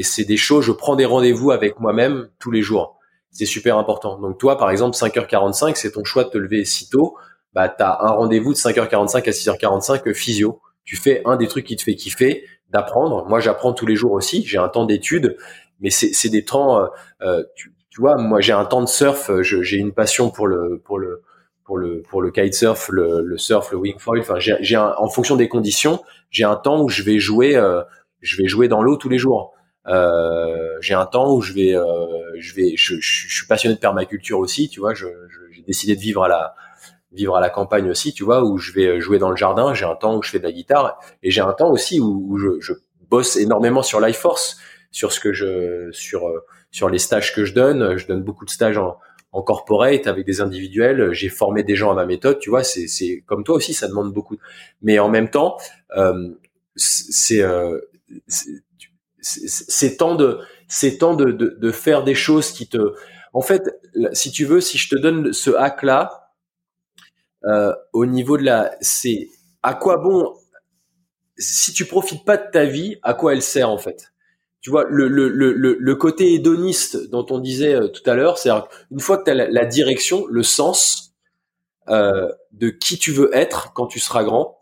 c'est 0.02 0.26
des 0.26 0.38
choses, 0.38 0.66
je 0.66 0.72
prends 0.72 0.96
des 0.96 1.06
rendez-vous 1.06 1.52
avec 1.52 1.80
moi-même 1.80 2.30
tous 2.40 2.52
les 2.52 2.62
jours 2.62 3.00
c'est 3.34 3.46
super 3.46 3.78
important. 3.78 4.18
Donc 4.20 4.38
toi, 4.38 4.58
par 4.58 4.70
exemple, 4.70 4.96
5h45, 4.96 5.76
c'est 5.76 5.92
ton 5.92 6.04
choix 6.04 6.24
de 6.24 6.30
te 6.30 6.38
lever 6.38 6.64
si 6.64 6.88
tôt. 6.90 7.18
Bah, 7.54 7.68
tu 7.68 7.84
as 7.84 7.98
un 8.02 8.12
rendez-vous 8.12 8.54
de 8.54 8.58
5h45 8.58 9.18
à 9.18 9.32
6h45 9.32 10.14
physio. 10.14 10.62
Tu 10.86 10.96
fais 10.96 11.22
un 11.26 11.36
des 11.36 11.48
trucs 11.48 11.66
qui 11.66 11.76
te 11.76 11.82
fait 11.82 11.96
kiffer, 11.96 12.46
d'apprendre. 12.70 13.26
Moi, 13.28 13.40
j'apprends 13.40 13.74
tous 13.74 13.86
les 13.86 13.96
jours 13.96 14.12
aussi. 14.12 14.46
J'ai 14.46 14.60
un 14.60 14.70
temps 14.70 14.86
d'études, 14.86 15.36
mais 15.80 15.90
c'est 15.90 16.30
des 16.30 16.46
temps. 16.46 16.80
Euh, 16.80 16.88
euh, 17.22 17.44
tu, 17.56 17.74
tu, 17.90 18.02
vois, 18.02 18.18
moi, 18.18 18.40
j'ai 18.40 18.54
un 18.54 18.66
temps 18.66 18.82
de 18.82 18.88
surf. 18.88 19.32
J'ai 19.42 19.78
une 19.78 19.94
passion 19.94 20.30
pour 20.30 20.48
le 20.48 20.80
pour 20.84 21.00
le 21.00 21.24
pour 21.64 21.78
le 21.78 22.02
pour 22.02 22.22
le 22.22 22.32
kitesurf, 22.32 22.90
le, 22.90 23.22
le 23.22 23.38
surf, 23.38 23.72
le 23.72 23.78
wing 23.78 23.98
foil. 24.00 24.20
Enfin, 24.20 24.36
j'ai 24.40 24.78
en 24.78 25.10
fonction 25.10 25.36
des 25.36 25.48
conditions, 25.48 26.02
j'ai 26.30 26.44
un 26.44 26.56
temps 26.56 26.82
où 26.82 26.90
je 26.90 27.04
vais 27.04 27.20
jouer. 27.20 27.56
Euh, 27.56 27.82
je 28.24 28.38
vais 28.38 28.48
jouer 28.48 28.68
dans 28.68 28.82
l'eau 28.82 28.96
tous 28.96 29.10
les 29.10 29.18
jours. 29.18 29.54
Euh, 29.88 30.78
j'ai 30.80 30.94
un 30.94 31.06
temps 31.06 31.34
où 31.34 31.42
je 31.42 31.54
vais, 31.54 31.76
euh, 31.76 31.84
je 32.40 32.56
vais, 32.56 32.74
je, 32.78 32.96
suis 33.02 33.48
passionné 33.48 33.76
de 33.76 33.80
permaculture 33.80 34.40
aussi, 34.40 34.70
tu 34.70 34.80
vois. 34.80 34.94
j'ai 34.94 35.12
décidé 35.68 35.96
de 35.96 36.00
vivre 36.00 36.24
à 36.24 36.30
la, 36.30 36.56
vivre 37.12 37.36
à 37.36 37.42
la 37.42 37.50
campagne 37.50 37.90
aussi, 37.90 38.14
tu 38.14 38.24
vois, 38.24 38.44
où 38.44 38.58
je 38.58 38.72
vais 38.72 39.02
jouer 39.02 39.20
dans 39.20 39.30
le 39.30 39.36
jardin. 39.36 39.74
J'ai 39.74 39.86
un 39.86 39.96
temps 39.96 40.16
où 40.16 40.24
je 40.24 40.30
fais 40.30 40.40
de 40.40 40.44
la 40.44 40.54
guitare 40.54 41.00
et 41.22 41.32
j'ai 41.32 41.42
un 41.42 41.52
temps 41.52 41.70
aussi 41.70 42.00
où, 42.00 42.26
où 42.30 42.38
je, 42.38 42.74
bosse 43.10 43.36
énormément 43.36 43.84
sur 43.84 44.00
Life 44.00 44.18
Force, 44.18 44.58
sur 44.90 45.12
ce 45.12 45.20
que 45.20 45.34
je, 45.34 45.92
sur, 45.92 46.24
sur 46.72 46.90
les 46.90 46.98
stages 46.98 47.36
que 47.36 47.46
je 47.46 47.54
donne. 47.54 47.98
Je 47.98 48.08
donne 48.08 48.24
beaucoup 48.24 48.46
de 48.46 48.50
stages 48.50 48.78
en, 48.78 48.98
en 49.34 49.42
corporate 49.42 50.08
avec 50.08 50.26
des 50.26 50.42
individuels. 50.42 51.12
J'ai 51.12 51.30
formé 51.30 51.64
des 51.64 51.76
gens 51.76 51.92
à 51.92 51.96
ma 51.96 52.06
méthode, 52.06 52.40
tu 52.40 52.50
vois. 52.50 52.64
C'est, 52.64 53.24
comme 53.26 53.44
toi 53.44 53.56
aussi, 53.56 53.74
ça 53.74 53.88
demande 53.88 54.14
beaucoup. 54.14 54.38
Mais 54.82 55.00
en 55.00 55.10
même 55.10 55.30
temps, 55.30 55.58
euh, 55.98 56.30
c'est, 56.76 57.42
euh, 57.42 57.80
c'est 59.22 59.98
temps 59.98 60.16
de 60.16 60.40
c'est 60.68 60.98
temps 60.98 61.16
de, 61.16 61.32
de, 61.32 61.58
de, 61.60 61.72
faire 61.72 62.04
des 62.04 62.16
choses 62.16 62.52
qui 62.52 62.68
te 62.68 62.94
en 63.34 63.42
fait 63.42 63.70
si 64.12 64.32
tu 64.32 64.46
veux 64.46 64.60
si 64.60 64.78
je 64.78 64.90
te 64.90 64.96
donne 64.96 65.34
ce 65.34 65.52
hack 65.52 65.84
là 65.84 66.32
euh, 67.46 67.74
au 67.94 68.06
niveau 68.06 68.38
de 68.38 68.44
la 68.44 68.76
c'est 68.82 69.30
à 69.62 69.76
quoi 69.76 69.98
bon 69.98 70.34
si 71.38 71.74
tu 71.74 71.86
profites 71.86 72.26
pas 72.26 72.38
de 72.38 72.50
ta 72.52 72.66
vie 72.66 72.98
à 73.04 73.14
quoi 73.14 73.34
elle 73.34 73.42
sert 73.42 73.70
en 73.70 73.78
fait? 73.78 74.13
Tu 74.64 74.72
vois 74.72 74.86
le 74.90 75.08
le 75.08 75.30
le 75.30 75.54
le, 75.54 75.96
côté 75.96 76.34
hédoniste 76.34 77.12
dont 77.12 77.26
on 77.30 77.38
disait 77.38 77.76
euh, 77.76 77.88
tout 77.90 78.10
à 78.10 78.16
l'heure 78.16 78.40
c'est 78.40 78.50
une 78.90 79.00
fois 79.00 79.20
que 79.20 79.26
tu 79.26 79.32
as 79.32 79.36
la, 79.36 79.66
direction 79.66 80.26
le 80.28 80.42
sens 80.42 81.14
euh, 81.90 82.32
de 82.54 82.70
qui 82.70 82.98
tu 82.98 83.12
veux 83.12 83.30
être 83.36 83.74
quand 83.74 83.86
tu 83.86 84.00
seras 84.00 84.24
grand 84.24 84.58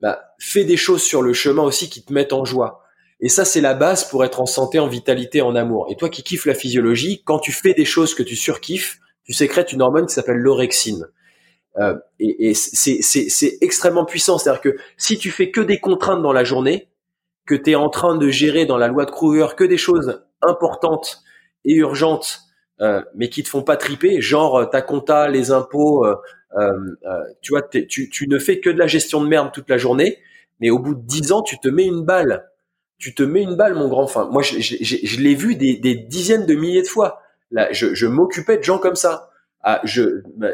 bah, 0.00 0.20
fais 0.38 0.64
des 0.64 0.76
choses 0.76 1.02
sur 1.02 1.22
le 1.22 1.32
chemin 1.32 1.62
aussi 1.62 1.90
qui 1.90 2.04
te 2.04 2.12
mettent 2.12 2.32
en 2.32 2.44
joie 2.44 2.84
et 3.20 3.28
ça, 3.28 3.44
c'est 3.44 3.60
la 3.60 3.74
base 3.74 4.08
pour 4.08 4.24
être 4.24 4.40
en 4.40 4.46
santé, 4.46 4.78
en 4.78 4.86
vitalité, 4.86 5.42
en 5.42 5.56
amour. 5.56 5.88
Et 5.90 5.96
toi 5.96 6.08
qui 6.08 6.22
kiffes 6.22 6.46
la 6.46 6.54
physiologie, 6.54 7.22
quand 7.24 7.38
tu 7.38 7.50
fais 7.50 7.74
des 7.74 7.84
choses 7.84 8.14
que 8.14 8.22
tu 8.22 8.36
surkiffes, 8.36 9.00
tu 9.24 9.32
sécrètes 9.32 9.72
une 9.72 9.82
hormone 9.82 10.06
qui 10.06 10.14
s'appelle 10.14 10.36
l'orexine. 10.36 11.04
Euh, 11.78 11.96
et, 12.20 12.50
et 12.50 12.54
c'est 12.54 13.58
extrêmement 13.60 14.04
puissant. 14.04 14.38
C'est-à-dire 14.38 14.60
que 14.60 14.76
si 14.96 15.18
tu 15.18 15.30
fais 15.30 15.50
que 15.50 15.60
des 15.60 15.78
contraintes 15.78 16.22
dans 16.22 16.32
la 16.32 16.44
journée, 16.44 16.88
que 17.48 17.54
tu 17.54 17.70
es 17.70 17.74
en 17.74 17.88
train 17.88 18.16
de 18.16 18.28
gérer 18.28 18.66
dans 18.66 18.76
la 18.76 18.88
loi 18.88 19.06
de 19.06 19.10
Kruger 19.10 19.56
que 19.56 19.64
des 19.64 19.78
choses 19.78 20.22
importantes 20.42 21.22
et 21.64 21.74
urgentes, 21.74 22.42
euh, 22.80 23.02
mais 23.14 23.28
qui 23.28 23.42
te 23.42 23.48
font 23.48 23.62
pas 23.62 23.76
triper, 23.76 24.20
genre 24.20 24.56
euh, 24.56 24.64
ta 24.66 24.82
compta, 24.82 25.28
les 25.28 25.50
impôts, 25.50 26.06
euh, 26.06 26.14
tu 27.40 27.52
vois, 27.52 27.62
tu, 27.62 28.28
ne 28.28 28.38
fais 28.38 28.60
que 28.60 28.70
de 28.70 28.78
la 28.78 28.86
gestion 28.86 29.22
de 29.22 29.28
merde 29.28 29.50
toute 29.52 29.68
la 29.68 29.78
journée, 29.78 30.18
mais 30.60 30.70
au 30.70 30.78
bout 30.78 30.94
de 30.94 31.00
dix 31.00 31.32
ans, 31.32 31.42
tu 31.42 31.58
te 31.58 31.68
mets 31.68 31.86
une 31.86 32.04
balle 32.04 32.44
tu 32.98 33.14
te 33.14 33.22
mets 33.22 33.42
une 33.42 33.54
balle, 33.54 33.74
mon 33.74 33.88
grand. 33.88 34.02
Enfin, 34.02 34.28
moi, 34.30 34.42
je, 34.42 35.20
l'ai 35.20 35.34
vu 35.34 35.54
des, 35.54 35.94
dizaines 35.94 36.46
de 36.46 36.54
milliers 36.54 36.82
de 36.82 36.88
fois. 36.88 37.20
Là, 37.50 37.68
je, 37.70 38.06
m'occupais 38.06 38.58
de 38.58 38.64
gens 38.64 38.78
comme 38.78 38.96
ça. 38.96 39.30
Ah, 39.62 39.82
bah, 40.36 40.48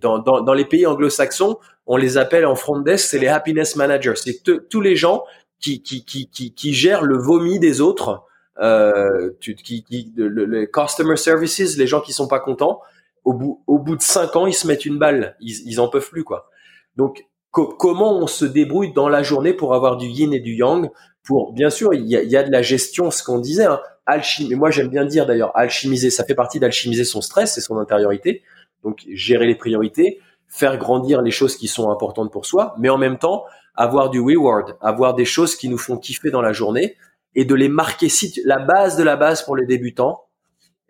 dans 0.00 0.54
les 0.54 0.64
pays 0.64 0.86
anglo-saxons, 0.86 1.58
on 1.86 1.96
les 1.96 2.18
appelle 2.18 2.46
en 2.46 2.54
front 2.54 2.78
desk, 2.78 3.08
c'est 3.10 3.18
les 3.18 3.28
happiness 3.28 3.76
managers. 3.76 4.14
C'est 4.16 4.42
tous 4.68 4.80
les 4.80 4.96
gens 4.96 5.24
qui, 5.64 6.04
qui, 6.04 6.28
qui, 6.28 6.52
qui, 6.54 6.74
gèrent 6.74 7.02
le 7.02 7.16
vomi 7.16 7.58
des 7.58 7.80
autres 7.80 8.24
euh, 8.60 9.30
qui, 9.40 10.12
le, 10.16 10.66
customer 10.66 11.16
services, 11.16 11.76
les 11.76 11.86
gens 11.86 12.00
qui 12.00 12.12
sont 12.12 12.28
pas 12.28 12.40
contents, 12.40 12.80
au 13.24 13.32
bout, 13.32 13.62
au 13.66 13.78
bout 13.78 13.96
de 13.96 14.02
cinq 14.02 14.36
ans, 14.36 14.46
ils 14.46 14.54
se 14.54 14.66
mettent 14.66 14.84
une 14.84 14.98
balle, 14.98 15.36
ils, 15.40 15.66
ils 15.66 15.80
en 15.80 15.88
peuvent 15.88 16.10
plus 16.10 16.24
quoi. 16.24 16.50
Donc 16.96 17.26
comment 17.50 18.18
on 18.18 18.26
se 18.26 18.44
débrouille 18.44 18.92
dans 18.92 19.08
la 19.08 19.22
journée 19.22 19.54
pour 19.54 19.74
avoir 19.74 19.96
du 19.96 20.06
yin 20.06 20.34
et 20.34 20.40
du 20.40 20.54
yang 20.54 20.90
pour 21.22 21.52
bien 21.52 21.70
sûr 21.70 21.94
il 21.94 22.04
y 22.04 22.16
a, 22.16 22.22
il 22.22 22.28
y 22.28 22.36
a 22.36 22.42
de 22.42 22.50
la 22.50 22.62
gestion 22.62 23.12
ce 23.12 23.22
qu'on 23.22 23.38
disait 23.38 23.66
hein, 23.66 23.80
alchimie 24.06 24.56
moi 24.56 24.72
j'aime 24.72 24.88
bien 24.88 25.04
dire 25.04 25.24
d'ailleurs 25.24 25.56
alchimiser 25.56 26.10
ça 26.10 26.24
fait 26.24 26.34
partie 26.34 26.58
d'alchimiser 26.58 27.04
son 27.04 27.20
stress 27.20 27.56
et 27.56 27.60
son 27.60 27.78
intériorité. 27.78 28.42
Donc 28.82 29.04
gérer 29.12 29.46
les 29.46 29.54
priorités 29.54 30.20
faire 30.54 30.78
grandir 30.78 31.20
les 31.20 31.30
choses 31.30 31.56
qui 31.56 31.68
sont 31.68 31.90
importantes 31.90 32.30
pour 32.30 32.46
soi 32.46 32.74
mais 32.78 32.88
en 32.88 32.98
même 32.98 33.18
temps 33.18 33.44
avoir 33.74 34.10
du 34.10 34.20
reward 34.20 34.76
avoir 34.80 35.14
des 35.14 35.24
choses 35.24 35.56
qui 35.56 35.68
nous 35.68 35.78
font 35.78 35.96
kiffer 35.98 36.30
dans 36.30 36.42
la 36.42 36.52
journée 36.52 36.96
et 37.34 37.44
de 37.44 37.54
les 37.54 37.68
marquer. 37.68 38.08
Si 38.08 38.40
la 38.44 38.58
base 38.58 38.96
de 38.96 39.02
la 39.02 39.16
base 39.16 39.42
pour 39.42 39.56
les 39.56 39.66
débutants 39.66 40.24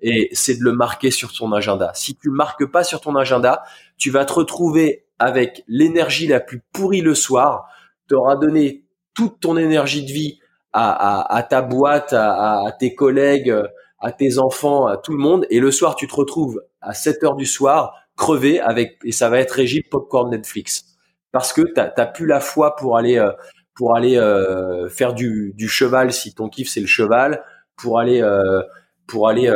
et 0.01 0.29
c'est 0.33 0.59
de 0.59 0.65
le 0.65 0.73
marquer 0.73 1.11
sur 1.11 1.33
ton 1.33 1.53
agenda. 1.53 1.93
Si 1.95 2.15
tu 2.17 2.29
marques 2.29 2.67
pas 2.67 2.85
sur 2.85 3.01
ton 3.01 3.17
agenda 3.17 3.63
tu 3.97 4.11
vas 4.11 4.25
te 4.25 4.35
retrouver 4.35 5.07
avec 5.19 5.65
l'énergie 5.69 6.27
la 6.27 6.41
plus 6.41 6.63
pourrie 6.73 7.01
le 7.01 7.15
soir, 7.15 7.67
t'auras 8.09 8.37
donné 8.37 8.85
toute 9.15 9.41
ton 9.41 9.57
énergie 9.57 10.05
de 10.05 10.13
vie 10.13 10.41
à, 10.73 11.47
ta 11.49 11.63
boîte, 11.63 12.13
à, 12.13 12.75
tes 12.81 12.97
collègues, 12.97 13.55
à 14.01 14.11
tes 14.11 14.39
enfants, 14.39 14.87
à 14.87 14.97
tout 14.97 15.13
le 15.13 15.19
monde, 15.19 15.47
et 15.49 15.61
le 15.61 15.71
soir 15.71 15.95
tu 15.95 16.09
te 16.09 16.15
retrouves 16.15 16.61
à 16.81 16.95
7 16.95 17.23
heures 17.23 17.37
du 17.37 17.47
soir 17.47 17.95
crevé 18.17 18.61
avec 18.61 18.99
et 19.05 19.13
ça 19.13 19.29
va 19.29 19.39
être 19.39 19.53
régi 19.53 19.83
popcorn 19.83 20.31
Netflix 20.31 20.97
parce 21.33 21.53
que 21.53 21.63
t'as 21.63 21.89
t'as 21.89 22.07
plus 22.07 22.27
la 22.27 22.41
foi 22.41 22.77
pour 22.77 22.97
aller 22.97 23.19
euh, 23.19 23.33
pour 23.75 23.97
aller 23.97 24.17
euh, 24.17 24.89
faire 24.89 25.15
du, 25.15 25.53
du 25.57 25.69
cheval 25.69 26.13
si 26.13 26.33
ton 26.33 26.49
kiff 26.49 26.69
c'est 26.69 26.81
le 26.81 26.87
cheval, 26.87 27.43
pour 27.77 27.99
aller 27.99 28.23
euh, 28.23 28.63
pour 29.07 29.29
aller 29.29 29.49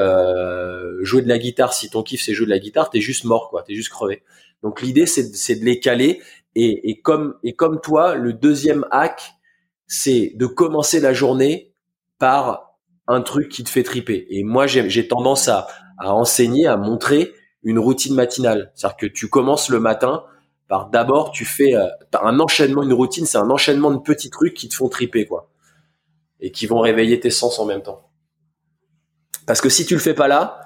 jouer 1.02 1.22
de 1.22 1.28
la 1.28 1.38
guitare 1.38 1.72
si 1.72 1.88
ton 1.88 2.02
kiff 2.02 2.20
c'est 2.22 2.34
jouer 2.34 2.46
de 2.46 2.50
la 2.50 2.58
guitare, 2.58 2.90
t'es 2.90 3.00
juste 3.00 3.24
mort 3.24 3.48
quoi, 3.48 3.62
t'es 3.62 3.74
juste 3.74 3.90
crevé. 3.90 4.22
Donc 4.62 4.82
l'idée 4.82 5.06
c'est 5.06 5.54
de 5.56 5.64
les 5.64 5.78
caler 5.78 6.20
et, 6.54 6.90
et, 6.90 7.00
comme 7.00 7.36
et 7.44 7.54
comme 7.54 7.80
toi, 7.80 8.16
le 8.16 8.32
deuxième 8.32 8.84
hack 8.90 9.34
c'est 9.86 10.32
de 10.34 10.46
commencer 10.46 11.00
la 11.00 11.12
journée 11.12 11.72
par 12.18 12.76
un 13.06 13.22
truc 13.22 13.48
qui 13.48 13.62
te 13.62 13.70
fait 13.70 13.84
triper. 13.84 14.26
Et 14.30 14.42
moi 14.42 14.66
j'ai 14.66 15.06
tendance 15.06 15.48
à, 15.48 15.68
à 15.96 16.12
enseigner, 16.12 16.66
à 16.66 16.76
montrer 16.76 17.32
une 17.62 17.78
routine 17.78 18.14
matinale, 18.14 18.72
c'est-à-dire 18.74 18.96
que 18.96 19.06
tu 19.06 19.28
commences 19.28 19.68
le 19.68 19.80
matin 19.80 20.24
par 20.68 20.90
d'abord 20.90 21.32
tu 21.32 21.44
fais 21.44 21.74
euh, 21.74 21.86
un 22.22 22.38
enchaînement, 22.40 22.82
une 22.82 22.92
routine, 22.92 23.26
c'est 23.26 23.38
un 23.38 23.50
enchaînement 23.50 23.90
de 23.90 23.98
petits 23.98 24.30
trucs 24.30 24.54
qui 24.54 24.68
te 24.68 24.74
font 24.74 24.88
triper 24.88 25.26
quoi 25.26 25.50
et 26.40 26.52
qui 26.52 26.66
vont 26.66 26.80
réveiller 26.80 27.18
tes 27.18 27.30
sens 27.30 27.58
en 27.58 27.64
même 27.64 27.82
temps. 27.82 28.10
Parce 29.46 29.60
que 29.60 29.68
si 29.68 29.86
tu 29.86 29.94
le 29.94 30.00
fais 30.00 30.14
pas 30.14 30.28
là, 30.28 30.60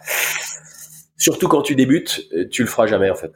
surtout 1.16 1.48
quand 1.48 1.62
tu 1.62 1.76
débutes, 1.76 2.28
tu 2.50 2.62
le 2.62 2.68
feras 2.68 2.86
jamais 2.86 3.10
en 3.10 3.14
fait. 3.14 3.32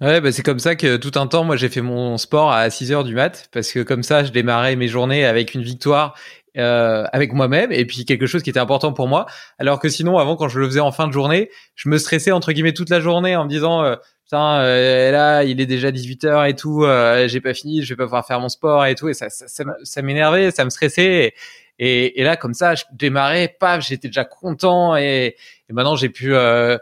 Ouais, 0.00 0.22
bah 0.22 0.32
c'est 0.32 0.42
comme 0.42 0.58
ça 0.58 0.76
que 0.76 0.96
tout 0.96 1.12
un 1.16 1.26
temps, 1.26 1.44
moi, 1.44 1.56
j'ai 1.56 1.68
fait 1.68 1.82
mon 1.82 2.16
sport 2.16 2.50
à 2.52 2.70
6 2.70 2.90
heures 2.90 3.04
du 3.04 3.14
mat, 3.14 3.50
parce 3.52 3.70
que 3.70 3.80
comme 3.80 4.02
ça, 4.02 4.24
je 4.24 4.32
démarrais 4.32 4.74
mes 4.74 4.88
journées 4.88 5.26
avec 5.26 5.52
une 5.52 5.62
victoire 5.62 6.16
euh, 6.56 7.04
avec 7.12 7.32
moi-même 7.32 7.72
et 7.72 7.84
puis 7.84 8.04
quelque 8.04 8.26
chose 8.26 8.42
qui 8.42 8.50
était 8.50 8.60
important 8.60 8.92
pour 8.92 9.08
moi. 9.08 9.26
Alors 9.58 9.78
que 9.78 9.88
sinon, 9.88 10.18
avant, 10.18 10.36
quand 10.36 10.48
je 10.48 10.58
le 10.58 10.66
faisais 10.66 10.80
en 10.80 10.92
fin 10.92 11.06
de 11.06 11.12
journée, 11.12 11.50
je 11.74 11.88
me 11.88 11.98
stressais 11.98 12.32
entre 12.32 12.52
guillemets 12.52 12.72
toute 12.72 12.90
la 12.90 13.00
journée 13.00 13.36
en 13.36 13.44
me 13.44 13.48
disant, 13.48 13.84
euh, 13.84 13.96
putain, 14.24 14.60
euh, 14.60 15.10
là, 15.10 15.44
il 15.44 15.60
est 15.60 15.66
déjà 15.66 15.90
18 15.90 16.24
heures 16.24 16.44
et 16.44 16.54
tout, 16.54 16.84
euh, 16.84 17.28
j'ai 17.28 17.40
pas 17.40 17.54
fini, 17.54 17.82
je 17.82 17.94
vais 17.94 17.96
pas 17.96 18.04
pouvoir 18.04 18.26
faire 18.26 18.40
mon 18.40 18.48
sport 18.48 18.84
et 18.86 18.94
tout, 18.94 19.08
et 19.08 19.14
ça, 19.14 19.30
ça, 19.30 19.46
ça, 19.82 20.02
m'énervait, 20.02 20.50
ça 20.50 20.64
me 20.64 20.70
stressait. 20.70 21.34
Et, 21.78 22.20
et, 22.20 22.24
là, 22.24 22.36
comme 22.36 22.52
ça, 22.52 22.74
je 22.74 22.84
démarrais, 22.92 23.56
paf, 23.58 23.86
j'étais 23.86 24.08
déjà 24.08 24.24
content 24.24 24.96
et, 24.96 25.36
et 25.68 25.72
maintenant 25.72 25.96
j'ai 25.96 26.10
pu 26.10 26.34
euh, 26.34 26.76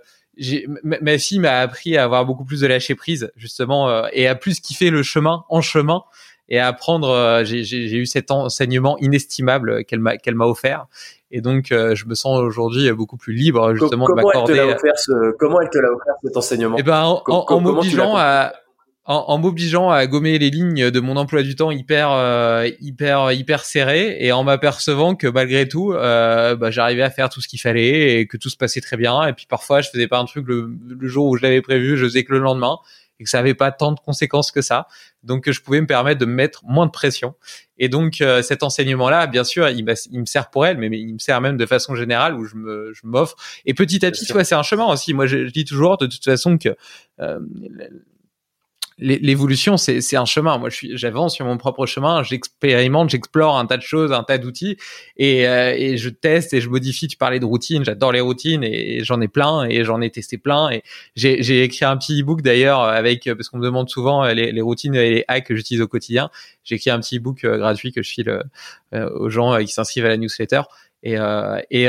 ma 0.82 1.18
fille 1.18 1.40
m'a 1.40 1.58
appris 1.58 1.96
à 1.96 2.04
avoir 2.04 2.24
beaucoup 2.24 2.44
plus 2.44 2.60
de 2.60 2.66
lâcher 2.66 2.94
prise 2.94 3.32
justement 3.36 3.88
euh, 3.88 4.06
et 4.12 4.28
à 4.28 4.34
plus 4.34 4.60
kiffer 4.60 4.90
le 4.90 5.02
chemin 5.02 5.44
en 5.48 5.60
chemin 5.60 6.04
et 6.48 6.58
à 6.58 6.66
apprendre. 6.68 7.10
Euh, 7.10 7.44
j'ai 7.44 7.96
eu 7.96 8.06
cet 8.06 8.30
enseignement 8.30 8.96
inestimable 8.98 9.84
qu'elle 9.84 10.00
m'a 10.00 10.16
qu'elle 10.16 10.34
m'a 10.34 10.46
offert 10.46 10.86
et 11.30 11.40
donc 11.40 11.72
euh, 11.72 11.94
je 11.94 12.06
me 12.06 12.14
sens 12.14 12.40
aujourd'hui 12.40 12.90
beaucoup 12.92 13.16
plus 13.16 13.34
libre 13.34 13.74
justement 13.74 14.06
comment 14.06 14.22
de 14.22 14.26
m'accorder. 14.26 14.74
comment 15.38 15.60
elle 15.60 15.70
te 15.70 15.78
l'a 15.78 15.88
offert 15.92 16.14
cet 16.24 16.36
enseignement? 16.36 16.76
Eh 16.78 16.82
ben 16.82 17.02
en, 17.02 17.22
en 17.26 17.60
m'obligeant 17.60 18.16
à 18.16 18.52
en, 19.08 19.24
en 19.26 19.38
m'obligeant 19.38 19.90
à 19.90 20.06
gommer 20.06 20.38
les 20.38 20.50
lignes 20.50 20.90
de 20.90 21.00
mon 21.00 21.16
emploi 21.16 21.42
du 21.42 21.56
temps 21.56 21.70
hyper 21.70 22.12
euh, 22.12 22.68
hyper 22.80 23.32
hyper 23.32 23.64
serré 23.64 24.18
et 24.20 24.32
en 24.32 24.44
m'apercevant 24.44 25.14
que 25.14 25.26
malgré 25.26 25.66
tout 25.66 25.92
euh, 25.92 26.54
bah, 26.54 26.70
j'arrivais 26.70 27.02
à 27.02 27.10
faire 27.10 27.30
tout 27.30 27.40
ce 27.40 27.48
qu'il 27.48 27.58
fallait 27.58 28.20
et 28.20 28.26
que 28.26 28.36
tout 28.36 28.50
se 28.50 28.56
passait 28.56 28.82
très 28.82 28.98
bien 28.98 29.26
et 29.26 29.32
puis 29.32 29.46
parfois 29.48 29.80
je 29.80 29.88
faisais 29.90 30.08
pas 30.08 30.18
un 30.18 30.26
truc 30.26 30.46
le, 30.46 30.76
jour 31.02 31.26
où 31.26 31.36
je 31.36 31.42
l'avais 31.42 31.62
prévu 31.62 31.96
je 31.96 32.04
faisais 32.04 32.22
que 32.22 32.32
le 32.32 32.38
lendemain 32.38 32.78
et 33.18 33.24
que 33.24 33.30
ça 33.30 33.38
avait 33.38 33.54
pas 33.54 33.72
tant 33.72 33.92
de 33.92 34.00
conséquences 34.00 34.50
que 34.52 34.62
ça. 34.62 34.86
Donc 35.22 35.50
je 35.50 35.60
pouvais 35.60 35.80
me 35.80 35.86
permettre 35.86 36.20
de 36.20 36.26
me 36.26 36.34
mettre 36.34 36.64
moins 36.64 36.86
de 36.86 36.90
pression. 36.90 37.34
Et 37.78 37.88
donc 37.88 38.20
euh, 38.20 38.42
cet 38.42 38.62
enseignement 38.62 39.10
là 39.10 39.26
bien 39.26 39.44
sûr 39.44 39.68
il, 39.68 39.84
il, 40.10 40.20
me 40.20 40.26
sert 40.26 40.50
pour 40.50 40.66
elle 40.66 40.78
mais, 40.78 40.88
il 40.88 41.14
me 41.14 41.18
sert 41.18 41.40
même 41.40 41.56
de 41.56 41.66
façon 41.66 41.94
générale 41.94 42.34
où 42.34 42.44
je 42.44 42.56
me 42.56 42.92
je 42.94 43.00
m'offre. 43.04 43.36
Et 43.64 43.74
petit 43.74 44.04
à 44.04 44.10
petit 44.10 44.24
tu 44.24 44.32
vois 44.32 44.44
c'est 44.44 44.54
un 44.54 44.62
chemin 44.62 44.86
aussi. 44.86 45.14
Moi 45.14 45.26
je, 45.26 45.46
je, 45.46 45.52
dis 45.52 45.64
toujours 45.64 45.98
de 45.98 46.06
toute 46.06 46.24
façon 46.24 46.58
que 46.58 46.76
euh, 47.20 47.38
l'évolution, 48.98 49.76
c'est 49.76 50.16
un 50.16 50.24
chemin. 50.24 50.58
Moi, 50.58 50.70
j'avance 50.70 51.34
sur 51.34 51.46
mon 51.46 51.56
propre 51.56 51.86
chemin, 51.86 52.22
j'expérimente, 52.22 53.10
j'explore 53.10 53.56
un 53.56 53.66
tas 53.66 53.76
de 53.76 53.82
choses, 53.82 54.12
un 54.12 54.24
tas 54.24 54.38
d'outils, 54.38 54.76
et, 55.16 55.46
euh, 55.46 55.72
et, 55.76 55.96
je 55.96 56.08
teste 56.08 56.52
et 56.52 56.60
je 56.60 56.68
modifie. 56.68 57.06
Tu 57.06 57.16
parlais 57.16 57.38
de 57.38 57.44
routines, 57.44 57.84
j'adore 57.84 58.12
les 58.12 58.20
routines 58.20 58.64
et, 58.64 59.04
j'en 59.04 59.20
ai 59.20 59.28
plein 59.28 59.64
et 59.64 59.84
j'en 59.84 60.00
ai 60.00 60.10
testé 60.10 60.38
plein. 60.38 60.70
Et 60.70 60.82
j'ai 61.14 61.62
écrit 61.62 61.84
un 61.84 61.96
petit 61.96 62.20
e-book 62.20 62.42
d'ailleurs 62.42 62.80
avec 62.80 63.24
parce 63.24 63.48
qu'on 63.48 63.58
me 63.58 63.64
demande 63.64 63.88
souvent 63.88 64.26
les, 64.26 64.52
les, 64.52 64.60
routines 64.60 64.94
et 64.94 65.10
les 65.10 65.24
hacks 65.28 65.46
que 65.46 65.54
j'utilise 65.54 65.82
au 65.82 65.88
quotidien. 65.88 66.30
J'ai 66.64 66.74
écrit 66.74 66.90
un 66.90 66.98
petit 66.98 67.18
e-book 67.18 67.44
euh, 67.44 67.58
gratuit 67.58 67.92
que 67.92 68.02
je 68.02 68.10
file 68.10 68.42
euh, 68.94 69.10
aux 69.10 69.30
gens 69.30 69.56
qui 69.58 69.72
s'inscrivent 69.72 70.06
à 70.06 70.08
la 70.08 70.16
newsletter. 70.16 70.62
Et 71.04 71.16
et, 71.70 71.86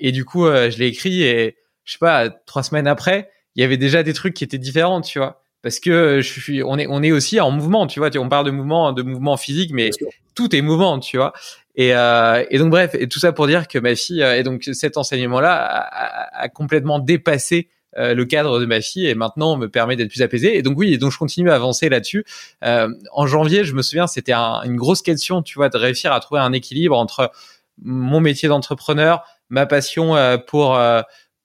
et 0.00 0.12
du 0.12 0.24
coup, 0.24 0.46
je 0.46 0.78
l'ai 0.78 0.88
écrit 0.88 1.22
et 1.22 1.56
je 1.84 1.92
sais 1.92 1.98
pas, 1.98 2.28
trois 2.28 2.64
semaines 2.64 2.88
après, 2.88 3.30
il 3.54 3.62
y 3.62 3.64
avait 3.64 3.76
déjà 3.76 4.02
des 4.02 4.12
trucs 4.12 4.34
qui 4.34 4.44
étaient 4.44 4.58
différents, 4.58 5.00
tu 5.00 5.18
vois 5.18 5.40
parce 5.62 5.80
que 5.80 6.20
je 6.20 6.40
suis, 6.40 6.62
on 6.62 6.78
est, 6.78 6.86
on 6.88 7.02
est 7.02 7.12
aussi 7.12 7.40
en 7.40 7.50
mouvement, 7.50 7.86
tu 7.86 8.00
vois. 8.00 8.10
On 8.16 8.28
parle 8.28 8.46
de 8.46 8.50
mouvement, 8.50 8.92
de 8.92 9.02
mouvement 9.02 9.36
physique, 9.36 9.72
mais 9.72 9.90
tout 10.34 10.54
est 10.54 10.62
mouvement, 10.62 10.98
tu 10.98 11.16
vois. 11.16 11.32
Et, 11.76 11.94
euh, 11.94 12.44
et 12.50 12.58
donc 12.58 12.70
bref, 12.70 12.94
et 12.94 13.08
tout 13.08 13.20
ça 13.20 13.32
pour 13.32 13.46
dire 13.46 13.68
que 13.68 13.78
ma 13.78 13.94
fille, 13.94 14.22
euh, 14.22 14.38
et 14.38 14.42
donc 14.42 14.64
cet 14.64 14.96
enseignement-là 14.96 15.54
a, 15.54 16.42
a, 16.42 16.48
complètement 16.48 16.98
dépassé 16.98 17.68
euh, 17.98 18.14
le 18.14 18.24
cadre 18.24 18.60
de 18.60 18.66
ma 18.66 18.80
fille 18.80 19.08
et 19.08 19.16
maintenant 19.16 19.56
me 19.56 19.68
permet 19.68 19.96
d'être 19.96 20.10
plus 20.10 20.22
apaisé. 20.22 20.56
Et 20.56 20.62
donc 20.62 20.78
oui, 20.78 20.94
et 20.94 20.98
donc 20.98 21.10
je 21.10 21.18
continue 21.18 21.50
à 21.50 21.56
avancer 21.56 21.88
là-dessus. 21.88 22.24
Euh, 22.64 22.88
en 23.12 23.26
janvier, 23.26 23.64
je 23.64 23.74
me 23.74 23.82
souviens, 23.82 24.06
c'était 24.06 24.32
une 24.32 24.76
grosse 24.76 25.02
question, 25.02 25.42
tu 25.42 25.56
vois, 25.56 25.68
de 25.68 25.76
réussir 25.76 26.12
à 26.12 26.20
trouver 26.20 26.40
un 26.40 26.52
équilibre 26.52 26.96
entre 26.96 27.32
mon 27.82 28.20
métier 28.20 28.48
d'entrepreneur, 28.48 29.24
ma 29.48 29.66
passion 29.66 30.16
euh, 30.16 30.36
pour 30.38 30.78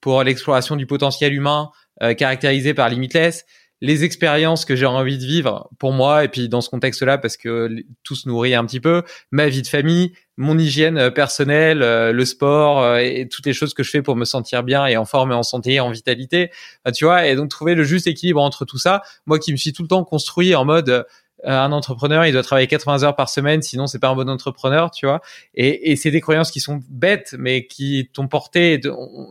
pour 0.01 0.21
l'exploration 0.21 0.75
du 0.75 0.85
potentiel 0.85 1.33
humain, 1.33 1.71
caractérisé 2.17 2.75
par 2.75 2.89
Limitless 2.89 3.45
les 3.85 4.03
expériences 4.03 4.65
que 4.65 4.75
j'ai 4.75 4.87
envie 4.87 5.19
de 5.19 5.23
vivre 5.23 5.69
pour 5.77 5.91
moi 5.91 6.23
et 6.23 6.27
puis 6.27 6.49
dans 6.49 6.61
ce 6.61 6.71
contexte-là 6.71 7.19
parce 7.19 7.37
que 7.37 7.69
tout 8.03 8.15
se 8.15 8.27
nourrit 8.27 8.55
un 8.55 8.65
petit 8.65 8.79
peu, 8.79 9.03
ma 9.29 9.47
vie 9.47 9.61
de 9.61 9.67
famille, 9.67 10.13
mon 10.37 10.57
hygiène 10.57 10.97
euh, 10.97 11.11
personnelle, 11.11 11.83
euh, 11.83 12.11
le 12.11 12.25
sport 12.25 12.81
euh, 12.81 12.97
et 12.97 13.27
toutes 13.29 13.45
les 13.45 13.53
choses 13.53 13.75
que 13.75 13.83
je 13.83 13.91
fais 13.91 14.01
pour 14.01 14.15
me 14.15 14.25
sentir 14.25 14.63
bien 14.63 14.87
et 14.87 14.97
en 14.97 15.05
forme 15.05 15.31
et 15.31 15.35
en 15.35 15.43
santé 15.43 15.73
et 15.73 15.79
en 15.79 15.91
vitalité, 15.91 16.49
tu 16.95 17.05
vois, 17.05 17.27
et 17.27 17.35
donc 17.35 17.49
trouver 17.49 17.75
le 17.75 17.83
juste 17.83 18.07
équilibre 18.07 18.41
entre 18.41 18.65
tout 18.65 18.79
ça. 18.79 19.03
Moi 19.27 19.37
qui 19.37 19.51
me 19.51 19.57
suis 19.57 19.71
tout 19.71 19.83
le 19.83 19.87
temps 19.87 20.03
construit 20.03 20.55
en 20.55 20.65
mode 20.65 21.05
un 21.45 21.71
entrepreneur, 21.71 22.25
il 22.25 22.33
doit 22.33 22.43
travailler 22.43 22.67
80 22.67 23.03
heures 23.03 23.15
par 23.15 23.29
semaine, 23.29 23.61
sinon 23.61 23.87
c'est 23.87 23.99
pas 23.99 24.09
un 24.09 24.15
bon 24.15 24.29
entrepreneur, 24.29 24.91
tu 24.91 25.05
vois. 25.05 25.21
Et, 25.53 25.91
et 25.91 25.95
c'est 25.95 26.11
des 26.11 26.21
croyances 26.21 26.51
qui 26.51 26.59
sont 26.59 26.79
bêtes, 26.89 27.35
mais 27.37 27.67
qui 27.67 28.09
t'ont 28.13 28.27
porté. 28.27 28.79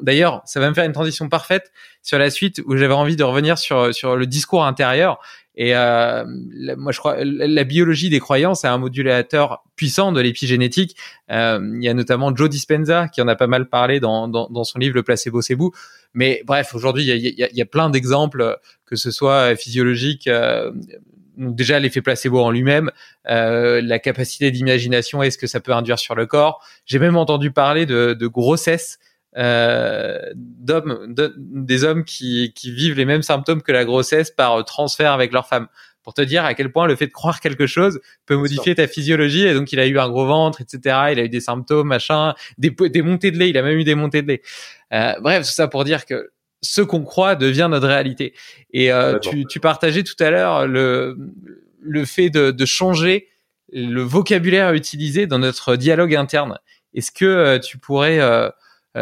D'ailleurs, 0.02 0.42
ça 0.44 0.60
va 0.60 0.68
me 0.68 0.74
faire 0.74 0.84
une 0.84 0.92
transition 0.92 1.28
parfaite 1.28 1.72
sur 2.02 2.18
la 2.18 2.30
suite 2.30 2.62
où 2.66 2.76
j'avais 2.76 2.94
envie 2.94 3.16
de 3.16 3.24
revenir 3.24 3.58
sur 3.58 3.94
sur 3.94 4.16
le 4.16 4.26
discours 4.26 4.64
intérieur. 4.64 5.20
Et 5.56 5.76
euh, 5.76 6.24
moi, 6.76 6.90
je 6.90 6.98
crois 6.98 7.16
la 7.22 7.64
biologie 7.64 8.10
des 8.10 8.18
croyances 8.18 8.64
est 8.64 8.68
un 8.68 8.78
modulateur 8.78 9.62
puissant 9.76 10.10
de 10.10 10.20
l'épigénétique. 10.20 10.96
Euh, 11.30 11.60
il 11.76 11.84
y 11.84 11.88
a 11.88 11.94
notamment 11.94 12.34
Joe 12.34 12.48
Dispenza 12.48 13.08
qui 13.08 13.22
en 13.22 13.28
a 13.28 13.36
pas 13.36 13.46
mal 13.46 13.68
parlé 13.68 14.00
dans, 14.00 14.26
dans, 14.26 14.48
dans 14.48 14.64
son 14.64 14.80
livre 14.80 14.96
Le 14.96 15.04
placebo 15.04 15.42
c'est 15.42 15.54
vous. 15.54 15.72
Mais 16.12 16.42
bref, 16.44 16.74
aujourd'hui, 16.74 17.04
il 17.04 17.38
y 17.38 17.42
a, 17.42 17.48
y 17.52 17.62
a, 17.62 17.66
plein 17.66 17.90
d'exemples, 17.90 18.58
que 18.86 18.94
ce 18.94 19.10
soit 19.10 19.56
physiologique, 19.56 20.28
euh, 20.28 20.70
déjà 21.36 21.78
l'effet 21.80 22.02
placebo 22.02 22.40
en 22.40 22.50
lui-même, 22.50 22.90
euh, 23.28 23.80
la 23.82 23.98
capacité 23.98 24.50
d'imagination 24.50 25.22
et 25.22 25.30
ce 25.30 25.38
que 25.38 25.46
ça 25.46 25.60
peut 25.60 25.72
induire 25.72 25.98
sur 25.98 26.14
le 26.14 26.26
corps? 26.26 26.64
J'ai 26.86 26.98
même 26.98 27.16
entendu 27.16 27.50
parler 27.50 27.86
de, 27.86 28.14
de 28.14 28.26
grossesse 28.26 28.98
euh, 29.36 30.18
d'hommes, 30.34 31.14
des 31.16 31.84
hommes 31.84 32.04
qui, 32.04 32.52
qui, 32.54 32.70
vivent 32.70 32.96
les 32.96 33.04
mêmes 33.04 33.22
symptômes 33.22 33.62
que 33.62 33.72
la 33.72 33.84
grossesse 33.84 34.30
par 34.30 34.64
transfert 34.64 35.12
avec 35.12 35.32
leur 35.32 35.48
femme. 35.48 35.66
pour 36.04 36.14
te 36.14 36.22
dire 36.22 36.44
à 36.44 36.54
quel 36.54 36.70
point 36.70 36.86
le 36.86 36.94
fait 36.94 37.06
de 37.06 37.12
croire 37.12 37.40
quelque 37.40 37.66
chose 37.66 38.00
peut 38.26 38.36
modifier 38.36 38.74
ta 38.76 38.86
physiologie. 38.86 39.46
Et 39.46 39.54
donc, 39.54 39.72
il 39.72 39.80
a 39.80 39.86
eu 39.86 39.98
un 39.98 40.08
gros 40.08 40.26
ventre, 40.26 40.60
etc. 40.60 40.78
Il 41.12 41.18
a 41.18 41.24
eu 41.24 41.28
des 41.28 41.40
symptômes, 41.40 41.88
machin, 41.88 42.34
des, 42.58 42.70
des 42.70 43.02
montées 43.02 43.32
de 43.32 43.38
lait. 43.38 43.48
Il 43.48 43.58
a 43.58 43.62
même 43.62 43.78
eu 43.78 43.84
des 43.84 43.96
montées 43.96 44.22
de 44.22 44.28
lait. 44.28 44.42
Euh, 44.92 45.14
bref, 45.20 45.46
tout 45.46 45.52
ça 45.52 45.66
pour 45.66 45.82
dire 45.84 46.06
que 46.06 46.30
ce 46.64 46.80
qu'on 46.80 47.02
croit 47.02 47.36
devient 47.36 47.68
notre 47.70 47.86
réalité. 47.86 48.34
Et 48.72 48.92
euh, 48.92 49.18
tu, 49.18 49.46
tu, 49.46 49.60
partageais 49.60 50.02
tout 50.02 50.16
à 50.18 50.30
l'heure 50.30 50.66
le, 50.66 51.16
le 51.80 52.04
fait 52.04 52.30
de, 52.30 52.50
de, 52.50 52.64
changer 52.64 53.28
le 53.72 54.02
vocabulaire 54.02 54.72
utilisé 54.72 55.26
dans 55.26 55.38
notre 55.38 55.76
dialogue 55.76 56.14
interne. 56.14 56.58
Est-ce 56.94 57.12
que 57.12 57.24
euh, 57.24 57.58
tu 57.58 57.78
pourrais 57.78 58.20
euh, 58.20 58.50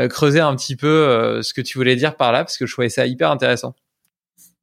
creuser 0.08 0.40
un 0.40 0.54
petit 0.56 0.76
peu 0.76 1.40
ce 1.42 1.54
que 1.54 1.60
tu 1.60 1.78
voulais 1.78 1.96
dire 1.96 2.16
par 2.16 2.32
là, 2.32 2.44
parce 2.44 2.56
que 2.56 2.66
je 2.66 2.72
trouvais 2.72 2.88
ça 2.88 3.06
hyper 3.06 3.30
intéressant. 3.30 3.74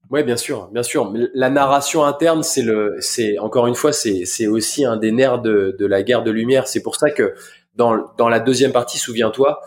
Ouais, 0.09 0.23
bien 0.23 0.37
sûr, 0.37 0.69
bien 0.71 0.81
sûr. 0.81 1.13
La 1.35 1.51
narration 1.51 2.03
interne, 2.03 2.41
c'est 2.41 2.63
le, 2.63 2.95
c'est 2.99 3.37
encore 3.37 3.67
une 3.67 3.75
fois, 3.75 3.93
c'est 3.93 4.25
c'est 4.25 4.47
aussi 4.47 4.83
un 4.83 4.97
des 4.97 5.11
nerfs 5.11 5.39
de, 5.39 5.75
de 5.77 5.85
la 5.85 6.01
guerre 6.01 6.23
de 6.23 6.31
lumière. 6.31 6.67
C'est 6.67 6.81
pour 6.81 6.95
ça 6.95 7.11
que 7.11 7.35
dans 7.75 8.11
dans 8.17 8.27
la 8.27 8.39
deuxième 8.39 8.71
partie, 8.71 8.97
souviens-toi, 8.97 9.61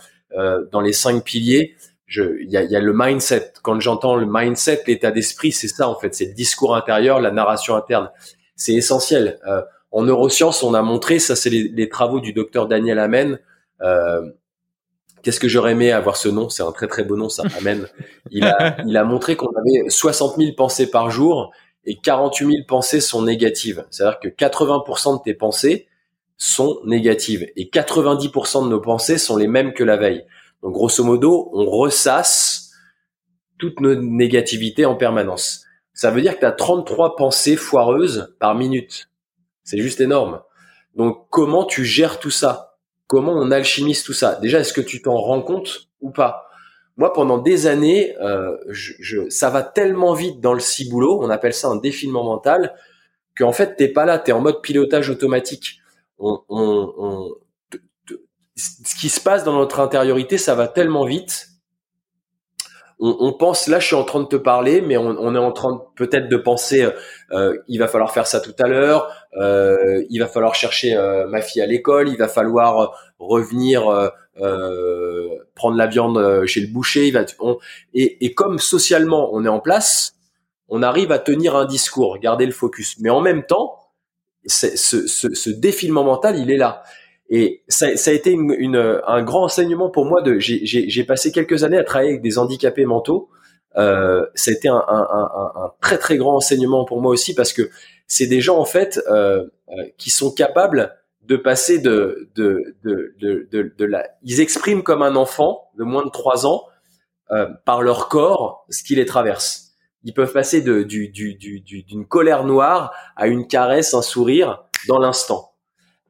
dans 0.72 0.80
les 0.80 0.92
cinq 0.92 1.22
piliers, 1.22 1.76
il 2.16 2.50
y 2.50 2.56
a, 2.56 2.62
y 2.62 2.76
a 2.76 2.80
le 2.80 2.92
mindset. 2.94 3.52
Quand 3.62 3.78
j'entends 3.80 4.16
le 4.16 4.26
mindset, 4.28 4.82
l'état 4.86 5.10
d'esprit, 5.10 5.52
c'est 5.52 5.68
ça 5.68 5.88
en 5.88 5.98
fait, 5.98 6.14
c'est 6.14 6.26
le 6.26 6.34
discours 6.34 6.76
intérieur, 6.76 7.20
la 7.20 7.30
narration 7.30 7.74
interne. 7.76 8.10
C'est 8.56 8.74
essentiel. 8.74 9.38
Euh, 9.46 9.62
en 9.90 10.02
neurosciences, 10.02 10.62
on 10.62 10.74
a 10.74 10.82
montré, 10.82 11.18
ça 11.18 11.36
c'est 11.36 11.50
les, 11.50 11.68
les, 11.68 11.88
travaux 11.88 12.20
du 12.20 12.32
docteur 12.32 12.66
Daniel 12.66 12.98
Amen, 12.98 13.38
euh, 13.82 14.22
Qu'est-ce 15.22 15.38
que 15.38 15.48
j'aurais 15.48 15.72
aimé 15.72 15.92
avoir 15.92 16.16
ce 16.16 16.28
nom? 16.28 16.48
C'est 16.48 16.64
un 16.64 16.72
très 16.72 16.88
très 16.88 17.04
beau 17.04 17.16
nom, 17.16 17.28
ça. 17.28 17.44
Amen. 17.58 17.86
Il 18.30 18.44
a, 18.44 18.76
il 18.86 18.96
a 18.96 19.04
montré 19.04 19.36
qu'on 19.36 19.50
avait 19.50 19.88
60 19.88 20.36
000 20.36 20.52
pensées 20.56 20.90
par 20.90 21.10
jour 21.10 21.52
et 21.84 21.96
48 21.96 22.46
000 22.46 22.66
pensées 22.66 23.00
sont 23.00 23.22
négatives. 23.22 23.84
C'est-à-dire 23.90 24.18
que 24.18 24.28
80% 24.28 25.18
de 25.18 25.22
tes 25.22 25.34
pensées 25.34 25.86
sont 26.36 26.80
négatives 26.84 27.46
et 27.56 27.66
90% 27.66 28.64
de 28.64 28.68
nos 28.68 28.80
pensées 28.80 29.18
sont 29.18 29.36
les 29.36 29.46
mêmes 29.46 29.74
que 29.74 29.84
la 29.84 29.96
veille. 29.96 30.24
Donc 30.62 30.72
grosso 30.72 31.02
modo, 31.04 31.50
on 31.52 31.66
ressasse 31.66 32.70
toute 33.58 33.80
nos 33.80 33.94
négativités 33.94 34.86
en 34.86 34.96
permanence. 34.96 35.64
Ça 35.94 36.10
veut 36.10 36.22
dire 36.22 36.34
que 36.34 36.40
tu 36.40 36.46
as 36.46 36.52
33 36.52 37.16
pensées 37.16 37.56
foireuses 37.56 38.34
par 38.40 38.54
minute. 38.54 39.08
C'est 39.64 39.78
juste 39.78 40.00
énorme. 40.00 40.42
Donc 40.94 41.26
comment 41.30 41.64
tu 41.64 41.84
gères 41.84 42.18
tout 42.18 42.30
ça? 42.30 42.76
Comment 43.06 43.32
on 43.32 43.50
alchimise 43.50 44.02
tout 44.02 44.12
ça? 44.12 44.36
Déjà, 44.36 44.60
est-ce 44.60 44.72
que 44.72 44.80
tu 44.80 45.02
t'en 45.02 45.16
rends 45.16 45.42
compte 45.42 45.88
ou 46.00 46.10
pas? 46.10 46.48
Moi, 46.96 47.12
pendant 47.12 47.38
des 47.38 47.66
années, 47.66 48.16
euh, 48.20 48.56
ça 49.28 49.50
va 49.50 49.62
tellement 49.62 50.12
vite 50.12 50.40
dans 50.40 50.52
le 50.52 50.60
ciboulot, 50.60 51.22
on 51.22 51.30
appelle 51.30 51.54
ça 51.54 51.68
un 51.68 51.76
défilement 51.76 52.24
mental, 52.24 52.74
qu'en 53.36 53.52
fait, 53.52 53.76
t'es 53.76 53.88
pas 53.88 54.04
là, 54.04 54.18
tu 54.18 54.30
es 54.30 54.34
en 54.34 54.40
mode 54.40 54.60
pilotage 54.60 55.08
automatique. 55.08 55.80
Ce 58.56 58.94
qui 59.00 59.08
se 59.08 59.20
passe 59.20 59.44
dans 59.44 59.54
notre 59.54 59.80
intériorité, 59.80 60.38
ça 60.38 60.54
va 60.54 60.68
tellement 60.68 61.04
vite. 61.04 61.48
On, 63.04 63.32
pense 63.32 63.66
là 63.66 63.80
je 63.80 63.86
suis 63.86 63.96
en 63.96 64.04
train 64.04 64.20
de 64.20 64.28
te 64.28 64.36
parler 64.36 64.80
mais 64.80 64.96
on, 64.96 65.34
est 65.34 65.38
en 65.38 65.50
train 65.50 65.82
peut-être 65.96 66.28
de 66.28 66.36
penser 66.36 66.84
euh, 66.84 66.90
euh, 67.32 67.58
il 67.66 67.80
va 67.80 67.88
falloir 67.88 68.12
faire 68.12 68.28
ça 68.28 68.38
tout 68.38 68.54
à 68.60 68.68
l'heure 68.68 69.12
euh, 69.40 70.04
il 70.08 70.20
va 70.20 70.28
falloir 70.28 70.54
chercher 70.54 70.96
ma 71.28 71.40
fille 71.40 71.60
à 71.60 71.66
l'école 71.66 72.08
il 72.08 72.16
va 72.16 72.28
falloir 72.28 72.96
revenir 73.18 74.12
prendre 75.56 75.76
la 75.76 75.88
viande 75.88 76.46
chez 76.46 76.60
le 76.60 76.68
boucher 76.68 77.08
il 77.08 77.12
va 77.12 77.24
et, 77.92 78.24
et, 78.24 78.34
comme 78.34 78.60
socialement 78.60 79.30
on 79.32 79.44
est 79.44 79.48
en 79.48 79.58
place 79.58 80.14
on 80.68 80.84
arrive 80.84 81.10
à 81.10 81.18
tenir 81.18 81.56
un 81.56 81.64
discours 81.64 82.20
garder 82.20 82.46
le 82.46 82.52
focus. 82.52 82.98
Mais 83.00 83.10
en 83.10 83.20
même 83.20 83.42
temps 83.44 83.80
ce 84.46 85.50
défilement 85.50 86.04
mental 86.04 86.38
il 86.38 86.52
est 86.52 86.56
là 86.56 86.84
et 87.34 87.64
ça, 87.66 87.96
ça 87.96 88.10
a 88.10 88.14
été 88.14 88.30
une, 88.30 88.54
une, 88.58 89.00
un 89.06 89.22
grand 89.22 89.44
enseignement 89.44 89.88
pour 89.88 90.04
moi. 90.04 90.20
De, 90.20 90.38
j'ai 90.38 91.04
passé 91.04 91.32
quelques 91.32 91.64
années 91.64 91.78
à 91.78 91.82
travailler 91.82 92.10
avec 92.10 92.22
des 92.22 92.36
handicapés 92.36 92.84
mentaux. 92.84 93.30
Euh, 93.76 94.26
ça 94.34 94.50
a 94.50 94.54
été 94.54 94.68
un, 94.68 94.84
un, 94.86 95.08
un, 95.10 95.52
un, 95.56 95.72
très 95.80 95.96
très 95.96 96.18
grand 96.18 96.36
enseignement 96.36 96.84
pour 96.84 97.00
moi 97.00 97.10
aussi 97.10 97.34
parce 97.34 97.54
que 97.54 97.70
c'est 98.06 98.26
des 98.26 98.42
gens 98.42 98.58
en 98.58 98.66
fait 98.66 99.00
euh, 99.08 99.44
euh 99.70 99.84
qui 99.96 100.10
sont 100.10 100.30
capables 100.30 100.94
de 101.22 101.36
passer 101.36 101.78
de 101.78 102.28
de, 102.34 102.76
de, 102.84 103.14
de, 103.18 103.74
de, 103.78 103.84
la... 103.86 104.06
Ils 104.22 104.42
expriment 104.42 104.82
comme 104.82 105.00
un 105.00 105.16
enfant 105.16 105.70
de 105.78 105.84
moins 105.84 106.04
de 106.04 106.10
trois 106.10 106.44
ans 106.44 106.64
euh, 107.30 107.46
par 107.64 107.80
leur 107.80 108.10
corps 108.10 108.66
ce 108.68 108.82
qui 108.82 108.94
les 108.94 109.06
traverse. 109.06 109.70
Ils 110.04 110.12
peuvent 110.12 110.34
passer 110.34 110.60
de, 110.60 110.82
du, 110.82 111.08
du, 111.08 111.34
du, 111.36 111.60
d'une 111.62 112.06
colère 112.06 112.44
noire 112.44 112.92
à 113.16 113.26
une 113.26 113.46
caresse, 113.46 113.94
un 113.94 114.02
sourire 114.02 114.64
dans 114.86 114.98
l'instant. 114.98 115.51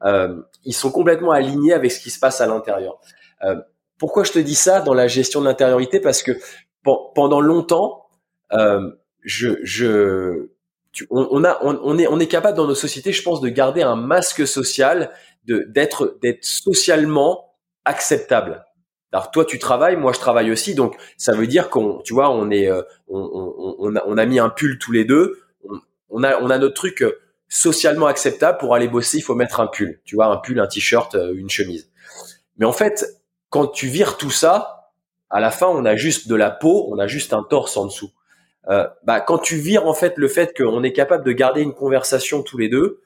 Euh, 0.03 0.41
ils 0.65 0.73
sont 0.73 0.91
complètement 0.91 1.31
alignés 1.31 1.73
avec 1.73 1.91
ce 1.91 1.99
qui 1.99 2.09
se 2.09 2.19
passe 2.19 2.41
à 2.41 2.47
l'intérieur. 2.47 2.99
Euh, 3.43 3.55
pourquoi 3.97 4.23
je 4.23 4.31
te 4.31 4.39
dis 4.39 4.55
ça 4.55 4.81
dans 4.81 4.93
la 4.93 5.07
gestion 5.07 5.39
de 5.41 5.45
l'intériorité? 5.45 5.99
Parce 5.99 6.23
que 6.23 6.31
pendant 7.15 7.39
longtemps, 7.39 8.07
euh, 8.51 8.91
on, 11.09 12.19
est, 12.19 12.27
capable 12.27 12.57
dans 12.57 12.67
nos 12.67 12.75
sociétés, 12.75 13.13
je 13.13 13.23
pense, 13.23 13.39
de 13.39 13.49
garder 13.49 13.81
un 13.81 13.95
masque 13.95 14.45
social, 14.45 15.11
d'être, 15.45 16.19
socialement 16.41 17.55
acceptable. 17.85 18.65
Alors 19.13 19.29
toi 19.29 19.45
tu 19.45 19.59
travailles, 19.59 19.95
moi 19.95 20.11
je 20.11 20.19
travaille 20.19 20.51
aussi, 20.51 20.73
donc 20.73 20.97
ça 21.17 21.33
veut 21.33 21.45
dire 21.45 21.69
qu'on, 21.69 21.99
tu 21.99 22.13
vois, 22.13 22.31
on 22.31 22.49
on, 23.07 24.17
a, 24.17 24.25
mis 24.25 24.39
un 24.39 24.49
pull 24.49 24.79
tous 24.79 24.91
les 24.91 25.05
deux, 25.05 25.39
on 26.09 26.23
a 26.23 26.57
notre 26.57 26.73
truc 26.73 27.03
socialement 27.53 28.07
acceptable 28.07 28.57
pour 28.57 28.73
aller 28.73 28.87
bosser, 28.87 29.19
il 29.19 29.21
faut 29.21 29.35
mettre 29.35 29.59
un 29.59 29.67
pull, 29.67 30.01
tu 30.05 30.15
vois, 30.15 30.25
un 30.25 30.37
pull, 30.37 30.59
un 30.59 30.65
t-shirt, 30.65 31.13
euh, 31.13 31.35
une 31.35 31.51
chemise. 31.51 31.91
Mais 32.57 32.65
en 32.65 32.73
fait, 32.73 33.05
quand 33.49 33.67
tu 33.67 33.87
vires 33.87 34.17
tout 34.17 34.31
ça, 34.31 34.91
à 35.29 35.39
la 35.39 35.51
fin, 35.51 35.67
on 35.67 35.85
a 35.85 35.95
juste 35.95 36.27
de 36.27 36.33
la 36.33 36.49
peau, 36.49 36.89
on 36.91 36.97
a 36.97 37.05
juste 37.05 37.31
un 37.31 37.43
torse 37.43 37.77
en 37.77 37.85
dessous. 37.85 38.11
Euh, 38.69 38.87
bah, 39.03 39.19
quand 39.21 39.37
tu 39.37 39.57
vires 39.57 39.85
en 39.85 39.93
fait 39.93 40.17
le 40.17 40.27
fait 40.27 40.57
qu'on 40.57 40.81
est 40.81 40.93
capable 40.93 41.23
de 41.23 41.31
garder 41.31 41.61
une 41.61 41.75
conversation 41.75 42.41
tous 42.41 42.57
les 42.57 42.69
deux, 42.69 43.01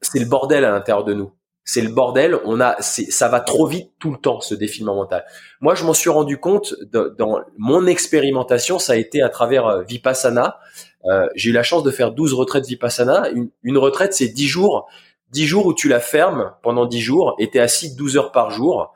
c'est 0.00 0.18
le 0.18 0.26
bordel 0.26 0.64
à 0.64 0.70
l'intérieur 0.70 1.04
de 1.04 1.12
nous. 1.12 1.32
C'est 1.64 1.82
le 1.82 1.90
bordel. 1.90 2.38
On 2.44 2.60
a, 2.60 2.80
ça 2.80 3.28
va 3.28 3.40
trop 3.40 3.66
vite 3.66 3.92
tout 3.98 4.12
le 4.12 4.18
temps 4.18 4.40
ce 4.40 4.54
défilement 4.54 4.94
mental. 4.94 5.26
Moi, 5.60 5.74
je 5.74 5.84
m'en 5.84 5.94
suis 5.94 6.10
rendu 6.10 6.38
compte 6.38 6.74
dans 6.90 7.42
mon 7.58 7.86
expérimentation, 7.86 8.78
ça 8.78 8.94
a 8.94 8.96
été 8.96 9.20
à 9.20 9.28
travers 9.28 9.66
euh, 9.66 9.82
Vipassana. 9.82 10.58
Euh, 11.06 11.28
j'ai 11.34 11.50
eu 11.50 11.52
la 11.52 11.62
chance 11.62 11.82
de 11.82 11.90
faire 11.90 12.12
12 12.12 12.34
retraites 12.34 12.66
Vipassana. 12.66 13.28
Une, 13.30 13.50
une 13.62 13.78
retraite, 13.78 14.14
c'est 14.14 14.28
10 14.28 14.46
jours. 14.46 14.88
10 15.32 15.46
jours 15.46 15.66
où 15.66 15.74
tu 15.74 15.88
la 15.88 16.00
fermes 16.00 16.52
pendant 16.62 16.86
10 16.86 17.00
jours 17.00 17.36
et 17.38 17.50
tu 17.50 17.58
es 17.58 17.60
assis 17.60 17.94
12 17.94 18.16
heures 18.16 18.32
par 18.32 18.50
jour, 18.50 18.94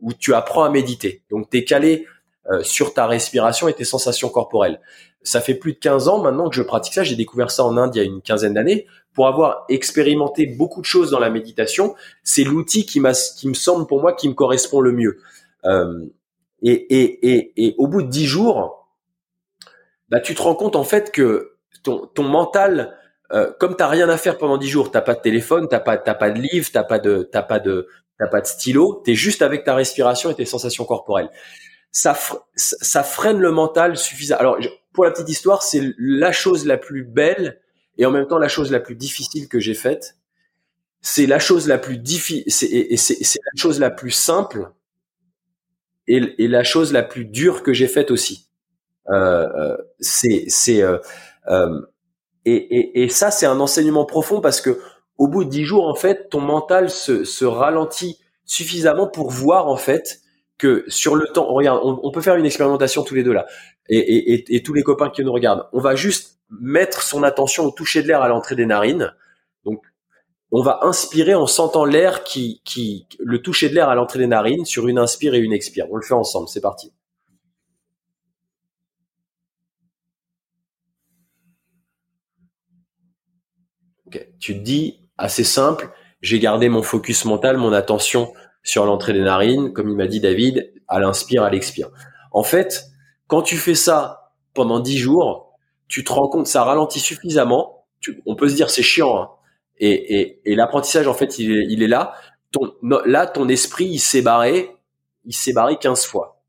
où 0.00 0.12
tu 0.12 0.34
apprends 0.34 0.64
à 0.64 0.70
méditer. 0.70 1.22
Donc, 1.30 1.50
tu 1.50 1.58
es 1.58 1.64
calé 1.64 2.06
euh, 2.50 2.62
sur 2.62 2.94
ta 2.94 3.06
respiration 3.06 3.68
et 3.68 3.74
tes 3.74 3.84
sensations 3.84 4.28
corporelles. 4.28 4.80
Ça 5.22 5.40
fait 5.40 5.54
plus 5.54 5.72
de 5.72 5.78
15 5.78 6.08
ans 6.08 6.18
maintenant 6.18 6.48
que 6.48 6.56
je 6.56 6.62
pratique 6.62 6.94
ça. 6.94 7.02
J'ai 7.02 7.16
découvert 7.16 7.50
ça 7.50 7.64
en 7.64 7.76
Inde 7.76 7.94
il 7.94 7.98
y 7.98 8.00
a 8.02 8.04
une 8.04 8.20
quinzaine 8.20 8.54
d'années. 8.54 8.86
Pour 9.14 9.28
avoir 9.28 9.64
expérimenté 9.68 10.46
beaucoup 10.46 10.80
de 10.80 10.86
choses 10.86 11.10
dans 11.10 11.20
la 11.20 11.30
méditation, 11.30 11.94
c'est 12.22 12.44
l'outil 12.44 12.84
qui, 12.84 13.00
qui 13.36 13.48
me 13.48 13.54
semble 13.54 13.86
pour 13.86 14.00
moi 14.00 14.12
qui 14.12 14.28
me 14.28 14.34
correspond 14.34 14.80
le 14.80 14.92
mieux. 14.92 15.20
Euh, 15.64 16.04
et, 16.62 16.72
et, 16.72 17.30
et, 17.30 17.52
et, 17.56 17.74
au 17.78 17.86
bout 17.86 18.02
de 18.02 18.08
10 18.08 18.26
jours, 18.26 18.83
bah, 20.14 20.20
tu 20.20 20.36
te 20.36 20.42
rends 20.42 20.54
compte 20.54 20.76
en 20.76 20.84
fait 20.84 21.10
que 21.10 21.56
ton, 21.82 22.06
ton 22.06 22.22
mental, 22.22 22.96
euh, 23.32 23.52
comme 23.58 23.74
t'as 23.74 23.88
rien 23.88 24.08
à 24.08 24.16
faire 24.16 24.38
pendant 24.38 24.58
dix 24.58 24.68
jours, 24.68 24.92
t'as 24.92 25.00
pas 25.00 25.14
de 25.14 25.20
téléphone, 25.20 25.66
t'as 25.68 25.80
pas, 25.80 25.98
t'as 25.98 26.14
pas 26.14 26.30
de 26.30 26.40
livre, 26.40 26.68
t'as 26.72 26.84
pas 26.84 27.00
de, 27.00 27.28
t'as 27.32 27.42
pas 27.42 27.58
de, 27.58 27.88
t'as 28.16 28.28
pas 28.28 28.40
de 28.40 28.46
stylo, 28.46 29.02
t'es 29.04 29.16
juste 29.16 29.42
avec 29.42 29.64
ta 29.64 29.74
respiration 29.74 30.30
et 30.30 30.36
tes 30.36 30.44
sensations 30.44 30.84
corporelles. 30.84 31.30
Ça, 31.90 32.16
ça 32.54 33.02
freine 33.02 33.40
le 33.40 33.50
mental 33.50 33.96
suffisamment. 33.96 34.38
Alors, 34.38 34.58
pour 34.92 35.04
la 35.04 35.10
petite 35.10 35.30
histoire, 35.30 35.64
c'est 35.64 35.82
la 35.98 36.30
chose 36.30 36.64
la 36.64 36.76
plus 36.76 37.02
belle 37.02 37.60
et 37.98 38.06
en 38.06 38.12
même 38.12 38.28
temps 38.28 38.38
la 38.38 38.46
chose 38.46 38.70
la 38.70 38.78
plus 38.78 38.94
difficile 38.94 39.48
que 39.48 39.58
j'ai 39.58 39.74
faite. 39.74 40.16
C'est 41.00 41.26
la 41.26 41.40
chose 41.40 41.66
la 41.66 41.78
plus 41.78 41.98
difficile, 41.98 42.44
et 42.46 42.96
c'est 42.96 43.18
la 43.18 43.60
chose 43.60 43.80
la 43.80 43.90
plus 43.90 44.12
simple 44.12 44.70
et, 46.06 46.22
et 46.38 46.46
la 46.46 46.62
chose 46.62 46.92
la 46.92 47.02
plus 47.02 47.24
dure 47.24 47.64
que 47.64 47.72
j'ai 47.72 47.88
faite 47.88 48.12
aussi. 48.12 48.43
Euh, 49.10 49.48
euh, 49.54 49.76
c'est 50.00 50.44
c'est 50.48 50.82
euh, 50.82 50.98
et, 52.46 52.54
et, 52.54 53.02
et, 53.02 53.08
ça 53.10 53.30
c'est 53.30 53.44
un 53.44 53.60
enseignement 53.60 54.06
profond 54.06 54.40
parce 54.40 54.62
que 54.62 54.80
au 55.18 55.28
bout 55.28 55.44
de 55.44 55.50
dix 55.50 55.64
jours 55.64 55.88
en 55.88 55.94
fait 55.94 56.30
ton 56.30 56.40
mental 56.40 56.88
se, 56.88 57.24
se 57.24 57.44
ralentit 57.44 58.18
suffisamment 58.46 59.06
pour 59.06 59.30
voir 59.30 59.68
en 59.68 59.76
fait 59.76 60.20
que 60.56 60.84
sur 60.88 61.16
le 61.16 61.26
temps, 61.26 61.52
regarde, 61.52 61.80
on, 61.82 62.00
on 62.02 62.10
peut 62.12 62.20
faire 62.20 62.36
une 62.36 62.46
expérimentation 62.46 63.02
tous 63.02 63.14
les 63.14 63.22
deux 63.22 63.32
là, 63.32 63.46
et, 63.88 63.98
et, 63.98 64.56
et, 64.56 64.62
tous 64.62 64.72
les 64.72 64.82
copains 64.82 65.10
qui 65.10 65.24
nous 65.24 65.32
regardent. 65.32 65.66
On 65.72 65.80
va 65.80 65.94
juste 65.94 66.38
mettre 66.48 67.02
son 67.02 67.22
attention 67.22 67.64
au 67.64 67.70
toucher 67.70 68.02
de 68.02 68.08
l'air 68.08 68.22
à 68.22 68.28
l'entrée 68.28 68.54
des 68.54 68.66
narines. 68.66 69.12
Donc, 69.64 69.82
on 70.52 70.62
va 70.62 70.80
inspirer 70.82 71.34
en 71.34 71.46
sentant 71.46 71.84
l'air 71.84 72.22
qui, 72.22 72.62
qui, 72.64 73.08
le 73.18 73.42
toucher 73.42 73.68
de 73.68 73.74
l'air 73.74 73.88
à 73.88 73.94
l'entrée 73.94 74.20
des 74.20 74.26
narines 74.26 74.64
sur 74.64 74.86
une 74.88 74.98
inspire 74.98 75.34
et 75.34 75.38
une 75.38 75.52
expire. 75.52 75.86
On 75.90 75.96
le 75.96 76.02
fait 76.02 76.14
ensemble. 76.14 76.48
C'est 76.48 76.60
parti. 76.60 76.92
Tu 84.44 84.52
te 84.52 84.60
dis 84.60 85.00
assez 85.16 85.42
simple, 85.42 85.88
j'ai 86.20 86.38
gardé 86.38 86.68
mon 86.68 86.82
focus 86.82 87.24
mental, 87.24 87.56
mon 87.56 87.72
attention 87.72 88.30
sur 88.62 88.84
l'entrée 88.84 89.14
des 89.14 89.22
narines, 89.22 89.72
comme 89.72 89.88
il 89.88 89.96
m'a 89.96 90.06
dit 90.06 90.20
David, 90.20 90.70
à 90.86 91.00
l'inspire, 91.00 91.44
à 91.44 91.48
l'expire. 91.48 91.88
En 92.30 92.42
fait, 92.42 92.84
quand 93.26 93.40
tu 93.40 93.56
fais 93.56 93.74
ça 93.74 94.32
pendant 94.52 94.80
dix 94.80 94.98
jours, 94.98 95.54
tu 95.88 96.04
te 96.04 96.12
rends 96.12 96.28
compte, 96.28 96.46
ça 96.46 96.62
ralentit 96.62 97.00
suffisamment. 97.00 97.86
on 98.26 98.36
peut 98.36 98.50
se 98.50 98.54
dire 98.54 98.68
c'est 98.68 98.82
chiant, 98.82 99.18
hein. 99.18 99.30
et, 99.78 100.42
l'apprentissage 100.44 101.08
en 101.08 101.14
fait 101.14 101.38
il 101.38 101.82
est, 101.82 101.88
là. 101.88 102.12
Ton, 102.52 102.74
là, 103.06 103.26
ton 103.26 103.48
esprit 103.48 103.86
il 103.86 103.98
s'est 103.98 104.20
barré, 104.20 104.76
il 105.24 105.34
s'est 105.34 105.54
barré 105.54 105.78
15 105.78 106.04
fois. 106.04 106.42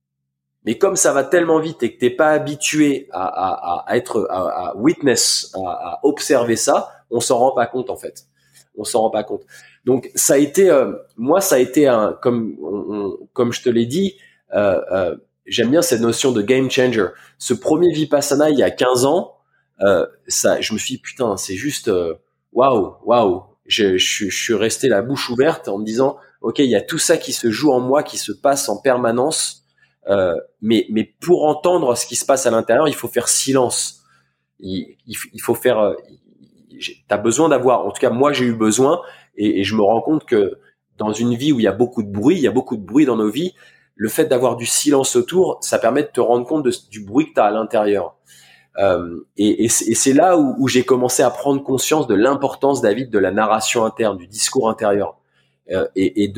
Mais 0.66 0.78
comme 0.78 0.98
ça 0.98 1.14
va 1.14 1.24
tellement 1.24 1.60
vite 1.62 1.82
et 1.82 1.96
que 1.96 2.00
t'es 2.02 2.10
pas 2.10 2.32
habitué 2.32 3.08
à, 3.14 3.86
être 3.92 4.28
à, 4.30 4.76
witness, 4.76 5.54
à, 5.56 6.02
observer 6.04 6.58
ça, 6.58 6.92
on 7.12 7.20
s'en 7.20 7.38
rend 7.38 7.52
pas 7.52 7.68
compte 7.68 7.90
en 7.90 7.96
fait. 7.96 8.26
On 8.78 8.84
s'en 8.84 9.02
rend 9.02 9.10
pas 9.10 9.24
compte. 9.24 9.44
Donc 9.86 10.12
ça 10.16 10.34
a 10.34 10.38
été, 10.38 10.70
euh, 10.70 10.94
moi 11.18 11.42
ça 11.42 11.56
a 11.56 11.60
été 11.60 11.88
un, 11.88 12.18
comme 12.22 12.58
comme 13.34 13.54
je 13.54 13.62
te 13.62 13.70
l'ai 13.70 13.86
dit, 13.86 14.16
euh, 14.54 14.82
euh, 14.92 15.16
j'aime 15.46 15.72
bien 15.72 15.82
cette 15.82 16.02
notion 16.02 16.32
de 16.32 16.42
game 16.42 16.70
changer. 16.70 17.08
Ce 17.38 17.54
premier 17.54 17.92
vipassana 17.92 18.50
il 18.50 18.58
y 18.58 18.64
a 18.64 18.72
15 18.72 19.06
ans, 19.06 19.38
ça, 20.28 20.62
je 20.62 20.74
me 20.74 20.80
suis 20.80 20.96
dit, 20.96 21.02
putain, 21.02 21.38
c'est 21.38 21.56
juste 21.56 21.92
waouh, 22.54 22.96
waouh. 23.04 23.44
Je, 23.68 23.98
je, 23.98 24.30
je, 24.30 24.36
suis 24.36 24.54
resté 24.54 24.88
la 24.88 25.02
bouche 25.02 25.30
ouverte 25.32 25.68
en 25.68 25.80
me 25.80 25.86
disant, 25.86 26.18
ok, 26.42 26.60
il 26.60 26.70
y 26.70 26.76
a 26.76 26.82
tout 26.82 27.00
ça 27.00 27.18
qui 27.18 27.34
se 27.34 27.50
joue 27.50 27.72
en 27.72 27.80
moi, 27.80 28.04
qui 28.04 28.20
se 28.20 28.32
passe 28.32 28.70
en 28.70 28.78
permanence 28.78 29.66
mais, 30.62 30.86
mais 30.90 31.04
pour 31.04 31.46
entendre 31.46 31.96
ce 31.96 32.06
qui 32.06 32.16
se 32.16 32.26
passe 32.26 32.46
à 32.46 32.52
l'intérieur, 32.52 32.88
il 32.88 32.96
faut 32.96 33.08
faire 33.08 33.28
silence. 33.28 34.04
Il, 34.60 34.98
il, 35.08 35.42
faut 35.42 35.56
faire. 35.56 35.96
T'as 37.08 37.18
besoin 37.18 37.50
d'avoir. 37.50 37.86
En 37.86 37.92
tout 37.92 38.00
cas, 38.00 38.10
moi, 38.10 38.34
j'ai 38.34 38.46
eu 38.46 38.54
besoin, 38.54 39.02
et, 39.38 39.64
je 39.64 39.76
me 39.76 39.82
rends 39.82 40.02
compte 40.02 40.26
que 40.26 40.60
dans 40.98 41.12
une 41.12 41.36
vie 41.36 41.52
où 41.52 41.60
il 41.60 41.64
y 41.64 41.68
a 41.68 41.74
beaucoup 41.74 42.04
de 42.04 42.12
bruit, 42.12 42.38
il 42.38 42.42
y 42.42 42.48
a 42.48 42.52
beaucoup 42.52 42.78
de 42.78 42.86
bruit 42.86 43.06
dans 43.06 43.18
nos 43.18 43.30
vies. 43.30 43.54
Le 43.96 44.10
fait 44.10 44.26
d'avoir 44.26 44.56
du 44.56 44.66
silence 44.66 45.16
autour, 45.16 45.58
ça 45.62 45.80
permet 45.80 46.04
de 46.04 46.08
te 46.08 46.22
rendre 46.22 46.46
compte 46.46 46.68
du 46.90 47.04
bruit 47.04 47.30
que 47.30 47.34
tu 47.34 47.40
as 47.40 47.46
à 47.46 47.52
l'intérieur. 47.52 48.16
Euh, 48.78 49.26
et, 49.38 49.70
c'est 49.70 50.14
là 50.14 50.38
où, 50.38 50.68
j'ai 50.68 50.84
commencé 50.84 51.24
à 51.24 51.30
prendre 51.30 51.64
conscience 51.64 52.08
de 52.08 52.16
l'importance, 52.16 52.82
David, 52.82 53.10
de 53.10 53.20
la 53.20 53.32
narration 53.32 53.86
interne, 53.86 54.18
du 54.18 54.28
discours 54.28 54.70
intérieur. 54.70 55.18
Euh, 55.72 55.88
et, 55.96 56.32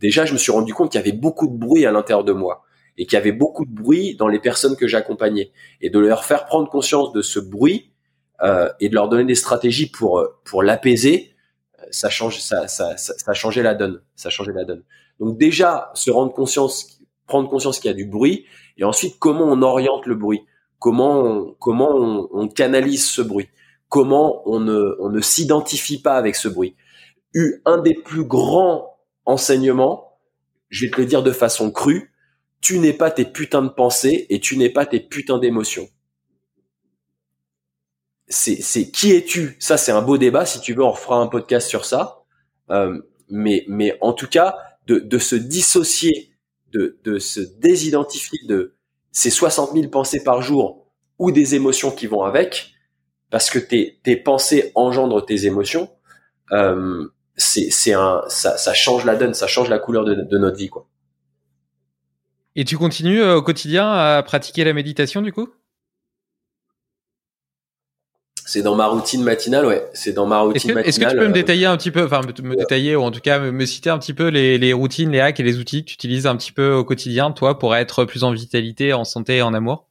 déjà, 0.00 0.24
je 0.24 0.32
me 0.32 0.38
suis 0.38 0.52
rendu 0.52 0.74
compte 0.74 0.90
qu'il 0.90 1.00
y 1.00 1.02
avait 1.02 1.16
beaucoup 1.16 1.46
de 1.46 1.56
bruit 1.56 1.86
à 1.86 1.92
l'intérieur 1.92 2.24
de 2.24 2.32
moi 2.32 2.64
et 2.98 3.06
qu'il 3.06 3.14
y 3.14 3.20
avait 3.20 3.32
beaucoup 3.32 3.64
de 3.64 3.72
bruit 3.72 4.16
dans 4.16 4.28
les 4.28 4.38
personnes 4.38 4.76
que 4.76 4.86
j'accompagnais 4.86 5.52
et 5.80 5.88
de 5.88 5.98
leur 5.98 6.24
faire 6.24 6.44
prendre 6.44 6.68
conscience 6.68 7.12
de 7.12 7.22
ce 7.22 7.38
bruit 7.38 7.91
et 8.80 8.88
de 8.88 8.94
leur 8.94 9.08
donner 9.08 9.24
des 9.24 9.34
stratégies 9.34 9.90
pour 9.90 10.18
euh, 10.18 10.26
pour 10.44 10.62
l'apaiser 10.62 11.34
euh, 11.78 11.84
ça 11.90 12.10
change 12.10 12.40
ça, 12.40 12.66
ça 12.68 12.96
ça 12.96 13.14
ça 13.16 13.34
changeait 13.34 13.62
la 13.62 13.74
donne 13.74 14.02
ça 14.16 14.30
changeait 14.30 14.52
la 14.52 14.64
donne. 14.64 14.82
Donc 15.20 15.38
déjà 15.38 15.90
se 15.94 16.10
rendre 16.10 16.32
conscience 16.32 17.00
prendre 17.26 17.48
conscience 17.48 17.78
qu'il 17.78 17.90
y 17.90 17.94
a 17.94 17.96
du 17.96 18.04
bruit 18.04 18.46
et 18.76 18.84
ensuite 18.84 19.18
comment 19.18 19.44
on 19.44 19.62
oriente 19.62 20.06
le 20.06 20.14
bruit? 20.14 20.40
Comment 20.78 21.20
on, 21.20 21.56
comment 21.60 21.94
on, 21.94 22.28
on 22.32 22.48
canalise 22.48 23.08
ce 23.08 23.22
bruit? 23.22 23.48
Comment 23.88 24.42
on 24.48 24.58
ne 24.58 24.96
on 24.98 25.10
ne 25.10 25.20
s'identifie 25.20 26.02
pas 26.02 26.14
avec 26.14 26.34
ce 26.34 26.48
bruit? 26.48 26.74
Eu 27.34 27.62
un 27.64 27.78
des 27.78 27.94
plus 27.94 28.24
grands 28.24 28.96
enseignements 29.24 30.18
je 30.68 30.86
vais 30.86 30.90
te 30.90 31.00
le 31.00 31.06
dire 31.06 31.22
de 31.22 31.30
façon 31.30 31.70
crue 31.70 32.12
tu 32.62 32.78
n'es 32.78 32.92
pas 32.92 33.10
tes 33.10 33.24
putains 33.24 33.62
de 33.62 33.68
pensées 33.68 34.26
et 34.30 34.40
tu 34.40 34.56
n'es 34.56 34.70
pas 34.70 34.86
tes 34.86 35.00
putains 35.00 35.38
d'émotions. 35.38 35.88
C'est, 38.32 38.90
qui 38.90 39.12
es-tu? 39.12 39.56
Ça, 39.58 39.76
c'est 39.76 39.92
un 39.92 40.02
beau 40.02 40.16
débat. 40.16 40.46
Si 40.46 40.60
tu 40.60 40.72
veux, 40.74 40.82
on 40.82 40.90
refera 40.90 41.16
un 41.16 41.26
podcast 41.26 41.68
sur 41.68 41.84
ça. 41.84 42.22
Euh, 42.70 43.00
mais, 43.28 43.64
mais 43.68 43.96
en 44.00 44.12
tout 44.12 44.26
cas, 44.26 44.56
de, 44.86 44.98
de 44.98 45.18
se 45.18 45.36
dissocier, 45.36 46.32
de, 46.72 46.98
de 47.04 47.18
se 47.18 47.40
désidentifier 47.40 48.38
de 48.46 48.74
ces 49.10 49.30
60 49.30 49.72
000 49.74 49.88
pensées 49.88 50.24
par 50.24 50.40
jour 50.40 50.86
ou 51.18 51.30
des 51.30 51.54
émotions 51.54 51.90
qui 51.90 52.06
vont 52.06 52.22
avec, 52.22 52.72
parce 53.30 53.50
que 53.50 53.58
tes, 53.58 54.00
tes 54.02 54.16
pensées 54.16 54.72
engendrent 54.74 55.24
tes 55.24 55.46
émotions. 55.46 55.90
Euh, 56.52 57.08
c'est, 57.36 57.70
c'est 57.70 57.92
un, 57.92 58.22
ça, 58.28 58.56
ça 58.56 58.74
change 58.74 59.04
la 59.04 59.16
donne, 59.16 59.34
ça 59.34 59.46
change 59.46 59.68
la 59.68 59.78
couleur 59.78 60.04
de, 60.04 60.14
de 60.14 60.38
notre 60.38 60.56
vie, 60.56 60.68
quoi. 60.68 60.88
Et 62.54 62.64
tu 62.64 62.76
continues 62.76 63.22
euh, 63.22 63.36
au 63.36 63.42
quotidien 63.42 63.90
à 63.90 64.22
pratiquer 64.22 64.64
la 64.64 64.74
méditation 64.74 65.22
du 65.22 65.32
coup? 65.32 65.48
C'est 68.44 68.62
dans 68.62 68.74
ma 68.74 68.86
routine 68.86 69.22
matinale, 69.22 69.66
ouais. 69.66 69.88
C'est 69.92 70.12
dans 70.12 70.26
ma 70.26 70.40
routine 70.40 70.74
matinale. 70.74 70.88
Est-ce 70.88 71.00
que 71.00 71.10
tu 71.10 71.16
peux 71.16 71.24
me 71.24 71.30
euh, 71.30 71.32
détailler 71.32 71.66
un 71.66 71.76
petit 71.76 71.90
peu, 71.90 72.04
enfin 72.04 72.20
me, 72.22 72.56
détailler 72.56 72.96
ou 72.96 73.02
en 73.02 73.10
tout 73.10 73.20
cas 73.20 73.38
me, 73.38 73.66
citer 73.66 73.90
un 73.90 73.98
petit 73.98 74.14
peu 74.14 74.28
les, 74.28 74.58
les, 74.58 74.72
routines, 74.72 75.10
les 75.10 75.20
hacks 75.20 75.40
et 75.40 75.42
les 75.42 75.58
outils 75.58 75.84
que 75.84 75.90
tu 75.90 75.94
utilises 75.94 76.26
un 76.26 76.36
petit 76.36 76.52
peu 76.52 76.72
au 76.72 76.84
quotidien, 76.84 77.30
toi, 77.30 77.58
pour 77.58 77.74
être 77.76 78.04
plus 78.04 78.24
en 78.24 78.32
vitalité, 78.32 78.92
en 78.92 79.04
santé 79.04 79.36
et 79.36 79.42
en 79.42 79.54
amour? 79.54 79.86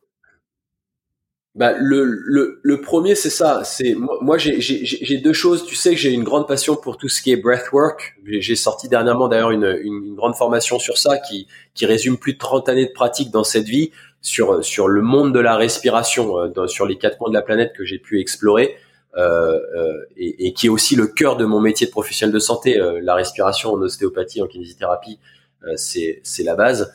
Bah, 1.54 1.74
le, 1.78 2.06
le, 2.06 2.62
le 2.64 2.82
premier, 2.82 3.14
c'est 3.14 3.30
ça. 3.30 3.64
C'est 3.66 3.94
moi, 3.94 4.18
moi 4.22 4.38
j'ai 4.38 5.18
deux 5.18 5.34
choses. 5.34 5.66
Tu 5.66 5.76
sais 5.76 5.92
que 5.92 5.98
j'ai 5.98 6.12
une 6.12 6.24
grande 6.24 6.48
passion 6.48 6.78
pour 6.78 6.98
tout 6.98 7.10
ce 7.10 7.22
qui 7.22 7.32
est 7.32 7.36
breathwork. 7.36 8.16
J'ai 8.26 8.56
sorti 8.56 8.88
dernièrement 8.88 9.28
d'ailleurs 9.28 9.52
une, 9.52 9.80
une, 9.84 10.16
grande 10.16 10.36
formation 10.36 10.80
sur 10.80 10.98
ça 10.98 11.18
qui, 11.18 11.48
qui 11.74 11.86
résume 11.86 12.18
plus 12.18 12.34
de 12.34 12.38
30 12.38 12.70
années 12.70 12.86
de 12.86 12.94
pratique 12.94 13.32
dans 13.32 13.44
cette 13.44 13.66
vie 13.66 13.92
sur, 14.22 14.64
sur 14.64 14.88
le 14.88 15.02
monde 15.02 15.34
de 15.34 15.40
la 15.40 15.56
respiration, 15.56 16.38
euh, 16.38 16.68
sur 16.68 16.86
les 16.86 16.98
quatre 16.98 17.18
coins 17.18 17.30
de 17.30 17.34
la 17.34 17.42
planète 17.42 17.74
que 17.76 17.86
j'ai 17.86 18.00
pu 18.00 18.20
explorer. 18.20 18.78
Euh, 19.18 19.60
euh, 19.76 20.06
et, 20.16 20.48
et, 20.48 20.54
qui 20.54 20.68
est 20.68 20.70
aussi 20.70 20.96
le 20.96 21.06
cœur 21.06 21.36
de 21.36 21.44
mon 21.44 21.60
métier 21.60 21.86
de 21.86 21.92
professionnel 21.92 22.34
de 22.34 22.40
santé. 22.40 22.80
Euh, 22.80 23.02
la 23.04 23.14
respiration 23.14 23.74
en 23.74 23.82
ostéopathie, 23.82 24.42
en 24.42 24.48
kinésithérapie, 24.48 25.20
euh, 25.68 25.74
c'est 25.76 26.44
la 26.44 26.56
base. 26.56 26.94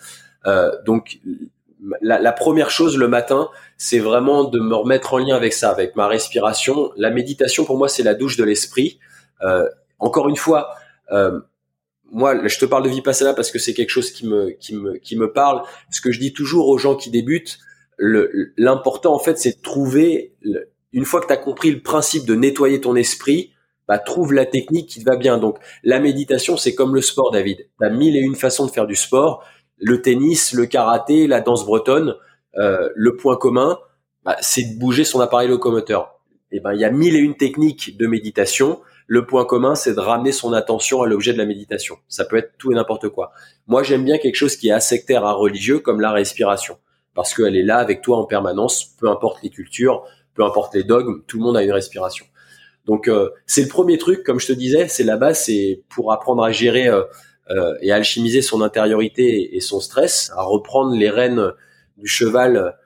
donc 0.86 1.20
la, 2.00 2.18
la, 2.18 2.32
première 2.32 2.70
chose 2.70 2.96
le 2.96 3.06
matin, 3.06 3.50
c'est 3.76 3.98
vraiment 3.98 4.44
de 4.44 4.58
me 4.58 4.74
remettre 4.74 5.12
en 5.12 5.18
lien 5.18 5.36
avec 5.36 5.52
ça, 5.52 5.70
avec 5.70 5.94
ma 5.94 6.08
respiration. 6.08 6.90
La 6.96 7.10
méditation, 7.10 7.64
pour 7.64 7.76
moi, 7.76 7.88
c'est 7.88 8.02
la 8.02 8.14
douche 8.14 8.36
de 8.36 8.44
l'esprit. 8.44 8.98
Euh, 9.42 9.68
encore 9.98 10.28
une 10.28 10.36
fois, 10.36 10.74
euh, 11.12 11.40
moi, 12.12 12.46
je 12.46 12.58
te 12.58 12.64
parle 12.64 12.84
de 12.84 12.88
vipassana 12.88 13.34
parce 13.34 13.50
que 13.50 13.58
c'est 13.58 13.74
quelque 13.74 13.90
chose 13.90 14.10
qui 14.10 14.26
me, 14.26 14.50
qui 14.50 14.74
me, 14.74 14.96
qui 14.98 15.16
me 15.16 15.32
parle. 15.32 15.62
Ce 15.90 16.00
que 16.00 16.12
je 16.12 16.20
dis 16.20 16.32
toujours 16.32 16.68
aux 16.68 16.78
gens 16.78 16.94
qui 16.94 17.10
débutent, 17.10 17.58
l'important 17.98 19.14
en 19.14 19.18
fait, 19.18 19.38
c'est 19.38 19.56
de 19.58 19.62
trouver, 19.62 20.34
une 20.92 21.04
fois 21.04 21.20
que 21.20 21.26
tu 21.26 21.32
as 21.32 21.38
compris 21.38 21.70
le 21.70 21.80
principe 21.82 22.26
de 22.26 22.34
nettoyer 22.34 22.80
ton 22.80 22.94
esprit, 22.94 23.52
bah, 23.88 23.98
trouve 23.98 24.32
la 24.32 24.46
technique 24.46 24.88
qui 24.88 25.00
te 25.00 25.08
va 25.08 25.16
bien. 25.16 25.38
Donc, 25.38 25.58
la 25.84 26.00
méditation, 26.00 26.56
c'est 26.56 26.74
comme 26.74 26.94
le 26.94 27.02
sport, 27.02 27.30
David. 27.30 27.68
Tu 27.78 27.86
as 27.86 27.90
mille 27.90 28.16
et 28.16 28.20
une 28.20 28.34
façons 28.34 28.66
de 28.66 28.70
faire 28.70 28.86
du 28.86 28.96
sport 28.96 29.44
le 29.78 30.02
tennis, 30.02 30.52
le 30.52 30.66
karaté, 30.66 31.26
la 31.26 31.40
danse 31.40 31.66
bretonne, 31.66 32.14
euh, 32.56 32.88
le 32.94 33.16
point 33.16 33.36
commun, 33.36 33.78
bah, 34.24 34.36
c'est 34.40 34.74
de 34.74 34.78
bouger 34.78 35.04
son 35.04 35.20
appareil 35.20 35.48
locomoteur. 35.48 36.20
Et 36.52 36.58
eh 36.58 36.60
ben, 36.60 36.72
il 36.72 36.80
y 36.80 36.84
a 36.84 36.90
mille 36.90 37.16
et 37.16 37.18
une 37.18 37.36
techniques 37.36 37.96
de 37.98 38.06
méditation. 38.06 38.80
Le 39.08 39.24
point 39.24 39.44
commun, 39.44 39.76
c'est 39.76 39.94
de 39.94 40.00
ramener 40.00 40.32
son 40.32 40.52
attention 40.52 41.02
à 41.02 41.06
l'objet 41.06 41.32
de 41.32 41.38
la 41.38 41.46
méditation. 41.46 41.96
Ça 42.08 42.24
peut 42.24 42.36
être 42.36 42.54
tout 42.58 42.72
et 42.72 42.74
n'importe 42.74 43.08
quoi. 43.08 43.32
Moi, 43.68 43.84
j'aime 43.84 44.04
bien 44.04 44.18
quelque 44.18 44.34
chose 44.34 44.56
qui 44.56 44.68
est 44.68 44.72
asectaire 44.72 45.24
à 45.24 45.32
religieux, 45.32 45.78
comme 45.78 46.00
la 46.00 46.10
respiration, 46.10 46.78
parce 47.14 47.32
qu'elle 47.32 47.56
est 47.56 47.62
là 47.62 47.78
avec 47.78 48.02
toi 48.02 48.18
en 48.18 48.24
permanence, 48.24 48.96
peu 48.98 49.08
importe 49.08 49.42
les 49.44 49.50
cultures, 49.50 50.04
peu 50.34 50.44
importe 50.44 50.74
les 50.74 50.82
dogmes, 50.82 51.22
tout 51.28 51.38
le 51.38 51.44
monde 51.44 51.56
a 51.56 51.62
une 51.62 51.72
respiration. 51.72 52.26
Donc, 52.84 53.08
euh, 53.08 53.30
c'est 53.46 53.62
le 53.62 53.68
premier 53.68 53.96
truc, 53.98 54.24
comme 54.24 54.40
je 54.40 54.48
te 54.48 54.52
disais, 54.52 54.88
c'est 54.88 55.04
la 55.04 55.16
base, 55.16 55.44
c'est 55.44 55.82
pour 55.88 56.12
apprendre 56.12 56.42
à 56.42 56.50
gérer 56.50 56.88
euh, 56.88 57.02
euh, 57.50 57.74
et 57.80 57.92
à 57.92 57.96
alchimiser 57.96 58.42
son 58.42 58.60
intériorité 58.60 59.56
et 59.56 59.60
son 59.60 59.80
stress, 59.80 60.32
à 60.36 60.42
reprendre 60.42 60.96
les 60.96 61.10
rênes 61.10 61.52
du 61.96 62.08
cheval 62.08 62.76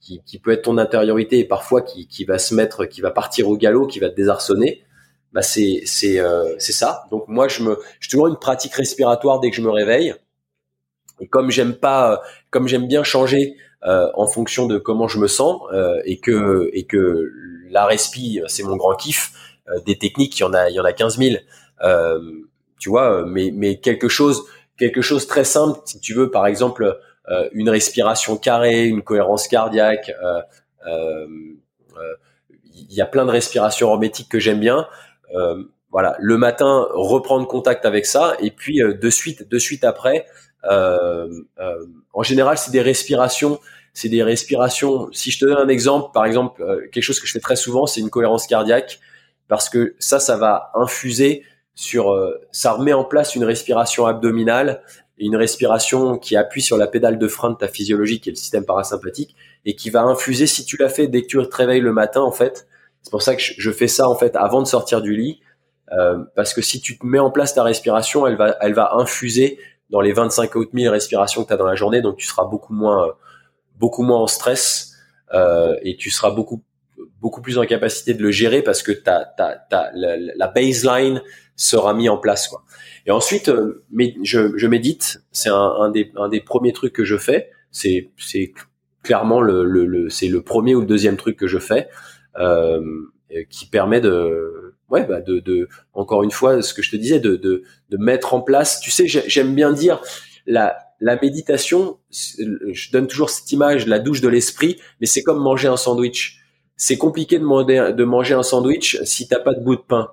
qui, 0.00 0.22
qui, 0.24 0.38
peut 0.38 0.52
être 0.52 0.62
ton 0.62 0.78
intériorité 0.78 1.40
et 1.40 1.44
parfois 1.44 1.82
qui, 1.82 2.06
qui, 2.06 2.24
va 2.24 2.38
se 2.38 2.54
mettre, 2.54 2.84
qui 2.84 3.00
va 3.00 3.10
partir 3.10 3.48
au 3.48 3.56
galop, 3.56 3.86
qui 3.86 3.98
va 3.98 4.08
te 4.08 4.14
désarçonner, 4.14 4.84
bah 5.34 5.42
c'est 5.42 5.82
c'est 5.84 6.18
euh, 6.18 6.54
c'est 6.58 6.72
ça. 6.72 7.04
Donc 7.10 7.28
moi 7.28 7.48
je 7.48 7.62
me, 7.62 7.78
j'ai 8.00 8.08
toujours 8.08 8.28
une 8.28 8.38
pratique 8.38 8.74
respiratoire 8.74 9.40
dès 9.40 9.50
que 9.50 9.56
je 9.56 9.62
me 9.62 9.70
réveille. 9.70 10.14
Et 11.20 11.28
comme 11.28 11.50
j'aime 11.50 11.74
pas, 11.74 12.22
comme 12.50 12.66
j'aime 12.66 12.86
bien 12.88 13.04
changer 13.04 13.56
euh, 13.84 14.08
en 14.14 14.26
fonction 14.26 14.66
de 14.66 14.78
comment 14.78 15.08
je 15.08 15.18
me 15.18 15.28
sens 15.28 15.60
euh, 15.74 16.00
et 16.06 16.18
que 16.18 16.70
et 16.72 16.86
que 16.86 17.30
la 17.68 17.84
respi 17.84 18.40
c'est 18.46 18.62
mon 18.62 18.76
grand 18.76 18.94
kiff. 18.94 19.32
Euh, 19.68 19.80
des 19.86 19.96
techniques, 19.96 20.38
il 20.38 20.42
y 20.42 20.44
en 20.44 20.52
a 20.54 20.70
il 20.70 20.74
y 20.74 20.80
en 20.80 20.84
a 20.84 20.92
15 20.92 21.18
000 21.18 21.36
tu 22.84 22.90
vois, 22.90 23.20
euh, 23.20 23.24
mais, 23.24 23.50
mais 23.50 23.76
quelque 23.76 24.08
chose, 24.08 24.44
quelque 24.76 25.00
chose 25.00 25.26
très 25.26 25.44
simple, 25.44 25.80
si 25.86 26.00
tu 26.00 26.12
veux, 26.12 26.30
par 26.30 26.46
exemple, 26.46 26.98
euh, 27.30 27.48
une 27.52 27.70
respiration 27.70 28.36
carrée, 28.36 28.84
une 28.84 29.00
cohérence 29.00 29.48
cardiaque. 29.48 30.12
Euh, 30.86 31.26
il 32.74 32.92
y 32.92 33.00
a 33.00 33.06
plein 33.06 33.24
de 33.24 33.30
respirations 33.30 33.90
hermétiques 33.90 34.28
que 34.28 34.38
j'aime 34.38 34.60
bien. 34.60 34.86
Voilà, 35.90 36.16
le 36.18 36.36
matin, 36.36 36.86
reprendre 36.92 37.46
contact 37.46 37.84
avec 37.84 38.06
ça, 38.06 38.36
et 38.40 38.50
puis 38.50 38.80
de 38.80 39.10
suite, 39.10 39.48
de 39.48 39.58
suite 39.58 39.84
après, 39.84 40.26
en 40.62 42.22
général, 42.22 42.58
c'est 42.58 42.72
des 42.72 42.82
respirations 42.82 43.60
c'est 43.96 44.08
des 44.08 44.24
respirations. 44.24 45.08
Si 45.12 45.30
je 45.30 45.38
te 45.38 45.44
donne 45.44 45.56
un 45.56 45.68
exemple, 45.68 46.10
par 46.12 46.24
exemple, 46.26 46.64
quelque 46.90 47.04
chose 47.04 47.20
que 47.20 47.28
je 47.28 47.32
fais 47.32 47.38
très 47.38 47.54
souvent, 47.54 47.86
c'est 47.86 48.00
une 48.00 48.10
cohérence 48.10 48.48
cardiaque 48.48 48.98
parce 49.46 49.68
que 49.68 49.94
ça, 49.98 50.18
ça 50.18 50.36
va 50.36 50.72
infuser 50.74 51.44
sur, 51.74 52.12
euh, 52.12 52.40
ça 52.50 52.72
remet 52.72 52.92
en 52.92 53.04
place 53.04 53.34
une 53.34 53.44
respiration 53.44 54.06
abdominale 54.06 54.82
une 55.16 55.36
respiration 55.36 56.18
qui 56.18 56.36
appuie 56.36 56.60
sur 56.60 56.76
la 56.76 56.88
pédale 56.88 57.18
de 57.18 57.28
frein 57.28 57.50
de 57.50 57.56
ta 57.56 57.68
physiologie, 57.68 58.20
qui 58.20 58.30
est 58.30 58.32
le 58.32 58.36
système 58.36 58.64
parasympathique, 58.64 59.36
et 59.64 59.76
qui 59.76 59.88
va 59.88 60.02
infuser, 60.02 60.48
si 60.48 60.64
tu 60.64 60.76
l'as 60.76 60.88
fait 60.88 61.06
dès 61.06 61.22
que 61.22 61.28
tu 61.28 61.36
te 61.36 61.56
réveilles 61.56 61.80
le 61.80 61.92
matin, 61.92 62.20
en 62.20 62.32
fait, 62.32 62.66
c'est 63.04 63.10
pour 63.10 63.22
ça 63.22 63.36
que 63.36 63.42
je 63.42 63.70
fais 63.70 63.86
ça, 63.86 64.08
en 64.08 64.16
fait, 64.16 64.34
avant 64.34 64.62
de 64.62 64.66
sortir 64.66 65.02
du 65.02 65.14
lit, 65.14 65.40
euh, 65.92 66.24
parce 66.34 66.54
que 66.54 66.62
si 66.62 66.80
tu 66.80 66.98
te 66.98 67.04
mets 67.04 67.18
en 67.18 67.30
place 67.30 67.54
ta 67.54 67.62
respiration, 67.62 68.26
elle 68.26 68.36
va, 68.36 68.56
elle 68.62 68.72
va 68.72 68.94
infuser 68.94 69.58
dans 69.90 70.00
les 70.00 70.14
25 70.14 70.56
autres 70.56 70.70
000 70.72 70.90
respirations 70.90 71.42
que 71.42 71.48
tu 71.48 71.52
as 71.52 71.58
dans 71.58 71.66
la 71.66 71.74
journée, 71.74 72.00
donc 72.00 72.16
tu 72.16 72.26
seras 72.26 72.46
beaucoup 72.46 72.72
moins, 72.72 73.12
beaucoup 73.76 74.02
moins 74.02 74.20
en 74.20 74.26
stress 74.26 74.94
euh, 75.34 75.76
et 75.82 75.96
tu 75.96 76.10
seras 76.10 76.30
beaucoup 76.30 76.64
beaucoup 77.20 77.42
plus 77.42 77.58
en 77.58 77.66
capacité 77.66 78.14
de 78.14 78.22
le 78.22 78.30
gérer 78.30 78.62
parce 78.62 78.82
que 78.82 78.92
ta, 78.92 79.24
ta, 79.24 79.56
ta, 79.70 79.90
la, 79.94 80.16
la 80.18 80.46
baseline 80.46 81.22
sera 81.56 81.92
mis 81.92 82.08
en 82.08 82.18
place 82.18 82.48
quoi. 82.48 82.64
Et 83.06 83.10
ensuite, 83.10 83.48
euh, 83.48 83.84
je, 84.22 84.56
je 84.56 84.66
médite, 84.66 85.22
c'est 85.30 85.50
un, 85.50 85.74
un, 85.78 85.90
des, 85.90 86.10
un 86.16 86.28
des 86.28 86.40
premiers 86.40 86.72
trucs 86.72 86.94
que 86.94 87.04
je 87.04 87.16
fais. 87.16 87.50
C'est 87.70 88.10
c'est 88.18 88.52
clairement 89.02 89.40
le, 89.42 89.64
le, 89.64 89.84
le 89.84 90.08
c'est 90.08 90.28
le 90.28 90.42
premier 90.42 90.74
ou 90.74 90.80
le 90.80 90.86
deuxième 90.86 91.16
truc 91.16 91.36
que 91.36 91.46
je 91.46 91.58
fais 91.58 91.88
euh, 91.88 91.88
qui 93.50 93.66
permet 93.66 94.00
de 94.00 94.74
ouais 94.90 95.04
bah 95.04 95.20
de, 95.20 95.40
de 95.40 95.68
encore 95.92 96.22
une 96.22 96.30
fois 96.30 96.62
ce 96.62 96.74
que 96.74 96.82
je 96.82 96.90
te 96.90 96.96
disais 96.96 97.20
de 97.20 97.36
de, 97.36 97.62
de 97.90 97.96
mettre 97.96 98.34
en 98.34 98.40
place. 98.40 98.80
Tu 98.80 98.90
sais, 98.90 99.06
j'aime 99.06 99.54
bien 99.54 99.72
dire 99.72 100.02
la 100.46 100.76
la 101.00 101.16
méditation. 101.20 101.98
Je 102.10 102.90
donne 102.92 103.06
toujours 103.06 103.30
cette 103.30 103.50
image, 103.52 103.86
la 103.86 103.98
douche 103.98 104.20
de 104.20 104.28
l'esprit, 104.28 104.80
mais 105.00 105.06
c'est 105.06 105.22
comme 105.22 105.42
manger 105.42 105.68
un 105.68 105.76
sandwich 105.76 106.40
c'est 106.76 106.98
compliqué 106.98 107.38
de, 107.38 107.44
manger, 107.44 107.92
de 107.92 108.04
manger 108.04 108.34
un 108.34 108.42
sandwich 108.42 109.00
si 109.04 109.28
t'as 109.28 109.40
pas 109.40 109.54
de 109.54 109.60
bout 109.60 109.76
de 109.76 109.82
pain. 109.82 110.08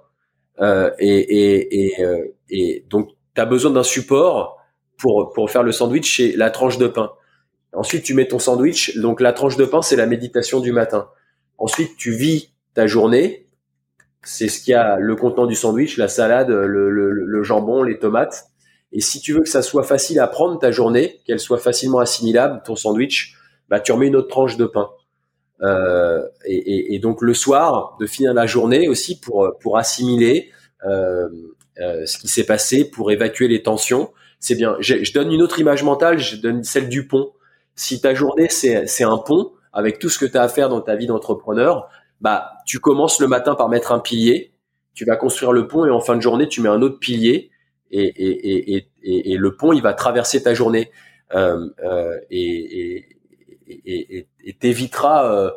Euh, 0.60 0.92
et, 1.00 1.08
et, 1.08 1.86
et, 1.86 2.04
euh, 2.04 2.36
et, 2.50 2.86
donc, 2.90 3.10
tu 3.34 3.42
as 3.42 3.46
besoin 3.46 3.72
d'un 3.72 3.84
support 3.84 4.58
pour, 4.98 5.32
pour 5.34 5.50
faire 5.50 5.64
le 5.64 5.72
sandwich, 5.72 6.18
c'est 6.18 6.38
la 6.38 6.52
tranche 6.52 6.78
de 6.78 6.88
pain. 6.88 7.12
Ensuite, 7.74 8.04
tu 8.04 8.14
mets 8.14 8.28
ton 8.28 8.38
sandwich. 8.38 8.98
Donc, 8.98 9.22
la 9.22 9.34
tranche 9.34 9.58
de 9.58 9.66
pain, 9.66 9.82
c'est 9.82 9.96
la 9.96 10.06
méditation 10.06 10.60
du 10.60 10.72
matin. 10.72 11.10
Ensuite, 11.62 11.96
tu 11.96 12.12
vis 12.12 12.50
ta 12.74 12.88
journée. 12.88 13.46
C'est 14.24 14.48
ce 14.48 14.60
qu'il 14.60 14.72
y 14.72 14.76
a 14.76 14.98
le 14.98 15.16
contenant 15.16 15.46
du 15.46 15.54
sandwich, 15.54 15.98
la 15.98 16.08
salade, 16.08 16.50
le, 16.50 17.44
jambon, 17.44 17.84
les 17.84 18.00
tomates. 18.00 18.48
Et 18.92 19.00
si 19.00 19.22
tu 19.22 19.32
veux 19.32 19.42
que 19.42 19.50
ça 19.50 19.62
soit 19.62 19.84
facile 19.84 20.20
à 20.20 20.28
prendre 20.28 20.58
ta 20.58 20.72
journée, 20.72 21.22
qu'elle 21.26 21.40
soit 21.40 21.60
facilement 21.60 22.00
assimilable, 22.00 22.64
ton 22.66 22.76
sandwich, 22.76 23.36
bah, 23.70 23.80
tu 23.80 23.92
remets 23.92 24.08
une 24.08 24.16
autre 24.16 24.28
tranche 24.28 24.58
de 24.58 24.66
pain. 24.66 24.90
Euh, 25.62 26.24
et, 26.46 26.98
donc 26.98 27.22
le 27.22 27.36
soir, 27.36 27.96
de 28.00 28.08
finir 28.08 28.34
la 28.34 28.48
journée 28.48 28.88
aussi 28.88 29.20
pour 29.20 29.54
pour 29.62 29.78
assimiler 29.78 30.50
euh, 30.88 31.30
euh, 31.80 32.08
ce 32.08 32.18
qui 32.18 32.28
s'est 32.28 32.44
passé, 32.44 32.86
pour 32.86 33.12
évacuer 33.12 33.48
les 33.48 33.62
tensions. 33.62 34.12
C'est 34.40 34.56
bien. 34.56 34.78
Je, 34.80 35.04
je, 35.04 35.14
donne 35.14 35.32
une 35.32 35.44
autre 35.44 35.60
image 35.60 35.84
mentale. 35.84 36.18
Je 36.18 36.38
donne 36.38 36.64
celle 36.64 36.90
du 36.90 37.08
pont. 37.08 37.34
Si 37.76 38.02
ta 38.02 38.16
journée 38.16 38.48
c'est 38.50 39.04
un 39.04 39.20
pont 39.20 39.52
avec 39.74 40.00
tout 40.00 40.10
ce 40.10 40.20
que 40.20 40.26
tu 40.26 40.38
as 40.38 40.44
à 40.44 40.48
faire 40.48 40.70
dans 40.70 40.82
ta 40.82 40.96
vie 40.96 41.08
d'entrepreneur, 41.08 41.90
bah 42.20 42.52
tu 42.66 42.80
commences 42.80 43.20
le 43.20 43.28
matin 43.28 43.56
par 43.56 43.70
mettre 43.70 43.92
un 43.92 44.00
pilier. 44.00 44.54
Tu 44.94 45.06
vas 45.06 45.16
construire 45.16 45.54
le 45.54 45.68
pont 45.68 45.86
et 45.86 45.90
en 45.90 46.02
fin 46.02 46.16
de 46.16 46.22
journée 46.22 46.48
tu 46.48 46.62
mets 46.62 46.70
un 46.70 46.82
autre 46.82 47.00
pilier 47.00 47.52
et 47.92 48.04
et 48.04 48.76
et, 48.76 48.88
et, 49.04 49.32
et 49.32 49.38
le 49.38 49.56
pont 49.56 49.74
il 49.74 49.82
va 49.82 49.94
traverser 49.94 50.44
ta 50.44 50.54
journée. 50.54 50.92
Euh, 51.34 51.70
euh, 51.84 52.20
et, 52.30 53.08
t'éviteras 54.60 55.34
euh, 55.34 55.52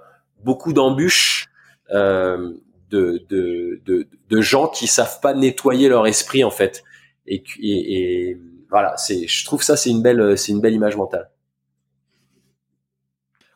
beaucoup 0.45 0.73
d'embûches 0.73 1.51
euh, 1.91 2.53
de, 2.91 3.25
de, 3.29 3.81
de, 3.85 4.07
de, 4.29 4.41
gens 4.41 4.69
qui 4.69 4.87
savent 4.87 5.21
pas 5.21 5.35
nettoyer 5.35 5.89
leur 5.89 6.07
esprit 6.07 6.45
en 6.45 6.51
fait. 6.51 6.85
Et, 7.27 7.43
et 7.61 8.39
voilà, 8.71 8.97
c'est, 8.97 9.27
je 9.27 9.45
trouve 9.45 9.63
ça 9.63 9.77
c'est 9.77 9.91
une 9.91 10.01
belle, 10.01 10.39
c'est 10.39 10.53
une 10.53 10.61
belle 10.61 10.75
image 10.75 10.97
mentale. 10.97 11.29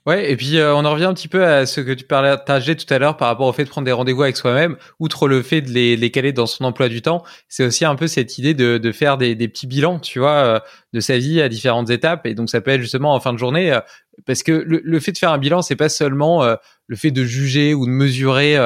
Ouais, 0.08 0.32
et 0.32 0.36
puis 0.36 0.56
euh, 0.56 0.74
on 0.74 0.86
en 0.86 0.92
revient 0.92 1.04
un 1.04 1.12
petit 1.12 1.28
peu 1.28 1.44
à 1.44 1.66
ce 1.66 1.82
que 1.82 1.92
tu 1.92 2.06
partageais 2.06 2.74
tout 2.76 2.86
à 2.88 2.98
l'heure 2.98 3.18
par 3.18 3.28
rapport 3.28 3.46
au 3.46 3.52
fait 3.52 3.64
de 3.64 3.68
prendre 3.68 3.84
des 3.84 3.92
rendez-vous 3.92 4.22
avec 4.22 4.38
soi-même, 4.38 4.78
outre 5.00 5.28
le 5.28 5.42
fait 5.42 5.60
de 5.60 5.68
les, 5.68 5.98
les, 5.98 6.10
caler 6.10 6.32
dans 6.32 6.46
son 6.46 6.64
emploi 6.64 6.88
du 6.88 7.02
temps, 7.02 7.22
c'est 7.50 7.62
aussi 7.62 7.84
un 7.84 7.94
peu 7.94 8.06
cette 8.06 8.38
idée 8.38 8.54
de, 8.54 8.78
de 8.78 8.90
faire 8.90 9.18
des, 9.18 9.34
des, 9.34 9.48
petits 9.48 9.66
bilans, 9.66 9.98
tu 9.98 10.18
vois, 10.18 10.32
euh, 10.32 10.60
de 10.94 11.00
sa 11.00 11.18
vie 11.18 11.42
à 11.42 11.50
différentes 11.50 11.90
étapes. 11.90 12.24
Et 12.24 12.32
donc 12.32 12.48
ça 12.48 12.62
peut 12.62 12.70
être 12.70 12.80
justement 12.80 13.12
en 13.12 13.20
fin 13.20 13.34
de 13.34 13.38
journée, 13.38 13.70
euh, 13.70 13.80
parce 14.24 14.42
que 14.42 14.52
le, 14.52 14.80
le, 14.82 14.98
fait 14.98 15.12
de 15.12 15.18
faire 15.18 15.30
un 15.30 15.36
bilan, 15.36 15.60
c'est 15.60 15.76
pas 15.76 15.90
seulement 15.90 16.42
le 16.86 16.96
fait 16.96 17.10
de 17.10 17.24
juger 17.24 17.74
ou 17.74 17.84
de 17.84 17.90
mesurer 17.90 18.56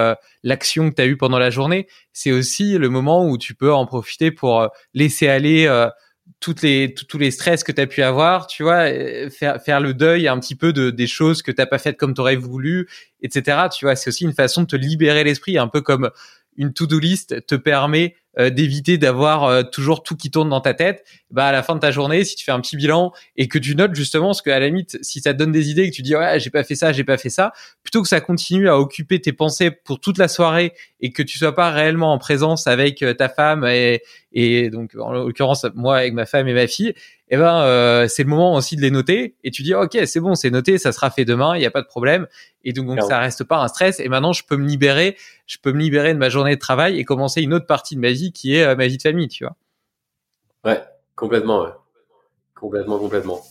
l'action 0.44 0.90
que 0.90 0.94
tu 0.94 1.02
as 1.02 1.06
eue 1.06 1.16
pendant 1.16 1.40
la 1.40 1.50
journée, 1.50 1.88
c'est 2.12 2.30
aussi 2.30 2.78
le 2.78 2.88
moment 2.88 3.28
où 3.28 3.36
tu 3.36 3.54
peux 3.54 3.72
en 3.72 3.84
profiter 3.84 4.30
pour 4.30 4.68
laisser 4.94 5.28
aller 5.28 5.66
toutes 6.42 6.60
les 6.60 6.92
tous 6.92 7.18
les 7.18 7.30
stress 7.30 7.62
que 7.64 7.72
tu 7.72 7.80
as 7.80 7.86
pu 7.86 8.02
avoir, 8.02 8.48
tu 8.48 8.64
vois, 8.64 8.86
faire 9.30 9.62
faire 9.62 9.80
le 9.80 9.94
deuil 9.94 10.28
un 10.28 10.38
petit 10.38 10.56
peu 10.56 10.72
de 10.72 10.90
des 10.90 11.06
choses 11.06 11.40
que 11.40 11.52
t'as 11.52 11.66
pas 11.66 11.78
faites 11.78 11.96
comme 11.96 12.12
tu 12.12 12.20
aurais 12.20 12.36
voulu, 12.36 12.88
etc. 13.22 13.68
Tu 13.72 13.86
vois, 13.86 13.94
c'est 13.94 14.08
aussi 14.08 14.24
une 14.24 14.34
façon 14.34 14.62
de 14.62 14.66
te 14.66 14.76
libérer 14.76 15.24
l'esprit, 15.24 15.56
un 15.56 15.68
peu 15.68 15.80
comme 15.80 16.10
une 16.56 16.72
to-do 16.72 16.98
list 16.98 17.46
te 17.46 17.54
permet 17.54 18.16
euh, 18.38 18.50
d'éviter 18.50 18.98
d'avoir 18.98 19.44
euh, 19.44 19.62
toujours 19.62 20.02
tout 20.02 20.16
qui 20.16 20.30
tourne 20.30 20.48
dans 20.48 20.60
ta 20.60 20.74
tête, 20.74 21.04
bah 21.30 21.46
à 21.46 21.52
la 21.52 21.62
fin 21.62 21.74
de 21.74 21.80
ta 21.80 21.90
journée, 21.90 22.24
si 22.24 22.34
tu 22.34 22.44
fais 22.44 22.52
un 22.52 22.60
petit 22.60 22.76
bilan 22.76 23.12
et 23.36 23.46
que 23.46 23.58
tu 23.58 23.74
notes 23.76 23.94
justement 23.94 24.32
ce 24.32 24.42
que 24.42 24.50
à 24.50 24.58
la 24.58 24.66
limite, 24.66 24.98
si 25.02 25.20
ça 25.20 25.32
te 25.32 25.38
donne 25.38 25.52
des 25.52 25.70
idées 25.70 25.84
et 25.84 25.90
que 25.90 25.96
tu 25.96 26.02
dis 26.02 26.16
ouais 26.16 26.40
j'ai 26.40 26.50
pas 26.50 26.64
fait 26.64 26.74
ça, 26.74 26.92
j'ai 26.92 27.04
pas 27.04 27.18
fait 27.18 27.30
ça, 27.30 27.52
plutôt 27.82 28.02
que 28.02 28.08
ça 28.08 28.20
continue 28.20 28.68
à 28.68 28.78
occuper 28.78 29.20
tes 29.20 29.32
pensées 29.32 29.70
pour 29.70 30.00
toute 30.00 30.18
la 30.18 30.28
soirée 30.28 30.72
et 31.02 31.10
que 31.10 31.22
tu 31.22 31.36
sois 31.36 31.54
pas 31.54 31.70
réellement 31.70 32.12
en 32.12 32.18
présence 32.18 32.66
avec 32.68 33.02
euh, 33.02 33.12
ta 33.12 33.28
femme 33.28 33.64
et, 33.64 34.02
et 34.32 34.70
donc 34.70 34.94
en 34.94 35.12
l'occurrence 35.12 35.66
moi 35.74 35.98
avec 35.98 36.14
ma 36.14 36.24
femme 36.26 36.46
et 36.46 36.54
ma 36.54 36.68
fille, 36.68 36.94
eh 37.28 37.36
ben 37.36 37.62
euh, 37.62 38.06
c'est 38.08 38.22
le 38.22 38.28
moment 38.28 38.54
aussi 38.54 38.76
de 38.76 38.80
les 38.80 38.92
noter 38.92 39.34
et 39.42 39.50
tu 39.50 39.62
dis 39.62 39.74
ok 39.74 39.98
c'est 40.06 40.20
bon 40.20 40.34
c'est 40.36 40.50
noté 40.50 40.78
ça 40.78 40.92
sera 40.92 41.10
fait 41.10 41.24
demain 41.24 41.56
il 41.56 41.58
n'y 41.58 41.66
a 41.66 41.70
pas 41.70 41.82
de 41.82 41.86
problème. 41.88 42.26
Et 42.64 42.72
donc, 42.72 42.86
donc 42.86 43.02
ça 43.02 43.18
reste 43.18 43.42
pas 43.42 43.58
un 43.58 43.68
stress 43.68 43.98
et 43.98 44.08
maintenant 44.08 44.32
je 44.32 44.44
peux 44.44 44.56
me 44.56 44.66
libérer 44.66 45.16
je 45.46 45.58
peux 45.60 45.72
me 45.72 45.80
libérer 45.80 46.14
de 46.14 46.18
ma 46.18 46.28
journée 46.28 46.54
de 46.54 46.60
travail 46.60 46.98
et 46.98 47.04
commencer 47.04 47.42
une 47.42 47.52
autre 47.52 47.66
partie 47.66 47.96
de 47.96 48.00
ma 48.00 48.12
vie 48.12 48.32
qui 48.32 48.54
est 48.54 48.64
euh, 48.64 48.76
ma 48.76 48.86
vie 48.86 48.96
de 48.96 49.02
famille 49.02 49.28
tu 49.28 49.44
vois. 49.44 49.56
Ouais 50.64 50.80
complètement 51.16 51.62
ouais. 51.62 51.70
complètement 52.54 52.98
complètement 52.98 53.42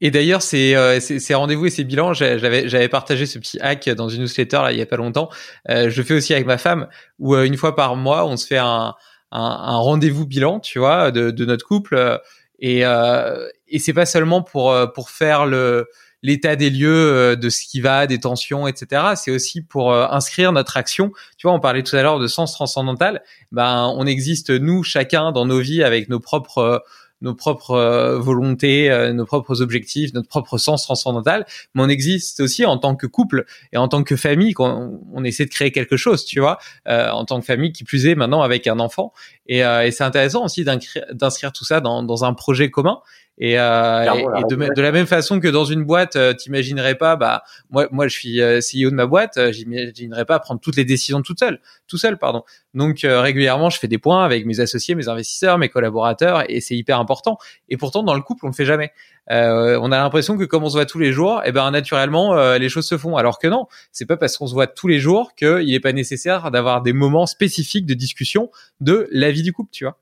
et 0.00 0.10
d'ailleurs, 0.10 0.42
ces, 0.42 0.74
euh, 0.74 1.00
ces, 1.00 1.34
rendez-vous 1.34 1.66
et 1.66 1.70
ces 1.70 1.84
bilans, 1.84 2.12
j'avais, 2.12 2.68
j'avais 2.68 2.88
partagé 2.88 3.26
ce 3.26 3.38
petit 3.38 3.58
hack 3.60 3.88
dans 3.90 4.08
une 4.08 4.22
newsletter 4.22 4.58
là 4.62 4.72
il 4.72 4.78
y 4.78 4.82
a 4.82 4.86
pas 4.86 4.96
longtemps. 4.96 5.28
Euh, 5.68 5.90
je 5.90 6.02
fais 6.02 6.14
aussi 6.14 6.32
avec 6.32 6.46
ma 6.46 6.58
femme, 6.58 6.88
où 7.18 7.34
euh, 7.34 7.44
une 7.44 7.56
fois 7.56 7.76
par 7.76 7.96
mois, 7.96 8.26
on 8.26 8.36
se 8.36 8.46
fait 8.46 8.58
un, 8.58 8.94
un, 9.32 9.40
un 9.40 9.76
rendez-vous 9.76 10.26
bilan, 10.26 10.60
tu 10.60 10.78
vois, 10.78 11.10
de, 11.10 11.30
de 11.30 11.44
notre 11.44 11.66
couple. 11.66 12.20
Et, 12.60 12.84
euh, 12.84 13.48
et 13.68 13.78
c'est 13.78 13.94
pas 13.94 14.06
seulement 14.06 14.42
pour 14.42 14.70
euh, 14.70 14.86
pour 14.86 15.10
faire 15.10 15.46
le 15.46 15.88
l'état 16.22 16.54
des 16.54 16.68
lieux 16.68 16.90
euh, 16.90 17.36
de 17.36 17.48
ce 17.48 17.62
qui 17.62 17.80
va, 17.80 18.06
des 18.06 18.20
tensions, 18.20 18.68
etc. 18.68 19.14
C'est 19.16 19.30
aussi 19.30 19.62
pour 19.62 19.94
inscrire 19.94 20.52
notre 20.52 20.76
action. 20.76 21.12
Tu 21.38 21.46
vois, 21.46 21.56
on 21.56 21.60
parlait 21.60 21.82
tout 21.82 21.96
à 21.96 22.02
l'heure 22.02 22.18
de 22.18 22.26
sens 22.26 22.52
transcendantal. 22.52 23.22
Ben, 23.52 23.90
on 23.96 24.06
existe 24.06 24.50
nous 24.50 24.82
chacun 24.82 25.32
dans 25.32 25.46
nos 25.46 25.60
vies 25.60 25.82
avec 25.82 26.10
nos 26.10 26.20
propres 26.20 26.84
nos 27.20 27.34
propres 27.34 27.72
euh, 27.72 28.18
volontés, 28.18 28.90
euh, 28.90 29.12
nos 29.12 29.26
propres 29.26 29.62
objectifs, 29.62 30.12
notre 30.14 30.28
propre 30.28 30.58
sens 30.58 30.82
transcendantal, 30.84 31.46
mais 31.74 31.82
on 31.82 31.88
existe 31.88 32.40
aussi 32.40 32.64
en 32.64 32.78
tant 32.78 32.96
que 32.96 33.06
couple 33.06 33.44
et 33.72 33.76
en 33.76 33.88
tant 33.88 34.02
que 34.02 34.16
famille, 34.16 34.52
qu'on 34.52 35.00
on 35.12 35.24
essaie 35.24 35.44
de 35.44 35.50
créer 35.50 35.72
quelque 35.72 35.96
chose, 35.96 36.24
tu 36.24 36.40
vois, 36.40 36.58
euh, 36.88 37.10
en 37.10 37.24
tant 37.24 37.40
que 37.40 37.46
famille 37.46 37.72
qui 37.72 37.84
plus 37.84 38.06
est 38.06 38.14
maintenant 38.14 38.42
avec 38.42 38.66
un 38.66 38.78
enfant. 38.78 39.12
Et, 39.46 39.58
et 39.58 39.90
c'est 39.90 40.04
intéressant 40.04 40.44
aussi 40.44 40.64
d'inscrire 40.64 41.52
tout 41.52 41.64
ça 41.64 41.80
dans, 41.80 42.04
dans 42.04 42.24
un 42.24 42.34
projet 42.34 42.70
commun 42.70 43.00
et, 43.42 43.58
euh, 43.58 44.04
et, 44.36 44.42
de, 44.54 44.74
de, 44.74 44.82
la 44.82 44.92
même 44.92 45.06
façon 45.06 45.40
que 45.40 45.48
dans 45.48 45.64
une 45.64 45.82
boîte, 45.84 46.14
euh, 46.16 46.34
t'imaginerais 46.34 46.96
pas, 46.96 47.16
bah 47.16 47.42
moi, 47.70 47.88
moi 47.90 48.06
je 48.06 48.14
suis 48.14 48.42
euh, 48.42 48.60
CEO 48.60 48.90
de 48.90 48.94
ma 48.94 49.06
boîte, 49.06 49.38
euh, 49.38 49.50
j'imaginerais 49.50 50.26
pas 50.26 50.38
prendre 50.38 50.60
toutes 50.60 50.76
les 50.76 50.84
décisions 50.84 51.22
toute 51.22 51.38
seule, 51.38 51.58
tout 51.88 51.96
seul, 51.96 52.18
pardon. 52.18 52.42
Donc 52.74 52.98
régulièrement, 53.02 53.70
je 53.70 53.78
fais 53.78 53.88
des 53.88 53.96
points 53.96 54.24
avec 54.24 54.44
mes 54.44 54.60
associés, 54.60 54.94
mes 54.94 55.08
investisseurs, 55.08 55.56
mes 55.56 55.70
collaborateurs, 55.70 56.44
et 56.48 56.60
c'est 56.60 56.76
hyper 56.76 57.00
important. 57.00 57.38
Et 57.70 57.78
pourtant, 57.78 58.02
dans 58.02 58.14
le 58.14 58.20
couple, 58.20 58.44
on 58.44 58.48
le 58.48 58.54
fait 58.54 58.66
jamais. 58.66 58.92
on 59.28 59.90
a 59.90 59.98
l'impression 59.98 60.36
que 60.36 60.44
comme 60.44 60.62
on 60.62 60.68
se 60.68 60.76
voit 60.76 60.86
tous 60.86 61.00
les 61.00 61.10
jours, 61.10 61.40
et 61.44 61.48
eh 61.48 61.52
ben 61.52 61.68
naturellement, 61.72 62.54
les 62.54 62.68
choses 62.68 62.86
se 62.86 62.96
font. 62.96 63.16
Alors 63.16 63.40
que 63.40 63.48
non, 63.48 63.66
c'est 63.90 64.06
pas 64.06 64.16
parce 64.16 64.36
qu'on 64.36 64.46
se 64.46 64.54
voit 64.54 64.68
tous 64.68 64.86
les 64.86 65.00
jours 65.00 65.34
qu'il 65.34 65.66
n'est 65.66 65.80
pas 65.80 65.92
nécessaire 65.92 66.52
d'avoir 66.52 66.80
des 66.80 66.92
moments 66.92 67.26
spécifiques 67.26 67.86
de 67.86 67.94
discussion 67.94 68.50
de 68.80 69.08
la 69.10 69.32
vie 69.32 69.42
du 69.42 69.52
couple, 69.52 69.70
tu 69.72 69.82
vois. 69.82 69.96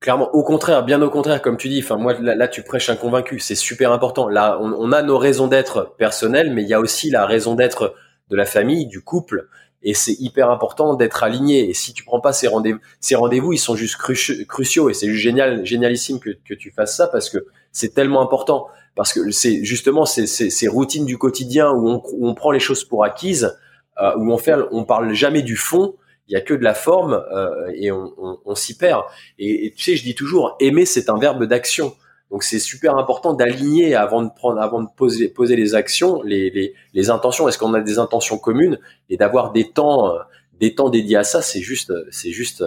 Clairement, 0.00 0.32
au 0.32 0.44
contraire, 0.44 0.84
bien 0.84 1.02
au 1.02 1.10
contraire, 1.10 1.42
comme 1.42 1.56
tu 1.56 1.68
dis. 1.68 1.80
Enfin, 1.82 1.96
moi, 1.96 2.14
là, 2.20 2.46
tu 2.46 2.62
prêches 2.62 2.88
un 2.88 2.96
convaincu. 2.96 3.40
C'est 3.40 3.56
super 3.56 3.90
important. 3.90 4.28
Là, 4.28 4.58
on, 4.60 4.92
a 4.92 5.02
nos 5.02 5.18
raisons 5.18 5.48
d'être 5.48 5.94
personnelles, 5.98 6.52
mais 6.52 6.62
il 6.62 6.68
y 6.68 6.74
a 6.74 6.80
aussi 6.80 7.10
la 7.10 7.26
raison 7.26 7.56
d'être 7.56 7.94
de 8.30 8.36
la 8.36 8.44
famille, 8.46 8.86
du 8.86 9.00
couple, 9.00 9.48
et 9.82 9.94
c'est 9.94 10.14
hyper 10.20 10.50
important 10.50 10.94
d'être 10.94 11.24
aligné. 11.24 11.68
Et 11.68 11.74
si 11.74 11.94
tu 11.94 12.04
prends 12.04 12.20
pas 12.20 12.32
ces 12.32 12.46
rendez-vous, 12.46 12.78
ces 13.00 13.16
rendez-vous, 13.16 13.52
ils 13.52 13.58
sont 13.58 13.74
juste 13.74 13.96
cruciaux, 13.96 14.88
et 14.88 14.94
c'est 14.94 15.12
génial, 15.14 15.64
génialissime 15.64 16.20
que, 16.20 16.30
que 16.48 16.54
tu 16.54 16.70
fasses 16.70 16.96
ça 16.96 17.08
parce 17.08 17.28
que 17.28 17.46
c'est 17.72 17.92
tellement 17.92 18.22
important. 18.22 18.68
Parce 18.94 19.12
que 19.12 19.30
c'est 19.30 19.64
justement 19.64 20.04
ces, 20.04 20.26
ces, 20.26 20.50
ces, 20.50 20.68
routines 20.68 21.06
du 21.06 21.18
quotidien 21.18 21.70
où 21.70 21.88
on, 21.88 22.02
où 22.12 22.28
on, 22.28 22.34
prend 22.34 22.50
les 22.50 22.60
choses 22.60 22.84
pour 22.84 23.04
acquises, 23.04 23.56
euh, 24.00 24.16
où 24.16 24.32
on 24.32 24.38
fait, 24.38 24.54
on 24.70 24.84
parle 24.84 25.12
jamais 25.12 25.42
du 25.42 25.56
fond 25.56 25.94
il 26.28 26.34
y 26.34 26.36
a 26.36 26.40
que 26.40 26.54
de 26.54 26.62
la 26.62 26.74
forme 26.74 27.24
euh, 27.32 27.70
et 27.74 27.90
on, 27.90 28.54
s'y 28.54 28.76
perd. 28.76 29.02
Et, 29.38 29.72
tu 29.76 29.82
sais, 29.82 29.96
je 29.96 30.02
dis 30.02 30.14
toujours, 30.14 30.56
aimer, 30.60 30.84
c'est 30.84 31.08
un 31.10 31.18
verbe 31.18 31.44
d'action. 31.44 31.94
Donc 32.30 32.42
c'est 32.42 32.58
super 32.58 32.96
important 32.98 33.32
d'aligner 33.32 33.94
avant 33.94 34.22
de 34.22 34.28
prendre, 34.28 34.60
avant 34.60 34.82
de 34.82 34.88
poser, 34.94 35.28
poser 35.28 35.56
les 35.56 35.74
actions, 35.74 36.20
les, 36.22 36.50
les, 36.50 36.74
les 36.92 37.10
intentions. 37.10 37.48
Est-ce 37.48 37.56
qu'on 37.56 37.72
a 37.72 37.80
des 37.80 37.98
intentions 37.98 38.36
communes? 38.36 38.78
Et 39.08 39.16
d'avoir 39.16 39.52
des 39.52 39.70
temps, 39.70 40.14
euh, 40.14 40.18
des 40.60 40.74
temps 40.74 40.90
dédiés 40.90 41.16
à 41.16 41.24
ça, 41.24 41.40
c'est 41.40 41.62
juste, 41.62 41.92
c'est 42.10 42.32
juste, 42.32 42.62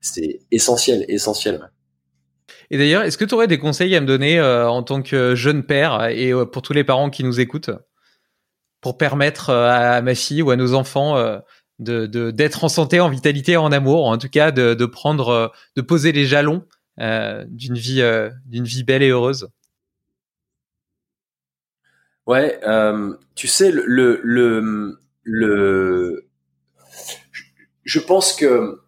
c'est 0.00 0.40
essentiel, 0.52 1.04
essentiel. 1.08 1.70
Et 2.70 2.78
d'ailleurs, 2.78 3.02
est-ce 3.02 3.18
que 3.18 3.24
tu 3.24 3.34
aurais 3.34 3.48
des 3.48 3.58
conseils 3.58 3.94
à 3.96 4.00
me 4.00 4.06
donner 4.06 4.38
euh, 4.38 4.68
en 4.68 4.82
tant 4.82 5.02
que 5.02 5.34
jeune 5.34 5.64
père 5.64 6.06
et 6.06 6.32
euh, 6.32 6.44
pour 6.44 6.62
tous 6.62 6.72
les 6.72 6.84
parents 6.84 7.10
qui 7.10 7.24
nous 7.24 7.40
écoutent 7.40 7.70
pour 8.80 8.96
permettre 8.96 9.50
euh, 9.50 9.68
à 9.68 10.02
ma 10.02 10.14
fille 10.14 10.42
ou 10.42 10.50
à 10.50 10.56
nos 10.56 10.74
enfants 10.74 11.16
de 11.80 12.30
d'être 12.30 12.64
en 12.64 12.68
santé, 12.68 13.00
en 13.00 13.08
vitalité, 13.08 13.56
en 13.56 13.72
amour, 13.72 14.06
en 14.06 14.18
tout 14.18 14.28
cas 14.28 14.52
de, 14.52 14.74
de 14.74 14.86
prendre, 14.86 15.52
de 15.76 15.82
poser 15.82 16.12
les 16.12 16.24
jalons 16.24 16.64
d'une 16.98 17.74
vie 17.74 18.02
d'une 18.46 18.64
vie 18.64 18.84
belle 18.84 19.02
et 19.02 19.08
heureuse. 19.08 19.48
Ouais, 22.26 22.60
tu 23.34 23.48
sais 23.48 23.72
le 23.72 24.20
le 24.22 25.00
le, 25.22 26.26
je 27.84 27.98
pense 27.98 28.34
que 28.34 28.80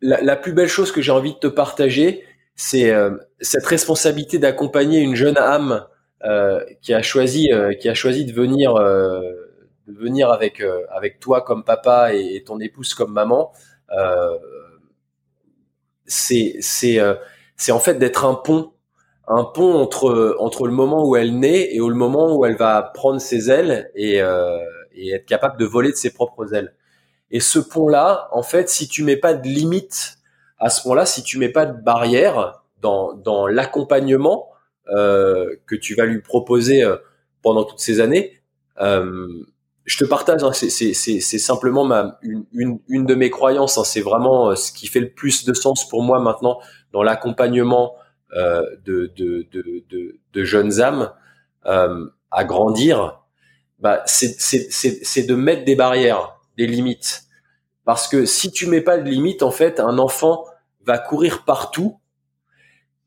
la, 0.00 0.20
la, 0.22 0.36
plus 0.36 0.52
belle 0.52 0.68
chose 0.68 0.92
que 0.92 1.02
j'ai 1.02 1.12
envie 1.12 1.34
de 1.34 1.38
te 1.38 1.46
partager, 1.46 2.24
c'est 2.54 2.90
euh, 2.90 3.16
cette 3.40 3.66
responsabilité 3.66 4.38
d'accompagner 4.38 5.00
une 5.00 5.14
jeune 5.14 5.36
âme 5.36 5.86
euh, 6.24 6.64
qui 6.82 6.94
a 6.94 7.02
choisi, 7.02 7.52
euh, 7.52 7.74
qui 7.74 7.88
a 7.88 7.94
choisi 7.94 8.24
de 8.24 8.32
venir, 8.32 8.76
euh, 8.76 9.20
venir 9.98 10.30
avec 10.30 10.62
avec 10.90 11.20
toi 11.20 11.42
comme 11.42 11.64
papa 11.64 12.14
et, 12.14 12.42
ton 12.44 12.60
épouse 12.60 12.94
comme 12.94 13.12
maman. 13.12 13.52
c'est 16.06 16.56
c'est 16.60 16.98
c'est 17.56 17.72
en 17.72 17.78
fait 17.78 17.94
d'être 17.94 18.24
un 18.24 18.34
pont, 18.34 18.72
un 19.28 19.44
pont 19.44 19.74
entre 19.74 20.36
entre 20.38 20.66
le 20.66 20.72
moment 20.72 21.06
où 21.06 21.16
elle 21.16 21.38
naît 21.38 21.74
et 21.74 21.78
le 21.78 21.94
moment 21.94 22.36
où 22.36 22.44
elle 22.44 22.56
va 22.56 22.82
prendre 22.82 23.20
ses 23.20 23.50
ailes 23.50 23.90
et, 23.94 24.20
et 24.92 25.10
être 25.12 25.26
capable 25.26 25.58
de 25.58 25.64
voler 25.64 25.90
de 25.90 25.96
ses 25.96 26.12
propres 26.12 26.54
ailes. 26.54 26.74
Et 27.30 27.40
ce 27.40 27.58
pont-là, 27.58 28.28
en 28.32 28.42
fait, 28.42 28.68
si 28.68 28.88
tu 28.88 29.04
mets 29.04 29.16
pas 29.16 29.34
de 29.34 29.46
limite 29.46 30.18
à 30.58 30.68
ce 30.68 30.82
point-là, 30.82 31.06
si 31.06 31.22
tu 31.22 31.38
mets 31.38 31.48
pas 31.48 31.66
de 31.66 31.80
barrière 31.80 32.62
dans, 32.80 33.14
dans 33.14 33.46
l'accompagnement 33.46 34.48
euh, 34.88 35.56
que 35.66 35.76
tu 35.76 35.94
vas 35.94 36.06
lui 36.06 36.20
proposer 36.20 36.82
euh, 36.82 36.96
pendant 37.42 37.64
toutes 37.64 37.80
ces 37.80 38.00
années, 38.00 38.40
euh, 38.80 39.44
je 39.90 39.98
te 39.98 40.04
partage, 40.04 40.44
hein, 40.44 40.52
c'est 40.52 41.38
simplement 41.38 41.84
ma, 41.84 42.18
une, 42.22 42.44
une, 42.52 42.78
une, 42.88 43.06
de 43.06 43.16
mes 43.16 43.28
croyances, 43.28 43.76
hein, 43.76 43.82
c'est 43.84 44.00
vraiment 44.00 44.50
euh, 44.50 44.54
ce 44.54 44.70
qui 44.70 44.86
fait 44.86 45.00
le 45.00 45.10
plus 45.10 45.44
de 45.44 45.52
sens 45.52 45.88
pour 45.88 46.02
moi 46.02 46.20
maintenant 46.20 46.60
dans 46.92 47.02
l'accompagnement 47.02 47.96
euh, 48.36 48.62
de, 48.84 49.12
de, 49.16 49.48
de, 49.50 50.20
de, 50.32 50.44
jeunes 50.44 50.80
âmes 50.80 51.12
euh, 51.66 52.06
à 52.30 52.44
grandir, 52.44 53.20
bah, 53.80 54.04
c'est 54.06 55.26
de 55.26 55.34
mettre 55.34 55.64
des 55.64 55.74
barrières 55.74 56.36
des 56.56 56.68
limites. 56.68 57.24
Parce 57.84 58.06
que 58.06 58.26
si 58.26 58.52
tu 58.52 58.66
mets 58.68 58.82
pas 58.82 58.96
de 58.96 59.08
limites, 59.08 59.42
en 59.42 59.50
fait, 59.50 59.80
un 59.80 59.98
enfant 59.98 60.44
va 60.86 60.98
courir 60.98 61.44
partout. 61.44 61.98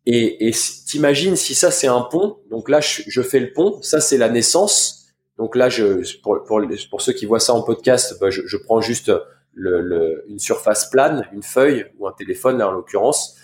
Et, 0.05 0.49
et 0.49 0.51
t'imagines 0.51 1.37
si 1.37 1.55
ça 1.55 1.71
c'est 1.71 1.87
un 1.87 2.01
pont. 2.01 2.39
Donc 2.51 2.67
là, 2.67 2.81
je, 2.81 3.21
fais 3.21 3.39
le 3.39 3.53
pont. 3.53 3.81
Ça 3.81 4.01
c'est 4.01 4.17
la 4.17 4.27
naissance. 4.27 5.02
Donc 5.37 5.55
là, 5.55 5.69
je, 5.69 6.19
pour, 6.21 6.43
pour, 6.43 7.01
ceux 7.01 7.13
qui 7.13 7.25
voient 7.25 7.39
ça 7.39 7.53
en 7.53 7.63
podcast, 7.63 8.17
bah, 8.19 8.29
je, 8.29 8.57
prends 8.57 8.81
juste 8.81 9.11
une 9.55 10.39
surface 10.39 10.89
plane, 10.89 11.27
une 11.33 11.43
feuille 11.43 11.85
ou 11.97 12.07
un 12.07 12.11
téléphone 12.11 12.57
là 12.57 12.69
en 12.69 12.71
l'occurrence. 12.71 13.37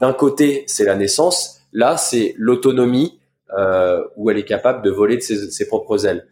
D'un 0.00 0.12
côté, 0.12 0.64
c'est 0.66 0.84
la 0.84 0.96
naissance. 0.96 1.60
Là, 1.72 1.96
c'est 1.96 2.34
l'autonomie 2.38 3.20
euh, 3.56 4.02
où 4.16 4.30
elle 4.30 4.38
est 4.38 4.44
capable 4.44 4.82
de 4.82 4.90
voler 4.90 5.16
de 5.16 5.22
ses, 5.22 5.50
ses 5.50 5.66
propres 5.66 6.06
ailes. 6.06 6.26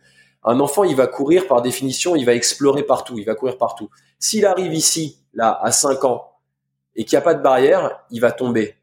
Un 0.44 0.58
enfant, 0.60 0.82
il 0.82 0.96
va 0.96 1.06
courir 1.06 1.46
par 1.46 1.62
définition, 1.62 2.16
il 2.16 2.26
va 2.26 2.34
explorer 2.34 2.82
partout, 2.82 3.18
il 3.18 3.24
va 3.24 3.34
courir 3.34 3.58
partout. 3.58 3.90
S'il 4.18 4.44
arrive 4.44 4.72
ici, 4.72 5.18
là, 5.34 5.58
à 5.62 5.70
5 5.70 6.04
ans, 6.04 6.32
et 6.96 7.04
qu'il 7.04 7.16
n'y 7.16 7.22
a 7.22 7.24
pas 7.24 7.34
de 7.34 7.42
barrière, 7.42 8.00
il 8.10 8.20
va 8.20 8.32
tomber. 8.32 8.76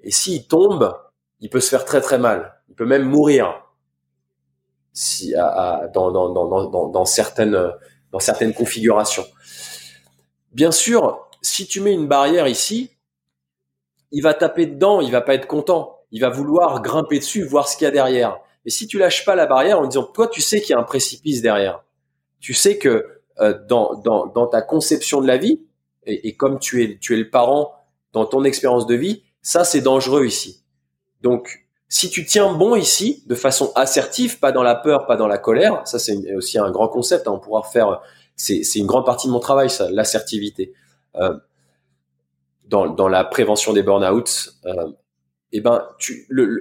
Et 0.00 0.10
s'il 0.10 0.46
tombe, 0.46 0.94
il 1.40 1.50
peut 1.50 1.60
se 1.60 1.70
faire 1.70 1.84
très 1.84 2.00
très 2.00 2.18
mal. 2.18 2.60
Il 2.68 2.74
peut 2.74 2.84
même 2.86 3.04
mourir 3.04 3.61
si, 4.92 5.34
à, 5.34 5.88
dans, 5.92 6.10
dans, 6.10 6.28
dans, 6.30 6.88
dans, 6.88 7.04
certaines, 7.04 7.72
dans 8.10 8.18
certaines 8.18 8.54
configurations. 8.54 9.24
Bien 10.52 10.70
sûr, 10.70 11.28
si 11.40 11.66
tu 11.66 11.80
mets 11.80 11.92
une 11.92 12.08
barrière 12.08 12.46
ici, 12.46 12.90
il 14.10 14.22
va 14.22 14.34
taper 14.34 14.66
dedans, 14.66 15.00
il 15.00 15.10
va 15.10 15.22
pas 15.22 15.34
être 15.34 15.46
content. 15.46 15.98
Il 16.10 16.20
va 16.20 16.28
vouloir 16.28 16.82
grimper 16.82 17.18
dessus, 17.18 17.42
voir 17.42 17.68
ce 17.68 17.76
qu'il 17.76 17.86
y 17.86 17.88
a 17.88 17.90
derrière. 17.90 18.38
Et 18.66 18.70
si 18.70 18.86
tu 18.86 18.98
lâches 18.98 19.24
pas 19.24 19.34
la 19.34 19.46
barrière 19.46 19.80
en 19.80 19.86
disant, 19.86 20.04
toi, 20.04 20.28
tu 20.28 20.42
sais 20.42 20.60
qu'il 20.60 20.70
y 20.70 20.74
a 20.74 20.78
un 20.78 20.84
précipice 20.84 21.40
derrière. 21.40 21.82
Tu 22.38 22.52
sais 22.52 22.76
que 22.76 23.06
euh, 23.40 23.58
dans, 23.66 23.94
dans, 23.94 24.26
dans, 24.26 24.46
ta 24.46 24.60
conception 24.60 25.22
de 25.22 25.26
la 25.26 25.38
vie, 25.38 25.62
et, 26.04 26.28
et, 26.28 26.36
comme 26.36 26.58
tu 26.58 26.82
es, 26.84 26.98
tu 26.98 27.14
es 27.14 27.16
le 27.16 27.30
parent 27.30 27.72
dans 28.12 28.26
ton 28.26 28.44
expérience 28.44 28.86
de 28.86 28.94
vie, 28.94 29.22
ça, 29.40 29.64
c'est 29.64 29.80
dangereux 29.80 30.26
ici. 30.26 30.62
Donc, 31.22 31.61
si 31.92 32.08
tu 32.08 32.24
tiens 32.24 32.54
bon 32.54 32.74
ici, 32.74 33.22
de 33.26 33.34
façon 33.34 33.70
assertive, 33.74 34.38
pas 34.38 34.50
dans 34.50 34.62
la 34.62 34.74
peur, 34.74 35.04
pas 35.04 35.16
dans 35.16 35.26
la 35.26 35.36
colère, 35.36 35.82
ça, 35.84 35.98
c'est 35.98 36.34
aussi 36.34 36.58
un 36.58 36.70
grand 36.70 36.88
concept. 36.88 37.28
Hein, 37.28 37.32
on 37.32 37.38
pourra 37.38 37.62
faire, 37.64 38.00
c'est 38.34 38.62
une 38.76 38.86
grande 38.86 39.04
partie 39.04 39.26
de 39.26 39.32
mon 39.32 39.40
travail, 39.40 39.68
ça, 39.68 39.90
l'assertivité. 39.90 40.72
Euh, 41.16 41.36
dans, 42.64 43.08
la 43.08 43.24
prévention 43.24 43.74
des 43.74 43.82
burn-out, 43.82 44.54
euh, 44.64 44.90
eh 45.52 45.60
ben, 45.60 45.86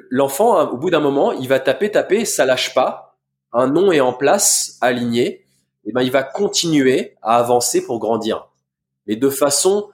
l'enfant, 0.10 0.60
hein, 0.60 0.70
au 0.74 0.76
bout 0.76 0.90
d'un 0.90 1.00
moment, 1.00 1.32
il 1.32 1.48
va 1.48 1.62
taper, 1.62 1.90
taper, 1.90 2.26
ça 2.26 2.46
lâche 2.46 2.74
pas. 2.74 3.18
Un 3.54 3.68
nom 3.68 3.94
est 3.94 4.02
en 4.02 4.12
place, 4.12 4.78
aligné. 4.82 5.46
Eh 5.86 5.94
ben, 5.94 6.02
il 6.02 6.12
va 6.12 6.24
continuer 6.24 7.16
à 7.22 7.38
avancer 7.38 7.86
pour 7.86 8.00
grandir, 8.00 8.50
mais 9.08 9.16
de 9.16 9.30
façon 9.30 9.92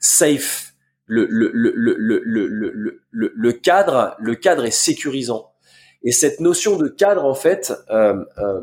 safe. 0.00 0.69
Le, 1.12 1.26
le, 1.28 1.50
le, 1.52 3.02
le, 3.10 3.52
cadre, 3.52 4.14
le 4.20 4.34
cadre 4.36 4.64
est 4.64 4.70
sécurisant. 4.70 5.50
Et 6.04 6.12
cette 6.12 6.38
notion 6.38 6.76
de 6.76 6.86
cadre, 6.86 7.24
en 7.24 7.34
fait, 7.34 7.72
euh, 7.90 8.24
euh, 8.38 8.60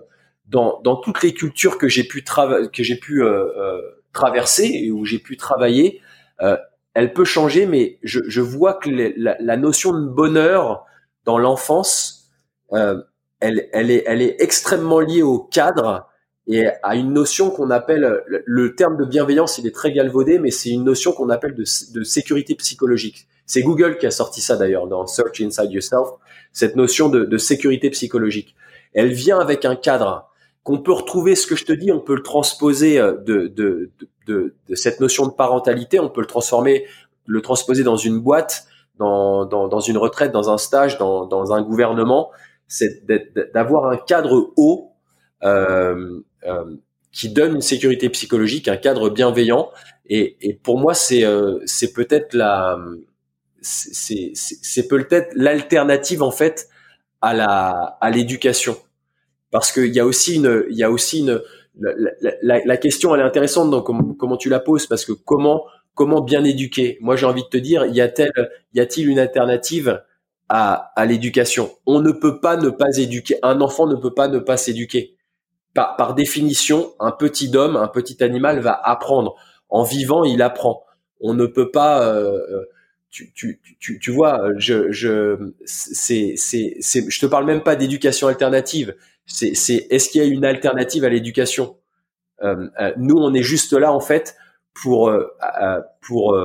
dans, 0.47 0.79
dans 0.81 0.95
toutes 0.95 1.21
les 1.23 1.33
cultures 1.33 1.77
que 1.77 1.89
j'ai 1.89 2.05
pu, 2.05 2.23
que 2.23 2.83
j'ai 2.83 2.95
pu 2.95 3.21
euh, 3.21 3.81
traverser 4.13 4.71
et 4.73 4.91
où 4.91 5.03
j'ai 5.03 5.19
pu 5.19 5.35
travailler, 5.35 6.01
elle 6.93 7.11
peut 7.11 7.25
changer, 7.25 7.65
mais 7.65 7.99
je, 8.01 8.41
vois 8.41 8.75
que 8.75 8.89
la, 8.89 9.35
la, 9.39 9.57
notion 9.57 9.91
de 9.91 10.07
bonheur 10.07 10.85
dans 11.25 11.37
l'enfance, 11.37 12.31
elle, 12.71 13.03
elle, 13.41 13.91
est, 13.91 14.03
elle 14.07 14.21
est 14.21 14.41
extrêmement 14.41 15.01
liée 15.01 15.21
au 15.21 15.39
cadre 15.39 16.07
et 16.47 16.67
à 16.81 16.95
une 16.95 17.11
notion 17.11 17.49
qu'on 17.49 17.69
appelle, 17.71 18.23
le, 18.45 18.75
terme 18.75 18.95
de 18.95 19.03
bienveillance, 19.03 19.57
il 19.57 19.67
est 19.67 19.75
très 19.75 19.91
galvaudé, 19.91 20.39
mais 20.39 20.49
c'est 20.49 20.69
une 20.69 20.85
notion 20.85 21.11
qu'on 21.11 21.29
appelle 21.29 21.53
de, 21.53 22.03
sécurité 22.03 22.55
psychologique. 22.55 23.27
C'est 23.45 23.61
Google 23.61 23.97
qui 23.97 24.05
a 24.05 24.11
sorti 24.11 24.41
ça 24.41 24.55
d'ailleurs 24.55 24.87
dans 24.87 25.05
Search 25.07 25.41
Inside 25.41 25.71
Yourself, 25.71 26.07
cette 26.53 26.77
notion 26.77 27.09
de, 27.09 27.37
sécurité 27.37 27.89
psychologique. 27.89 28.55
Elle 28.93 29.11
vient 29.11 29.39
avec 29.39 29.65
un 29.65 29.75
cadre 29.75 30.29
qu'on 30.63 30.79
peut 30.79 30.93
retrouver, 30.93 31.35
ce 31.35 31.47
que 31.47 31.55
je 31.55 31.65
te 31.65 31.73
dis, 31.73 31.91
on 31.91 31.99
peut 31.99 32.15
le 32.15 32.23
transposer 32.23 32.99
euh, 32.99 33.13
de, 33.13 33.47
de, 33.47 33.89
de, 34.25 34.53
de, 34.67 34.75
cette 34.75 34.99
notion 34.99 35.25
de 35.25 35.31
parentalité, 35.31 35.97
on 35.99 36.09
peut 36.09 36.19
le 36.19 36.27
transformer, 36.27 36.85
le 37.25 37.41
transposer 37.41 37.83
dans 37.83 37.95
une 37.95 38.19
boîte, 38.19 38.67
dans, 38.97 39.45
dans, 39.45 39.69
dans 39.69 39.79
une 39.79 39.97
retraite, 39.97 40.33
dans 40.33 40.49
un 40.49 40.57
stage, 40.57 40.97
dans, 40.97 41.25
dans 41.25 41.53
un 41.53 41.61
gouvernement, 41.61 42.31
c'est 42.67 43.05
d'avoir 43.53 43.89
un 43.89 43.97
cadre 43.97 44.51
haut 44.57 44.91
euh, 45.43 46.19
qui 47.11 47.29
donne 47.29 47.55
une 47.55 47.61
sécurité 47.61 48.09
psychologique, 48.09 48.67
un 48.67 48.77
cadre 48.77 49.09
bienveillant. 49.09 49.71
Et, 50.09 50.59
pour 50.63 50.77
moi, 50.79 50.93
c'est 50.93 51.23
euh, 51.23 51.59
c'est 51.65 51.93
peut-être 51.93 52.33
l'alternative 55.35 56.23
en 56.23 56.31
fait 56.31 56.69
à 57.21 58.09
l'éducation 58.13 58.77
parce 59.51 59.71
qu'il 59.71 59.93
y 59.93 59.99
a 59.99 60.05
aussi 60.05 60.37
une, 60.37 61.41
la, 62.41 62.77
question 62.77 63.13
elle 63.15 63.21
est 63.21 63.25
intéressante 63.25 63.71
donc 63.71 63.85
comment, 64.17 64.37
tu 64.37 64.49
la 64.49 64.59
poses 64.59 64.87
parce 64.87 65.05
que 65.05 65.13
comment 65.13 66.21
bien 66.21 66.43
éduquer? 66.43 66.97
Moi 67.01 67.15
j'ai 67.15 67.25
envie 67.25 67.43
de 67.43 67.49
te 67.49 67.57
dire 67.57 67.85
y 67.87 68.01
a-t-il 68.01 69.09
une 69.09 69.19
alternative 69.19 70.01
à 70.49 71.05
l'éducation? 71.05 71.71
On 71.85 71.99
ne 71.99 72.11
peut 72.11 72.39
pas 72.39 72.55
ne 72.55 72.69
pas 72.69 72.97
éduquer. 72.97 73.37
Un 73.43 73.59
enfant 73.59 73.87
ne 73.87 73.95
peut 73.95 74.13
pas 74.13 74.27
ne 74.27 74.39
pas 74.39 74.55
s'éduquer. 74.55 75.16
Par, 75.97 76.15
définition, 76.15 76.93
un 76.99 77.11
petit 77.11 77.55
homme, 77.55 77.75
un 77.75 77.87
petit 77.87 78.23
animal 78.23 78.59
va 78.59 78.73
apprendre. 78.73 79.35
En 79.69 79.83
vivant, 79.83 80.23
il 80.23 80.41
apprend. 80.41 80.83
On 81.19 81.33
ne 81.33 81.45
peut 81.45 81.71
pas 81.71 82.03
euh, 82.03 82.39
euh 82.51 82.65
tu, 83.09 84.11
vois, 84.11 84.51
je, 84.57 84.91
je, 84.91 85.53
c'est, 85.65 86.35
c'est, 86.35 86.75
c'est, 86.81 87.09
je 87.09 87.19
te 87.19 87.25
parle 87.25 87.45
même 87.45 87.63
pas 87.63 87.75
d'éducation 87.75 88.27
alternative 88.27 88.93
c'est 89.27 89.87
est-ce 89.89 90.09
qu'il 90.09 90.21
y 90.21 90.25
a 90.25 90.27
une 90.27 90.45
alternative 90.45 91.03
à 91.03 91.09
l'éducation? 91.09 91.77
Nous, 92.41 93.15
on 93.15 93.33
est 93.33 93.43
juste 93.43 93.73
là 93.73 93.91
en 93.91 93.99
fait 93.99 94.35
pour 94.73 95.11
pour 96.01 96.37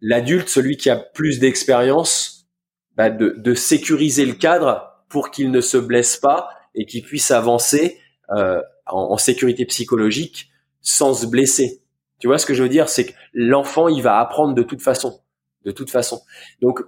l'adulte, 0.00 0.48
celui 0.48 0.76
qui 0.76 0.88
a 0.88 0.96
plus 0.96 1.40
d'expérience, 1.40 2.48
bah, 2.96 3.10
de, 3.10 3.34
de 3.36 3.54
sécuriser 3.54 4.24
le 4.24 4.34
cadre 4.34 5.04
pour 5.08 5.30
qu'il 5.30 5.50
ne 5.50 5.60
se 5.60 5.76
blesse 5.76 6.16
pas 6.16 6.50
et 6.74 6.86
qu'il 6.86 7.02
puisse 7.02 7.30
avancer 7.30 7.98
euh, 8.36 8.60
en, 8.86 9.16
sécurité 9.18 9.64
psychologique 9.66 10.50
sans 10.80 11.14
se 11.14 11.26
blesser. 11.26 11.82
Tu 12.18 12.26
vois 12.26 12.38
ce 12.38 12.46
que 12.46 12.54
je 12.54 12.62
veux 12.62 12.68
dire? 12.68 12.88
C'est 12.88 13.06
que 13.06 13.12
l'enfant, 13.32 13.88
il 13.88 14.02
va 14.02 14.18
apprendre 14.18 14.54
de 14.54 14.62
toute 14.62 14.82
façon, 14.82 15.20
de 15.64 15.70
toute 15.70 15.90
façon. 15.90 16.20
Donc, 16.60 16.82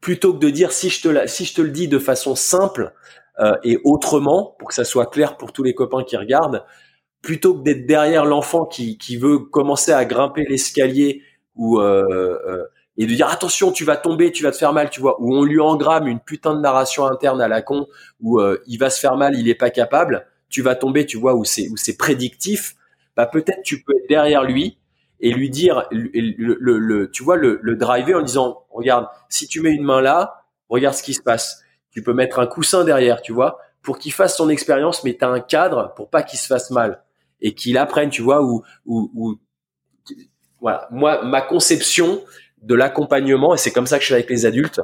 plutôt 0.00 0.34
que 0.34 0.38
de 0.38 0.50
dire 0.50 0.72
si 0.72 0.90
je 0.90 1.02
te 1.02 1.08
la, 1.08 1.26
si 1.26 1.44
je 1.44 1.54
te 1.54 1.62
le 1.62 1.70
dis 1.70 1.88
de 1.88 1.98
façon 1.98 2.34
simple 2.34 2.92
euh, 3.40 3.56
et 3.62 3.78
autrement, 3.84 4.56
pour 4.58 4.68
que 4.68 4.74
ça 4.74 4.84
soit 4.84 5.06
clair 5.06 5.36
pour 5.36 5.52
tous 5.52 5.62
les 5.62 5.74
copains 5.74 6.04
qui 6.04 6.16
regardent, 6.16 6.64
plutôt 7.22 7.54
que 7.54 7.62
d'être 7.62 7.86
derrière 7.86 8.24
l'enfant 8.24 8.64
qui, 8.64 8.98
qui 8.98 9.16
veut 9.16 9.38
commencer 9.38 9.92
à 9.92 10.04
grimper 10.04 10.44
l'escalier 10.48 11.22
ou 11.54 11.80
euh, 11.80 12.38
euh 12.46 12.64
et 12.98 13.06
de 13.06 13.14
dire 13.14 13.28
attention 13.28 13.72
tu 13.72 13.84
vas 13.84 13.96
tomber 13.96 14.32
tu 14.32 14.42
vas 14.42 14.50
te 14.50 14.56
faire 14.56 14.72
mal 14.72 14.90
tu 14.90 15.00
vois 15.00 15.20
où 15.20 15.34
on 15.34 15.44
lui 15.44 15.60
engramme 15.60 16.06
une 16.06 16.20
putain 16.20 16.54
de 16.54 16.60
narration 16.60 17.04
interne 17.04 17.40
à 17.40 17.48
la 17.48 17.62
con 17.62 17.86
où 18.20 18.40
euh, 18.40 18.62
il 18.66 18.78
va 18.78 18.90
se 18.90 19.00
faire 19.00 19.16
mal 19.16 19.38
il 19.38 19.48
est 19.48 19.54
pas 19.54 19.70
capable 19.70 20.26
tu 20.48 20.62
vas 20.62 20.74
tomber 20.74 21.06
tu 21.06 21.16
vois 21.16 21.34
où 21.34 21.44
c'est 21.44 21.68
où 21.68 21.76
c'est 21.76 21.96
prédictif 21.96 22.76
bah 23.16 23.26
peut-être 23.26 23.62
tu 23.62 23.82
peux 23.82 23.94
être 23.96 24.08
derrière 24.08 24.44
lui 24.44 24.78
et 25.20 25.32
lui 25.32 25.50
dire 25.50 25.86
le, 25.90 26.56
le, 26.58 27.10
tu 27.10 27.22
vois 27.22 27.36
le, 27.36 27.76
driver 27.76 28.20
en 28.20 28.22
disant 28.22 28.66
regarde 28.70 29.06
si 29.28 29.48
tu 29.48 29.60
mets 29.60 29.72
une 29.72 29.84
main 29.84 30.00
là 30.00 30.44
regarde 30.68 30.94
ce 30.94 31.02
qui 31.02 31.14
se 31.14 31.22
passe. 31.22 31.62
Tu 31.90 32.02
peux 32.02 32.12
mettre 32.12 32.38
un 32.38 32.46
coussin 32.46 32.84
derrière 32.84 33.22
tu 33.22 33.32
vois 33.32 33.58
pour 33.82 33.98
qu'il 33.98 34.12
fasse 34.12 34.36
son 34.36 34.50
expérience 34.50 35.04
mais 35.04 35.16
tu 35.16 35.24
as 35.24 35.28
un 35.28 35.40
cadre 35.40 35.94
pour 35.96 36.10
pas 36.10 36.22
qu'il 36.22 36.38
se 36.38 36.46
fasse 36.46 36.70
mal 36.70 37.02
et 37.40 37.54
qu'il 37.54 37.78
apprenne 37.78 38.10
tu 38.10 38.22
vois 38.22 38.42
où 38.42 38.62
où, 38.84 39.38
voilà. 40.60 40.88
Moi 40.90 41.24
ma 41.24 41.40
conception 41.40 42.22
de 42.62 42.74
l'accompagnement 42.74 43.54
et 43.54 43.58
c'est 43.58 43.72
comme 43.72 43.86
ça 43.86 43.98
que 43.98 44.02
je 44.02 44.08
fais 44.08 44.14
avec 44.14 44.28
les 44.28 44.44
adultes 44.44 44.80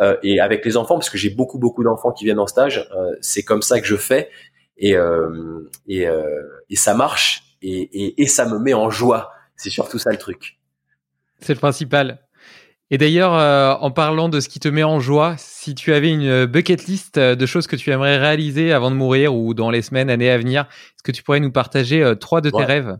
euh, 0.00 0.16
et 0.22 0.38
avec 0.38 0.64
les 0.64 0.76
enfants 0.76 0.94
parce 0.94 1.10
que 1.10 1.18
j'ai 1.18 1.30
beaucoup 1.30 1.58
beaucoup 1.58 1.82
d'enfants 1.82 2.12
qui 2.12 2.24
viennent 2.24 2.40
en 2.40 2.46
stage 2.46 2.88
euh, 2.94 3.16
c'est 3.20 3.42
comme 3.42 3.62
ça 3.62 3.80
que 3.80 3.86
je 3.86 3.96
fais 3.96 4.28
et 4.76 4.96
euh, 4.96 5.70
et, 5.86 6.06
et, 6.70 6.76
ça 6.76 6.94
marche 6.94 7.42
et, 7.62 7.80
et, 7.92 8.22
et, 8.22 8.26
ça 8.26 8.46
me 8.46 8.58
met 8.58 8.74
en 8.74 8.90
joie. 8.90 9.32
C'est 9.56 9.70
surtout 9.70 9.98
ça 9.98 10.10
le 10.10 10.18
truc. 10.18 10.58
C'est 11.40 11.54
le 11.54 11.58
principal. 11.58 12.20
Et 12.90 12.98
d'ailleurs 12.98 13.32
en 13.82 13.90
parlant 13.90 14.28
de 14.28 14.40
ce 14.40 14.50
qui 14.50 14.60
te 14.60 14.68
met 14.68 14.82
en 14.82 15.00
joie 15.00 15.34
si 15.38 15.74
tu 15.74 15.94
avais 15.94 16.10
une 16.10 16.44
bucket 16.44 16.84
list 16.86 17.18
de 17.18 17.46
choses 17.46 17.66
que 17.66 17.76
tu 17.76 17.90
aimerais 17.90 18.18
réaliser 18.18 18.70
avant 18.72 18.90
de 18.90 18.96
mourir 18.96 19.34
ou 19.34 19.54
dans 19.54 19.70
les 19.70 19.80
semaines 19.80 20.10
années 20.10 20.30
à 20.30 20.36
venir 20.36 20.66
est-ce 20.94 21.02
que 21.02 21.12
tu 21.12 21.22
pourrais 21.22 21.40
nous 21.40 21.52
partager 21.52 22.14
trois 22.20 22.42
de 22.42 22.50
tes 22.50 22.64
rêves? 22.64 22.98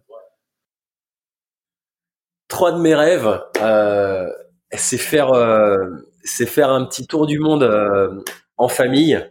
Trois 2.53 2.73
de 2.73 2.81
mes 2.81 2.95
rêves, 2.95 3.41
euh, 3.63 4.31
c'est 4.73 4.99
faire, 4.99 5.33
euh, 5.33 5.87
c'est 6.23 6.45
faire 6.45 6.69
un 6.69 6.85
petit 6.85 7.07
tour 7.07 7.27
du 7.27 7.39
monde 7.39 7.63
euh, 7.63 8.23
en 8.59 8.69
famille. 8.69 9.27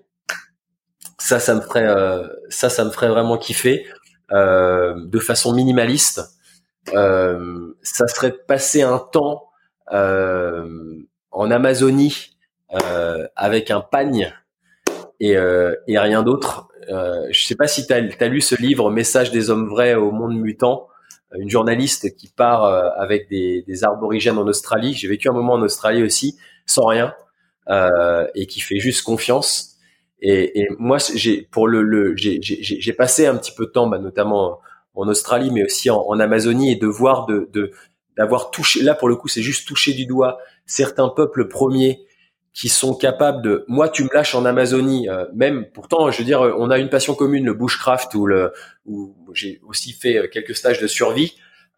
Ça, 1.23 1.39
ça 1.39 1.53
me 1.53 1.61
ferait, 1.61 1.87
ça, 2.49 2.69
ça 2.69 2.83
me 2.83 2.89
ferait 2.89 3.09
vraiment 3.09 3.37
kiffer, 3.37 3.85
de 4.31 5.19
façon 5.19 5.53
minimaliste. 5.53 6.21
ça 6.87 8.07
serait 8.07 8.33
passer 8.47 8.81
un 8.81 8.97
temps 8.97 9.49
en 9.87 11.51
Amazonie 11.51 12.37
avec 13.35 13.69
un 13.69 13.81
pagne 13.81 14.33
et, 15.19 15.33
et 15.87 15.99
rien 15.99 16.23
d'autre. 16.23 16.69
je 16.89 17.45
sais 17.45 17.55
pas 17.55 17.67
si 17.67 17.85
tu 17.85 17.93
as, 17.93 18.27
lu 18.27 18.41
ce 18.41 18.55
livre 18.55 18.89
Message 18.89 19.31
des 19.31 19.51
hommes 19.51 19.69
vrais 19.69 19.93
au 19.93 20.11
monde 20.11 20.35
mutant 20.35 20.87
une 21.37 21.49
journaliste 21.49 22.15
qui 22.15 22.27
part 22.27 22.65
euh, 22.65 22.89
avec 22.97 23.29
des, 23.29 23.63
des 23.67 23.83
arborigènes 23.83 24.37
en 24.37 24.47
Australie. 24.47 24.93
J'ai 24.93 25.07
vécu 25.07 25.29
un 25.29 25.33
moment 25.33 25.53
en 25.53 25.61
Australie 25.61 26.03
aussi, 26.03 26.37
sans 26.65 26.85
rien, 26.85 27.13
euh, 27.69 28.27
et 28.35 28.47
qui 28.47 28.59
fait 28.59 28.79
juste 28.79 29.03
confiance. 29.03 29.70
Et, 30.21 30.61
et 30.61 30.67
moi, 30.77 30.97
j'ai 31.15 31.41
pour 31.41 31.67
le, 31.67 31.81
le 31.81 32.13
j'ai 32.15 32.93
passé 32.93 33.25
un 33.25 33.35
petit 33.35 33.51
peu 33.51 33.65
de 33.65 33.71
temps, 33.71 33.87
bah, 33.87 33.99
notamment 33.99 34.59
en 34.93 35.07
Australie, 35.07 35.49
mais 35.51 35.63
aussi 35.63 35.89
en, 35.89 36.01
en, 36.01 36.19
Amazonie, 36.19 36.71
et 36.71 36.75
de 36.75 36.87
voir 36.87 37.25
de 37.25 37.71
d'avoir 38.17 38.51
touché. 38.51 38.83
Là, 38.83 38.93
pour 38.93 39.09
le 39.09 39.15
coup, 39.15 39.27
c'est 39.27 39.41
juste 39.41 39.67
toucher 39.67 39.93
du 39.93 40.05
doigt 40.05 40.37
certains 40.65 41.09
peuples 41.09 41.47
premiers 41.47 42.05
qui 42.53 42.69
sont 42.69 42.93
capables 42.93 43.41
de 43.41 43.65
moi 43.67 43.87
tu 43.87 44.03
me 44.03 44.09
lâches 44.13 44.35
en 44.35 44.45
Amazonie 44.45 45.07
euh, 45.09 45.25
même 45.33 45.65
pourtant 45.73 46.11
je 46.11 46.17
veux 46.17 46.25
dire 46.25 46.41
on 46.41 46.69
a 46.69 46.79
une 46.79 46.89
passion 46.89 47.15
commune 47.15 47.45
le 47.45 47.53
bushcraft 47.53 48.13
ou 48.13 48.25
le 48.25 48.51
où 48.85 49.15
j'ai 49.33 49.61
aussi 49.65 49.93
fait 49.93 50.17
euh, 50.17 50.27
quelques 50.27 50.55
stages 50.55 50.81
de 50.81 50.87
survie 50.87 51.33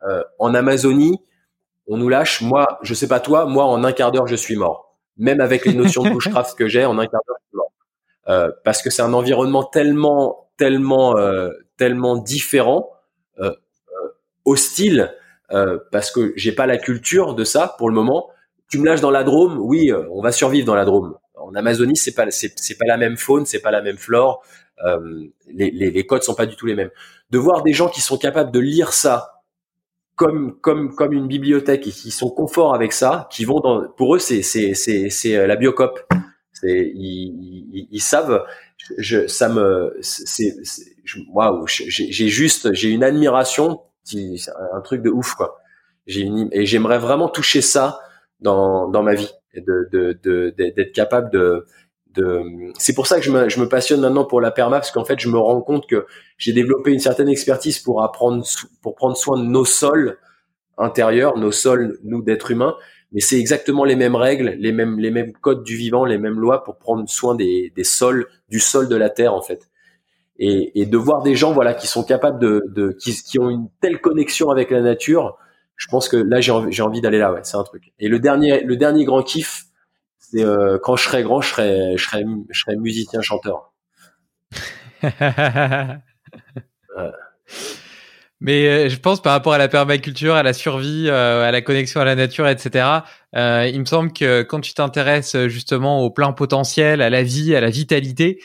euh, 0.08 0.24
en 0.40 0.56
Amazonie 0.56 1.20
on 1.88 1.98
nous 1.98 2.10
lâche 2.10 2.42
moi 2.42 2.80
je 2.82 2.94
sais 2.96 3.08
pas 3.08 3.20
toi 3.20 3.46
moi 3.46 3.66
en 3.66 3.84
un 3.84 3.92
quart 3.92 4.12
d'heure 4.12 4.26
je 4.26 4.36
suis 4.36 4.56
mort 4.56 4.98
même 5.18 5.42
avec 5.42 5.66
les 5.66 5.76
notions 5.76 6.04
de 6.04 6.10
bushcraft 6.14 6.58
que 6.58 6.68
j'ai 6.68 6.86
en 6.86 6.98
un 6.98 7.06
quart 7.06 7.22
d'heure 7.28 7.38
je 7.40 7.50
suis 7.50 7.58
mort 7.58 7.63
parce 8.26 8.82
que 8.82 8.90
c'est 8.90 9.02
un 9.02 9.14
environnement 9.14 9.64
tellement 9.64 10.50
tellement 10.58 11.16
tellement 11.78 12.18
différent 12.18 12.90
hostile 14.46 15.14
parce 15.92 16.12
que 16.12 16.34
j'ai 16.36 16.52
pas 16.52 16.66
la 16.66 16.78
culture 16.78 17.36
de 17.36 17.44
ça 17.44 17.76
pour 17.78 17.90
le 17.90 17.96
moment 17.96 18.30
tu 18.74 18.80
me 18.80 18.86
lâches 18.88 19.02
dans 19.02 19.12
la 19.12 19.24
Drôme, 19.24 19.60
oui, 19.60 19.92
euh, 19.92 20.08
on 20.12 20.24
va 20.24 20.32
survivre 20.32 20.66
dans 20.66 20.74
la 20.74 20.84
Drôme. 20.84 21.16
En 21.36 21.54
Amazonie, 21.54 21.96
c'est 21.96 22.16
pas 22.16 22.26
c'est 22.32 22.78
pas 22.80 22.86
la 22.88 22.98
même 22.98 23.18
faune, 23.18 23.46
c'est 23.46 23.60
pas 23.60 23.70
la 23.70 23.84
même 23.84 23.98
flore, 23.98 24.44
euh, 24.84 25.28
les, 25.54 25.70
les, 25.70 25.92
les 25.92 26.06
codes 26.08 26.24
sont 26.24 26.34
pas 26.34 26.48
du 26.48 26.56
tout 26.56 26.66
les 26.66 26.74
mêmes. 26.74 26.90
De 27.30 27.38
voir 27.38 27.62
des 27.62 27.72
gens 27.72 27.88
qui 27.88 28.02
sont 28.02 28.18
capables 28.18 28.52
de 28.52 28.60
lire 28.60 28.92
ça 28.92 29.44
comme 30.16 30.60
comme 30.60 30.96
comme 30.96 31.14
une 31.14 31.28
bibliothèque 31.28 31.86
et 31.86 31.92
qui 31.92 32.10
sont 32.10 32.32
confort 32.32 32.74
avec 32.74 32.94
ça, 32.94 33.28
qui 33.32 33.46
vont 33.46 33.60
dans 33.60 33.88
pour 33.90 34.16
eux 34.16 34.20
c'est 34.20 34.42
c'est 34.42 34.74
c'est 34.74 35.12
c'est 35.12 35.38
euh, 35.38 35.46
la 35.46 35.56
biocop. 35.56 36.00
C'est 36.64 36.92
ils, 36.96 38.00
savent. 38.00 38.44
Ça 39.28 39.50
me 39.50 39.98
c'est 40.02 40.56
waouh. 41.32 41.68
J'ai 41.68 42.28
juste 42.28 42.74
j'ai 42.74 42.90
une 42.90 43.04
admiration, 43.04 43.82
un 44.16 44.82
truc 44.82 45.02
de 45.02 45.10
ouf 45.10 45.34
quoi. 45.34 45.60
J'ai 46.08 46.30
et 46.52 46.66
j'aimerais 46.66 47.00
vraiment 47.00 47.30
toucher 47.30 47.62
ça 47.62 48.00
dans, 48.40 48.90
dans 48.90 49.04
ma 49.04 49.16
vie 49.16 49.32
de, 49.56 49.88
de, 49.92 50.20
de, 50.24 50.54
d'être 50.58 50.92
capable 50.92 51.32
de, 51.32 51.66
de... 52.16 52.42
c'est 52.78 52.94
pour 52.94 53.08
ça 53.08 53.18
que 53.18 53.22
je 53.24 53.32
me, 53.32 53.50
je 53.50 53.60
me 53.60 53.70
passionne 53.70 54.02
maintenant 54.02 54.26
pour 54.26 54.42
la 54.42 54.52
perma 54.52 54.78
parce 54.78 54.92
qu'en 54.92 55.06
fait 55.06 55.20
je 55.20 55.30
me 55.30 55.38
rends 55.38 55.62
compte 55.62 55.88
que 55.88 56.06
j'ai 56.38 56.54
développé 56.54 56.92
une 56.92 57.00
certaine 57.00 57.30
expertise 57.30 57.80
pour 57.80 58.04
apprendre 58.04 58.44
pour 58.82 58.96
prendre 58.96 59.16
soin 59.16 59.40
de 59.40 59.46
nos 59.46 59.66
sols 59.66 60.18
intérieurs 60.78 61.38
nos 61.38 61.52
sols 61.52 62.00
nous 62.04 62.22
d'êtres 62.22 62.52
humains 62.52 62.76
mais 63.14 63.22
c'est 63.22 63.40
exactement 63.40 63.86
les 63.86 63.96
mêmes 63.96 64.16
règles 64.16 64.56
les 64.60 64.72
mêmes 64.72 65.00
les 65.00 65.12
mêmes 65.12 65.34
codes 65.34 65.64
du 65.64 65.76
vivant 65.76 66.06
les 66.06 66.18
mêmes 66.18 66.40
lois 66.40 66.64
pour 66.64 66.78
prendre 66.78 67.08
soin 67.08 67.36
des, 67.36 67.72
des 67.76 67.84
sols 67.84 68.28
du 68.50 68.60
sol 68.60 68.90
de 68.90 68.96
la 68.96 69.10
terre 69.10 69.34
en 69.34 69.42
fait. 69.42 69.70
Et, 70.38 70.82
et 70.82 70.88
de 70.88 70.98
voir 70.98 71.22
des 71.22 71.36
gens 71.36 71.54
voilà 71.54 71.76
qui 71.76 71.86
sont 71.86 72.04
capables 72.04 72.40
de, 72.40 72.64
de 72.70 72.98
qui, 73.00 73.14
qui 73.14 73.38
ont 73.38 73.52
une 73.52 73.70
telle 73.82 74.02
connexion 74.02 74.50
avec 74.50 74.72
la 74.72 74.82
nature 74.82 75.38
je 75.76 75.88
pense 75.88 76.10
que 76.10 76.18
là 76.18 76.42
j'ai 76.42 76.52
envie, 76.52 76.82
envie 76.82 77.02
d'aller 77.02 77.20
là 77.20 77.32
ouais 77.32 77.42
c'est 77.44 77.58
un 77.58 77.64
truc. 77.64 77.94
Et 78.00 78.08
le 78.08 78.20
dernier 78.20 78.64
le 78.64 78.76
dernier 78.76 79.06
grand 79.06 79.22
kiff 79.22 79.66
c'est 80.18 80.44
euh, 80.44 80.80
quand 80.82 80.96
je 80.96 81.04
serai 81.04 81.24
grand 81.24 81.42
je 81.42 81.50
serai 81.50 81.98
je 81.98 82.04
serai 82.04 82.26
je 82.50 82.60
serai 82.60 82.76
musicien 82.78 83.22
chanteur 83.22 83.72
Mais 88.42 88.68
euh, 88.68 88.90
je 88.90 88.98
pense 88.98 89.22
par 89.22 89.34
rapport 89.34 89.54
à 89.54 89.58
la 89.58 89.68
permaculture, 89.68 90.36
à 90.36 90.44
la 90.44 90.54
survie, 90.54 91.06
euh, 91.08 91.48
à 91.48 91.52
la 91.52 91.62
connexion 91.62 92.02
à 92.02 92.06
la 92.06 92.16
nature, 92.16 92.48
etc. 92.48 92.86
il 93.34 93.80
me 93.80 93.86
semble 93.86 94.12
que 94.12 94.42
quand 94.42 94.60
tu 94.60 94.74
t'intéresses 94.74 95.38
justement 95.48 96.02
au 96.02 96.12
plein 96.12 96.34
potentiel, 96.34 97.02
à 97.02 97.10
la 97.10 97.24
vie, 97.24 97.56
à 97.56 97.62
la 97.62 97.70
vitalité, 97.70 98.40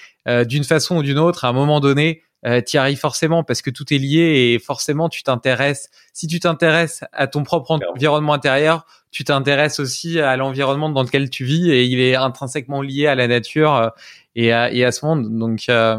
d'une 0.47 0.65
façon 0.65 0.99
ou 0.99 1.03
d'une 1.03 1.19
autre, 1.19 1.45
à 1.45 1.49
un 1.49 1.53
moment 1.53 1.81
donné, 1.81 2.23
euh, 2.47 2.61
tu 2.65 2.77
y 2.77 2.79
arrives 2.79 2.99
forcément 2.99 3.43
parce 3.43 3.63
que 3.63 3.71
tout 3.71 3.93
est 3.93 3.99
lié 3.99 4.53
et 4.55 4.59
forcément 4.59 5.09
tu 5.09 5.23
t'intéresses. 5.23 5.91
Si 6.13 6.27
tu 6.27 6.39
t'intéresses 6.39 7.03
à 7.13 7.27
ton 7.27 7.43
propre 7.43 7.73
environnement 7.73 8.33
intérieur, 8.33 8.87
tu 9.11 9.25
t'intéresses 9.25 9.81
aussi 9.81 10.21
à 10.21 10.37
l'environnement 10.37 10.91
dans 10.91 11.03
lequel 11.03 11.31
tu 11.31 11.45
vis 11.45 11.71
et 11.71 11.85
il 11.85 12.01
est 12.01 12.15
intrinsèquement 12.15 12.83
lié 12.83 13.07
à 13.07 13.15
la 13.15 13.27
nature 13.27 13.75
euh, 13.75 13.89
et, 14.37 14.53
à, 14.53 14.73
et 14.73 14.85
à 14.85 14.93
ce 14.93 15.05
monde. 15.05 15.37
Donc 15.37 15.65
euh, 15.69 15.99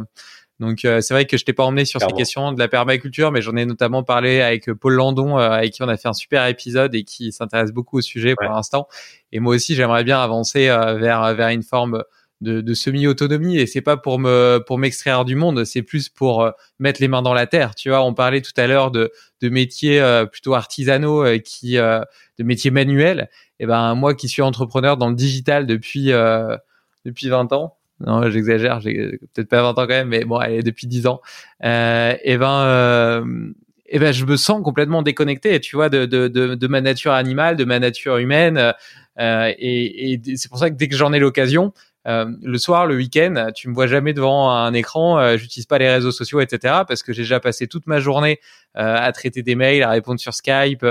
donc 0.60 0.86
euh, 0.86 1.02
c'est 1.02 1.14
vrai 1.14 1.26
que 1.26 1.38
je 1.38 1.46
t'ai 1.46 1.54
pas 1.54 1.64
emmené 1.64 1.86
sur 1.86 2.02
ces 2.02 2.08
questions 2.08 2.52
de 2.52 2.60
la 2.60 2.68
permaculture, 2.68 3.32
mais 3.32 3.42
j'en 3.42 3.56
ai 3.56 3.66
notamment 3.66 4.04
parlé 4.04 4.42
avec 4.42 4.72
Paul 4.74 4.94
Landon, 4.94 5.38
avec 5.38 5.74
qui 5.74 5.84
on 5.84 5.88
a 5.88 5.98
fait 5.98 6.08
un 6.08 6.14
super 6.14 6.46
épisode 6.48 6.96
et 6.96 7.04
qui 7.04 7.32
s'intéresse 7.32 7.72
beaucoup 7.72 7.98
au 7.98 8.02
sujet 8.02 8.36
pour 8.36 8.52
l'instant. 8.52 8.88
Et 9.32 9.40
moi 9.40 9.56
aussi, 9.56 9.76
j'aimerais 9.76 10.04
bien 10.04 10.20
avancer 10.20 10.68
vers 10.68 11.34
vers 11.34 11.50
une 11.50 11.64
forme 11.64 12.04
de, 12.42 12.62
de 12.62 12.74
semi-autonomie 12.74 13.58
et 13.58 13.68
c'est 13.68 13.82
pas 13.82 13.98
pour 13.98 14.18
me 14.18 14.64
pour 14.66 14.78
m'extraire 14.78 15.26
du 15.26 15.36
monde, 15.36 15.66
c'est 15.66 15.82
plus 15.82 16.08
pour 16.10 16.42
euh, 16.42 16.52
mettre 16.80 17.02
les 17.02 17.08
mains 17.08 17.22
dans 17.22 17.34
la 17.34 17.48
terre. 17.48 17.76
Tu 17.76 17.90
vois, 17.90 18.04
on 18.04 18.14
parlait 18.14 18.42
tout 18.42 18.54
à 18.58 18.68
l'heure 18.68 18.92
de, 18.92 19.12
de 19.42 19.50
métiers 19.50 20.00
euh, 20.00 20.26
plutôt 20.26 20.54
artisanaux 20.54 21.26
euh, 21.26 21.38
qui 21.40 21.76
de 21.76 22.44
métiers 22.44 22.72
manuels. 22.72 23.30
Et 23.60 23.66
ben 23.66 23.94
moi 23.96 24.16
qui 24.16 24.30
suis 24.30 24.42
entrepreneur 24.42 24.96
dans 24.96 25.10
le 25.10 25.16
digital 25.16 25.68
depuis 25.68 26.12
depuis 27.06 27.30
20 27.30 27.52
ans, 27.54 27.78
non, 28.06 28.30
j'exagère, 28.30 28.80
j'ai 28.80 29.20
peut-être 29.34 29.50
pas 29.50 29.62
20 29.62 29.70
ans 29.70 29.74
quand 29.76 29.88
même, 29.88 30.08
mais 30.08 30.24
bon, 30.24 30.38
allez, 30.38 30.64
depuis 30.64 30.88
10 30.88 31.08
ans. 31.08 31.22
Euh, 31.64 32.16
et 32.24 32.38
ben, 32.38 32.62
euh, 32.62 33.52
et 33.88 34.00
ben, 34.00 34.14
je 34.14 34.26
me 34.26 34.38
sens 34.38 34.64
complètement 34.64 35.02
déconnecté, 35.02 35.60
tu 35.60 35.76
vois, 35.76 35.90
de, 35.90 36.06
de, 36.06 36.28
de, 36.28 36.56
de 36.56 36.68
ma 36.68 36.80
nature 36.82 37.12
animale, 37.12 37.58
de 37.58 37.66
ma 37.66 37.80
nature 37.80 38.18
humaine. 38.18 38.74
Euh, 39.20 39.54
et, 39.58 40.14
et 40.14 40.22
c'est 40.38 40.50
pour 40.50 40.60
ça 40.60 40.70
que 40.70 40.76
dès 40.76 40.88
que 40.88 40.96
j'en 40.96 41.12
ai 41.12 41.20
l'occasion, 41.20 41.74
euh, 42.08 42.26
le 42.42 42.58
soir, 42.58 42.86
le 42.86 42.96
week-end, 42.96 43.50
tu 43.54 43.68
me 43.68 43.74
vois 43.74 43.88
jamais 43.88 44.14
devant 44.14 44.52
un 44.52 44.74
écran. 44.74 45.20
Euh, 45.20 45.38
J'utilise 45.38 45.66
pas 45.66 45.78
les 45.78 45.90
réseaux 45.90 46.12
sociaux, 46.12 46.40
etc. 46.40 46.84
Parce 46.88 47.04
que 47.04 47.12
j'ai 47.14 47.24
déjà 47.24 47.40
passé 47.40 47.68
toute 47.68 47.88
ma 47.88 48.00
journée 48.00 48.40
euh, 48.78 48.96
à 48.98 49.12
traiter 49.12 49.44
des 49.44 49.56
mails, 49.56 49.84
à 49.84 49.90
répondre 49.90 50.20
sur 50.20 50.34
Skype 50.34 50.86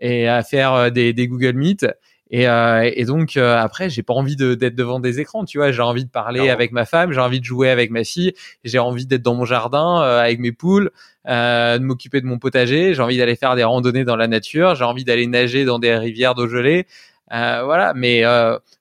et 0.00 0.28
à 0.28 0.42
faire 0.42 0.90
des, 0.90 1.12
des 1.12 1.28
Google 1.28 1.54
Meet. 1.54 1.86
Et, 2.30 2.48
euh, 2.48 2.90
et 2.94 3.04
donc 3.04 3.36
euh, 3.36 3.56
après, 3.56 3.88
j'ai 3.88 4.02
pas 4.02 4.12
envie 4.12 4.36
d'être 4.36 4.74
devant 4.74 5.00
des 5.00 5.20
écrans, 5.20 5.44
tu 5.44 5.58
vois. 5.58 5.72
J'ai 5.72 5.82
envie 5.82 6.04
de 6.04 6.10
parler 6.10 6.50
avec 6.50 6.72
ma 6.72 6.84
femme, 6.84 7.12
j'ai 7.12 7.20
envie 7.20 7.40
de 7.40 7.44
jouer 7.44 7.70
avec 7.70 7.90
ma 7.90 8.04
fille, 8.04 8.34
j'ai 8.64 8.78
envie 8.78 9.06
d'être 9.06 9.22
dans 9.22 9.34
mon 9.34 9.44
jardin 9.44 10.02
euh, 10.02 10.20
avec 10.20 10.38
mes 10.38 10.52
poules, 10.52 10.90
euh, 11.28 11.78
de 11.78 11.84
m'occuper 11.84 12.20
de 12.20 12.26
mon 12.26 12.38
potager, 12.38 12.92
j'ai 12.94 13.02
envie 13.02 13.16
d'aller 13.16 13.36
faire 13.36 13.56
des 13.56 13.64
randonnées 13.64 14.04
dans 14.04 14.16
la 14.16 14.28
nature, 14.28 14.74
j'ai 14.74 14.84
envie 14.84 15.04
d'aller 15.04 15.26
nager 15.26 15.64
dans 15.64 15.78
des 15.78 15.96
rivières 15.96 16.34
d'eau 16.34 16.48
gelée, 16.48 16.86
voilà. 17.30 17.94
Mais 17.94 18.22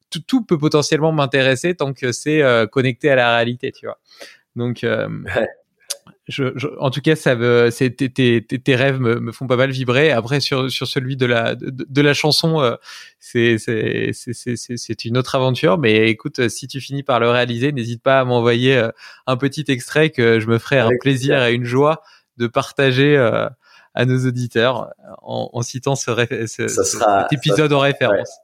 tout, 0.10 0.22
tout, 0.26 0.44
peut 0.44 0.58
potentiellement 0.58 1.12
m'intéresser 1.12 1.76
tant 1.76 1.94
que 1.94 2.12
c'est 2.12 2.42
connecté 2.72 3.10
à 3.10 3.16
la 3.16 3.36
réalité, 3.36 3.72
tu 3.72 3.86
vois. 3.86 3.98
Donc 4.56 4.86
je, 6.28 6.52
je, 6.56 6.68
en 6.80 6.90
tout 6.90 7.02
cas, 7.02 7.16
ça 7.16 7.36
c'est, 7.72 7.92
tes, 7.92 8.10
tes, 8.10 8.42
tes, 8.42 8.76
rêves 8.76 9.00
me, 9.00 9.20
me, 9.20 9.32
font 9.32 9.48
pas 9.48 9.56
mal 9.56 9.72
vibrer. 9.72 10.12
Après, 10.12 10.40
sur, 10.42 10.70
sur 10.70 10.86
celui 10.86 11.16
de 11.16 11.26
la, 11.26 11.56
de, 11.56 11.86
de 11.88 12.02
la 12.02 12.14
chanson, 12.14 12.62
euh, 12.62 12.76
c'est, 13.20 13.58
c'est, 13.58 14.12
c'est, 14.14 14.56
c'est, 14.56 15.06
une 15.06 15.18
autre 15.18 15.36
aventure. 15.36 15.78
Mais 15.78 16.10
écoute, 16.10 16.50
si 16.50 16.68
tu 16.68 16.82
finis 16.82 17.04
par 17.04 17.20
le 17.22 17.30
réaliser, 17.30 17.72
n'hésite 17.72 18.04
pas 18.04 18.20
à 18.20 18.26
m'envoyer 18.26 18.76
euh, 18.78 18.90
un 19.26 19.38
petit 19.38 19.66
extrait 19.70 20.10
que 20.10 20.40
je 20.40 20.48
me 20.48 20.58
ferai 20.58 20.80
un 20.80 20.90
plaisir 21.00 21.42
et 21.44 21.54
une 21.54 21.66
joie 21.66 22.02
de 22.38 22.48
partager 22.48 23.16
euh, 23.16 23.48
à 23.94 24.06
nos 24.06 24.28
auditeurs 24.28 24.90
en, 25.22 25.50
en 25.54 25.62
citant 25.62 25.96
ce, 25.96 26.12
ce, 26.46 26.68
cet 26.68 27.32
épisode 27.32 27.72
en 27.72 27.80
référence. 27.80 28.38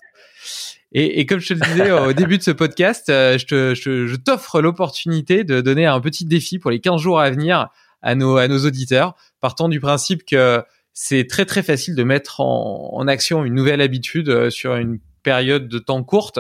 Et, 0.93 1.19
et, 1.19 1.25
comme 1.25 1.39
je 1.39 1.49
te 1.49 1.53
le 1.53 1.59
disais 1.59 1.91
au 1.91 2.13
début 2.13 2.37
de 2.37 2.43
ce 2.43 2.51
podcast, 2.51 3.09
euh, 3.09 3.37
je, 3.37 3.45
te, 3.45 3.73
je, 3.75 4.07
je 4.07 4.15
t'offre 4.15 4.61
l'opportunité 4.61 5.43
de 5.43 5.59
donner 5.59 5.85
un 5.85 5.99
petit 5.99 6.25
défi 6.25 6.59
pour 6.59 6.71
les 6.71 6.79
15 6.79 7.01
jours 7.01 7.19
à 7.19 7.29
venir 7.31 7.69
à 8.01 8.15
nos, 8.15 8.37
à 8.37 8.47
nos 8.47 8.59
auditeurs, 8.65 9.15
partant 9.39 9.69
du 9.69 9.79
principe 9.79 10.25
que 10.25 10.63
c'est 10.93 11.25
très 11.25 11.45
très 11.45 11.63
facile 11.63 11.95
de 11.95 12.03
mettre 12.03 12.41
en, 12.41 12.91
en 12.93 13.07
action 13.07 13.43
une 13.43 13.55
nouvelle 13.55 13.81
habitude 13.81 14.29
euh, 14.29 14.49
sur 14.49 14.75
une 14.75 14.99
période 15.23 15.67
de 15.67 15.79
temps 15.79 16.03
courte 16.03 16.39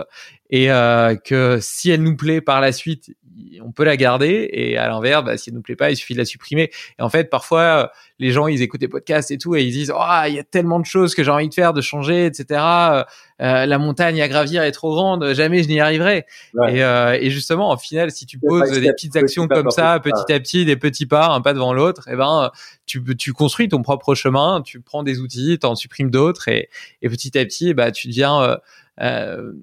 et 0.49 0.71
euh, 0.71 1.15
que 1.15 1.57
si 1.61 1.89
elle 1.89 2.03
nous 2.03 2.15
plaît 2.15 2.41
par 2.41 2.61
la 2.61 2.71
suite, 2.71 3.15
on 3.63 3.71
peut 3.71 3.83
la 3.83 3.97
garder 3.97 4.49
et 4.51 4.77
à 4.77 4.87
l'inverse, 4.87 5.23
bah, 5.23 5.37
si 5.37 5.49
elle 5.49 5.55
nous 5.55 5.61
plaît 5.61 5.75
pas, 5.75 5.91
il 5.91 5.95
suffit 5.95 6.13
de 6.13 6.19
la 6.19 6.25
supprimer. 6.25 6.71
Et 6.99 7.01
en 7.01 7.09
fait, 7.09 7.29
parfois, 7.29 7.61
euh, 7.61 7.87
les 8.19 8.31
gens, 8.31 8.47
ils 8.47 8.61
écoutent 8.61 8.81
des 8.81 8.87
podcasts 8.87 9.31
et 9.31 9.37
tout 9.37 9.55
et 9.55 9.63
ils 9.63 9.71
disent, 9.71 9.93
oh, 9.95 10.21
il 10.27 10.35
y 10.35 10.39
a 10.39 10.43
tellement 10.43 10.79
de 10.79 10.85
choses 10.85 11.15
que 11.15 11.23
j'ai 11.23 11.31
envie 11.31 11.49
de 11.49 11.53
faire, 11.53 11.73
de 11.73 11.81
changer, 11.81 12.25
etc. 12.25 12.61
Euh, 12.61 13.03
euh, 13.41 13.65
la 13.65 13.77
montagne 13.77 14.21
à 14.21 14.27
gravir 14.27 14.63
est 14.63 14.71
trop 14.71 14.93
grande, 14.93 15.33
jamais 15.33 15.63
je 15.63 15.67
n'y 15.67 15.79
arriverai. 15.79 16.25
Et, 16.69 16.83
euh, 16.83 17.17
et, 17.19 17.29
justement, 17.29 17.71
en 17.71 17.77
final, 17.77 18.11
si 18.11 18.25
tu 18.25 18.39
poses 18.39 18.71
des 18.79 18.91
petites 18.91 19.15
actions 19.15 19.47
comme 19.47 19.71
ça, 19.71 19.99
petit 19.99 20.31
à 20.31 20.39
petit, 20.39 20.65
des 20.65 20.77
petits 20.77 21.05
pas, 21.05 21.29
un 21.29 21.41
pas 21.41 21.53
devant 21.53 21.73
l'autre, 21.73 22.07
et 22.07 22.13
eh 22.13 22.15
ben, 22.15 22.51
tu, 22.85 23.03
tu 23.17 23.33
construis 23.33 23.67
ton 23.67 23.81
propre 23.81 24.15
chemin, 24.15 24.61
tu 24.61 24.79
prends 24.79 25.03
des 25.03 25.19
outils, 25.19 25.57
tu 25.59 25.65
en 25.65 25.75
supprimes 25.75 26.11
d'autres 26.11 26.47
et, 26.47 26.69
et 27.01 27.09
petit 27.09 27.37
à 27.37 27.43
petit, 27.45 27.73
bah, 27.73 27.91
tu 27.91 28.07
deviens 28.07 28.59
euh, 29.01 29.53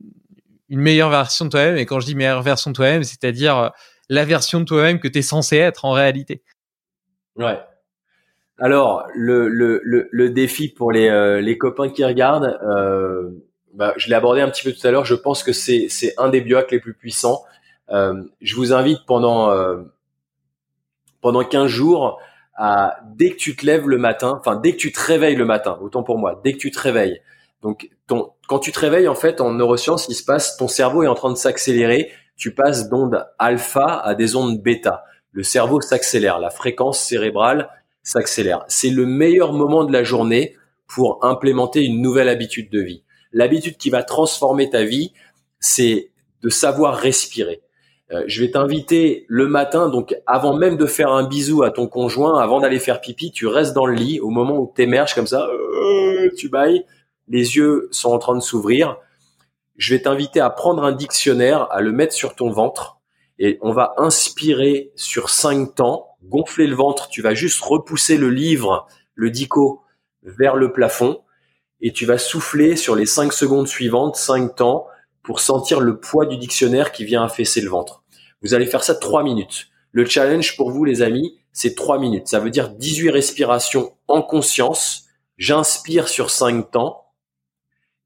une 0.71 0.81
meilleure 0.81 1.11
version 1.11 1.45
de 1.45 1.51
toi-même. 1.51 1.77
Et 1.77 1.85
quand 1.85 2.01
je 2.01 2.07
dis 2.07 2.15
meilleure 2.15 2.43
version 2.43 2.71
de 2.71 2.77
toi-même, 2.77 3.03
c'est-à-dire 3.03 3.59
euh, 3.59 3.69
la 4.09 4.25
version 4.25 4.61
de 4.61 4.65
toi-même 4.65 5.01
que 5.01 5.09
tu 5.09 5.19
es 5.19 5.23
censé 5.23 5.57
être 5.57 5.85
en 5.85 5.91
réalité. 5.91 6.43
Ouais. 7.37 7.61
Alors, 8.59 9.07
le, 9.15 9.49
le, 9.49 9.81
le, 9.85 10.31
défi 10.31 10.69
pour 10.69 10.93
les, 10.93 11.09
euh, 11.09 11.41
les 11.41 11.59
copains 11.59 11.89
qui 11.89 12.05
regardent, 12.05 12.59
euh, 12.63 13.31
bah, 13.75 13.95
je 13.97 14.09
l'ai 14.09 14.15
abordé 14.15 14.41
un 14.41 14.51
petit 14.51 14.63
peu 14.63 14.73
tout 14.73 14.87
à 14.87 14.91
l'heure, 14.91 15.05
je 15.05 15.15
pense 15.15 15.43
que 15.43 15.53
c'est, 15.53 15.87
c'est 15.89 16.15
un 16.19 16.29
des 16.29 16.41
biohacks 16.41 16.71
les 16.71 16.81
plus 16.81 16.95
puissants. 16.95 17.43
Je 17.91 18.55
vous 18.55 18.73
invite 18.73 19.01
pendant, 19.07 19.53
pendant 21.21 21.43
15 21.43 21.67
jours 21.67 22.21
à, 22.55 22.99
dès 23.17 23.31
que 23.31 23.37
tu 23.37 23.57
te 23.57 23.67
lèves 23.67 23.89
le 23.89 23.99
matin, 23.99 24.37
enfin, 24.39 24.57
dès 24.57 24.73
que 24.73 24.77
tu 24.77 24.93
te 24.93 25.01
réveilles 25.01 25.35
le 25.35 25.45
matin, 25.47 25.79
autant 25.81 26.03
pour 26.03 26.19
moi, 26.19 26.41
dès 26.45 26.53
que 26.53 26.59
tu 26.59 26.71
te 26.71 26.79
réveilles, 26.79 27.21
donc, 27.63 27.91
ton, 28.07 28.33
quand 28.49 28.59
tu 28.59 28.73
te 28.73 28.81
réveilles, 28.81 29.09
en 29.09 29.15
fait, 29.15 29.41
en 29.41 29.53
neurosciences, 29.53 30.07
il 30.09 30.15
se 30.15 30.25
passe, 30.25 30.57
ton 30.57 30.69
cerveau 30.69 31.03
est 31.03 31.09
en 31.09 31.15
train 31.15 31.31
de 31.31 31.37
s'accélérer. 31.37 32.11
Tu 32.37 32.55
passes 32.55 32.89
d'ondes 32.89 33.27
alpha 33.39 34.01
à 34.01 34.15
des 34.15 34.35
ondes 34.35 34.63
bêta. 34.63 35.05
Le 35.33 35.43
cerveau 35.43 35.81
s'accélère, 35.81 36.39
la 36.39 36.51
fréquence 36.51 36.99
cérébrale 36.99 37.69
s'accélère. 38.03 38.65
C'est 38.69 38.91
le 38.91 39.05
meilleur 39.05 39.53
moment 39.53 39.85
de 39.85 39.93
la 39.93 40.03
journée 40.03 40.57
pour 40.89 41.25
implémenter 41.25 41.85
une 41.85 42.01
nouvelle 42.01 42.29
habitude 42.29 42.71
de 42.71 42.81
vie. 42.81 43.05
L'habitude 43.33 43.77
qui 43.77 43.91
va 43.91 44.03
transformer 44.03 44.71
ta 44.71 44.83
vie, 44.83 45.13
c'est 45.61 46.11
de 46.43 46.49
savoir 46.49 46.97
respirer. 46.97 47.61
Euh, 48.11 48.25
je 48.27 48.43
vais 48.43 48.51
t'inviter 48.51 49.25
le 49.29 49.47
matin, 49.47 49.89
donc 49.89 50.17
avant 50.27 50.57
même 50.57 50.77
de 50.77 50.87
faire 50.87 51.13
un 51.13 51.29
bisou 51.29 51.63
à 51.63 51.71
ton 51.71 51.87
conjoint, 51.87 52.41
avant 52.41 52.59
d'aller 52.59 52.81
faire 52.81 53.01
pipi, 53.01 53.31
tu 53.31 53.47
restes 53.47 53.75
dans 53.75 53.87
le 53.87 53.95
lit 53.95 54.19
au 54.19 54.31
moment 54.31 54.59
où 54.59 54.73
tu 54.75 54.83
émerges 54.83 55.15
comme 55.15 55.29
ça, 55.29 55.47
euh, 55.47 56.31
tu 56.37 56.49
bailles, 56.49 56.85
les 57.31 57.57
yeux 57.57 57.89
sont 57.93 58.11
en 58.11 58.19
train 58.19 58.35
de 58.35 58.43
s'ouvrir. 58.43 58.99
Je 59.77 59.95
vais 59.95 60.03
t'inviter 60.03 60.41
à 60.41 60.51
prendre 60.51 60.85
un 60.85 60.93
dictionnaire, 60.93 61.71
à 61.71 61.81
le 61.81 61.93
mettre 61.93 62.13
sur 62.13 62.35
ton 62.35 62.51
ventre 62.51 62.99
et 63.39 63.59
on 63.63 63.73
va 63.73 63.95
inspirer 63.97 64.93
sur 64.97 65.31
cinq 65.31 65.75
temps, 65.77 66.09
gonfler 66.25 66.67
le 66.67 66.75
ventre. 66.75 67.09
Tu 67.09 67.23
vas 67.23 67.33
juste 67.33 67.63
repousser 67.63 68.19
le 68.19 68.29
livre, 68.29 68.87
le 69.15 69.31
dico, 69.31 69.83
vers 70.23 70.57
le 70.57 70.73
plafond 70.73 71.23
et 71.81 71.93
tu 71.93 72.05
vas 72.05 72.19
souffler 72.19 72.77
sur 72.77 72.95
les 72.95 73.07
cinq 73.07 73.33
secondes 73.33 73.69
suivantes, 73.69 74.17
cinq 74.17 74.57
temps, 74.57 74.87
pour 75.23 75.41
sentir 75.41 75.81
le 75.81 75.99
poids 75.99 76.27
du 76.27 76.37
dictionnaire 76.37 76.93
qui 76.93 77.05
vient 77.05 77.23
affaisser 77.23 77.61
le 77.61 77.71
ventre. 77.71 78.03
Vous 78.43 78.55
allez 78.55 78.67
faire 78.67 78.83
ça 78.83 78.95
trois 78.95 79.23
minutes. 79.23 79.69
Le 79.93 80.05
challenge 80.05 80.57
pour 80.57 80.71
vous, 80.71 80.85
les 80.85 81.01
amis, 81.03 81.39
c'est 81.53 81.75
trois 81.75 81.99
minutes. 81.99 82.29
Ça 82.29 82.41
veut 82.41 82.51
dire 82.51 82.71
18 82.71 83.11
respirations 83.11 83.93
en 84.09 84.23
conscience. 84.23 85.07
J'inspire 85.39 86.09
sur 86.09 86.31
cinq 86.31 86.71
temps 86.71 87.00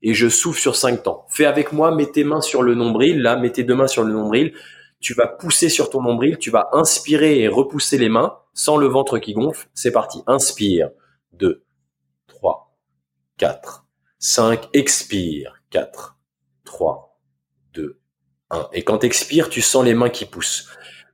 et 0.04 0.12
je 0.12 0.28
souffle 0.28 0.60
sur 0.60 0.76
cinq 0.76 1.02
temps. 1.02 1.24
Fais 1.30 1.46
avec 1.46 1.72
moi, 1.72 1.90
mets 1.90 2.06
tes 2.06 2.24
mains 2.24 2.42
sur 2.42 2.62
le 2.62 2.74
nombril, 2.74 3.22
là, 3.22 3.36
mets 3.36 3.50
tes 3.50 3.64
deux 3.64 3.74
mains 3.74 3.86
sur 3.88 4.04
le 4.04 4.12
nombril. 4.12 4.52
Tu 5.00 5.14
vas 5.14 5.26
pousser 5.26 5.70
sur 5.70 5.88
ton 5.88 6.02
nombril, 6.02 6.36
tu 6.36 6.50
vas 6.50 6.68
inspirer 6.72 7.40
et 7.40 7.48
repousser 7.48 7.96
les 7.96 8.10
mains 8.10 8.38
sans 8.52 8.76
le 8.76 8.86
ventre 8.86 9.18
qui 9.18 9.32
gonfle. 9.32 9.66
C'est 9.72 9.92
parti. 9.92 10.22
Inspire. 10.26 10.90
2, 11.32 11.64
3, 12.26 12.76
4, 13.38 13.86
5. 14.18 14.68
Expire. 14.74 15.54
4, 15.70 16.18
3, 16.64 17.18
2, 17.72 17.98
1. 18.50 18.68
Et 18.74 18.82
quand 18.82 19.04
expires, 19.04 19.48
tu 19.48 19.62
sens 19.62 19.84
les 19.84 19.94
mains 19.94 20.10
qui 20.10 20.26
poussent. 20.26 20.68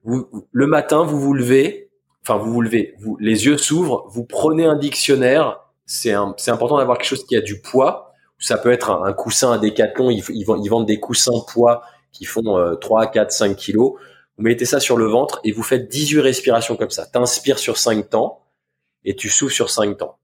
Le 0.04 0.66
matin, 0.66 1.04
vous 1.04 1.20
vous 1.20 1.34
levez, 1.34 1.92
enfin 2.22 2.38
vous 2.38 2.52
vous 2.52 2.62
levez, 2.62 2.94
vous, 2.98 3.16
les 3.18 3.46
yeux 3.46 3.58
s'ouvrent, 3.58 4.06
vous 4.08 4.24
prenez 4.24 4.64
un 4.64 4.76
dictionnaire. 4.76 5.60
C'est 5.84 6.12
important 6.12 6.78
d'avoir 6.78 6.98
quelque 6.98 7.06
chose 7.06 7.26
qui 7.26 7.36
a 7.36 7.40
du 7.40 7.60
poids 7.60 8.09
ça 8.40 8.58
peut 8.58 8.72
être 8.72 8.90
un, 8.90 9.12
coussin 9.12 9.52
à 9.52 9.58
décathlon, 9.58 10.10
ils, 10.10 10.24
ils, 10.30 10.44
vendent 10.44 10.86
des 10.86 10.98
coussins 10.98 11.40
poids 11.46 11.82
qui 12.10 12.24
font 12.24 12.76
3, 12.80 13.06
4, 13.10 13.30
5 13.30 13.54
kilos. 13.54 13.92
Vous 14.36 14.44
mettez 14.44 14.64
ça 14.64 14.80
sur 14.80 14.96
le 14.96 15.06
ventre 15.06 15.40
et 15.44 15.52
vous 15.52 15.62
faites 15.62 15.88
18 15.88 16.20
respirations 16.20 16.76
comme 16.76 16.90
ça. 16.90 17.06
T'inspires 17.06 17.58
sur 17.58 17.76
5 17.76 18.08
temps 18.08 18.46
et 19.04 19.14
tu 19.14 19.28
souffles 19.28 19.54
sur 19.54 19.70
5 19.70 19.98
temps. 19.98 20.18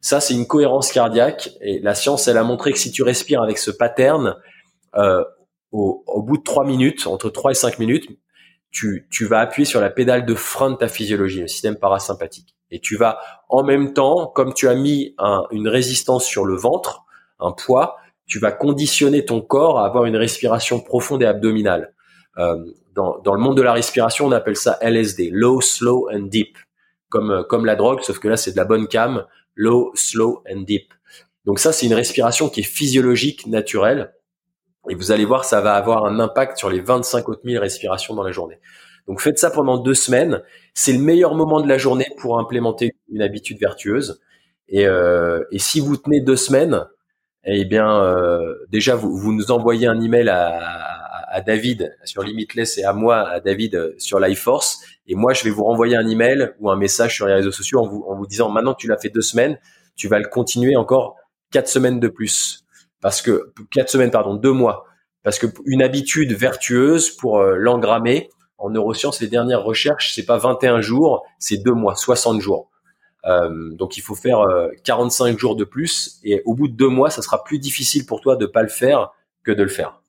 Ça, 0.00 0.20
c'est 0.20 0.34
une 0.34 0.46
cohérence 0.46 0.92
cardiaque 0.92 1.48
et 1.62 1.80
la 1.80 1.94
science, 1.94 2.28
elle 2.28 2.36
a 2.36 2.44
montré 2.44 2.72
que 2.72 2.78
si 2.78 2.92
tu 2.92 3.02
respires 3.02 3.42
avec 3.42 3.56
ce 3.56 3.70
pattern, 3.70 4.36
euh, 4.96 5.24
au, 5.72 6.22
bout 6.22 6.36
de 6.36 6.42
3 6.42 6.66
minutes, 6.66 7.06
entre 7.06 7.30
3 7.30 7.52
et 7.52 7.54
5 7.54 7.78
minutes, 7.78 8.06
tu, 8.70 9.06
vas 9.22 9.40
appuyer 9.40 9.64
sur 9.64 9.80
la 9.80 9.88
pédale 9.88 10.26
de 10.26 10.34
frein 10.34 10.70
de 10.70 10.76
ta 10.76 10.88
physiologie, 10.88 11.40
le 11.40 11.48
système 11.48 11.76
parasympathique. 11.76 12.54
Et 12.70 12.80
tu 12.80 12.96
vas 12.96 13.18
en 13.48 13.62
même 13.62 13.94
temps, 13.94 14.26
comme 14.26 14.52
tu 14.52 14.68
as 14.68 14.74
mis 14.74 15.14
un, 15.16 15.44
une 15.52 15.68
résistance 15.68 16.24
sur 16.24 16.44
le 16.44 16.56
ventre, 16.56 17.03
un 17.44 17.52
poids, 17.52 17.96
tu 18.26 18.38
vas 18.38 18.52
conditionner 18.52 19.24
ton 19.24 19.40
corps 19.40 19.78
à 19.78 19.86
avoir 19.86 20.06
une 20.06 20.16
respiration 20.16 20.80
profonde 20.80 21.22
et 21.22 21.26
abdominale. 21.26 21.94
Euh, 22.38 22.56
dans, 22.94 23.18
dans, 23.18 23.34
le 23.34 23.40
monde 23.40 23.56
de 23.56 23.62
la 23.62 23.72
respiration, 23.72 24.26
on 24.26 24.32
appelle 24.32 24.56
ça 24.56 24.78
LSD, 24.80 25.30
low, 25.30 25.60
slow 25.60 26.08
and 26.12 26.26
deep, 26.26 26.56
comme 27.08 27.30
euh, 27.30 27.42
comme 27.42 27.64
la 27.64 27.76
drogue, 27.76 28.00
sauf 28.02 28.18
que 28.18 28.28
là 28.28 28.36
c'est 28.36 28.52
de 28.52 28.56
la 28.56 28.64
bonne 28.64 28.88
cam, 28.88 29.24
low, 29.54 29.92
slow 29.94 30.42
and 30.50 30.62
deep. 30.62 30.92
Donc 31.44 31.58
ça 31.58 31.72
c'est 31.72 31.86
une 31.86 31.94
respiration 31.94 32.48
qui 32.48 32.60
est 32.60 32.64
physiologique, 32.64 33.46
naturelle, 33.46 34.14
et 34.88 34.94
vous 34.94 35.12
allez 35.12 35.24
voir 35.24 35.44
ça 35.44 35.60
va 35.60 35.74
avoir 35.74 36.06
un 36.06 36.18
impact 36.18 36.58
sur 36.58 36.70
les 36.70 36.80
25 36.80 37.28
autres 37.28 37.42
mille 37.44 37.58
respirations 37.58 38.14
dans 38.14 38.22
la 38.22 38.32
journée. 38.32 38.58
Donc 39.06 39.20
faites 39.20 39.38
ça 39.38 39.50
pendant 39.50 39.76
deux 39.76 39.94
semaines, 39.94 40.42
c'est 40.72 40.92
le 40.92 40.98
meilleur 40.98 41.34
moment 41.34 41.60
de 41.60 41.68
la 41.68 41.78
journée 41.78 42.08
pour 42.18 42.38
implémenter 42.38 42.94
une 43.12 43.22
habitude 43.22 43.58
vertueuse. 43.60 44.20
Et, 44.68 44.86
euh, 44.86 45.44
et 45.50 45.58
si 45.58 45.78
vous 45.80 45.96
tenez 45.96 46.20
deux 46.20 46.36
semaines, 46.36 46.86
eh 47.46 47.64
bien, 47.64 48.02
euh, 48.02 48.54
déjà, 48.70 48.94
vous, 48.94 49.16
vous, 49.16 49.32
nous 49.32 49.50
envoyez 49.50 49.86
un 49.86 50.00
email 50.00 50.28
à, 50.28 50.58
à, 51.28 51.40
David 51.40 51.94
sur 52.04 52.22
Limitless 52.22 52.78
et 52.78 52.84
à 52.84 52.92
moi, 52.92 53.28
à 53.28 53.40
David 53.40 53.94
sur 53.98 54.18
Life 54.18 54.40
Force. 54.40 54.80
Et 55.06 55.14
moi, 55.14 55.34
je 55.34 55.44
vais 55.44 55.50
vous 55.50 55.64
renvoyer 55.64 55.96
un 55.96 56.08
email 56.08 56.52
ou 56.60 56.70
un 56.70 56.76
message 56.76 57.14
sur 57.14 57.26
les 57.26 57.34
réseaux 57.34 57.52
sociaux 57.52 57.80
en 57.80 57.86
vous, 57.86 58.04
en 58.08 58.16
vous 58.16 58.26
disant 58.26 58.48
maintenant 58.50 58.72
que 58.72 58.80
tu 58.80 58.88
l'as 58.88 58.96
fait 58.96 59.10
deux 59.10 59.20
semaines, 59.20 59.58
tu 59.96 60.08
vas 60.08 60.18
le 60.18 60.28
continuer 60.28 60.76
encore 60.76 61.16
quatre 61.50 61.68
semaines 61.68 62.00
de 62.00 62.08
plus. 62.08 62.64
Parce 63.00 63.20
que 63.20 63.52
quatre 63.70 63.90
semaines, 63.90 64.10
pardon, 64.10 64.34
deux 64.34 64.52
mois. 64.52 64.86
Parce 65.22 65.38
que 65.38 65.46
une 65.66 65.82
habitude 65.82 66.32
vertueuse 66.32 67.10
pour 67.10 67.38
euh, 67.38 67.56
l'engrammer 67.56 68.30
en 68.58 68.70
neurosciences, 68.70 69.20
les 69.20 69.28
dernières 69.28 69.62
recherches, 69.62 70.14
c'est 70.14 70.24
pas 70.24 70.38
21 70.38 70.80
jours, 70.80 71.22
c'est 71.38 71.58
deux 71.58 71.72
mois, 71.74 71.94
60 71.94 72.40
jours. 72.40 72.70
Euh, 73.26 73.70
donc 73.70 73.96
il 73.96 74.02
faut 74.02 74.14
faire 74.14 74.46
45 74.84 75.34
euh, 75.34 75.38
jours 75.38 75.56
de 75.56 75.64
plus 75.64 76.20
et 76.24 76.42
au 76.44 76.54
bout 76.54 76.68
de 76.68 76.74
deux 76.74 76.88
mois, 76.88 77.10
ça 77.10 77.22
sera 77.22 77.42
plus 77.42 77.58
difficile 77.58 78.04
pour 78.06 78.20
toi 78.20 78.36
de 78.36 78.46
pas 78.46 78.62
le 78.62 78.68
faire 78.68 79.12
que 79.42 79.52
de 79.52 79.62
le 79.62 79.68
faire. 79.68 80.00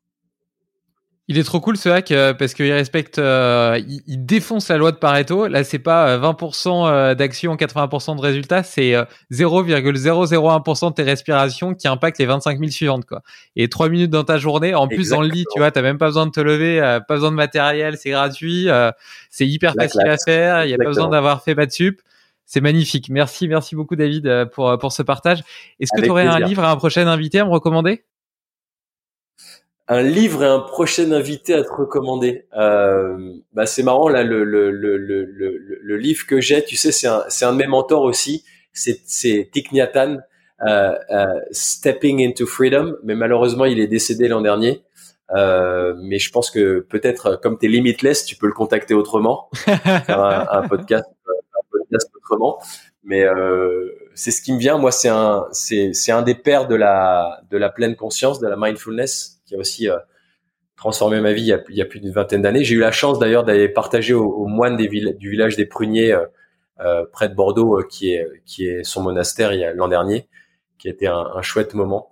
Il 1.27 1.39
est 1.39 1.43
trop 1.43 1.59
cool 1.59 1.75
ce 1.75 1.89
hack 1.89 2.11
euh, 2.11 2.35
parce 2.35 2.53
qu'il 2.53 2.71
respecte, 2.71 3.17
euh, 3.17 3.81
il, 4.05 4.25
défonce 4.27 4.69
la 4.69 4.77
loi 4.77 4.91
de 4.91 4.97
Pareto. 4.97 5.47
Là, 5.47 5.63
c'est 5.63 5.79
pas 5.79 6.19
20% 6.19 6.87
euh, 6.87 7.15
d'actions, 7.15 7.55
80% 7.55 8.17
de 8.17 8.21
résultats, 8.21 8.61
c'est 8.61 8.93
0,001% 9.31 10.89
de 10.89 10.93
tes 10.93 11.01
respirations 11.01 11.73
qui 11.73 11.87
impactent 11.87 12.19
les 12.19 12.27
25 12.27 12.59
000 12.59 12.69
suivantes, 12.69 13.05
quoi. 13.05 13.23
Et 13.55 13.69
trois 13.69 13.89
minutes 13.89 14.11
dans 14.11 14.23
ta 14.23 14.37
journée, 14.37 14.75
en 14.75 14.87
plus 14.87 15.09
dans 15.09 15.21
le 15.21 15.27
lit, 15.27 15.45
tu 15.51 15.59
vois, 15.59 15.71
t'as 15.71 15.81
même 15.81 15.97
pas 15.97 16.07
besoin 16.07 16.27
de 16.27 16.31
te 16.31 16.39
lever, 16.39 16.79
pas 17.07 17.15
besoin 17.15 17.31
de 17.31 17.35
matériel, 17.35 17.97
c'est 17.97 18.11
gratuit, 18.11 18.67
c'est 19.31 19.47
hyper 19.47 19.73
facile 19.73 20.07
à 20.07 20.17
faire, 20.17 20.65
il 20.65 20.69
y 20.69 20.73
a 20.75 20.77
pas 20.77 20.85
besoin 20.85 21.09
d'avoir 21.09 21.43
fait 21.43 21.55
de 21.55 21.71
sup. 21.71 22.01
C'est 22.45 22.61
magnifique. 22.61 23.09
Merci, 23.09 23.47
merci 23.47 23.75
beaucoup 23.75 23.95
David 23.95 24.49
pour 24.53 24.77
pour 24.77 24.91
ce 24.91 25.01
partage. 25.01 25.43
Est-ce 25.79 25.89
que 25.95 26.05
tu 26.05 26.11
aurais 26.11 26.27
un 26.27 26.39
livre 26.39 26.63
à 26.63 26.71
un 26.71 26.75
prochain 26.75 27.07
invité 27.07 27.39
à 27.39 27.45
me 27.45 27.49
recommander? 27.49 28.03
Un 29.87 30.01
livre 30.01 30.43
et 30.43 30.47
un 30.47 30.59
prochain 30.59 31.11
invité 31.11 31.53
à 31.53 31.63
te 31.63 31.71
recommander. 31.71 32.47
Euh, 32.57 33.33
bah 33.53 33.67
c'est 33.67 33.83
marrant 33.83 34.09
là 34.09 34.23
le 34.23 34.43
le, 34.43 34.71
le, 34.71 34.97
le, 34.97 35.25
le, 35.25 35.97
livre 35.97 36.25
que 36.25 36.41
j'ai, 36.41 36.63
tu 36.65 36.75
sais, 36.75 36.91
c'est 36.91 37.05
un 37.05 37.23
c'est 37.29 37.45
un 37.45 37.53
de 37.53 37.57
mes 37.57 37.67
mentors 37.67 38.01
aussi. 38.01 38.43
C'est 38.73 38.99
c'est 39.05 39.47
Thich 39.53 39.71
Nhat 39.71 39.91
Hanh, 39.93 40.21
euh, 40.65 40.95
euh, 41.11 41.39
Stepping 41.51 42.27
into 42.27 42.47
Freedom, 42.47 42.95
mais 43.03 43.13
malheureusement 43.13 43.65
il 43.65 43.79
est 43.79 43.87
décédé 43.87 44.27
l'an 44.27 44.41
dernier. 44.41 44.83
Euh, 45.35 45.93
mais 46.01 46.17
je 46.17 46.31
pense 46.31 46.49
que 46.49 46.79
peut-être 46.79 47.39
comme 47.43 47.59
tu 47.59 47.67
es 47.67 47.69
limitless, 47.69 48.25
tu 48.25 48.35
peux 48.35 48.47
le 48.47 48.53
contacter 48.53 48.95
autrement, 48.95 49.49
faire 49.53 50.23
un, 50.23 50.47
un, 50.49 50.67
podcast 50.67 51.05
podcast 51.85 52.11
autrement. 52.15 52.59
Mais 53.05 53.23
euh, 53.23 53.91
c'est 54.15 54.31
ce 54.31 54.41
qui 54.41 54.51
me 54.51 54.59
vient. 54.59 54.77
Moi, 54.77 54.91
c'est 54.91 55.09
un 55.09 55.45
c'est 55.51 55.93
c'est 55.93 56.11
un 56.11 56.23
des 56.23 56.35
pères 56.35 56.67
de 56.67 56.75
la 56.75 57.41
de 57.51 57.57
la 57.57 57.69
pleine 57.69 57.95
conscience, 57.95 58.39
de 58.39 58.47
la 58.47 58.55
mindfulness 58.57 59.41
qui 59.45 59.55
a 59.55 59.59
aussi 59.59 59.89
euh, 59.89 59.97
transformé 60.75 61.21
ma 61.21 61.31
vie 61.31 61.43
il 61.43 61.75
y 61.75 61.81
a, 61.81 61.85
plus 61.85 61.99
d'une 61.99 62.11
vingtaine 62.11 62.41
d'années. 62.41 62.63
J'ai 62.63 62.75
eu 62.75 62.79
la 62.79 62.91
chance 62.91 63.19
d'ailleurs 63.19 63.43
d'aller 63.43 63.69
partager 63.69 64.13
aux, 64.13 64.47
moines 64.47 64.75
des 64.75 64.87
du 64.87 65.29
village 65.29 65.55
des 65.55 65.67
Pruniers 65.67 66.17
euh, 66.79 67.05
près 67.11 67.29
de 67.29 67.35
Bordeaux, 67.35 67.83
qui 67.83 68.13
est 68.13 68.27
qui 68.45 68.67
est 68.67 68.83
son 68.83 69.03
monastère 69.03 69.51
l'an 69.75 69.87
dernier, 69.87 70.27
qui 70.79 70.87
a 70.87 70.91
été 70.91 71.07
un, 71.07 71.27
un 71.35 71.41
chouette 71.43 71.75
moment. 71.75 72.09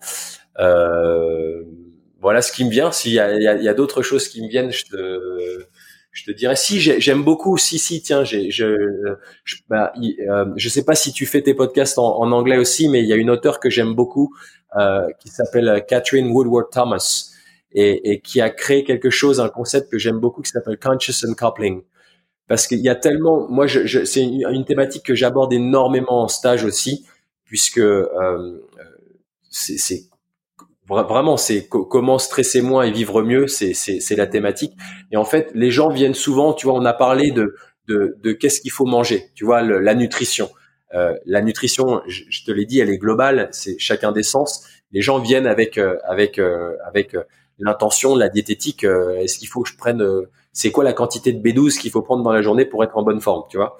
voilà 2.19 2.41
ce 2.41 2.51
qui 2.51 2.65
me 2.65 2.69
vient. 2.69 2.91
S'il 2.91 3.13
y 3.13 3.19
a, 3.19 3.33
y 3.35 3.67
a, 3.67 3.73
d'autres 3.73 4.03
choses 4.03 4.27
qui 4.29 4.43
me 4.43 4.47
viennent, 4.47 4.71
je 4.71 4.85
te 4.85 4.95
je 6.23 6.31
te 6.31 6.37
dirais 6.37 6.55
si 6.55 6.79
j'aime 6.79 7.23
beaucoup 7.23 7.57
si 7.57 7.77
si 7.77 8.01
tiens 8.01 8.23
je 8.23 8.49
je, 8.49 8.65
bah, 9.67 9.91
je 10.55 10.69
sais 10.69 10.85
pas 10.85 10.95
si 10.95 11.11
tu 11.11 11.25
fais 11.25 11.41
tes 11.41 11.53
podcasts 11.53 11.97
en, 11.97 12.31
anglais 12.31 12.57
aussi 12.57 12.87
mais 12.87 13.01
il 13.01 13.07
y 13.07 13.13
a 13.13 13.17
une 13.17 13.29
auteure 13.29 13.59
que 13.59 13.69
j'aime 13.69 13.93
beaucoup 13.93 14.33
euh, 14.77 15.07
qui 15.19 15.29
s'appelle 15.29 15.83
Catherine 15.87 16.31
Woodward 16.31 16.69
Thomas 16.71 17.29
et, 17.73 18.11
et, 18.11 18.21
qui 18.21 18.39
a 18.41 18.49
créé 18.49 18.83
quelque 18.83 19.09
chose, 19.09 19.39
un 19.39 19.49
concept 19.49 19.91
que 19.91 19.97
j'aime 19.97 20.19
beaucoup 20.19 20.41
qui 20.41 20.51
s'appelle 20.51 20.79
conscious 20.79 21.25
uncoupling. 21.27 21.81
Parce 22.47 22.67
qu'il 22.67 22.79
y 22.79 22.89
a 22.89 22.95
tellement, 22.95 23.47
moi, 23.49 23.67
c'est 23.67 24.23
une, 24.23 24.65
thématique 24.65 25.03
que 25.03 25.15
j'aborde 25.15 25.53
énormément 25.53 26.23
en 26.23 26.27
stage 26.27 26.63
aussi, 26.65 27.05
puisque 27.45 27.79
euh, 27.79 28.07
euh 28.15 28.59
c'est 29.49 30.09
vraiment 30.93 31.37
c'est 31.37 31.67
comment 31.67 32.19
stresser 32.19 32.61
moins 32.61 32.83
et 32.83 32.91
vivre 32.91 33.23
mieux, 33.23 33.47
c'est 33.47 34.15
la 34.15 34.27
thématique. 34.27 34.73
Et 35.11 35.17
en 35.17 35.25
fait, 35.25 35.49
les 35.55 35.71
gens 35.71 35.89
viennent 35.89 36.13
souvent, 36.13 36.53
tu 36.53 36.67
vois, 36.67 36.75
on 36.75 36.85
a 36.85 36.93
parlé 36.93 37.31
de 37.31 38.31
qu'est-ce 38.33 38.61
qu'il 38.61 38.71
faut 38.71 38.85
manger, 38.85 39.31
tu 39.33 39.45
vois, 39.45 39.61
la 39.61 39.95
nutrition. 39.95 40.49
Euh, 40.93 41.15
la 41.25 41.41
nutrition, 41.41 42.01
je, 42.07 42.43
te 42.45 42.51
l'ai 42.51 42.65
dit, 42.65 42.79
elle 42.79 42.89
est 42.89 42.97
globale, 42.97 43.49
c'est 43.51 43.77
chacun 43.79 44.11
des 44.11 44.23
sens. 44.23 44.67
Les 44.91 45.01
gens 45.01 45.19
viennent 45.19 45.47
avec 45.47 45.77
euh, 45.77 45.97
avec 46.05 46.37
euh, 46.37 46.75
avec 46.85 47.15
l'intention, 47.57 48.15
la 48.15 48.29
diététique. 48.29 48.83
Est-ce 48.83 49.39
qu'il 49.39 49.47
faut 49.47 49.61
que 49.63 49.69
je 49.69 49.77
prenne 49.77 50.03
C'est 50.51 50.71
quoi 50.71 50.83
la 50.83 50.93
quantité 50.93 51.33
de 51.33 51.41
B12 51.41 51.79
qu'il 51.79 51.91
faut 51.91 52.01
prendre 52.01 52.23
dans 52.23 52.31
la 52.31 52.41
journée 52.41 52.65
pour 52.65 52.83
être 52.83 52.97
en 52.97 53.03
bonne 53.03 53.21
forme, 53.21 53.43
tu 53.49 53.57
vois 53.57 53.77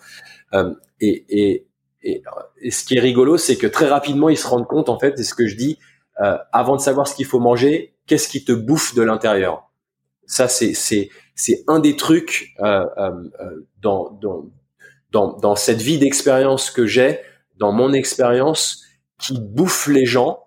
et, 1.02 1.26
et, 1.27 1.68
et, 2.03 2.72
ce 2.72 2.85
qui 2.85 2.95
est 2.95 2.99
rigolo, 2.99 3.38
c'est 3.38 3.57
que 3.57 3.65
très 3.65 3.88
rapidement, 3.88 4.30
ils 4.30 4.38
se 4.38 4.48
rendent 4.48 4.68
compte, 4.68 4.88
en 4.88 4.99
fait, 4.99 5.18
c'est 5.18 5.23
ce 5.23 5.34
que 5.34 5.48
je 5.48 5.56
dis, 5.56 5.80
avant 6.18 6.76
de 6.76 6.81
savoir 6.81 7.07
ce 7.07 7.15
qu'il 7.15 7.26
faut 7.26 7.40
manger, 7.40 7.95
qu'est-ce 8.07 8.27
qui 8.27 8.45
te 8.45 8.52
bouffe 8.52 8.95
de 8.95 9.02
l'intérieur? 9.02 9.72
Ça, 10.26 10.48
c'est 10.48 11.10
un 11.68 11.80
des 11.80 11.95
trucs 11.95 12.53
euh, 12.60 12.85
dans, 13.81 14.11
dans 14.22 14.45
dans, 15.14 15.38
dans 15.38 15.56
cette 15.56 15.81
vie 15.81 15.99
d'expérience 15.99 16.72
que 16.72 16.85
j'ai, 16.85 17.19
dans 17.57 17.72
mon 17.72 17.94
expérience, 17.94 18.84
qui 19.19 19.40
bouffe 19.40 19.88
les 19.88 20.06
gens, 20.06 20.40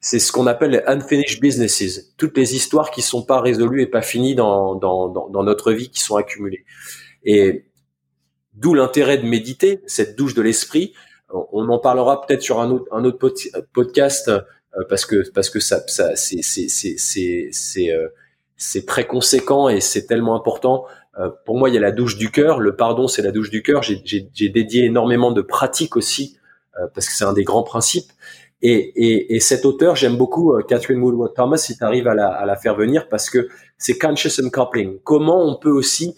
c'est 0.00 0.18
ce 0.18 0.32
qu'on 0.32 0.46
appelle 0.46 0.70
les 0.70 0.82
unfinished 0.86 1.40
businesses, 1.40 2.14
toutes 2.16 2.36
les 2.36 2.56
histoires 2.56 2.90
qui 2.90 3.02
sont 3.02 3.24
pas 3.24 3.40
résolues 3.40 3.82
et 3.82 3.86
pas 3.86 4.02
finies 4.02 4.34
dans, 4.34 4.74
dans, 4.74 5.08
dans, 5.08 5.42
notre 5.44 5.72
vie, 5.72 5.90
qui 5.90 6.00
sont 6.00 6.16
accumulées. 6.16 6.64
Et 7.24 7.66
d'où 8.54 8.74
l'intérêt 8.74 9.18
de 9.18 9.26
méditer, 9.26 9.80
cette 9.86 10.16
douche 10.16 10.34
de 10.34 10.42
l'esprit. 10.42 10.94
On 11.30 11.68
en 11.68 11.78
parlera 11.78 12.20
peut-être 12.20 12.42
sur 12.42 12.60
un 12.60 12.70
autre, 12.70 12.86
un 12.92 13.04
autre 13.04 13.34
podcast 13.74 14.28
euh, 14.28 14.40
parce 14.88 15.06
que 15.06 15.28
parce 15.30 15.50
que 15.50 15.60
ça, 15.60 15.82
ça 15.86 16.16
c'est 16.16 16.42
c'est 16.42 16.68
c'est 16.68 17.48
c'est 17.50 17.90
euh, 17.90 18.08
c'est 18.56 18.86
très 18.86 19.06
conséquent 19.06 19.68
et 19.68 19.80
c'est 19.80 20.06
tellement 20.06 20.34
important 20.34 20.86
euh, 21.18 21.30
pour 21.44 21.56
moi, 21.58 21.68
il 21.68 21.74
y 21.74 21.78
a 21.78 21.80
la 21.80 21.92
douche 21.92 22.16
du 22.16 22.30
cœur. 22.30 22.60
Le 22.60 22.76
pardon, 22.76 23.08
c'est 23.08 23.22
la 23.22 23.32
douche 23.32 23.50
du 23.50 23.62
cœur. 23.62 23.82
J'ai 23.82 24.48
dédié 24.48 24.84
énormément 24.84 25.32
de 25.32 25.42
pratiques 25.42 25.96
aussi, 25.96 26.38
euh, 26.78 26.86
parce 26.94 27.08
que 27.08 27.14
c'est 27.14 27.24
un 27.24 27.32
des 27.32 27.44
grands 27.44 27.62
principes. 27.62 28.10
Et, 28.62 28.74
et, 28.74 29.36
et 29.36 29.40
cet 29.40 29.64
auteur, 29.64 29.96
j'aime 29.96 30.16
beaucoup 30.16 30.54
euh, 30.54 30.62
Catherine 30.62 30.98
Woodward 30.98 31.34
Thomas, 31.34 31.56
si 31.56 31.76
tu 31.76 31.84
arrives 31.84 32.08
à 32.08 32.14
la, 32.14 32.28
à 32.28 32.46
la, 32.46 32.56
faire 32.56 32.74
venir, 32.74 33.08
parce 33.08 33.30
que 33.30 33.48
c'est 33.78 33.98
conscious 33.98 34.40
uncoupling. 34.42 34.98
Comment 35.04 35.42
on 35.42 35.56
peut 35.56 35.70
aussi, 35.70 36.14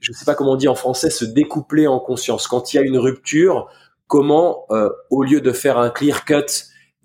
je 0.00 0.12
ne 0.12 0.16
sais 0.16 0.24
pas 0.24 0.34
comment 0.34 0.52
on 0.52 0.56
dit 0.56 0.68
en 0.68 0.74
français, 0.74 1.10
se 1.10 1.24
découpler 1.24 1.86
en 1.86 2.00
conscience. 2.00 2.46
Quand 2.48 2.72
il 2.72 2.76
y 2.76 2.80
a 2.80 2.82
une 2.82 2.98
rupture, 2.98 3.68
comment, 4.08 4.66
au 5.10 5.22
lieu 5.22 5.40
de 5.40 5.52
faire 5.52 5.78
un 5.78 5.90
clear 5.90 6.24
cut 6.24 6.46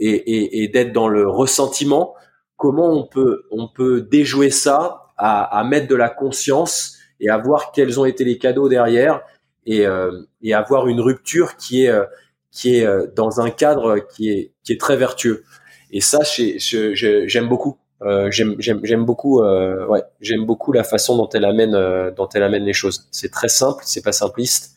et, 0.01 0.09
et, 0.09 0.63
et 0.63 0.67
d'être 0.67 0.91
dans 0.91 1.07
le 1.07 1.29
ressentiment, 1.29 2.15
comment 2.57 2.89
on 2.89 3.05
peut, 3.05 3.43
on 3.51 3.67
peut 3.67 4.01
déjouer 4.01 4.49
ça 4.49 5.03
à, 5.17 5.59
à 5.59 5.63
mettre 5.63 5.87
de 5.87 5.95
la 5.95 6.09
conscience 6.09 6.97
et 7.19 7.29
à 7.29 7.37
voir 7.37 7.71
quels 7.71 7.99
ont 7.99 8.05
été 8.05 8.23
les 8.23 8.37
cadeaux 8.39 8.67
derrière 8.67 9.21
et, 9.65 9.85
euh, 9.85 10.11
et 10.41 10.53
avoir 10.53 10.87
une 10.87 10.99
rupture 10.99 11.55
qui 11.55 11.85
est 11.85 11.89
euh, 11.89 12.05
qui 12.49 12.75
est 12.75 12.85
euh, 12.85 13.07
dans 13.15 13.39
un 13.39 13.49
cadre 13.49 13.99
qui 13.99 14.29
est 14.29 14.53
qui 14.63 14.73
est 14.73 14.79
très 14.79 14.97
vertueux. 14.97 15.43
Et 15.91 16.01
ça, 16.01 16.19
j'aime 16.23 17.47
beaucoup. 17.47 17.77
Euh, 18.01 18.29
j'aime 18.31 19.05
beaucoup. 19.05 19.41
Euh, 19.41 19.85
ouais, 19.87 20.03
j'aime 20.19 20.45
beaucoup 20.45 20.71
la 20.71 20.83
façon 20.83 21.15
dont 21.15 21.29
elle 21.29 21.45
amène 21.45 21.71
dont 22.15 22.29
elle 22.33 22.43
amène 22.43 22.63
les 22.63 22.73
choses. 22.73 23.07
C'est 23.11 23.31
très 23.31 23.49
simple, 23.49 23.83
c'est 23.85 24.03
pas 24.03 24.11
simpliste 24.11 24.75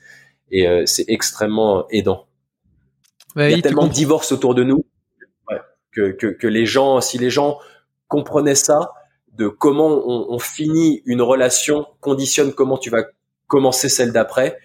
et 0.50 0.66
c'est 0.86 1.06
extrêmement 1.08 1.86
aidant. 1.90 2.26
Il 3.36 3.50
y 3.50 3.54
a 3.54 3.62
tellement 3.62 3.86
de 3.86 3.92
divorces 3.92 4.30
autour 4.32 4.54
de 4.54 4.62
nous 4.62 4.84
que, 5.94 6.10
que, 6.10 6.26
que 6.26 6.46
les 6.46 6.66
gens, 6.66 7.00
si 7.00 7.18
les 7.18 7.30
gens 7.30 7.58
comprenaient 8.08 8.54
ça, 8.54 8.92
de 9.32 9.48
comment 9.48 9.88
on, 10.06 10.32
on, 10.34 10.38
finit 10.38 11.02
une 11.06 11.22
relation 11.22 11.86
conditionne 12.00 12.52
comment 12.52 12.78
tu 12.78 12.90
vas 12.90 13.04
commencer 13.46 13.88
celle 13.88 14.12
d'après. 14.12 14.58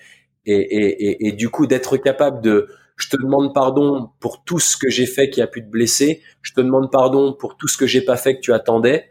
Et, 0.46 0.56
et, 0.56 1.06
et, 1.06 1.28
et, 1.28 1.32
du 1.32 1.50
coup 1.50 1.68
d'être 1.68 1.98
capable 1.98 2.42
de 2.42 2.68
je 2.96 3.10
te 3.10 3.18
demande 3.18 3.54
pardon 3.54 4.10
pour 4.20 4.44
tout 4.44 4.60
ce 4.60 4.78
que 4.78 4.90
j'ai 4.90 5.06
fait 5.06 5.30
qui 5.30 5.42
a 5.42 5.48
pu 5.48 5.64
te 5.64 5.70
blesser. 5.70 6.22
Je 6.42 6.54
te 6.54 6.62
demande 6.62 6.92
pardon 6.92 7.34
pour 7.34 7.58
tout 7.58 7.68
ce 7.68 7.78
que 7.78 7.88
j'ai 7.88 8.02
pas 8.02 8.18
fait 8.18 8.36
que 8.36 8.42
tu 8.42 8.54
attendais. 8.54 9.10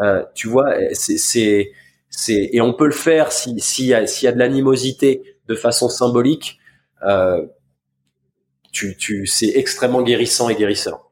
Euh, 0.00 0.24
tu 0.34 0.48
vois 0.48 0.74
c'est 0.92 1.72
et 2.18 2.60
on 2.60 2.72
peut 2.74 2.86
le 2.86 2.92
faire 2.92 3.32
si 3.32 3.60
s'il 3.60 3.86
y 3.86 3.94
a 3.94 4.06
s'il 4.06 4.26
y 4.26 4.28
a 4.28 4.32
de 4.32 4.38
l'animosité 4.38 5.36
de 5.46 5.54
façon 5.54 5.88
symbolique 5.88 6.58
euh, 7.06 7.46
tu 8.72 8.96
tu 8.96 9.26
c'est 9.26 9.52
extrêmement 9.56 10.02
guérissant 10.02 10.48
et 10.48 10.54
guérisseur 10.54 11.09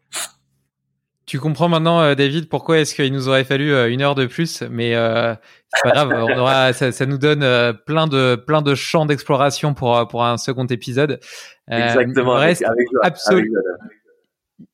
tu 1.29 1.39
comprends 1.39 1.69
maintenant, 1.69 2.01
euh, 2.01 2.15
David, 2.15 2.49
pourquoi 2.49 2.79
est-ce 2.79 2.95
qu'il 2.95 3.13
nous 3.13 3.29
aurait 3.29 3.45
fallu 3.45 3.71
euh, 3.71 3.91
une 3.91 4.01
heure 4.01 4.15
de 4.15 4.25
plus, 4.25 4.63
mais 4.63 4.95
euh, 4.95 5.35
c'est 5.75 5.83
pas 5.83 5.91
grave, 5.91 6.11
on 6.11 6.39
aura, 6.39 6.73
ça, 6.73 6.91
ça, 6.91 7.05
nous 7.05 7.19
donne 7.19 7.43
euh, 7.43 7.75
plein 7.75 8.07
de 8.07 8.35
plein 8.35 8.63
de 8.63 8.75
champs 8.75 9.05
d'exploration 9.05 9.75
pour 9.75 10.09
pour 10.09 10.25
un 10.25 10.39
second 10.39 10.65
épisode. 10.65 11.21
Exactement. 11.71 12.33
Il 12.33 12.39
me 12.39 12.41
reste, 12.41 12.65
absolument, 13.03 13.61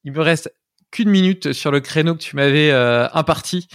il 0.05 0.13
me 0.13 0.21
reste 0.21 0.55
qu'une 0.93 1.11
minute 1.11 1.53
sur 1.53 1.73
le 1.73 1.81
créneau 1.81 2.15
que 2.15 2.23
tu 2.23 2.37
m'avais 2.37 2.71
imparti. 2.71 3.67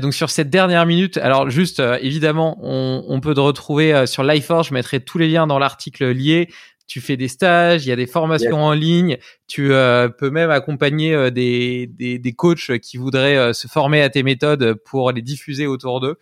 donc 0.00 0.14
sur 0.14 0.30
cette 0.30 0.48
dernière 0.48 0.86
minute, 0.86 1.18
alors 1.18 1.50
juste 1.50 1.78
évidemment, 2.00 2.56
on, 2.62 3.04
on, 3.06 3.20
peut 3.20 3.34
te 3.34 3.40
retrouver 3.40 4.06
sur 4.06 4.22
Lifeforge. 4.22 4.68
Je 4.68 4.72
mettrai 4.72 5.00
tous 5.00 5.18
les 5.18 5.28
liens 5.28 5.46
dans 5.46 5.58
l'article 5.58 6.10
lié 6.10 6.48
tu 6.86 7.00
fais 7.00 7.16
des 7.16 7.28
stages, 7.28 7.86
il 7.86 7.88
y 7.88 7.92
a 7.92 7.96
des 7.96 8.06
formations 8.06 8.62
en 8.62 8.72
ligne, 8.72 9.16
tu 9.46 9.72
euh, 9.72 10.08
peux 10.08 10.30
même 10.30 10.50
accompagner 10.50 11.14
euh, 11.14 11.30
des, 11.30 11.86
des, 11.86 12.18
des, 12.18 12.32
coachs 12.32 12.78
qui 12.78 12.98
voudraient 12.98 13.36
euh, 13.36 13.52
se 13.52 13.68
former 13.68 14.02
à 14.02 14.10
tes 14.10 14.22
méthodes 14.22 14.74
pour 14.84 15.10
les 15.12 15.22
diffuser 15.22 15.66
autour 15.66 16.00
d'eux. 16.00 16.18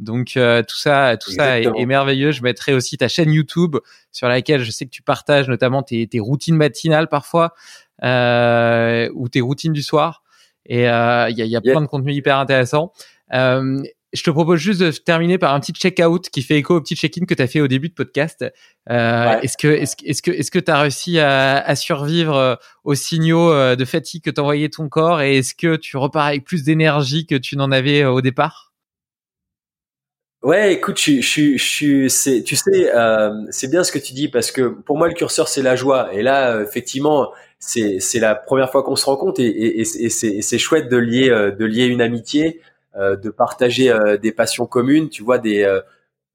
Donc 0.00 0.32
tout 0.32 0.76
ça, 0.76 1.16
tout 1.16 1.30
ça 1.30 1.60
est, 1.60 1.86
merveilleux. 1.86 2.32
Je 2.32 2.42
mettrai 2.42 2.74
aussi 2.74 2.98
ta 2.98 3.06
chaîne 3.06 3.30
YouTube 3.30 3.76
sur 4.10 4.26
laquelle 4.26 4.64
je 4.64 4.70
sais 4.72 4.84
que 4.84 4.90
tu 4.90 5.02
partages 5.02 5.48
notamment 5.48 5.84
tes, 5.84 6.08
tes 6.08 6.18
routines 6.18 6.56
matinales 6.56 7.06
parfois 7.08 7.54
ou 8.02 9.28
tes 9.28 9.40
routines 9.40 9.72
du 9.72 9.82
soir. 9.82 10.24
Et 10.66 10.80
il 10.80 10.82
y 10.82 10.86
a, 10.86 11.28
y 11.30 11.54
a 11.54 11.60
plein 11.60 11.80
de 11.80 11.86
contenus 11.86 12.16
hyper 12.16 12.36
intéressants 12.38 12.92
je 14.12 14.22
te 14.22 14.30
propose 14.30 14.58
juste 14.58 14.80
de 14.80 14.90
terminer 14.90 15.38
par 15.38 15.54
un 15.54 15.60
petit 15.60 15.72
check-out 15.72 16.28
qui 16.28 16.42
fait 16.42 16.58
écho 16.58 16.76
au 16.76 16.80
petit 16.80 16.94
check-in 16.96 17.24
que 17.24 17.34
tu 17.34 17.42
as 17.42 17.46
fait 17.46 17.60
au 17.60 17.68
début 17.68 17.88
de 17.88 17.94
podcast. 17.94 18.44
Euh, 18.90 19.40
Est-ce 19.40 19.56
que 19.56 19.68
est-ce, 19.68 19.96
est-ce 20.04 20.22
que 20.22 20.30
est-ce 20.30 20.50
que 20.50 20.58
tu 20.58 20.70
as 20.70 20.80
réussi 20.80 21.18
à, 21.18 21.58
à 21.58 21.74
survivre 21.76 22.36
euh, 22.36 22.54
aux 22.84 22.94
signaux 22.94 23.50
euh, 23.52 23.76
de 23.76 23.84
fatigue 23.84 24.22
que 24.22 24.30
t'envoyait 24.30 24.68
ton 24.68 24.88
corps 24.88 25.22
et 25.22 25.38
est-ce 25.38 25.54
que 25.54 25.76
tu 25.76 25.96
repars 25.96 26.26
avec 26.26 26.44
plus 26.44 26.62
d'énergie 26.62 27.26
que 27.26 27.36
tu 27.36 27.56
n'en 27.56 27.70
avais 27.70 28.02
euh, 28.02 28.10
au 28.10 28.20
départ? 28.20 28.72
Ouais, 30.42 30.74
écoute, 30.74 31.00
je, 31.00 31.20
je, 31.20 31.56
je, 31.56 32.08
c'est, 32.08 32.42
tu 32.42 32.56
sais, 32.56 32.92
euh, 32.94 33.30
c'est 33.50 33.70
bien 33.70 33.84
ce 33.84 33.92
que 33.92 34.00
tu 34.00 34.12
dis 34.12 34.28
parce 34.28 34.50
que 34.50 34.62
pour 34.62 34.98
moi 34.98 35.06
le 35.06 35.14
curseur 35.14 35.46
c'est 35.48 35.62
la 35.62 35.76
joie. 35.76 36.12
Et 36.12 36.22
là 36.22 36.60
effectivement 36.60 37.30
c'est 37.60 38.00
c'est 38.00 38.18
la 38.18 38.34
première 38.34 38.70
fois 38.70 38.82
qu'on 38.82 38.96
se 38.96 39.06
rencontre 39.06 39.40
et, 39.40 39.46
et, 39.46 39.80
et, 39.80 40.08
c'est, 40.10 40.26
et 40.26 40.42
c'est 40.42 40.58
chouette 40.58 40.88
de 40.88 40.96
lier 40.96 41.28
de 41.30 41.64
lier 41.64 41.84
une 41.84 42.02
amitié 42.02 42.60
de 42.94 43.30
partager 43.30 43.90
euh, 43.90 44.16
des 44.16 44.32
passions 44.32 44.66
communes, 44.66 45.08
tu 45.08 45.22
vois, 45.22 45.38
des 45.38 45.62
euh, 45.62 45.80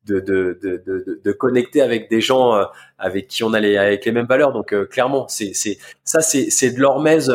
de, 0.05 0.19
de, 0.19 0.57
de, 0.63 0.83
de, 0.85 1.21
de 1.23 1.31
connecter 1.33 1.81
avec 1.81 2.09
des 2.09 2.21
gens 2.21 2.57
avec 2.97 3.27
qui 3.27 3.43
on 3.43 3.51
a 3.51 3.59
les, 3.59 3.75
avec 3.75 4.05
les 4.05 4.13
mêmes 4.13 4.25
valeurs. 4.25 4.53
Donc 4.53 4.73
clairement, 4.87 5.27
c'est 5.27 5.51
c'est 5.53 5.77
ça, 6.05 6.21
c'est 6.21 6.49
c'est 6.49 6.71
de 6.71 6.79
l'hormèse. 6.79 7.29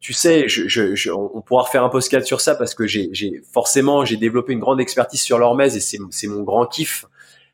tu 0.00 0.12
sais, 0.12 0.48
je, 0.48 0.66
je, 0.66 1.10
on 1.10 1.40
pourra 1.42 1.62
refaire 1.62 1.84
un 1.84 1.88
podcast 1.88 2.26
sur 2.26 2.40
ça 2.40 2.56
parce 2.56 2.74
que 2.74 2.88
j'ai, 2.88 3.08
j'ai 3.12 3.40
forcément 3.52 4.04
j'ai 4.04 4.16
développé 4.16 4.52
une 4.52 4.58
grande 4.58 4.80
expertise 4.80 5.20
sur 5.20 5.38
l'hormèse 5.38 5.76
et 5.76 5.80
c'est, 5.80 5.98
c'est 6.10 6.26
mon 6.26 6.42
grand 6.42 6.66
kiff. 6.66 7.04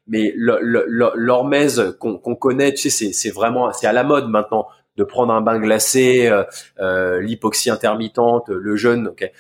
Mais 0.07 0.33
l'hormèse 0.35 1.95
qu'on, 2.01 2.17
qu'on 2.17 2.35
connaît, 2.35 2.73
tu 2.73 2.89
sais, 2.89 2.91
c'est, 2.91 3.13
c'est 3.13 3.31
vraiment 3.31 3.71
c'est 3.73 3.87
à 3.87 3.93
la 3.93 4.03
mode 4.03 4.29
maintenant 4.31 4.67
de 4.97 5.05
prendre 5.05 5.35
un 5.35 5.43
bain 5.43 5.59
glacé, 5.59 6.33
euh, 6.81 7.21
l'hypoxie 7.21 7.69
intermittente, 7.69 8.49
le 8.49 8.77
jeûne. 8.77 9.09
Okay 9.09 9.33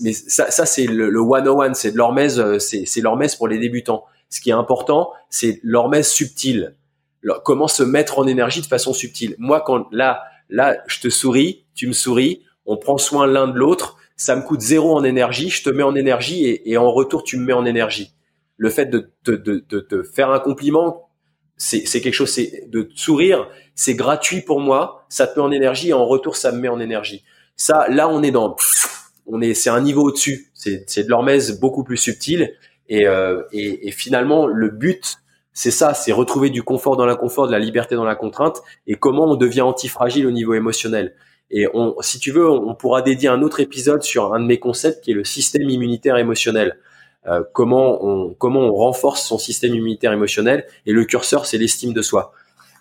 mais 0.00 0.12
ça, 0.12 0.50
ça 0.50 0.66
c'est 0.66 0.86
le, 0.86 1.10
le 1.10 1.20
101, 1.20 1.74
c'est 1.74 1.92
de 1.92 1.96
l'hormèse, 1.96 2.40
euh, 2.40 2.58
c'est 2.58 3.00
l'hormèse 3.00 3.36
pour 3.36 3.48
les 3.48 3.58
débutants. 3.58 4.04
Ce 4.28 4.40
qui 4.40 4.50
est 4.50 4.54
important, 4.54 5.12
c'est 5.30 5.60
l'hormèse 5.62 6.08
subtile. 6.08 6.74
Comment 7.44 7.68
se 7.68 7.82
mettre 7.82 8.18
en 8.18 8.26
énergie 8.26 8.60
de 8.60 8.66
façon 8.66 8.92
subtile. 8.92 9.34
Moi, 9.38 9.60
quand 9.60 9.86
là, 9.90 10.22
là, 10.48 10.76
je 10.86 11.00
te 11.00 11.08
souris, 11.08 11.64
tu 11.74 11.86
me 11.88 11.92
souris, 11.92 12.44
on 12.66 12.76
prend 12.76 12.98
soin 12.98 13.26
l'un 13.26 13.48
de 13.48 13.58
l'autre. 13.58 13.96
Ça 14.16 14.36
me 14.36 14.42
coûte 14.42 14.60
zéro 14.60 14.96
en 14.96 15.04
énergie, 15.04 15.50
je 15.50 15.62
te 15.62 15.70
mets 15.70 15.82
en 15.82 15.94
énergie 15.94 16.44
et, 16.44 16.70
et 16.70 16.76
en 16.76 16.90
retour, 16.90 17.22
tu 17.22 17.36
me 17.36 17.44
mets 17.44 17.52
en 17.52 17.64
énergie. 17.64 18.14
Le 18.56 18.70
fait 18.70 18.86
de 18.86 19.12
te 19.24 19.30
de, 19.30 19.64
de, 19.68 20.02
faire 20.02 20.30
un 20.30 20.38
compliment, 20.38 21.10
c'est 21.56 21.84
quelque 22.00 22.14
chose, 22.14 22.30
c'est 22.30 22.68
de 22.68 22.88
sourire, 22.94 23.48
c'est 23.74 23.94
gratuit 23.94 24.40
pour 24.40 24.60
moi, 24.60 25.04
ça 25.08 25.26
te 25.26 25.38
met 25.38 25.44
en 25.44 25.50
énergie 25.50 25.90
et 25.90 25.92
en 25.92 26.06
retour, 26.06 26.36
ça 26.36 26.52
me 26.52 26.58
met 26.58 26.68
en 26.68 26.80
énergie. 26.80 27.24
Ça, 27.56 27.86
là, 27.88 28.08
on 28.08 28.22
est 28.22 28.30
dans 28.30 28.56
on 29.26 29.40
est, 29.40 29.54
c'est 29.54 29.70
un 29.70 29.80
niveau 29.80 30.02
au-dessus. 30.02 30.50
C'est, 30.54 31.04
de 31.04 31.08
l'hormèse 31.08 31.60
beaucoup 31.60 31.84
plus 31.84 31.96
subtil. 31.96 32.52
Et, 32.88 33.06
euh, 33.06 33.42
et, 33.52 33.88
et, 33.88 33.90
finalement, 33.90 34.46
le 34.46 34.70
but, 34.70 35.16
c'est 35.52 35.70
ça, 35.70 35.94
c'est 35.94 36.12
retrouver 36.12 36.50
du 36.50 36.62
confort 36.62 36.96
dans 36.96 37.06
l'inconfort, 37.06 37.46
de 37.46 37.52
la 37.52 37.58
liberté 37.58 37.94
dans 37.94 38.04
la 38.04 38.14
contrainte, 38.14 38.62
et 38.86 38.94
comment 38.94 39.24
on 39.24 39.36
devient 39.36 39.62
antifragile 39.62 40.26
au 40.26 40.30
niveau 40.30 40.54
émotionnel. 40.54 41.14
Et 41.50 41.68
on, 41.74 41.94
si 42.00 42.18
tu 42.18 42.32
veux, 42.32 42.48
on 42.48 42.74
pourra 42.74 43.02
dédier 43.02 43.28
un 43.28 43.42
autre 43.42 43.60
épisode 43.60 44.02
sur 44.02 44.34
un 44.34 44.40
de 44.40 44.46
mes 44.46 44.58
concepts 44.58 45.04
qui 45.04 45.12
est 45.12 45.14
le 45.14 45.24
système 45.24 45.68
immunitaire 45.68 46.16
émotionnel. 46.16 46.78
Euh, 47.26 47.42
comment 47.52 48.04
on 48.04 48.34
comment 48.34 48.60
on 48.60 48.74
renforce 48.74 49.26
son 49.26 49.38
système 49.38 49.74
immunitaire 49.74 50.12
émotionnel 50.12 50.64
et 50.86 50.92
le 50.92 51.04
curseur 51.04 51.44
c'est 51.46 51.58
l'estime 51.58 51.92
de 51.92 52.02
soi. 52.02 52.32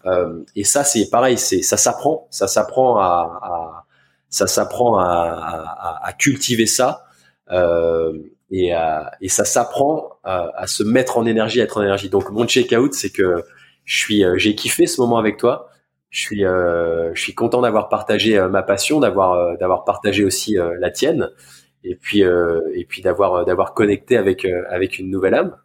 Euh, 0.05 0.43
et 0.55 0.63
ça 0.63 0.83
c'est 0.83 1.09
pareil, 1.09 1.37
c'est 1.37 1.63
ça 1.63 1.77
s'apprend, 1.77 2.27
ça 2.29 2.47
s'apprend 2.47 2.97
à, 2.97 3.39
à 3.41 3.84
ça 4.35 4.47
s'apprend 4.47 4.99
à, 4.99 5.05
à, 5.05 6.07
à, 6.07 6.13
cultiver 6.13 6.65
ça 6.65 7.05
euh, 7.51 8.11
et, 8.51 8.73
et, 9.21 9.29
ça 9.29 9.45
s'apprend 9.45 10.19
à, 10.23 10.51
à, 10.55 10.67
se 10.67 10.83
mettre 10.83 11.17
en 11.17 11.25
énergie, 11.25 11.61
à 11.61 11.63
être 11.63 11.77
en 11.77 11.83
énergie. 11.83 12.09
Donc 12.09 12.29
mon 12.31 12.45
check-out, 12.45 12.93
c'est 12.93 13.11
que 13.11 13.43
je 13.85 13.97
suis, 13.97 14.23
euh, 14.25 14.37
j'ai 14.37 14.55
kiffé 14.55 14.87
ce 14.87 14.99
moment 14.99 15.17
avec 15.17 15.37
toi. 15.37 15.69
Je 16.09 16.19
suis, 16.19 16.45
euh, 16.45 17.13
je 17.13 17.21
suis 17.21 17.33
content 17.33 17.61
d'avoir 17.61 17.87
partagé 17.87 18.37
euh, 18.37 18.49
ma 18.49 18.63
passion, 18.63 18.99
d'avoir, 18.99 19.33
euh, 19.33 19.55
d'avoir 19.57 19.83
partagé 19.83 20.23
aussi 20.25 20.57
la 20.79 20.91
tienne, 20.91 21.29
et 21.83 21.95
puis, 21.95 22.21
et 22.21 22.85
puis 22.85 23.01
d'avoir, 23.01 23.45
d'avoir 23.45 23.73
connecté 23.73 24.17
avec, 24.17 24.45
avec 24.69 24.97
une 24.97 25.11
nouvelle 25.11 25.35
âme. 25.35 25.55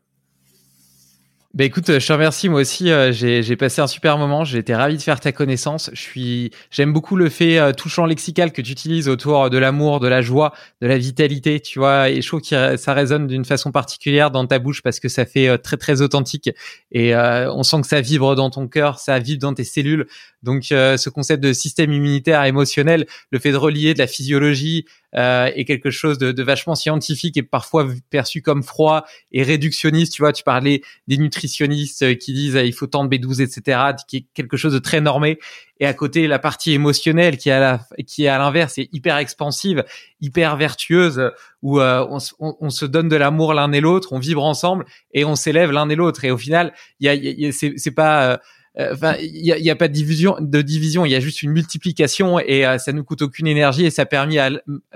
Bah 1.53 1.65
écoute, 1.65 1.99
je 1.99 2.07
te 2.07 2.13
remercie. 2.13 2.49
Moi 2.49 2.61
aussi, 2.61 2.93
euh, 2.93 3.11
j'ai 3.11 3.57
passé 3.57 3.81
un 3.81 3.89
super 3.89 4.19
moment. 4.19 4.45
J'ai 4.45 4.59
été 4.59 4.73
ravi 4.73 4.97
de 4.97 5.03
faire 5.03 5.19
ta 5.19 5.33
connaissance. 5.33 5.91
Je 5.93 6.01
suis, 6.01 6.53
j'aime 6.71 6.93
beaucoup 6.93 7.17
le 7.17 7.29
fait 7.29 7.59
euh, 7.59 7.73
touchant 7.73 8.07
lexical 8.07 8.53
que 8.53 8.63
tu 8.63 8.71
utilises 8.71 9.09
autour 9.09 9.51
de 9.51 9.59
l'amour, 9.59 9.99
de 9.99 10.07
la 10.07 10.23
joie, 10.23 10.53
de 10.81 10.87
la 10.87 10.97
vitalité. 10.97 11.59
Tu 11.59 11.81
vois, 11.81 12.09
et 12.09 12.23
je 12.23 12.29
trouve 12.29 12.41
que 12.41 12.77
ça 12.77 12.95
résonne 12.95 13.27
d'une 13.27 13.45
façon 13.45 13.73
particulière 13.73 14.31
dans 14.31 14.47
ta 14.47 14.61
bouche 14.61 14.81
parce 14.81 15.01
que 15.01 15.09
ça 15.09 15.27
fait 15.27 15.49
euh, 15.49 15.57
très 15.57 15.77
très 15.77 16.03
authentique 16.03 16.51
et 16.93 17.17
euh, 17.17 17.53
on 17.53 17.65
sent 17.65 17.81
que 17.81 17.89
ça 17.89 18.01
vibre 18.01 18.37
dans 18.37 18.51
ton 18.51 18.69
cœur, 18.69 19.01
ça 19.01 19.19
vibre 19.19 19.43
dans 19.43 19.53
tes 19.53 19.65
cellules. 19.65 20.07
Donc, 20.45 20.65
ce 20.65 21.11
concept 21.11 21.43
de 21.43 21.53
système 21.53 21.93
immunitaire 21.93 22.43
émotionnel, 22.45 23.07
le 23.31 23.39
fait 23.39 23.51
de 23.53 23.59
relier 23.59 23.93
de 23.93 23.99
la 23.99 24.07
physiologie 24.07 24.87
euh, 25.17 25.51
est 25.55 25.65
quelque 25.65 25.91
chose 25.91 26.19
de, 26.19 26.33
de, 26.33 26.43
vachement 26.43 26.75
scientifique 26.75 27.37
et 27.37 27.43
parfois 27.43 27.89
perçu 28.11 28.43
comme 28.43 28.63
froid 28.63 29.05
et 29.33 29.43
réductionniste. 29.43 30.13
Tu 30.13 30.23
vois, 30.23 30.33
tu 30.33 30.45
parlais 30.45 30.83
des 31.09 31.19
nutritionnistes 31.19 32.19
qui 32.19 32.33
disent 32.33 32.57
euh, 32.57 32.65
il 32.65 32.73
faut 32.73 32.87
tant 32.87 33.05
de 33.05 33.15
B12, 33.15 33.43
etc., 33.43 33.81
qui 34.07 34.19
est 34.19 34.25
quelque 34.35 34.57
chose 34.57 34.73
de 34.73 34.79
très 34.79 35.01
normé. 35.01 35.39
Et 35.81 35.87
à 35.87 35.95
côté, 35.95 36.27
la 36.27 36.39
partie 36.39 36.73
émotionnelle 36.73 37.39
qui 37.39 37.49
est 37.49 37.53
à 37.53 37.61
la, 37.61 37.81
qui 38.07 38.25
est 38.25 38.29
à 38.29 38.39
l'inverse, 38.39 38.79
est 38.79 38.89
hyper 38.93 39.17
expansive, 39.17 39.85
hyper 40.21 40.57
vertueuse, 40.57 41.31
où 41.63 41.81
euh, 41.81 42.07
on, 42.39 42.55
on, 42.61 42.71
se 42.71 42.85
donne 42.85 43.09
de 43.09 43.17
l'amour 43.17 43.55
l'un 43.55 43.73
et 43.73 43.81
l'autre, 43.81 44.13
on 44.13 44.19
vibre 44.19 44.45
ensemble 44.45 44.85
et 45.13 45.25
on 45.25 45.37
s'élève 45.37 45.73
l'un 45.73 45.89
et 45.89 45.97
l'autre. 45.97 46.25
Et 46.25 46.31
au 46.31 46.39
final, 46.39 46.73
il 47.01 47.07
y 47.07 47.09
a, 47.09 47.15
y 47.15 47.47
a 47.47 47.53
c'est 47.53 47.95
pas 47.95 48.25
euh, 48.25 48.37
enfin, 48.79 49.15
il 49.21 49.45
y 49.45 49.53
a, 49.53 49.59
y 49.59 49.71
a, 49.71 49.77
pas 49.77 49.89
de 49.89 49.93
division, 49.93 50.37
de 50.41 50.63
division, 50.63 51.05
il 51.05 51.11
y 51.11 51.15
a 51.15 51.21
juste 51.21 51.43
une 51.43 51.51
multiplication 51.51 52.39
et 52.39 52.67
euh, 52.67 52.79
ça 52.79 52.93
ne 52.93 53.01
coûte 53.03 53.23
aucune 53.23 53.47
énergie 53.47 53.85
et 53.85 53.91
ça 53.91 54.07
permet 54.07 54.39
à, 54.39 54.51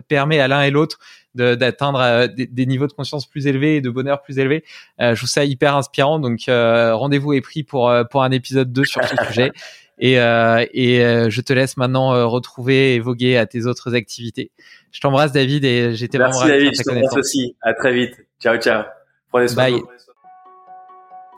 permet 0.08 0.38
à 0.38 0.48
l'un 0.48 0.62
et 0.62 0.70
l'autre 0.70 0.98
d'atteindre 1.34 2.00
euh, 2.00 2.28
des, 2.28 2.66
niveaux 2.66 2.86
de 2.86 2.92
conscience 2.92 3.26
plus 3.26 3.48
élevés 3.48 3.76
et 3.76 3.80
de 3.80 3.90
bonheur 3.90 4.22
plus 4.22 4.38
élevés. 4.38 4.62
je 5.00 5.14
trouve 5.16 5.28
ça 5.28 5.44
hyper 5.44 5.74
inspirant. 5.74 6.20
Donc 6.20 6.42
rendez-vous 6.46 7.32
est 7.32 7.40
pris 7.40 7.64
pour 7.64 7.92
pour 8.10 8.22
un 8.22 8.30
épisode 8.30 8.72
2 8.72 8.84
sur 8.84 9.02
ce 9.04 9.16
sujet. 9.26 9.50
Et, 10.00 10.14
et 10.14 11.30
je 11.30 11.40
te 11.40 11.52
laisse 11.52 11.76
maintenant 11.76 12.28
retrouver 12.28 12.96
et 12.96 13.00
voguer 13.00 13.36
à 13.36 13.46
tes 13.46 13.66
autres 13.66 13.94
activités. 13.94 14.50
Je 14.90 15.00
t'embrasse 15.00 15.30
David 15.30 15.64
et 15.64 15.94
j'étais 15.94 16.18
vraiment 16.18 16.36
ravi 16.36 16.50
David, 16.50 16.72
je 16.76 16.82
t'embrasse 16.82 17.16
aussi. 17.16 17.56
À 17.62 17.74
très 17.74 17.92
vite. 17.92 18.14
Ciao 18.40 18.56
ciao. 18.56 18.82
Prenez 19.30 19.46
soin 19.46 19.70
Bye. 19.70 19.82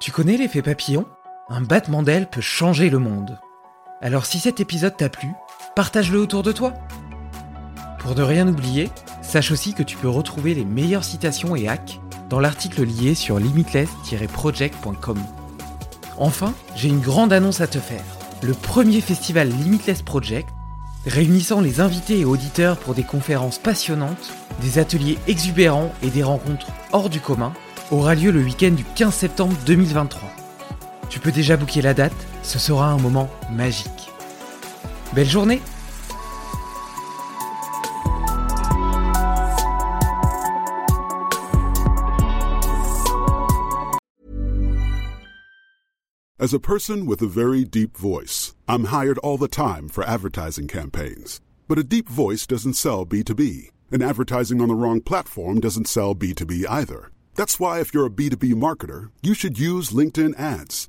Tu 0.01 0.11
connais 0.11 0.39
l'effet 0.39 0.63
papillon? 0.63 1.07
Un 1.49 1.61
battement 1.61 2.03
d'aile 2.03 2.29
peut 2.29 2.41
changer 2.41 2.91
le 2.91 2.99
monde. 2.99 3.39
Alors 4.03 4.27
si 4.27 4.41
cet 4.41 4.59
épisode 4.59 4.97
t'a 4.97 5.09
plu, 5.09 5.29
partage-le 5.77 6.19
autour 6.19 6.43
de 6.43 6.51
toi. 6.51 6.75
Pour 8.01 8.17
ne 8.17 8.23
rien 8.23 8.49
oublier, 8.49 8.91
sache 9.23 9.53
aussi 9.53 9.73
que 9.73 9.85
tu 9.85 9.97
peux 9.97 10.09
retrouver 10.09 10.55
les 10.55 10.65
meilleures 10.65 11.05
citations 11.05 11.55
et 11.55 11.69
hacks 11.69 12.01
dans 12.29 12.41
l'article 12.41 12.83
lié 12.83 13.15
sur 13.15 13.39
limitless-project.com. 13.39 15.19
Enfin, 16.19 16.53
j'ai 16.75 16.89
une 16.89 17.01
grande 17.01 17.33
annonce 17.33 17.61
à 17.61 17.69
te 17.69 17.79
faire. 17.79 18.05
Le 18.43 18.53
premier 18.53 19.01
festival 19.01 19.49
Limitless 19.49 20.03
Project, 20.03 20.49
réunissant 21.07 21.61
les 21.61 21.81
invités 21.81 22.19
et 22.21 22.25
auditeurs 22.25 22.77
pour 22.77 22.95
des 22.95 23.05
conférences 23.05 23.59
passionnantes, 23.59 24.33
des 24.63 24.81
ateliers 24.81 25.19
exubérants 25.29 25.93
et 26.03 26.11
des 26.11 26.25
rencontres 26.25 26.73
hors 26.93 27.09
du 27.09 27.21
commun, 27.21 27.53
aura 27.93 28.17
lieu 28.17 28.33
le 28.33 28.43
week-end 28.43 28.73
du 28.73 28.83
15 28.83 29.15
septembre 29.15 29.55
2023. 29.65 30.46
Tu 31.09 31.21
peux 31.21 31.33
déjà 31.33 31.57
booker 31.57 31.83
la 31.83 31.95
date, 31.95 32.13
ce 32.43 32.59
sera 32.59 32.91
un 32.91 32.99
moment 32.99 33.29
magique. 33.51 34.11
Belle 35.15 35.29
journée 35.29 35.61
As 46.39 46.53
a 46.53 46.61
person 46.61 47.07
with 47.07 47.23
a 47.23 47.27
very 47.27 47.65
deep 47.65 47.97
voice, 47.97 48.55
I'm 48.69 48.85
hired 48.85 49.19
all 49.19 49.39
the 49.39 49.49
time 49.49 49.89
for 49.89 50.05
advertising 50.05 50.69
campaigns. 50.69 51.41
But 51.67 51.79
a 51.79 51.83
deep 51.83 52.09
voice 52.09 52.47
doesn't 52.47 52.75
sell 52.75 53.07
B2B, 53.07 53.71
and 53.91 54.03
advertising 54.03 54.61
on 54.61 54.69
the 54.69 54.75
wrong 54.75 55.01
platform 55.01 55.61
doesn't 55.61 55.89
sell 55.89 56.15
B2B 56.15 56.67
either. 56.69 57.11
That's 57.35 57.59
why 57.59 57.81
if 57.81 57.93
you're 57.93 58.07
a 58.07 58.11
B2B 58.11 58.55
marketer, 58.55 59.11
you 59.23 59.35
should 59.35 59.59
use 59.59 59.91
LinkedIn 59.91 60.39
ads. 60.39 60.89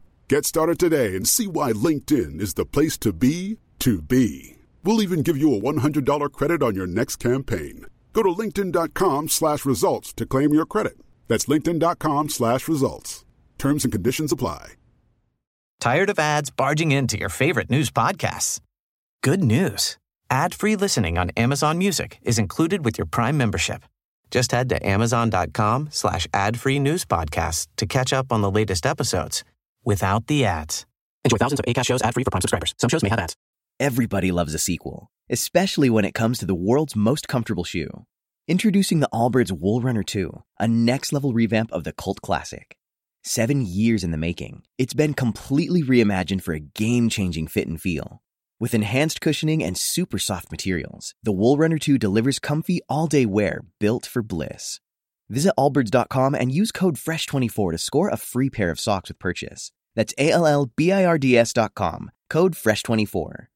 Get 0.31 0.45
started 0.45 0.79
today 0.79 1.17
and 1.17 1.27
see 1.27 1.45
why 1.45 1.73
LinkedIn 1.73 2.39
is 2.39 2.53
the 2.53 2.65
place 2.65 2.97
to 2.99 3.11
be 3.11 3.57
to 3.79 4.01
be. 4.01 4.55
We'll 4.81 5.01
even 5.01 5.23
give 5.23 5.35
you 5.35 5.53
a 5.53 5.59
$100 5.59 6.31
credit 6.31 6.63
on 6.63 6.73
your 6.73 6.87
next 6.87 7.17
campaign. 7.17 7.87
Go 8.13 8.23
to 8.23 8.29
linkedin.com 8.29 9.27
slash 9.27 9.65
results 9.65 10.13
to 10.13 10.25
claim 10.25 10.53
your 10.53 10.65
credit. 10.65 10.93
That's 11.27 11.47
linkedin.com 11.47 12.29
slash 12.29 12.69
results. 12.69 13.25
Terms 13.57 13.83
and 13.83 13.91
conditions 13.91 14.31
apply. 14.31 14.75
Tired 15.81 16.09
of 16.09 16.17
ads 16.17 16.49
barging 16.49 16.93
into 16.93 17.19
your 17.19 17.27
favorite 17.27 17.69
news 17.69 17.91
podcasts? 17.91 18.61
Good 19.23 19.43
news. 19.43 19.97
Ad-free 20.29 20.77
listening 20.77 21.17
on 21.17 21.31
Amazon 21.31 21.77
Music 21.77 22.19
is 22.21 22.39
included 22.39 22.85
with 22.85 22.97
your 22.97 23.05
Prime 23.05 23.37
membership. 23.37 23.83
Just 24.29 24.53
head 24.53 24.69
to 24.69 24.87
amazon.com 24.87 25.89
slash 25.91 26.25
ad-free 26.33 26.79
news 26.79 27.03
podcasts 27.03 27.67
to 27.75 27.85
catch 27.85 28.13
up 28.13 28.31
on 28.31 28.39
the 28.39 28.49
latest 28.49 28.85
episodes 28.85 29.43
without 29.83 30.27
the 30.27 30.45
ads. 30.45 30.85
Enjoy 31.23 31.37
thousands 31.37 31.59
of 31.59 31.65
ACAST 31.65 31.85
shows 31.85 32.01
ad-free 32.01 32.23
for 32.23 32.31
Prime 32.31 32.41
subscribers. 32.41 32.73
Some 32.77 32.89
shows 32.89 33.03
may 33.03 33.09
have 33.09 33.19
ads. 33.19 33.35
Everybody 33.79 34.31
loves 34.31 34.53
a 34.53 34.59
sequel, 34.59 35.11
especially 35.29 35.89
when 35.89 36.05
it 36.05 36.13
comes 36.13 36.39
to 36.39 36.45
the 36.45 36.55
world's 36.55 36.95
most 36.95 37.27
comfortable 37.27 37.63
shoe. 37.63 38.05
Introducing 38.47 38.99
the 38.99 39.09
Allbirds 39.13 39.51
Wool 39.51 39.81
Runner 39.81 40.03
2, 40.03 40.43
a 40.59 40.67
next-level 40.67 41.33
revamp 41.33 41.71
of 41.71 41.83
the 41.83 41.93
cult 41.93 42.21
classic. 42.21 42.77
Seven 43.23 43.65
years 43.65 44.03
in 44.03 44.11
the 44.11 44.17
making, 44.17 44.63
it's 44.77 44.95
been 44.95 45.13
completely 45.13 45.83
reimagined 45.83 46.41
for 46.41 46.53
a 46.53 46.59
game-changing 46.59 47.47
fit 47.47 47.67
and 47.67 47.79
feel. 47.79 48.21
With 48.59 48.73
enhanced 48.73 49.21
cushioning 49.21 49.63
and 49.63 49.77
super 49.77 50.19
soft 50.19 50.51
materials, 50.51 51.15
the 51.23 51.31
Wool 51.31 51.57
Runner 51.57 51.77
2 51.77 51.97
delivers 51.97 52.39
comfy 52.39 52.81
all-day 52.89 53.25
wear 53.25 53.61
built 53.79 54.05
for 54.05 54.21
bliss. 54.21 54.79
Visit 55.31 55.53
allbirds.com 55.57 56.35
and 56.35 56.51
use 56.51 56.73
code 56.73 56.95
FRESH24 56.95 57.71
to 57.71 57.77
score 57.77 58.09
a 58.09 58.17
free 58.17 58.49
pair 58.49 58.69
of 58.69 58.79
socks 58.81 59.09
with 59.09 59.17
purchase. 59.17 59.71
That's 59.95 60.13
A-L-L-B-I-R-D-S 60.17 61.53
dot 61.53 61.73
com, 61.73 62.11
code 62.29 62.53
FRESH24. 62.53 63.47